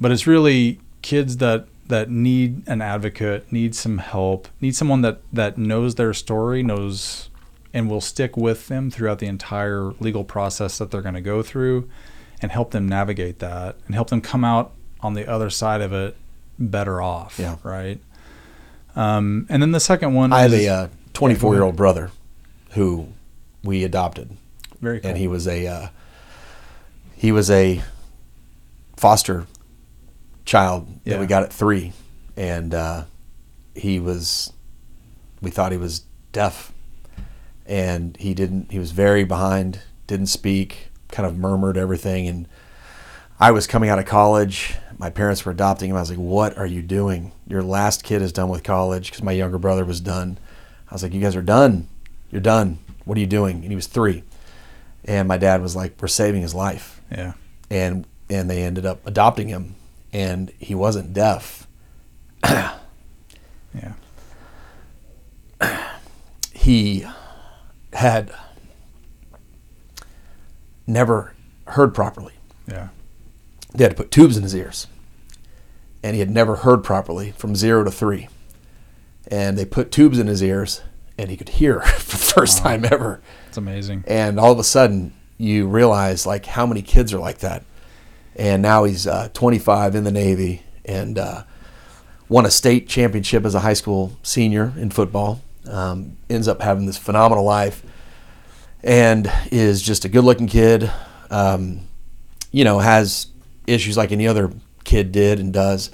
but 0.00 0.12
it's 0.12 0.26
really 0.26 0.80
kids 1.02 1.38
that 1.38 1.66
that 1.88 2.10
need 2.10 2.62
an 2.68 2.80
advocate, 2.82 3.50
need 3.52 3.74
some 3.74 3.98
help, 3.98 4.48
need 4.60 4.76
someone 4.76 5.02
that 5.02 5.20
that 5.32 5.58
knows 5.58 5.96
their 5.96 6.12
story, 6.14 6.62
knows 6.62 7.28
and 7.74 7.90
will 7.90 8.00
stick 8.00 8.36
with 8.36 8.68
them 8.68 8.90
throughout 8.90 9.18
the 9.18 9.26
entire 9.26 9.92
legal 10.00 10.22
process 10.24 10.78
that 10.78 10.90
they're 10.90 11.02
going 11.02 11.14
to 11.14 11.20
go 11.20 11.42
through 11.42 11.88
and 12.42 12.50
help 12.52 12.70
them 12.70 12.88
navigate 12.88 13.38
that 13.40 13.76
and 13.86 13.94
help 13.94 14.10
them 14.10 14.20
come 14.20 14.44
out 14.44 14.72
on 15.00 15.14
the 15.14 15.26
other 15.28 15.50
side 15.50 15.80
of 15.80 15.92
it 15.92 16.16
better 16.58 17.00
off. 17.02 17.38
Yeah. 17.38 17.56
Right. 17.62 18.00
Um, 18.94 19.46
and 19.48 19.60
then 19.62 19.72
the 19.72 19.80
second 19.80 20.14
one 20.14 20.32
I 20.32 20.40
have 20.42 20.52
is 20.54 20.66
a 20.66 20.68
uh, 20.72 20.88
24 21.12 21.54
year 21.54 21.62
old 21.62 21.76
brother 21.76 22.10
who 22.70 23.08
we 23.62 23.84
adopted, 23.84 24.30
very 24.80 25.00
cool. 25.00 25.10
and 25.10 25.18
he 25.18 25.26
was 25.28 25.46
a 25.46 25.66
uh, 25.66 25.88
he 27.14 27.32
was 27.32 27.50
a 27.50 27.82
foster 28.96 29.46
child 30.44 30.86
that 31.04 31.12
Yeah. 31.12 31.20
we 31.20 31.26
got 31.26 31.42
at 31.42 31.52
three, 31.52 31.92
and 32.36 32.72
uh, 32.74 33.04
he 33.74 33.98
was 34.00 34.52
we 35.42 35.50
thought 35.50 35.72
he 35.72 35.78
was 35.78 36.04
deaf, 36.32 36.72
and 37.66 38.16
he 38.18 38.32
didn't. 38.34 38.70
He 38.72 38.78
was 38.78 38.92
very 38.92 39.24
behind, 39.24 39.80
didn't 40.06 40.26
speak, 40.28 40.88
kind 41.16 41.26
of 41.26 41.38
murmured 41.38 41.78
everything, 41.78 42.28
and 42.28 42.46
I 43.40 43.50
was 43.50 43.66
coming 43.66 43.88
out 43.88 43.98
of 43.98 44.04
college. 44.04 44.74
My 44.98 45.08
parents 45.08 45.44
were 45.46 45.52
adopting 45.52 45.88
him. 45.88 45.96
I 45.96 46.00
was 46.00 46.10
like, 46.10 46.18
"What 46.18 46.58
are 46.58 46.66
you 46.66 46.82
doing? 46.82 47.32
Your 47.48 47.62
last 47.62 48.04
kid 48.04 48.20
is 48.20 48.32
done 48.32 48.50
with 48.50 48.62
college 48.62 49.10
because 49.10 49.22
my 49.22 49.32
younger 49.32 49.56
brother 49.56 49.84
was 49.84 49.98
done." 50.00 50.36
I 50.90 50.94
was 50.94 51.02
like, 51.02 51.14
"You 51.14 51.20
guys 51.22 51.34
are 51.34 51.42
done. 51.42 51.88
You're 52.30 52.42
done. 52.42 52.78
What 53.06 53.16
are 53.16 53.20
you 53.20 53.26
doing?" 53.26 53.56
And 53.62 53.70
he 53.70 53.74
was 53.76 53.86
three, 53.86 54.24
and 55.06 55.26
my 55.26 55.38
dad 55.38 55.62
was 55.62 55.74
like, 55.74 55.94
"We're 55.98 56.08
saving 56.08 56.42
his 56.42 56.54
life," 56.54 57.00
yeah. 57.10 57.32
and 57.70 58.04
and 58.28 58.50
they 58.50 58.62
ended 58.62 58.84
up 58.84 59.00
adopting 59.06 59.48
him, 59.48 59.74
and 60.12 60.52
he 60.58 60.74
wasn't 60.74 61.14
deaf. 61.14 61.66
Yeah. 63.74 63.92
He 66.54 67.06
had 67.92 68.32
never 70.86 71.34
heard 71.68 71.94
properly. 71.94 72.34
Yeah. 72.68 72.88
they 73.74 73.84
had 73.84 73.90
to 73.90 73.96
put 73.96 74.10
tubes 74.10 74.36
in 74.36 74.42
his 74.42 74.54
ears. 74.54 74.86
And 76.02 76.14
he 76.14 76.20
had 76.20 76.30
never 76.30 76.56
heard 76.56 76.84
properly 76.84 77.32
from 77.32 77.56
zero 77.56 77.84
to 77.84 77.90
three. 77.90 78.28
And 79.28 79.58
they 79.58 79.64
put 79.64 79.90
tubes 79.90 80.18
in 80.18 80.26
his 80.26 80.42
ears 80.42 80.82
and 81.18 81.30
he 81.30 81.36
could 81.36 81.48
hear 81.50 81.80
for 81.98 82.16
the 82.16 82.22
first 82.22 82.58
time 82.58 82.84
ever. 82.84 83.20
It's 83.48 83.56
amazing. 83.56 84.04
And 84.06 84.38
all 84.38 84.52
of 84.52 84.58
a 84.58 84.64
sudden, 84.64 85.12
you 85.38 85.66
realize 85.68 86.26
like 86.26 86.46
how 86.46 86.66
many 86.66 86.82
kids 86.82 87.12
are 87.12 87.18
like 87.18 87.38
that. 87.38 87.64
And 88.36 88.62
now 88.62 88.84
he's 88.84 89.06
uh, 89.06 89.30
25 89.32 89.94
in 89.94 90.04
the 90.04 90.12
Navy 90.12 90.62
and 90.84 91.18
uh, 91.18 91.44
won 92.28 92.46
a 92.46 92.50
state 92.50 92.88
championship 92.88 93.44
as 93.44 93.54
a 93.54 93.60
high 93.60 93.72
school 93.72 94.12
senior 94.22 94.72
in 94.76 94.90
football. 94.90 95.40
Um, 95.68 96.16
ends 96.30 96.46
up 96.46 96.62
having 96.62 96.86
this 96.86 96.98
phenomenal 96.98 97.44
life 97.44 97.82
and 98.82 99.30
is 99.50 99.82
just 99.82 100.04
a 100.04 100.08
good 100.08 100.24
looking 100.24 100.46
kid, 100.46 100.90
um, 101.30 101.80
you 102.52 102.64
know, 102.64 102.78
has 102.78 103.26
issues 103.66 103.96
like 103.96 104.12
any 104.12 104.26
other 104.28 104.52
kid 104.84 105.12
did 105.12 105.40
and 105.40 105.52
does. 105.52 105.90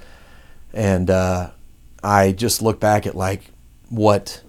And 0.74 1.08
uh, 1.10 1.50
I 2.02 2.32
just 2.32 2.62
look 2.62 2.80
back 2.80 3.06
at 3.06 3.14
like 3.14 3.42
what, 3.88 4.42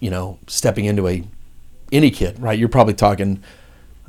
you 0.00 0.10
know, 0.10 0.38
stepping 0.46 0.84
into 0.84 1.06
a 1.08 1.22
any 1.92 2.10
kid, 2.10 2.38
right? 2.40 2.58
You're 2.58 2.68
probably 2.68 2.94
talking, 2.94 3.42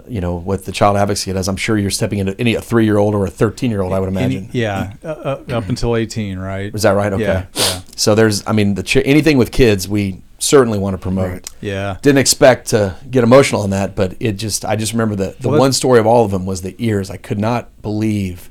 you 0.07 0.21
know, 0.21 0.35
with 0.35 0.65
the 0.65 0.71
child 0.71 0.97
advocacy 0.97 1.33
does. 1.33 1.47
I'm 1.47 1.55
sure 1.57 1.77
you're 1.77 1.89
stepping 1.91 2.19
into 2.19 2.39
any 2.39 2.55
a 2.55 2.61
three 2.61 2.85
year 2.85 2.97
old 2.97 3.15
or 3.15 3.25
a 3.25 3.29
13 3.31 3.69
year 3.71 3.81
old. 3.81 3.93
I 3.93 3.99
would 3.99 4.09
Any- 4.15 4.35
imagine. 4.37 4.49
yeah, 4.53 4.93
uh, 5.03 5.07
uh, 5.07 5.43
up 5.57 5.69
until 5.69 5.95
18, 5.95 6.37
right? 6.39 6.73
Is 6.73 6.83
that 6.83 6.91
right? 6.91 7.11
Okay. 7.13 7.23
Yeah, 7.23 7.45
yeah, 7.55 7.81
So 7.95 8.13
there's, 8.15 8.45
I 8.47 8.51
mean, 8.51 8.75
the 8.75 8.83
ch- 8.83 8.97
anything 8.97 9.37
with 9.37 9.51
kids, 9.51 9.87
we 9.87 10.21
certainly 10.41 10.79
want 10.79 10.93
to 10.95 10.97
promote. 10.97 11.31
Right. 11.31 11.49
yeah. 11.61 11.97
Didn't 12.01 12.17
expect 12.19 12.69
to 12.69 12.95
get 13.09 13.23
emotional 13.23 13.61
on 13.61 13.69
that, 13.71 13.95
but 13.95 14.15
it 14.19 14.33
just, 14.33 14.65
I 14.65 14.75
just 14.75 14.91
remember 14.93 15.15
the, 15.15 15.35
the 15.39 15.49
one 15.49 15.71
story 15.73 15.99
of 15.99 16.05
all 16.07 16.25
of 16.25 16.31
them 16.31 16.45
was 16.45 16.61
the 16.61 16.75
ears. 16.79 17.09
I 17.09 17.17
could 17.17 17.37
not 17.39 17.81
believe 17.81 18.49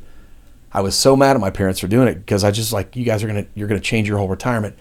I 0.73 0.81
was 0.83 0.95
so 0.95 1.17
mad 1.17 1.35
at 1.37 1.41
my 1.41 1.51
parents 1.51 1.81
for 1.81 1.89
doing 1.89 2.07
it 2.09 2.15
because 2.15 2.45
I 2.45 2.51
just 2.53 2.73
like, 2.73 2.95
you 2.95 3.05
guys 3.05 3.23
are 3.25 3.27
going 3.29 3.45
to, 3.45 3.51
you're 3.55 3.67
going 3.69 3.81
to 3.81 3.85
change 3.85 4.07
your 4.09 4.19
whole 4.19 4.29
retirement. 4.29 4.77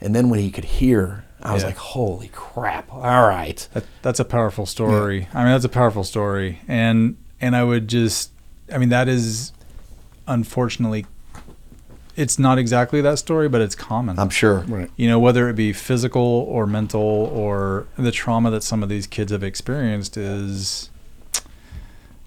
And 0.00 0.14
then 0.14 0.28
when 0.30 0.38
he 0.40 0.50
could 0.50 0.64
hear, 0.64 1.24
I 1.42 1.52
was 1.52 1.62
Yeah. 1.62 1.68
like, 1.70 1.76
holy 1.78 2.28
crap. 2.32 2.92
All 2.92 3.00
right. 3.26 3.66
That, 3.72 3.84
that's 4.02 4.20
a 4.20 4.24
powerful 4.24 4.64
story. 4.66 5.26
I 5.34 5.42
mean, 5.42 5.52
that's 5.52 5.64
a 5.64 5.68
powerful 5.68 6.04
story, 6.04 6.60
and 6.68 7.16
and 7.40 7.56
I 7.56 7.64
would 7.64 7.88
just, 7.88 8.30
I 8.72 8.78
mean, 8.78 8.90
that 8.90 9.08
is, 9.08 9.52
unfortunately, 10.28 11.06
it's 12.16 12.38
not 12.38 12.58
exactly 12.58 13.00
that 13.00 13.18
story, 13.18 13.48
but 13.48 13.60
it's 13.60 13.74
common. 13.74 14.18
I'm 14.18 14.30
sure. 14.30 14.60
Right. 14.60 14.90
you 14.96 15.08
know, 15.08 15.18
whether 15.18 15.48
it 15.48 15.56
be 15.56 15.72
physical 15.72 16.22
or 16.22 16.66
mental 16.66 17.00
or 17.00 17.86
the 17.96 18.12
trauma 18.12 18.50
that 18.50 18.62
some 18.62 18.82
of 18.82 18.88
these 18.88 19.06
kids 19.06 19.32
have 19.32 19.42
experienced 19.42 20.16
is, 20.16 20.90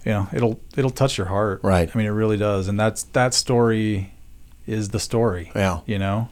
you 0.04 0.12
know, 0.12 0.28
it'll 0.34 0.60
it'll 0.76 0.90
touch 0.92 1.18
your 1.18 1.28
heart. 1.28 1.60
Right. 1.64 1.90
I 1.94 1.98
mean, 1.98 2.08
it 2.08 2.12
really 2.12 2.38
does, 2.38 2.68
and 2.68 2.80
that's 2.80 3.04
that 3.04 3.34
story 3.34 4.14
is 4.68 4.90
the 4.90 5.00
story. 5.00 5.52
Yeah. 5.56 5.82
You 5.86 6.00
know. 6.00 6.30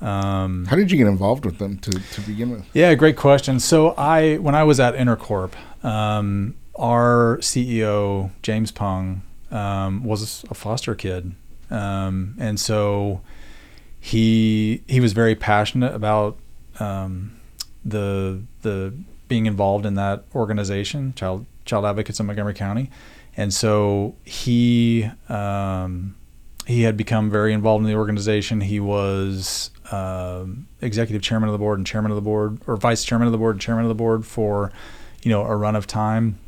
Um, 0.00 0.66
How 0.66 0.74
did 0.74 0.90
you 0.90 0.98
get 0.98 1.06
involved 1.06 1.44
with 1.44 1.58
them 1.58 1.78
to, 1.78 1.90
to 1.92 2.20
begin 2.22 2.50
with? 2.50 2.64
yeah, 2.74 2.92
great 2.94 3.16
question. 3.16 3.60
So 3.60 3.90
I, 3.90 4.34
when 4.38 4.56
I 4.56 4.64
was 4.64 4.80
at 4.80 4.96
Enercorp, 4.96 5.52
um, 5.84 6.56
our 6.74 7.38
CEO 7.40 8.32
James 8.42 8.72
Pung 8.72 9.22
um, 9.52 10.02
was 10.02 10.44
a 10.50 10.54
foster 10.54 10.96
kid, 10.96 11.36
um, 11.72 12.36
and 12.38 12.60
so 12.60 13.20
he 13.98 14.82
he 14.86 15.00
was 15.00 15.12
very 15.12 15.34
passionate 15.34 15.94
about 15.94 16.38
um, 16.78 17.40
the 17.84 18.42
the 18.62 18.94
being 19.28 19.46
involved 19.46 19.86
in 19.86 19.94
that 19.94 20.24
organization, 20.34 21.14
Child 21.14 21.46
Child 21.64 21.86
Advocates 21.86 22.20
in 22.20 22.26
Montgomery 22.26 22.54
County, 22.54 22.90
and 23.36 23.52
so 23.52 24.14
he 24.24 25.08
um, 25.28 26.14
he 26.66 26.82
had 26.82 26.96
become 26.96 27.30
very 27.30 27.52
involved 27.52 27.84
in 27.84 27.90
the 27.90 27.96
organization. 27.96 28.60
He 28.60 28.78
was 28.78 29.70
um, 29.90 30.68
executive 30.80 31.22
chairman 31.22 31.48
of 31.48 31.52
the 31.52 31.58
board 31.58 31.78
and 31.78 31.86
chairman 31.86 32.10
of 32.10 32.16
the 32.16 32.22
board, 32.22 32.58
or 32.66 32.76
vice 32.76 33.04
chairman 33.04 33.26
of 33.26 33.32
the 33.32 33.38
board 33.38 33.54
and 33.54 33.60
chairman 33.60 33.84
of 33.84 33.88
the 33.88 33.94
board 33.94 34.24
for, 34.24 34.72
you 35.22 35.30
know, 35.30 35.42
a 35.42 35.56
run 35.56 35.76
of 35.76 35.86
time. 35.86 36.38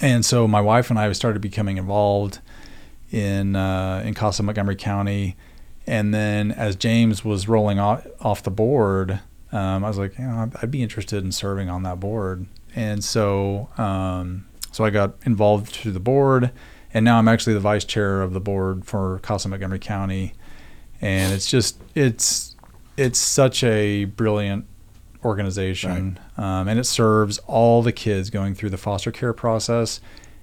And 0.00 0.24
so 0.24 0.46
my 0.46 0.60
wife 0.60 0.90
and 0.90 0.98
I 0.98 1.10
started 1.12 1.40
becoming 1.40 1.76
involved 1.78 2.40
in 3.10 3.56
uh, 3.56 4.02
in 4.04 4.14
Casa 4.14 4.42
Montgomery 4.42 4.76
County, 4.76 5.36
and 5.86 6.12
then 6.12 6.52
as 6.52 6.76
James 6.76 7.24
was 7.24 7.48
rolling 7.48 7.78
off, 7.78 8.06
off 8.20 8.42
the 8.42 8.50
board, 8.50 9.20
um, 9.52 9.84
I 9.84 9.88
was 9.88 9.98
like, 9.98 10.18
you 10.18 10.24
know, 10.24 10.50
I'd, 10.60 10.70
be 10.70 10.82
interested 10.82 11.24
in 11.24 11.32
serving 11.32 11.70
on 11.70 11.82
that 11.84 12.00
board. 12.00 12.46
And 12.74 13.04
so 13.04 13.68
um, 13.78 14.46
so 14.72 14.84
I 14.84 14.90
got 14.90 15.14
involved 15.24 15.68
through 15.68 15.92
the 15.92 16.00
board, 16.00 16.50
and 16.92 17.04
now 17.04 17.18
I'm 17.18 17.28
actually 17.28 17.54
the 17.54 17.60
vice 17.60 17.84
chair 17.84 18.22
of 18.22 18.32
the 18.32 18.40
board 18.40 18.84
for 18.84 19.20
Casa 19.20 19.48
Montgomery 19.48 19.78
County, 19.78 20.34
and 21.00 21.32
it's 21.32 21.50
just 21.50 21.80
it's 21.94 22.56
it's 22.96 23.18
such 23.18 23.62
a 23.62 24.04
brilliant 24.04 24.66
organization, 25.24 26.18
um, 26.36 26.68
and 26.68 26.78
it 26.78 26.84
serves 26.84 27.38
all 27.46 27.82
the 27.82 27.92
kids 27.92 28.30
going 28.30 28.54
through 28.54 28.70
the 28.70 28.76
foster 28.76 29.10
care 29.10 29.32
process. 29.32 30.00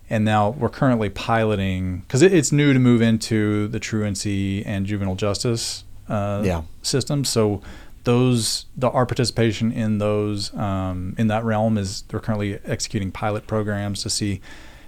And 0.09 0.25
now 0.25 0.49
we're 0.49 0.69
currently 0.69 1.09
piloting 1.09 1.99
because 2.01 2.21
it, 2.21 2.33
it's 2.33 2.51
new 2.51 2.73
to 2.73 2.79
move 2.79 3.01
into 3.01 3.67
the 3.69 3.79
truancy 3.79 4.63
and 4.65 4.85
juvenile 4.85 5.15
justice 5.15 5.83
uh, 6.09 6.41
Yeah. 6.45 6.63
systems. 6.81 7.29
So 7.29 7.61
those 8.03 8.65
the 8.75 8.89
our 8.89 9.05
participation 9.05 9.71
in 9.71 9.97
those 9.97 10.53
um, 10.55 11.15
in 11.17 11.27
that 11.27 11.43
realm 11.45 11.77
is 11.77 12.01
they're 12.09 12.19
currently 12.19 12.59
executing 12.65 13.11
pilot 13.11 13.47
programs 13.47 14.03
to 14.03 14.09
see 14.09 14.41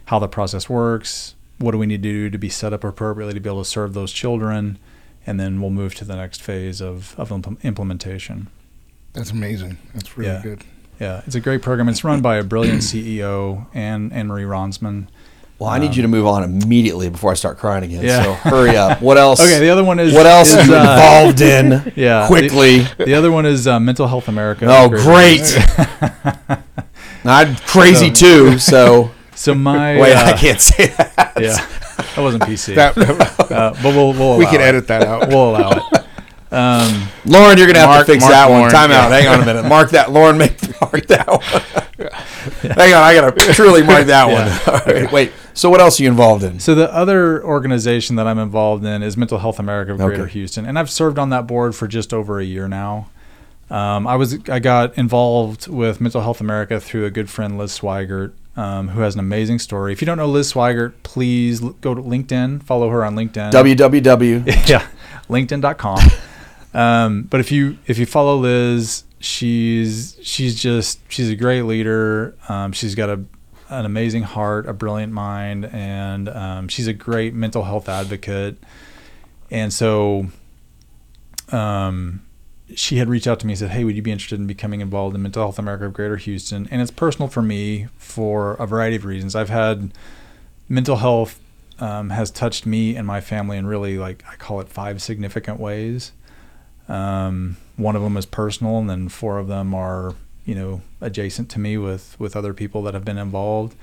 how 0.06 0.20
the 0.20 0.28
process 0.28 0.70
works. 0.70 1.34
What 1.58 1.72
do 1.72 1.78
we 1.78 1.86
need 1.86 2.04
to 2.04 2.10
do 2.10 2.30
to 2.30 2.38
be 2.38 2.50
set 2.50 2.74
up 2.74 2.84
appropriately 2.84 3.34
to 3.34 3.40
be 3.40 3.50
able 3.50 3.64
to 3.64 3.70
serve 3.70 3.94
those 3.94 4.12
children, 4.12 4.78
and 5.26 5.40
then 5.40 5.62
we'll 5.62 5.70
move 5.70 5.96
to 5.96 6.06
the 6.06 6.18
next 6.18 6.42
phase 6.42 6.82
of 6.82 7.16
of 7.18 7.30
impl- 7.30 7.62
implementation. 7.64 8.48
That's 9.14 9.32
amazing. 9.32 9.78
That's 9.94 10.18
really 10.18 10.32
Yeah. 10.34 10.42
good. 10.44 10.64
Yeah, 11.00 11.22
it's 11.26 11.36
a 11.36 11.40
great 11.40 11.62
program. 11.62 11.90
It's 11.90 12.04
run 12.04 12.22
by 12.22 12.38
a 12.38 12.44
brilliant 12.44 12.80
CEO, 12.82 13.66
Anne 13.74 14.12
Anne 14.14 14.28
Marie 14.28 14.44
Ronsman. 14.44 15.08
Well, 15.58 15.70
I 15.70 15.80
need 15.80 15.96
you 15.96 16.02
to 16.02 16.10
move 16.10 16.28
on 16.28 16.44
immediately 16.44 17.10
before 17.10 17.32
I 17.32 17.34
start 17.36 17.58
crying 17.58 17.86
again. 17.86 18.04
Yeah. 18.04 18.24
So 18.24 18.34
hurry 18.34 18.76
up. 18.76 19.02
What 19.06 19.18
else? 19.18 19.40
Okay, 19.40 19.60
the 19.60 19.70
other 19.70 19.86
one 19.86 20.00
is 20.00 20.14
what 20.14 20.26
else 20.26 20.54
is, 20.54 20.68
you 20.68 20.76
uh, 20.76 20.80
involved 20.82 21.40
in? 21.42 21.94
Yeah, 21.96 22.28
quickly. 22.28 22.80
The, 22.98 23.06
the 23.06 23.14
other 23.14 23.32
one 23.32 23.46
is 23.46 23.66
uh, 23.66 23.80
Mental 23.80 24.06
Health 24.08 24.28
America. 24.28 24.66
Oh, 24.68 24.90
great! 24.90 25.42
I'm 27.26 27.56
crazy 27.56 28.12
too. 28.12 28.60
So 28.60 29.12
So 29.34 29.56
my 29.56 29.98
wait, 29.98 30.14
uh, 30.14 30.26
I 30.26 30.34
can't 30.34 30.60
say 30.60 30.88
that. 30.88 31.34
Yeah, 31.40 31.56
that 32.16 32.18
wasn't 32.18 32.44
PC. 32.44 32.76
That, 32.76 32.98
uh, 32.98 33.74
but 33.82 33.84
we'll 33.84 34.12
we'll 34.14 34.38
we 34.38 34.46
can 34.46 34.56
it. 34.56 34.66
edit 34.66 34.88
that 34.88 35.04
out. 35.04 35.30
We'll 35.30 35.52
allow 35.52 35.72
it. 35.72 36.05
Um, 36.56 37.08
Lauren, 37.26 37.58
you're 37.58 37.68
gonna 37.68 37.80
have 37.80 37.90
Mark- 37.90 38.06
to 38.06 38.12
fix 38.14 38.22
Mark 38.24 38.32
that 38.34 38.50
one. 38.50 38.60
Lauren, 38.60 38.72
Time 38.74 38.92
out. 38.92 39.12
Hang 39.12 39.28
on 39.28 39.42
a 39.42 39.46
minute. 39.46 39.66
Mark 39.68 39.90
that. 39.92 40.12
Lauren, 40.12 40.38
make 40.38 40.52
mark 40.82 41.06
that 41.08 41.28
one. 41.28 41.42
Hang 42.76 42.94
on, 42.94 43.04
I 43.04 43.14
gotta 43.14 43.54
truly 43.54 43.84
mark 43.84 44.06
that 44.08 44.26
one. 44.28 44.74
All 44.76 44.94
right, 45.02 45.12
wait. 45.12 45.32
So 45.54 45.70
what 45.70 45.80
else 45.82 46.00
are 46.00 46.04
you 46.04 46.10
involved 46.10 46.44
in? 46.44 46.60
So 46.60 46.76
the 46.76 46.92
other 46.94 47.44
organization 47.44 48.16
that 48.18 48.28
I'm 48.28 48.40
involved 48.40 48.86
in 48.86 49.04
is 49.04 49.16
Mental 49.18 49.38
Health 49.40 49.60
America 49.60 49.92
of 49.94 49.98
Greater 50.00 50.24
Okay. 50.24 50.32
Houston, 50.34 50.66
and 50.66 50.78
I've 50.80 50.90
served 50.90 51.18
on 51.20 51.30
that 51.30 51.48
board 51.48 51.76
for 51.76 51.88
just 51.88 52.14
over 52.14 52.40
a 52.40 52.44
year 52.46 52.68
now. 52.68 53.10
Um, 53.70 54.06
I 54.08 54.16
was 54.16 54.38
I 54.50 54.60
got 54.60 54.98
involved 54.98 55.68
with 55.68 56.00
Mental 56.00 56.22
Health 56.22 56.40
America 56.40 56.80
through 56.80 57.06
a 57.06 57.10
good 57.12 57.30
friend 57.30 57.58
Liz 57.58 57.78
Swigert, 57.80 58.32
um, 58.56 58.90
who 58.90 59.02
has 59.02 59.14
an 59.16 59.20
amazing 59.20 59.60
story. 59.60 59.92
If 59.92 60.02
you 60.02 60.06
don't 60.06 60.18
know 60.18 60.28
Liz 60.28 60.54
Swigert, 60.54 60.94
please 61.04 61.60
go 61.60 61.96
to 61.96 62.02
LinkedIn, 62.02 62.62
follow 62.64 62.90
her 62.90 63.04
on 63.04 63.16
LinkedIn. 63.16 63.52
www. 63.52 64.70
yeah, 64.70 64.88
LinkedIn.com. 65.30 66.00
um, 66.76 67.24
but 67.24 67.40
if 67.40 67.52
you 67.52 67.78
if 67.88 67.98
you 67.98 68.06
follow 68.06 68.36
Liz, 68.36 69.06
she's 69.20 70.18
she's 70.22 70.62
just 70.62 71.00
she's 71.08 71.30
a 71.30 71.36
great 71.36 71.62
leader. 71.64 72.36
Um, 72.50 72.74
she's 72.74 72.96
got 72.96 73.10
a 73.10 73.24
an 73.70 73.86
amazing 73.86 74.24
heart, 74.24 74.68
a 74.68 74.74
brilliant 74.74 75.14
mind, 75.14 75.66
and 75.66 76.28
um, 76.30 76.68
she's 76.68 76.88
a 76.88 76.94
great 76.94 77.34
mental 77.34 77.64
health 77.64 77.88
advocate. 77.88 78.58
And 79.50 79.74
so, 79.74 80.28
um, 81.52 82.22
she 82.76 82.98
had 82.98 83.08
reached 83.08 83.26
out 83.26 83.40
to 83.40 83.48
me 83.48 83.54
and 83.54 83.60
said, 83.60 83.72
"Hey, 83.72 83.86
would 83.86 83.96
you 83.96 84.02
be 84.02 84.12
interested 84.12 84.38
in 84.40 84.46
becoming 84.46 84.82
involved 84.82 85.16
in 85.16 85.22
Mental 85.22 85.44
Health 85.44 85.58
America 85.58 85.86
of 85.86 85.94
Greater 85.94 86.18
Houston?" 86.18 86.68
And 86.70 86.82
it's 86.82 86.92
personal 86.92 87.30
for 87.30 87.42
me 87.42 87.88
for 87.98 88.56
a 88.56 88.68
variety 88.68 88.98
of 88.98 89.06
reasons. 89.06 89.34
I've 89.34 89.50
had 89.50 89.94
mental 90.68 90.98
health 90.98 91.40
um, 91.80 92.10
has 92.10 92.32
touched 92.32 92.66
me 92.66 92.98
and 92.98 93.08
my 93.08 93.22
family 93.22 93.56
in 93.56 93.66
really 93.66 93.98
like 93.98 94.26
I 94.30 94.36
call 94.36 94.60
it 94.60 94.68
five 94.68 95.02
significant 95.02 95.58
ways. 95.58 96.12
Um, 96.88 97.58
one 97.78 97.96
of 97.96 98.02
them 98.02 98.18
is 98.18 98.26
personal, 98.26 98.78
and 98.78 98.90
then 98.90 99.10
four 99.10 99.38
of 99.40 99.48
them 99.48 99.74
are 99.74 100.16
you 100.46 100.56
know 100.56 100.82
adjacent 101.02 101.50
to 101.52 101.60
me 101.60 101.78
with 101.78 102.16
with 102.20 102.36
other 102.36 102.54
people 102.54 102.82
that 102.84 102.94
have 102.94 103.06
been 103.06 103.18
involved. 103.18 103.76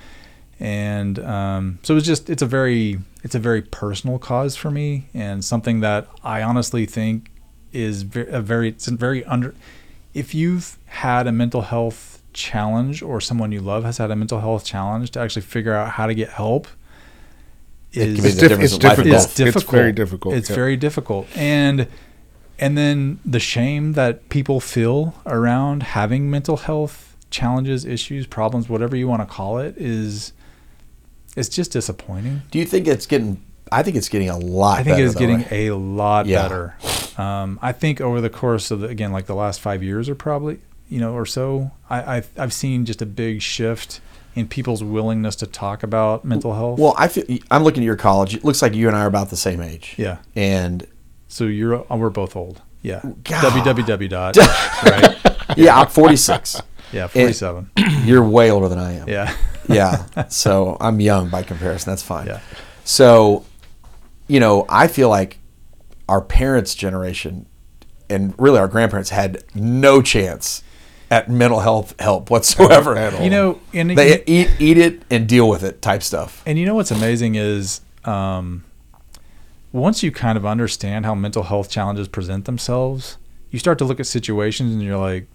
And 0.61 1.19
um, 1.19 1.79
so 1.83 1.97
it's 1.97 2.07
just 2.07 2.31
it's 2.31 2.43
a 2.43 2.47
very 2.47 3.01
it's 3.25 3.35
a 3.35 3.41
very 3.41 3.63
personal 3.63 4.19
cause 4.19 4.57
for 4.57 4.71
me, 4.71 5.09
and 5.13 5.45
something 5.45 5.81
that 5.81 6.07
I 6.23 6.43
honestly 6.43 6.87
think 6.87 7.31
is 7.73 8.03
a 8.15 8.41
very 8.41 8.69
it's 8.69 8.87
a 8.89 8.95
very 8.95 9.25
under. 9.25 9.55
If 10.15 10.35
you've 10.35 10.79
had 10.87 11.27
a 11.27 11.33
mental 11.33 11.63
health 11.63 12.23
challenge 12.33 13.03
or 13.03 13.21
someone 13.21 13.53
you 13.53 13.61
love 13.61 13.85
has 13.85 13.99
had 13.99 14.11
a 14.11 14.17
mental 14.17 14.41
health 14.41 14.65
challenge 14.65 15.11
to 15.13 15.21
actually 15.21 15.43
figure 15.43 15.75
out 15.75 15.91
how 15.93 16.07
to 16.07 16.15
get 16.15 16.31
help 16.31 16.67
It 17.93 18.09
is 18.09 18.17
can 18.17 18.27
It's, 18.27 18.37
diff- 18.37 18.61
it's 18.61 18.73
in 18.75 18.79
difficult. 18.79 19.07
it's 19.15 19.35
difficult. 19.35 19.57
It's 19.57 19.71
very 19.71 19.93
difficult. 19.93 20.35
It's 20.35 20.51
yeah. 20.51 20.57
very 20.57 20.77
difficult. 20.77 21.27
And 21.37 21.87
and 22.63 22.79
then 22.79 23.19
the 23.25 23.41
shame 23.41 23.93
that 23.93 24.29
people 24.29 24.61
feel 24.61 25.15
around 25.27 25.83
having 25.83 26.31
mental 26.31 26.57
health 26.57 27.17
challenges, 27.31 27.85
issues, 27.85 28.27
problems, 28.27 28.69
whatever 28.69 28.95
you 28.97 29.09
want 29.09 29.21
to 29.21 29.27
call 29.27 29.59
it, 29.59 29.75
is 29.77 30.33
it's 31.37 31.49
just 31.49 31.73
disappointing. 31.73 32.43
Do 32.51 32.59
you 32.59 32.65
think 32.67 32.87
it's 32.87 33.07
getting? 33.07 33.43
I 33.71 33.83
think 33.83 33.97
it's 33.97 34.09
getting 34.11 34.29
a 34.29 34.39
lot. 34.39 34.79
I 34.81 34.83
think 34.83 34.99
it's 34.99 35.15
getting 35.15 35.39
right? 35.39 35.53
a 35.53 35.71
lot 35.73 36.27
Yeah. 36.27 36.43
better. 36.43 36.75
Um, 37.17 37.59
I 37.63 37.73
think 37.73 38.01
over 38.01 38.21
the 38.21 38.29
course 38.31 38.71
of 38.71 38.81
the, 38.81 38.89
again, 38.89 39.13
like 39.13 39.27
the 39.27 39.35
last 39.35 39.61
five 39.61 39.83
years 39.83 40.09
or 40.11 40.15
probably, 40.15 40.59
you 40.91 41.01
know, 41.01 41.15
or 41.15 41.25
so, 41.27 41.71
I, 41.89 42.17
I've, 42.17 42.31
I've 42.39 42.53
seen 42.53 42.85
just 42.85 43.01
a 43.03 43.07
big 43.07 43.41
shift 43.43 44.01
in 44.35 44.47
people's 44.49 44.83
willingness 44.85 45.37
to 45.37 45.47
talk 45.47 45.83
about 45.83 46.23
mental 46.25 46.55
health. 46.55 46.79
Well, 46.79 46.95
I 46.99 47.09
feel 47.09 47.25
I'm 47.51 47.65
looking 47.65 47.83
at 47.83 47.87
your 47.87 47.97
college. 47.97 48.35
It 48.35 48.45
looks 48.45 48.61
like 48.63 48.75
you 48.75 48.89
and 48.89 48.97
I 48.97 49.03
are 49.05 49.07
about 49.07 49.31
the 49.31 49.37
same 49.37 49.61
age. 49.63 49.95
yeah. 49.99 50.19
And 50.37 50.87
So 51.33 51.45
you're 51.45 51.91
uh, 51.91 51.97
we're 51.97 52.11
both 52.11 52.37
old. 52.37 52.61
Yeah. 52.83 53.01
God. 53.25 53.65
www 53.65 54.09
dot. 54.11 54.37
right. 54.85 55.17
yeah, 55.57 55.81
I'm 55.81 55.87
46. 55.87 56.61
Yeah. 56.93 57.07
Forty 57.07 57.33
seven. 57.33 57.71
You're 58.05 58.23
way 58.23 58.51
older 58.51 58.69
than 58.69 58.79
I 58.79 58.93
am. 58.99 59.09
Yeah. 59.09 59.35
yeah. 59.69 60.29
So 60.29 60.77
I'm 60.79 61.01
young 61.01 61.31
by 61.31 61.43
comparison. 61.43 61.91
That's 61.91 62.03
fine. 62.03 62.27
Yeah. 62.27 62.41
So, 62.85 63.47
you 64.29 64.41
know, 64.41 64.67
I 64.69 64.89
feel 64.89 65.09
like 65.09 65.39
our 66.07 66.21
parents' 66.21 66.75
generation 66.75 67.47
and 68.11 68.35
really 68.37 68.59
our 68.59 68.69
grandparents 68.69 69.09
had 69.09 69.43
no 69.55 70.03
chance 70.03 70.63
at 71.11 71.31
mental 71.31 71.61
health 71.61 71.99
help 71.99 72.29
whatsoever. 72.29 72.95
At 72.95 73.15
all. 73.15 73.23
You 73.23 73.31
know, 73.31 73.61
and 73.73 73.97
They 73.97 74.23
eat 74.27 74.51
eat 74.59 74.77
it 74.77 75.03
and 75.11 75.27
deal 75.27 75.49
with 75.49 75.63
it 75.63 75.81
type 75.81 76.03
stuff. 76.03 76.43
And 76.45 76.59
you 76.59 76.67
know 76.67 76.75
what's 76.75 76.91
amazing 76.91 77.37
is 77.37 77.81
um, 78.05 78.65
once 79.73 80.03
you 80.03 80.13
kind 80.13 80.37
of 80.37 80.45
understand 80.47 81.05
how 81.07 81.15
mental 81.15 81.45
health 81.45 81.71
challenges 81.71 82.09
present 82.09 82.45
themselves, 82.45 83.17
you 83.51 83.59
start 83.59 83.79
to 83.79 83.85
look 83.85 83.99
at 84.01 84.07
situations 84.07 84.73
and 84.73 84.83
you're 84.83 84.99
like, 84.99 85.27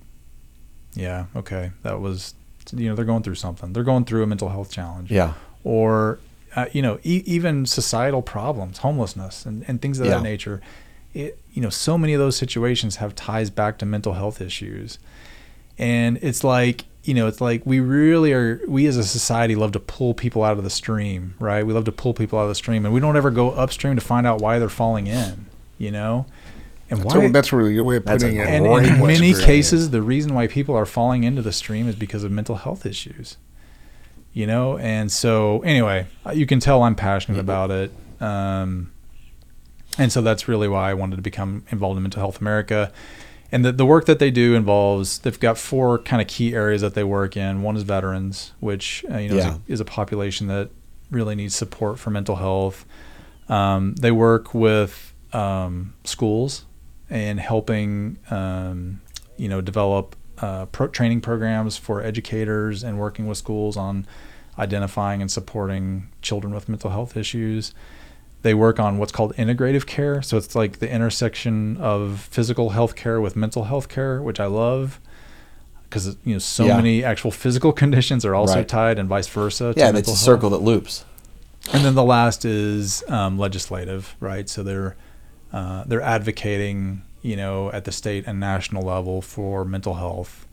yeah, 0.93 1.25
okay, 1.35 1.71
that 1.83 1.99
was, 1.99 2.33
you 2.73 2.89
know, 2.89 2.95
they're 2.95 3.05
going 3.05 3.23
through 3.23 3.35
something. 3.35 3.73
They're 3.73 3.83
going 3.83 4.05
through 4.05 4.23
a 4.23 4.27
mental 4.27 4.49
health 4.49 4.71
challenge. 4.71 5.11
Yeah. 5.11 5.33
Or, 5.63 6.19
uh, 6.55 6.65
you 6.71 6.81
know, 6.81 6.99
e- 7.03 7.23
even 7.25 7.65
societal 7.65 8.21
problems, 8.21 8.79
homelessness, 8.79 9.45
and, 9.45 9.63
and 9.67 9.81
things 9.81 9.99
of 9.99 10.05
Yeah. 10.07 10.15
that 10.15 10.23
nature. 10.23 10.61
It, 11.13 11.39
you 11.53 11.61
know, 11.61 11.69
so 11.69 11.97
many 11.97 12.13
of 12.13 12.19
those 12.19 12.35
situations 12.35 12.97
have 12.97 13.15
ties 13.15 13.49
back 13.49 13.77
to 13.79 13.85
mental 13.85 14.13
health 14.13 14.41
issues. 14.41 14.97
And 15.77 16.17
it's 16.21 16.43
like, 16.43 16.85
you 17.07 17.13
know, 17.13 17.27
it's 17.27 17.39
like 17.39 17.65
we 17.65 17.79
really 17.79 18.33
are, 18.33 18.59
we 18.67 18.85
as 18.85 18.97
a 18.97 19.03
society 19.03 19.55
love 19.55 19.71
to 19.71 19.79
pull 19.79 20.13
people 20.13 20.43
out 20.43 20.57
of 20.57 20.63
the 20.65 20.69
stream, 20.69 21.35
right? 21.39 21.65
We 21.65 21.71
love 21.71 21.85
to 21.85 21.91
pull 21.91 22.13
people 22.13 22.37
out 22.37 22.43
of 22.43 22.49
the 22.49 22.55
stream 22.55 22.83
and 22.85 22.93
we 22.93 22.99
don't 22.99 23.15
ever 23.15 23.31
go 23.31 23.51
upstream 23.51 23.95
to 23.95 24.01
find 24.01 24.27
out 24.27 24.41
why 24.41 24.59
they're 24.59 24.67
falling 24.67 25.07
in, 25.07 25.45
you 25.77 25.89
know? 25.89 26.25
And 26.89 26.99
That's, 27.01 27.15
why, 27.15 27.23
a, 27.23 27.29
that's 27.29 27.53
a 27.53 27.55
really 27.55 27.73
good 27.75 27.83
way 27.83 27.95
of 27.97 28.05
putting 28.05 28.37
it. 28.37 28.47
and 28.47 28.65
great 28.65 28.87
in 28.87 28.99
many 29.05 29.33
cases, 29.33 29.89
the 29.89 30.01
reason 30.01 30.33
why 30.33 30.47
people 30.47 30.75
are 30.75 30.85
falling 30.85 31.23
into 31.23 31.41
the 31.41 31.51
stream 31.51 31.87
is 31.87 31.95
because 31.95 32.23
of 32.23 32.31
mental 32.31 32.55
health 32.55 32.85
issues. 32.85 33.37
You 34.33 34.45
know, 34.45 34.77
and 34.77 35.11
so 35.11 35.61
anyway, 35.61 36.07
you 36.33 36.45
can 36.45 36.59
tell 36.59 36.83
I'm 36.83 36.93
passionate 36.93 37.39
about 37.39 37.71
it, 37.71 37.91
um, 38.21 38.91
and 39.97 40.11
so 40.11 40.21
that's 40.21 40.47
really 40.47 40.67
why 40.67 40.91
I 40.91 40.93
wanted 40.93 41.15
to 41.15 41.23
become 41.23 41.65
involved 41.71 41.97
in 41.97 42.03
Mental 42.03 42.19
Health 42.19 42.39
America. 42.39 42.91
And 43.51 43.63
the, 43.63 43.71
the 43.71 43.85
work 43.85 44.05
that 44.05 44.19
they 44.19 44.29
do 44.31 44.55
involves 44.55 45.19
they've 45.19 45.39
got 45.39 45.57
four 45.57 45.99
kind 45.99 46.21
of 46.21 46.27
key 46.27 46.53
areas 46.53 46.81
that 46.81 46.93
they 46.95 47.03
work 47.03 47.37
in. 47.37 47.61
One 47.61 47.77
is 47.77 47.83
veterans, 47.83 48.51
which 48.59 49.05
uh, 49.11 49.17
you 49.17 49.29
know 49.29 49.35
Yeah. 49.35 49.41
is, 49.41 49.45
a, 49.55 49.61
is 49.67 49.79
a 49.79 49.85
population 49.85 50.47
that 50.47 50.69
really 51.09 51.35
needs 51.35 51.55
support 51.55 51.97
for 51.99 52.09
mental 52.09 52.35
health. 52.35 52.85
Um, 53.47 53.95
they 53.95 54.11
work 54.11 54.53
with 54.53 55.13
um, 55.31 55.93
schools 56.03 56.65
and 57.09 57.39
helping 57.39 58.17
um, 58.29 58.99
you 59.37 59.47
know 59.47 59.61
develop 59.61 60.15
uh, 60.39 60.65
pro- 60.65 60.89
training 60.89 61.21
programs 61.21 61.77
for 61.77 62.01
educators 62.03 62.83
and 62.83 62.99
working 62.99 63.27
with 63.27 63.37
schools 63.37 63.77
on 63.77 64.05
identifying 64.59 65.21
and 65.21 65.31
supporting 65.31 66.09
children 66.21 66.53
with 66.53 66.67
mental 66.67 66.89
health 66.89 67.15
issues. 67.15 67.73
They 68.47 68.53
work 68.53 68.79
on 68.79 68.97
what's 68.97 69.11
called 69.11 69.35
integrative 69.35 69.85
care, 69.85 70.21
so 70.21 70.37
it's 70.37 70.55
like 70.55 70.79
the 70.79 70.89
intersection 70.89 71.75
of 71.81 72.21
physical 72.31 72.69
health 72.69 72.95
care 72.95 73.19
with 73.19 73.35
mental 73.35 73.65
health 73.65 73.89
care, 73.89 74.21
which 74.21 74.39
I 74.39 74.45
love 74.45 75.01
because 75.83 76.15
you 76.23 76.31
know 76.35 76.39
so 76.39 76.63
Yeah. 76.65 76.77
many 76.77 77.03
actual 77.03 77.29
physical 77.29 77.73
conditions 77.83 78.23
are 78.23 78.33
also 78.33 78.55
Right. 78.59 78.67
tied 78.67 78.99
and 78.99 79.09
vice 79.09 79.27
versa. 79.27 79.73
to 79.73 79.79
Yeah, 79.79 79.91
mental 79.91 80.13
a 80.13 80.15
health. 80.15 80.19
circle 80.29 80.49
that 80.51 80.61
loops. 80.61 81.03
And 81.73 81.83
then 81.83 81.95
the 81.95 82.05
last 82.05 82.45
is 82.45 83.03
um, 83.09 83.37
legislative, 83.37 84.15
right? 84.21 84.47
So 84.47 84.63
they're 84.63 84.95
uh, 85.51 85.83
they're 85.85 86.01
advocating, 86.01 87.01
you 87.21 87.35
know, 87.35 87.69
at 87.73 87.83
the 87.83 87.91
state 87.91 88.23
and 88.27 88.39
national 88.39 88.83
level 88.83 89.21
for 89.21 89.65
mental 89.65 89.95
health. 89.95 90.47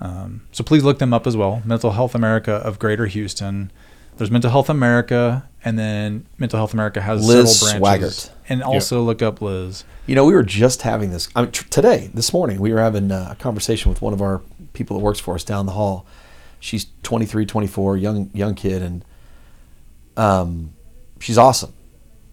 Um, 0.00 0.42
so 0.52 0.62
please 0.62 0.84
look 0.84 1.00
them 1.00 1.12
up 1.12 1.26
as 1.26 1.36
well. 1.36 1.62
Mental 1.64 1.90
Health 1.90 2.14
America 2.14 2.52
of 2.52 2.78
Greater 2.78 3.06
Houston. 3.06 3.72
There's 4.18 4.30
Mental 4.30 4.52
Health 4.52 4.70
America, 4.70 5.48
and 5.64 5.78
then 5.78 6.26
Mental 6.38 6.58
Health 6.58 6.74
America 6.74 7.00
has 7.00 7.26
Liz 7.26 7.60
several 7.60 7.80
branches. 7.80 8.30
Swaggart. 8.30 8.30
And 8.48 8.62
also 8.62 9.02
look 9.02 9.22
up 9.22 9.40
Liz. 9.40 9.84
You 10.06 10.14
know, 10.14 10.26
we 10.26 10.34
were 10.34 10.42
just 10.42 10.82
having 10.82 11.10
this 11.10 11.28
I 11.34 11.42
mean, 11.42 11.50
tr- 11.50 11.68
today, 11.68 12.10
this 12.12 12.32
morning. 12.32 12.60
We 12.60 12.72
were 12.72 12.80
having 12.80 13.10
uh, 13.10 13.28
a 13.30 13.34
conversation 13.36 13.90
with 13.90 14.02
one 14.02 14.12
of 14.12 14.20
our 14.20 14.42
people 14.74 14.98
that 14.98 15.02
works 15.02 15.18
for 15.18 15.34
us 15.34 15.44
down 15.44 15.64
the 15.64 15.72
hall. 15.72 16.06
She's 16.60 16.86
23, 17.02 17.46
24, 17.46 17.96
young 17.96 18.30
young 18.34 18.54
kid, 18.54 18.82
and 18.82 19.04
um, 20.16 20.74
she's 21.20 21.38
awesome. 21.38 21.72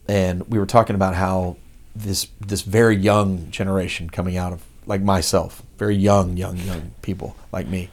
And 0.07 0.47
we 0.49 0.59
were 0.59 0.65
talking 0.65 0.95
about 0.95 1.15
how 1.15 1.57
this 1.95 2.27
this 2.39 2.61
very 2.61 2.97
young 2.97 3.49
generation 3.51 4.09
coming 4.09 4.35
out 4.35 4.51
of 4.51 4.63
like 4.85 5.01
myself, 5.01 5.63
very 5.77 5.95
young, 5.95 6.35
young, 6.35 6.57
young 6.57 6.91
people 7.01 7.35
like 7.51 7.67
me, 7.67 7.89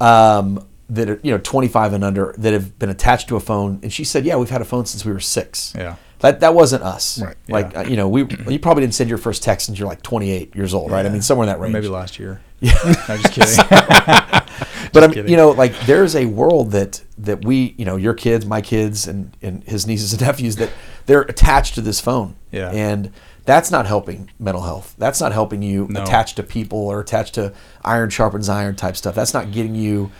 um, 0.00 0.66
that 0.90 1.08
are 1.08 1.20
you 1.22 1.30
know 1.30 1.38
25 1.38 1.92
and 1.94 2.04
under 2.04 2.34
that 2.38 2.52
have 2.52 2.78
been 2.78 2.90
attached 2.90 3.28
to 3.28 3.36
a 3.36 3.40
phone. 3.40 3.80
And 3.82 3.92
she 3.92 4.04
said, 4.04 4.24
"Yeah, 4.24 4.36
we've 4.36 4.50
had 4.50 4.60
a 4.60 4.64
phone 4.66 4.86
since 4.86 5.04
we 5.04 5.12
were 5.12 5.20
six. 5.20 5.72
Yeah. 5.76 5.96
That 6.20 6.40
that 6.40 6.54
wasn't 6.54 6.82
us. 6.84 7.20
Right. 7.20 7.36
Like 7.48 7.72
Yeah. 7.72 7.80
uh, 7.80 7.84
you 7.88 7.96
know, 7.96 8.08
we 8.08 8.20
you 8.48 8.58
probably 8.58 8.82
didn't 8.82 8.94
send 8.94 9.08
your 9.10 9.18
first 9.18 9.42
text 9.42 9.68
until 9.68 9.80
you're 9.80 9.88
like 9.88 10.02
28 10.02 10.54
years 10.56 10.72
old, 10.72 10.90
right? 10.90 11.04
I 11.04 11.08
mean, 11.10 11.20
somewhere 11.22 11.44
in 11.46 11.52
that 11.52 11.60
range. 11.60 11.72
maybe 11.74 11.88
last 11.88 12.18
year. 12.18 12.40
Yeah. 12.60 12.72
I'm 12.82 12.92
no, 13.08 13.16
just 13.18 13.32
kidding. 13.34 13.56
but 14.92 15.04
I'm, 15.04 15.10
kidding. 15.12 15.30
you 15.30 15.36
know, 15.36 15.50
like 15.50 15.78
there's 15.80 16.16
a 16.16 16.24
world 16.26 16.70
that 16.72 17.02
that 17.18 17.44
we, 17.44 17.74
you 17.76 17.84
know, 17.84 17.96
your 17.96 18.14
kids, 18.14 18.46
my 18.46 18.62
kids, 18.62 19.06
and 19.06 19.36
and 19.42 19.62
his 19.64 19.86
nieces 19.86 20.12
and 20.14 20.22
nephews 20.22 20.56
that 20.56 20.70
they're 21.06 21.22
attached 21.22 21.74
to 21.74 21.80
this 21.82 22.00
phone. 22.00 22.36
Yeah. 22.52 22.70
And 22.70 23.10
that's 23.44 23.70
not 23.70 23.84
helping 23.86 24.30
mental 24.38 24.62
health. 24.62 24.94
That's 24.96 25.20
not 25.20 25.32
helping 25.32 25.60
you 25.60 25.86
No. 25.90 26.02
attach 26.02 26.36
to 26.36 26.42
people 26.42 26.78
or 26.78 27.00
attach 27.00 27.32
to 27.32 27.52
iron 27.84 28.08
sharpens 28.08 28.48
iron 28.48 28.76
type 28.76 28.96
stuff. 28.96 29.14
That's 29.14 29.34
not 29.34 29.52
getting 29.52 29.74
you 29.74 30.10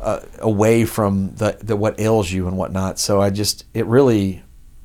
uh, 0.00 0.20
away 0.40 0.84
from 0.84 1.34
the, 1.36 1.58
the 1.62 1.76
what 1.76 1.98
ails 2.00 2.30
you 2.30 2.46
and 2.48 2.56
whatnot. 2.56 2.98
So 2.98 3.20
I 3.20 3.30
just 3.30 3.64
it 3.74 3.86
really, 3.86 4.42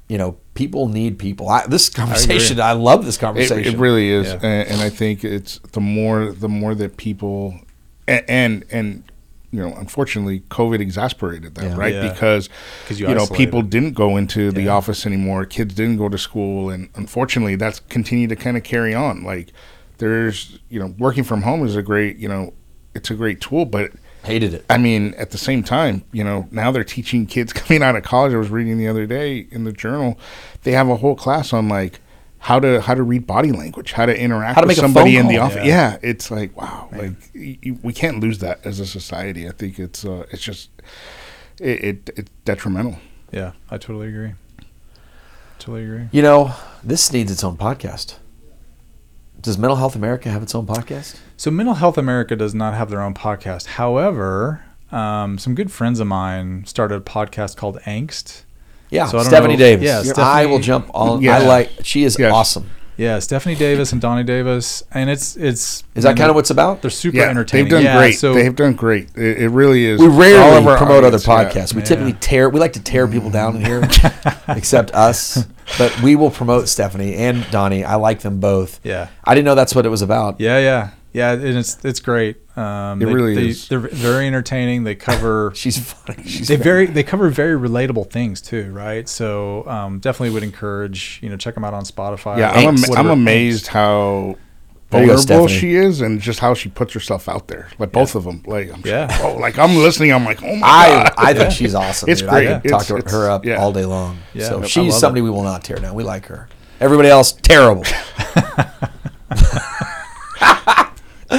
you 0.08 0.18
know, 0.18 0.38
people 0.54 0.88
need 0.88 1.18
people. 1.20 1.50
I, 1.50 1.66
this 1.68 1.90
conversation, 1.90 2.60
I, 2.60 2.74
love 2.74 3.06
this 3.06 3.18
conversation. 3.18 3.74
it 3.74 3.78
really 3.78 4.10
is, 4.10 4.28
Yeah. 4.28 4.40
and, 4.42 4.70
and 4.70 4.82
I 4.82 4.90
think 4.90 5.24
it's 5.24 5.60
the 5.72 5.80
more 5.82 6.32
the 6.32 6.50
more 6.50 6.76
that 6.76 6.98
people, 6.98 7.60
and 8.08 8.24
and, 8.28 8.66
and 8.72 9.04
you 9.52 9.60
know, 9.62 9.76
unfortunately, 9.76 10.40
COVID 10.50 10.80
exasperated 10.80 11.54
that, 11.56 11.64
Yeah. 11.66 11.78
right? 11.78 11.94
Yeah. 11.94 12.12
Because 12.12 12.50
'Cause 12.88 13.00
you, 13.00 13.08
you 13.08 13.14
know 13.14 13.28
people 13.28 13.62
didn't 13.62 13.94
go 13.94 14.18
into 14.18 14.52
the 14.52 14.68
office 14.68 15.06
anymore, 15.06 15.46
kids 15.46 15.76
didn't 15.76 15.98
go 15.98 16.10
to 16.10 16.18
school, 16.18 16.70
and 16.72 16.90
unfortunately, 16.96 17.56
that's 17.56 17.80
continued 17.82 18.30
to 18.30 18.36
kind 18.36 18.58
of 18.58 18.64
carry 18.64 18.96
on. 18.96 19.24
Like 19.24 19.54
there's 20.00 20.58
you 20.70 20.80
know, 20.80 20.96
working 20.98 21.24
from 21.24 21.44
home 21.44 21.64
is 21.66 21.76
a 21.76 21.84
great 21.84 22.18
you 22.18 22.28
know, 22.28 22.54
it's 22.96 23.12
a 23.12 23.14
great 23.16 23.42
tool, 23.42 23.66
but 23.66 23.92
Hated 24.24 24.54
it. 24.54 24.66
I 24.70 24.78
mean, 24.78 25.14
at 25.16 25.32
the 25.32 25.38
same 25.38 25.64
time, 25.64 26.04
you 26.12 26.24
know, 26.24 26.48
now 26.52 26.72
they're 26.72 26.84
teaching 26.84 27.26
kids 27.26 27.52
coming 27.62 27.84
out 27.84 27.96
of 27.96 28.04
college. 28.04 28.34
I 28.34 28.38
was 28.38 28.50
reading 28.50 28.78
the 28.78 28.88
other 28.88 29.06
day 29.06 29.48
in 29.52 29.64
the 29.66 29.74
journal, 29.74 30.18
they 30.64 30.72
have 30.72 30.90
a 30.90 30.96
whole 30.98 31.16
class 31.16 31.52
on 31.54 31.68
like 31.70 32.00
how 32.40 32.60
to 32.60 32.82
how 32.82 32.94
to 32.94 33.04
read 33.04 33.26
body 33.28 33.52
language, 33.52 33.94
how 33.94 34.06
to 34.06 34.18
interact 34.18 34.56
How 34.56 34.62
to 34.62 34.68
with 34.68 34.78
make 34.78 34.82
somebody 34.82 35.16
in 35.18 35.28
the 35.28 35.38
office. 35.38 35.66
Yeah. 35.66 35.94
Yeah. 35.94 35.98
it's 36.02 36.30
like 36.32 36.56
wow, 36.58 36.90
like 36.92 37.12
y 37.36 37.58
y- 37.66 37.78
we 37.82 37.94
can't 37.94 38.20
lose 38.20 38.40
that 38.40 38.66
as 38.66 38.80
a 38.80 38.86
society. 38.86 39.48
I 39.48 39.52
think 39.52 39.80
it's 39.80 40.04
uh, 40.06 40.26
it's 40.32 40.42
just 40.42 40.70
it, 41.60 41.84
it 41.84 42.10
it's 42.18 42.32
detrimental. 42.46 42.98
yeah, 43.32 43.52
I 43.72 43.78
totally 43.78 44.08
agree. 44.10 44.34
Totally 45.60 45.84
agree. 45.86 46.08
You 46.12 46.22
know, 46.22 46.54
this 46.84 47.12
needs 47.14 47.32
its 47.32 47.44
own 47.44 47.56
podcast. 47.58 48.16
Does 49.42 49.58
Mental 49.58 49.76
Health 49.76 49.96
America 49.96 50.30
have 50.30 50.42
its 50.42 50.56
own 50.56 50.66
podcast? 50.66 51.18
So 51.36 51.52
Mental 51.52 51.76
Health 51.76 51.98
America 51.98 52.36
does 52.36 52.54
not 52.56 52.74
have 52.76 52.90
their 52.90 53.02
own 53.02 53.14
podcast. 53.14 53.66
However, 53.66 54.64
um, 54.92 55.38
some 55.38 55.54
good 55.56 55.72
friends 55.72 56.00
of 56.00 56.08
mine 56.08 56.64
started 56.66 56.96
a 56.96 57.02
podcast 57.02 57.58
called 57.58 57.78
Angst. 57.86 58.44
Yeah, 58.90 59.08
So 59.08 59.18
I 59.18 59.22
don't 59.22 59.30
Stephanie 59.30 59.54
know- 59.56 59.60
Davis. 59.60 60.06
yeah, 60.08 60.14
I 60.24 60.46
will 60.46 60.60
jump 60.60 60.90
on. 60.94 61.22
Yeah. 61.22 61.38
I 61.38 61.40
like. 61.46 61.72
She 61.84 62.04
is 62.04 62.16
Yes. 62.18 62.32
awesome. 62.32 62.70
Yeah, 62.96 63.18
Stephanie 63.18 63.56
Davis 63.56 63.92
and 63.92 64.00
Donnie 64.00 64.24
Davis, 64.24 64.84
and 64.92 65.10
it's 65.10 65.36
it's 65.36 65.84
Is 65.96 66.04
that 66.04 66.16
kind 66.16 66.30
of 66.30 66.36
what's 66.36 66.52
about? 66.52 66.84
they're 66.84 66.92
super 66.92 67.18
Yeah, 67.18 67.24
entertaining. 67.24 67.66
they've 67.66 67.72
done 67.72 67.84
yeah, 67.84 67.98
great. 67.98 68.20
So 68.20 68.36
they've 68.36 68.56
done 68.56 68.74
great. 68.74 69.10
It, 69.16 69.40
it 69.42 69.50
really 69.50 69.84
is. 69.86 70.00
We 70.00 70.06
rarely 70.08 70.58
of 70.60 70.68
our 70.68 70.78
promote 70.78 71.04
other 71.04 71.18
audience, 71.18 71.28
yeah. 71.28 71.64
podcasts. 71.64 71.74
We 71.74 71.82
typically 71.82 72.14
tear. 72.14 72.50
We 72.50 72.60
like 72.60 72.74
to 72.74 72.80
tear 72.80 73.08
people 73.08 73.32
down 73.32 73.56
in 73.56 73.66
here, 73.66 73.82
except 74.50 74.92
us. 74.92 75.44
But 75.78 76.02
we 76.02 76.16
will 76.16 76.32
promote 76.32 76.68
Stephanie 76.70 77.16
and 77.16 77.50
Donnie. 77.52 77.84
I 77.84 77.96
like 77.96 78.22
them 78.22 78.40
both. 78.40 78.80
yeah, 78.84 79.10
I 79.24 79.34
didn't 79.36 79.46
know 79.46 79.56
that's 79.56 79.74
what 79.76 79.86
it 79.86 79.90
was 79.90 80.02
about. 80.02 80.40
yeah, 80.40 80.58
yeah, 80.60 80.90
yeah, 81.14 81.32
and 81.34 81.58
it's 81.58 81.84
it's 81.84 82.00
great. 82.00 82.38
Um, 82.58 83.02
It 83.02 83.06
they, 83.06 83.14
really 83.14 83.36
they, 83.36 83.48
is. 83.48 83.68
They're 83.68 83.80
very 83.80 84.28
entertaining. 84.28 84.84
They 84.84 84.94
cover 84.96 85.52
She's 85.56 85.80
funny. 85.80 86.24
She's 86.24 86.48
they 86.48 86.56
very 86.56 86.86
they 86.86 87.02
cover 87.04 87.30
very 87.30 87.58
relatable 87.60 88.12
things 88.12 88.42
too, 88.42 88.72
right? 88.72 89.10
So 89.10 89.68
um, 89.68 90.00
definitely 90.00 90.32
would 90.36 90.44
encourage 90.44 91.20
you 91.24 91.30
know 91.30 91.38
check 91.38 91.56
them 91.56 91.64
out 91.64 91.74
on 91.74 91.84
Spotify. 91.84 92.38
Yeah, 92.38 92.52
I'm, 92.52 92.78
am- 92.78 92.96
I'm 92.98 93.10
amazed 93.10 93.68
how 93.68 94.38
There 94.94 95.02
you 95.02 95.08
go, 95.10 95.18
vulnerable 95.18 95.48
she 95.48 95.76
is 95.76 96.02
and 96.02 96.22
just 96.22 96.40
how 96.40 96.54
she 96.54 96.70
puts 96.70 96.94
herself 96.94 97.28
out 97.28 97.48
there. 97.48 97.70
Like 97.80 97.92
both 97.92 98.16
of 98.16 98.24
them. 98.24 98.44
Like 98.46 98.72
I'm 98.74 98.82
Yeah. 98.86 99.08
just- 99.08 99.24
oh, 99.24 99.36
like 99.36 99.58
I'm 99.60 99.76
listening. 99.76 100.12
I'm 100.14 100.24
like, 100.26 100.42
oh 100.44 100.56
my 100.56 100.68
I 100.68 100.90
god. 100.90 101.14
I 101.18 101.34
think 101.34 101.52
she's 101.60 101.76
awesome. 101.76 102.10
It's 102.10 102.22
dude. 102.22 102.30
great. 102.30 102.48
I 102.50 102.60
can 102.60 102.70
talk 102.72 102.86
to 102.86 102.96
her 103.10 103.30
up 103.30 103.46
yeah. 103.46 103.56
all 103.58 103.72
day 103.74 103.86
long. 103.86 104.20
Yeah. 104.34 104.48
so 104.50 104.62
I 104.64 104.66
she's 104.66 104.98
somebody 104.98 105.22
it. 105.22 105.24
we 105.26 105.30
will 105.30 105.44
not 105.44 105.64
tear 105.64 105.78
down. 105.78 105.96
We 105.96 106.04
like 106.04 106.28
her. 106.28 106.48
Everybody 106.80 107.10
else, 107.10 107.32
terrible. 107.34 107.84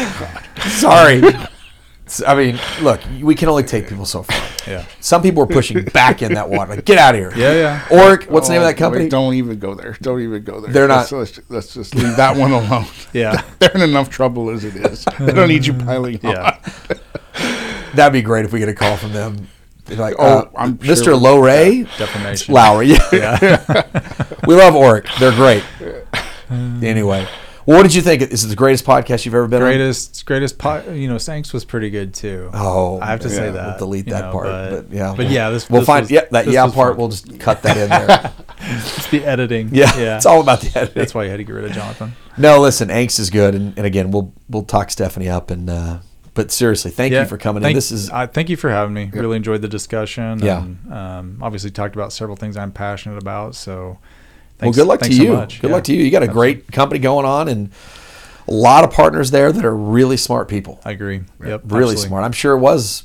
Sorry. 0.68 1.22
I 2.22 2.34
mean, 2.34 2.58
look, 2.82 3.00
we 3.20 3.34
can 3.34 3.48
only 3.48 3.62
take 3.62 3.88
people 3.88 4.04
so 4.04 4.22
far. 4.22 4.40
Yeah. 4.66 4.84
Some 5.00 5.22
people 5.22 5.42
are 5.42 5.46
pushing 5.46 5.84
back 5.84 6.22
in 6.22 6.34
that 6.34 6.48
water. 6.48 6.74
Like, 6.76 6.84
get 6.84 6.98
out 6.98 7.14
of 7.14 7.20
here. 7.20 7.32
Yeah, 7.36 7.54
yeah. 7.54 7.80
Oric, 7.88 8.28
what's 8.28 8.48
the 8.48 8.54
name 8.54 8.62
of 8.62 8.66
Oh, 8.66 8.70
that 8.70 8.76
company? 8.78 9.04
wait, 9.04 9.10
don't 9.10 9.34
even 9.34 9.58
go 9.58 9.74
there. 9.74 9.96
Don't 10.00 10.20
even 10.20 10.42
go 10.44 10.60
there. 10.60 10.72
They're 10.72 10.88
let's, 10.88 11.10
not- 11.12 11.18
Let's, 11.18 11.40
let's 11.48 11.74
just 11.74 11.94
leave 11.94 12.16
that 12.16 12.36
one 12.36 12.52
alone. 12.52 12.86
Yeah. 13.12 13.42
They're 13.60 13.70
in 13.74 13.82
enough 13.82 14.10
trouble 14.10 14.50
as 14.50 14.64
it 14.64 14.74
is. 14.76 15.04
They 15.20 15.32
don't 15.32 15.48
need 15.48 15.66
you 15.66 15.74
piling 15.74 16.18
Yeah. 16.22 16.58
on. 16.90 16.98
That'd 17.94 18.12
be 18.12 18.22
great 18.22 18.44
if 18.44 18.52
we 18.52 18.58
get 18.58 18.68
a 18.68 18.74
call 18.74 18.96
from 18.96 19.12
them. 19.12 19.48
They're 19.84 19.96
Like, 19.98 20.14
Oh, 20.18 20.24
uh, 20.38 20.50
I'm 20.56 20.78
Mr. 20.78 21.04
sure- 21.04 21.14
Lowrey, 21.18 21.84
Defamation. 21.98 22.54
Lowrey. 22.54 22.98
Yeah. 23.12 23.38
we 24.46 24.54
love 24.54 24.74
Oric. 24.74 25.06
They're 25.18 25.30
great. 25.32 25.62
Anyway, 26.50 27.26
well, 27.26 27.28
what 27.64 27.82
did 27.82 27.94
you 27.94 28.02
think? 28.02 28.22
Is 28.22 28.44
it 28.44 28.48
the 28.48 28.56
greatest 28.56 28.84
podcast 28.84 29.24
you've 29.24 29.34
ever 29.34 29.46
been 29.48 29.62
on. 29.62 29.68
Greatest, 29.68 30.24
greatest, 30.26 30.58
po- 30.58 30.90
you 30.92 31.08
know, 31.08 31.18
Sanks 31.18 31.52
was 31.52 31.64
pretty 31.64 31.90
good 31.90 32.14
too. 32.14 32.50
Oh, 32.52 33.00
I 33.00 33.06
have 33.06 33.20
to 33.20 33.30
say 33.30 33.50
that. 33.50 33.66
We'll 33.66 33.78
delete 33.78 34.06
you 34.06 34.12
that 34.12 34.26
know, 34.26 34.32
part, 34.32 34.46
but, 34.46 34.90
yeah, 34.90 35.14
but 35.16 35.30
yeah, 35.30 35.50
this 35.50 35.68
we'll 35.70 35.80
this 35.80 35.86
find 35.86 36.02
was- 36.04 36.10
yeah 36.10 36.24
that 36.30 36.46
yeah 36.46 36.62
part. 36.70 36.74
fun. 36.92 36.96
We'll 36.96 37.08
just 37.08 37.38
cut 37.40 37.62
that 37.62 37.76
in 37.76 37.88
there. 37.88 38.32
It's 38.66 39.08
the 39.08 39.22
editing. 39.24 39.68
yeah, 39.72 39.94
yeah. 39.98 40.16
it's 40.16 40.24
all 40.24 40.40
about 40.40 40.62
the 40.62 40.68
editing. 40.78 40.94
That's 40.94 41.14
why 41.14 41.24
you 41.24 41.30
had 41.30 41.36
to 41.36 41.44
get 41.44 41.52
rid 41.52 41.66
of 41.66 41.72
Jonathan. 41.72 42.12
No, 42.38 42.60
listen, 42.60 42.88
angst 42.88 43.18
is 43.20 43.28
good, 43.28 43.54
and, 43.54 43.76
and 43.76 43.84
again, 43.86 44.10
we'll 44.10 44.32
we'll 44.48 44.62
talk 44.62 44.90
Stephanie 44.90 45.28
up, 45.28 45.50
and 45.50 45.68
uh, 45.68 45.98
but 46.32 46.50
seriously, 46.50 46.90
thank 46.90 47.12
you 47.12 47.24
for 47.26 47.36
coming 47.36 47.62
in. 47.62 47.64
Thank, 47.64 47.74
This 47.76 47.90
is 47.92 48.08
I 48.10 48.26
thank 48.26 48.48
you 48.48 48.56
for 48.56 48.70
having 48.70 48.94
me. 48.94 49.10
Really 49.12 49.36
enjoyed 49.36 49.60
the 49.60 49.68
discussion. 49.68 50.38
Yeah. 50.38 50.62
And, 50.62 50.92
um, 50.92 51.38
obviously 51.42 51.70
talked 51.72 51.94
about 51.94 52.12
several 52.12 52.36
things 52.36 52.56
I'm 52.56 52.72
passionate 52.72 53.18
about. 53.18 53.54
So, 53.54 53.98
well, 54.60 54.72
good 54.72 54.86
luck 54.86 55.00
to 55.00 55.04
thanks 55.06 55.16
so 55.16 55.22
you. 55.22 55.32
much. 55.32 55.60
Good 55.60 55.68
Yeah. 55.68 55.74
luck 55.74 55.84
to 55.84 55.94
you. 55.94 56.02
You 56.02 56.10
got 56.10 56.22
a 56.22 56.28
great 56.28 56.70
company 56.72 57.00
going 57.00 57.26
on, 57.26 57.48
and 57.48 57.70
a 58.48 58.52
lot 58.52 58.84
of 58.84 58.90
partners 58.90 59.30
there 59.30 59.50
that 59.52 59.64
are 59.64 59.76
really 59.76 60.16
smart 60.16 60.48
people. 60.48 60.80
I 60.84 60.90
agree. 60.92 61.22
Yep. 61.44 61.62
really 61.64 61.82
absolutely. 61.92 61.96
smart. 62.08 62.24
I'm 62.24 62.32
sure 62.32 62.52
it 62.54 62.58
was 62.60 63.04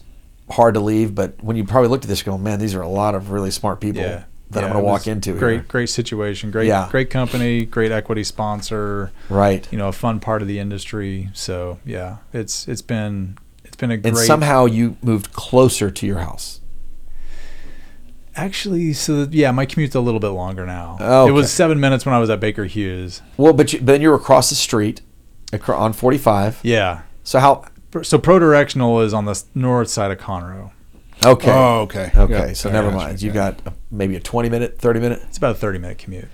hard 0.51 0.73
to 0.73 0.79
leave, 0.79 1.13
but 1.15 1.35
when 1.41 1.55
you 1.57 1.63
probably 1.63 1.89
looked 1.89 2.03
at 2.05 2.09
this, 2.09 2.23
going, 2.23 2.41
man, 2.43 2.59
these 2.59 2.73
are 2.75 2.81
a 2.81 2.87
lot 2.89 3.15
of 3.15 3.31
really 3.31 3.51
smart 3.51 3.79
people 3.79 4.01
Yeah. 4.01 4.23
that 4.51 4.61
Yeah, 4.61 4.65
I'm 4.65 4.73
going 4.73 4.83
to 4.83 4.87
walk 4.87 5.05
into. 5.07 5.33
Great, 5.33 5.53
here. 5.53 5.65
great 5.67 5.89
situation. 5.89 6.49
Great, 6.51 6.67
Yeah. 6.67 6.87
great 6.89 7.09
company. 7.11 7.65
Great 7.65 7.91
equity 7.91 8.23
sponsor. 8.23 9.11
right? 9.29 9.67
You 9.71 9.77
know, 9.77 9.87
a 9.89 9.91
fun 9.93 10.19
part 10.19 10.41
of 10.41 10.47
the 10.47 10.57
industry. 10.59 11.29
So 11.33 11.77
yeah, 11.85 12.17
it's 12.33 12.67
it's 12.67 12.81
been 12.81 13.37
it's 13.63 13.75
been 13.77 13.91
a 13.91 13.97
great. 13.97 14.09
And 14.09 14.17
somehow 14.17 14.65
you 14.65 14.97
moved 15.03 15.33
closer 15.33 15.91
to 15.91 16.05
your 16.07 16.17
house. 16.19 16.58
Actually, 18.39 18.93
so 18.93 19.25
that- 19.25 19.33
yeah, 19.33 19.51
my 19.51 19.65
commute's 19.65 19.95
a 19.95 19.99
little 19.99 20.19
bit 20.19 20.29
longer 20.29 20.65
now. 20.65 20.97
Okay. 20.99 21.29
It 21.29 21.33
was 21.33 21.51
seven 21.51 21.79
minutes 21.79 22.05
when 22.05 22.15
I 22.15 22.19
was 22.19 22.29
at 22.29 22.39
Baker 22.39 22.65
Hughes. 22.65 23.21
Well, 23.37 23.53
but, 23.53 23.73
you, 23.73 23.79
but 23.79 23.87
then 23.87 24.01
you're 24.01 24.15
across 24.15 24.49
the 24.49 24.55
street 24.55 25.01
acro- 25.51 25.75
on 25.77 25.93
45. 25.93 26.59
Yeah. 26.63 27.01
So 27.23 27.39
how? 27.39 27.65
So 28.03 28.17
ProDirectional 28.17 29.03
is 29.03 29.13
on 29.13 29.25
the 29.25 29.41
north 29.55 29.89
side 29.89 30.11
of 30.11 30.17
Conroe. 30.19 30.71
Okay. 31.25 31.51
Oh, 31.51 31.81
okay. 31.81 32.11
Okay. 32.15 32.33
Yeah. 32.47 32.53
So 32.53 32.69
I 32.69 32.71
never 32.73 32.91
mind. 32.91 33.21
you. 33.21 33.25
You've 33.27 33.33
got 33.35 33.59
maybe 33.91 34.15
a 34.15 34.19
20 34.21 34.47
minute, 34.49 34.79
30 34.79 34.99
minute. 35.01 35.21
It's 35.27 35.37
about 35.37 35.51
a 35.51 35.55
thirty 35.59 35.77
minute 35.79 35.97
commute. 35.97 36.29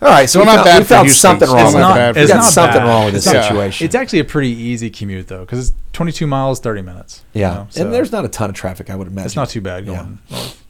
All 0.00 0.08
right. 0.08 0.26
So 0.30 0.38
Still 0.38 0.42
we 0.42 0.46
not 0.46 0.54
found, 0.56 0.64
bad 0.66 0.78
we 0.78 0.84
found 0.84 1.06
Houston. 1.08 1.20
something 1.20 1.48
wrong 1.48 1.58
It's 1.66 1.74
with 1.74 1.80
not 1.80 1.88
not. 1.88 1.94
bad 1.96 2.14
We 2.16 2.22
It's 2.22 2.30
got 2.30 2.36
not 2.38 2.44
something 2.44 2.80
bad. 2.80 2.86
wrong 2.88 3.04
with 3.06 3.14
this 3.14 3.26
It's 3.26 3.34
not- 3.34 3.44
situation. 3.44 3.84
It's 3.86 3.94
actually 3.96 4.20
a 4.20 4.24
pretty 4.24 4.50
easy 4.50 4.88
commute 4.88 5.26
though, 5.26 5.40
because 5.40 5.70
it's 5.70 5.76
twenty 5.92 6.12
two 6.12 6.26
miles, 6.28 6.60
thirty 6.60 6.80
minutes. 6.82 7.24
you 7.32 7.40
yeah. 7.40 7.54
know, 7.54 7.66
so 7.70 7.82
and 7.82 7.92
there's 7.92 8.12
not 8.12 8.24
a 8.24 8.28
ton 8.28 8.48
of 8.50 8.54
traffic, 8.56 8.88
I 8.88 8.94
would 8.94 9.08
imagine. 9.08 9.26
it's 9.26 9.36
not 9.36 9.48
too 9.48 9.60
bad 9.60 9.84
Yeah. 9.86 9.94
going 9.96 10.18
north. 10.30 10.64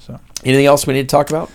So 0.00 0.18
Anything 0.44 0.66
else 0.66 0.86
we 0.86 0.94
need 0.94 1.08
to 1.08 1.12
talk 1.12 1.30
about? 1.30 1.50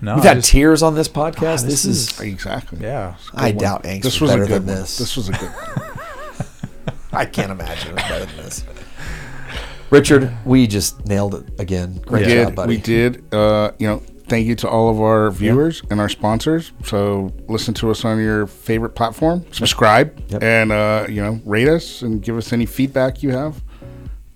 no, 0.00 0.14
We've 0.16 0.24
I 0.24 0.28
had 0.28 0.34
just- 0.38 0.50
tears 0.50 0.82
on 0.82 0.94
this 0.94 1.08
podcast. 1.08 1.64
Ah, 1.64 1.66
this, 1.66 1.82
this 1.82 1.84
is. 1.86 2.20
Exactly. 2.20 2.78
yeah. 2.82 3.16
I 3.34 3.50
one. 3.50 3.56
doubt 3.58 3.82
angst 3.84 4.02
This 4.02 4.20
was 4.20 4.22
was 4.22 4.30
a 4.30 4.34
better 4.34 4.46
good 4.46 4.62
than 4.66 4.74
one. 4.74 4.80
this. 4.82 4.98
This 4.98 5.16
was 5.16 5.28
a 5.28 5.32
good 5.32 5.50
one. 5.50 6.94
I 7.12 7.24
can't 7.24 7.50
imagine 7.50 7.92
it 7.92 7.96
better 7.96 8.24
than 8.26 8.36
this. 8.36 8.64
Richard, 9.90 10.30
we 10.44 10.66
just 10.66 11.06
nailed 11.06 11.34
it 11.34 11.46
again. 11.58 11.94
Great 12.06 12.26
we 12.26 12.32
job, 12.34 12.46
did. 12.48 12.54
buddy. 12.54 12.76
We 12.76 12.80
did. 12.82 13.34
Uh, 13.34 13.70
you 13.78 13.86
know, 13.88 14.02
thank 14.28 14.46
you 14.46 14.54
to 14.56 14.68
all 14.68 14.90
of 14.90 15.00
our 15.00 15.30
viewers 15.30 15.82
and 15.90 15.98
our 15.98 16.10
sponsors. 16.10 16.72
So 16.84 17.32
listen 17.48 17.72
to 17.74 17.90
us 17.90 18.04
on 18.04 18.20
your 18.20 18.46
favorite 18.46 18.90
platform. 18.90 19.46
Subscribe 19.50 20.22
Yep. 20.28 20.42
and 20.42 20.72
uh, 20.72 21.06
you 21.08 21.22
know 21.22 21.40
rate 21.46 21.68
us 21.68 22.02
and 22.02 22.22
give 22.22 22.36
us 22.36 22.52
any 22.52 22.66
feedback 22.66 23.22
you 23.22 23.30
have. 23.30 23.62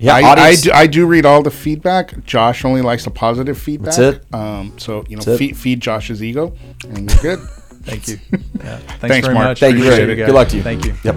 Yeah, 0.02 0.14
I, 0.16 0.20
I, 0.48 0.54
do, 0.56 0.70
I 0.72 0.86
do 0.88 1.06
read 1.06 1.24
all 1.24 1.42
the 1.42 1.50
feedback. 1.50 2.24
Josh 2.24 2.64
only 2.64 2.82
likes 2.82 3.04
the 3.04 3.10
positive 3.10 3.56
feedback. 3.56 3.94
That's 3.94 4.16
it. 4.16 4.34
Um, 4.34 4.76
so 4.78 5.04
you 5.08 5.16
know, 5.16 5.22
That's 5.22 5.36
it. 5.36 5.38
feed, 5.38 5.56
feed 5.56 5.80
Josh's 5.80 6.22
ego, 6.22 6.52
and 6.88 7.08
we're 7.08 7.22
good. 7.22 7.38
Thank 7.84 8.08
you. 8.08 8.18
Yeah. 8.32 8.38
Thanks, 8.78 9.00
Thanks, 9.00 9.26
very 9.26 9.34
Mark. 9.34 9.46
much. 9.48 9.60
Thank 9.60 9.76
you, 9.76 9.82
Appreciate 9.84 10.06
Richard. 10.06 10.22
it, 10.22 10.26
Good 10.26 10.34
luck 10.34 10.48
to 10.48 10.56
you. 10.56 10.62
Thank 10.62 10.84
you. 10.84 10.94
Yep. 11.04 11.16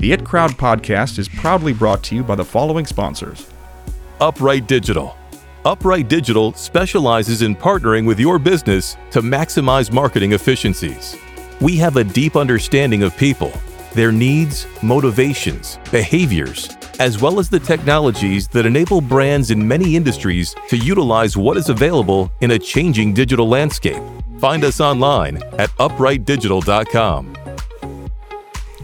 The 0.00 0.12
IT 0.12 0.24
Crowd 0.24 0.52
podcast 0.52 1.18
is 1.18 1.28
proudly 1.28 1.72
brought 1.72 2.02
to 2.04 2.14
you 2.14 2.22
by 2.22 2.34
the 2.34 2.44
following 2.44 2.86
sponsors. 2.86 3.48
Upright 4.20 4.66
Digital. 4.68 5.16
Upright 5.64 6.08
Digital 6.08 6.52
specializes 6.52 7.42
in 7.42 7.56
partnering 7.56 8.06
with 8.06 8.20
your 8.20 8.38
business 8.38 8.96
to 9.10 9.20
maximize 9.22 9.90
marketing 9.92 10.32
efficiencies. 10.32 11.16
We 11.60 11.76
have 11.78 11.96
a 11.96 12.04
deep 12.04 12.36
understanding 12.36 13.02
of 13.02 13.16
people, 13.16 13.52
their 13.94 14.12
needs, 14.12 14.66
motivations, 14.82 15.78
behaviors, 15.90 16.68
as 17.00 17.20
well 17.20 17.38
as 17.38 17.48
the 17.48 17.60
technologies 17.60 18.48
that 18.48 18.66
enable 18.66 19.00
brands 19.00 19.50
in 19.50 19.66
many 19.66 19.96
industries 19.96 20.54
to 20.68 20.76
utilize 20.76 21.36
what 21.36 21.56
is 21.56 21.68
available 21.68 22.30
in 22.40 22.52
a 22.52 22.58
changing 22.58 23.12
digital 23.12 23.48
landscape. 23.48 24.02
Find 24.38 24.64
us 24.64 24.80
online 24.80 25.36
at 25.58 25.70
uprightdigital.com. 25.78 27.34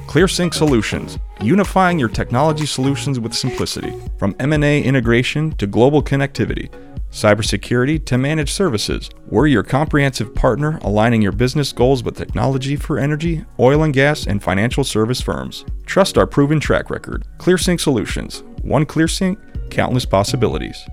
ClearSync 0.06 0.52
Solutions, 0.52 1.18
unifying 1.42 1.98
your 1.98 2.08
technology 2.08 2.66
solutions 2.66 3.18
with 3.18 3.34
simplicity. 3.34 3.94
From 4.18 4.36
M&A 4.38 4.82
integration 4.82 5.52
to 5.52 5.66
global 5.66 6.02
connectivity, 6.02 6.70
cybersecurity 7.10 8.04
to 8.06 8.18
managed 8.18 8.54
services, 8.54 9.10
we're 9.26 9.46
your 9.46 9.62
comprehensive 9.62 10.34
partner 10.34 10.78
aligning 10.82 11.22
your 11.22 11.32
business 11.32 11.72
goals 11.72 12.02
with 12.02 12.16
technology 12.16 12.76
for 12.76 12.98
energy, 12.98 13.44
oil 13.58 13.82
and 13.82 13.94
gas, 13.94 14.26
and 14.26 14.42
financial 14.42 14.84
service 14.84 15.20
firms. 15.20 15.64
Trust 15.86 16.18
our 16.18 16.26
proven 16.26 16.60
track 16.60 16.90
record. 16.90 17.26
ClearSync 17.38 17.80
Solutions. 17.80 18.42
One 18.62 18.86
ClearSync, 18.86 19.70
countless 19.70 20.04
possibilities. 20.04 20.86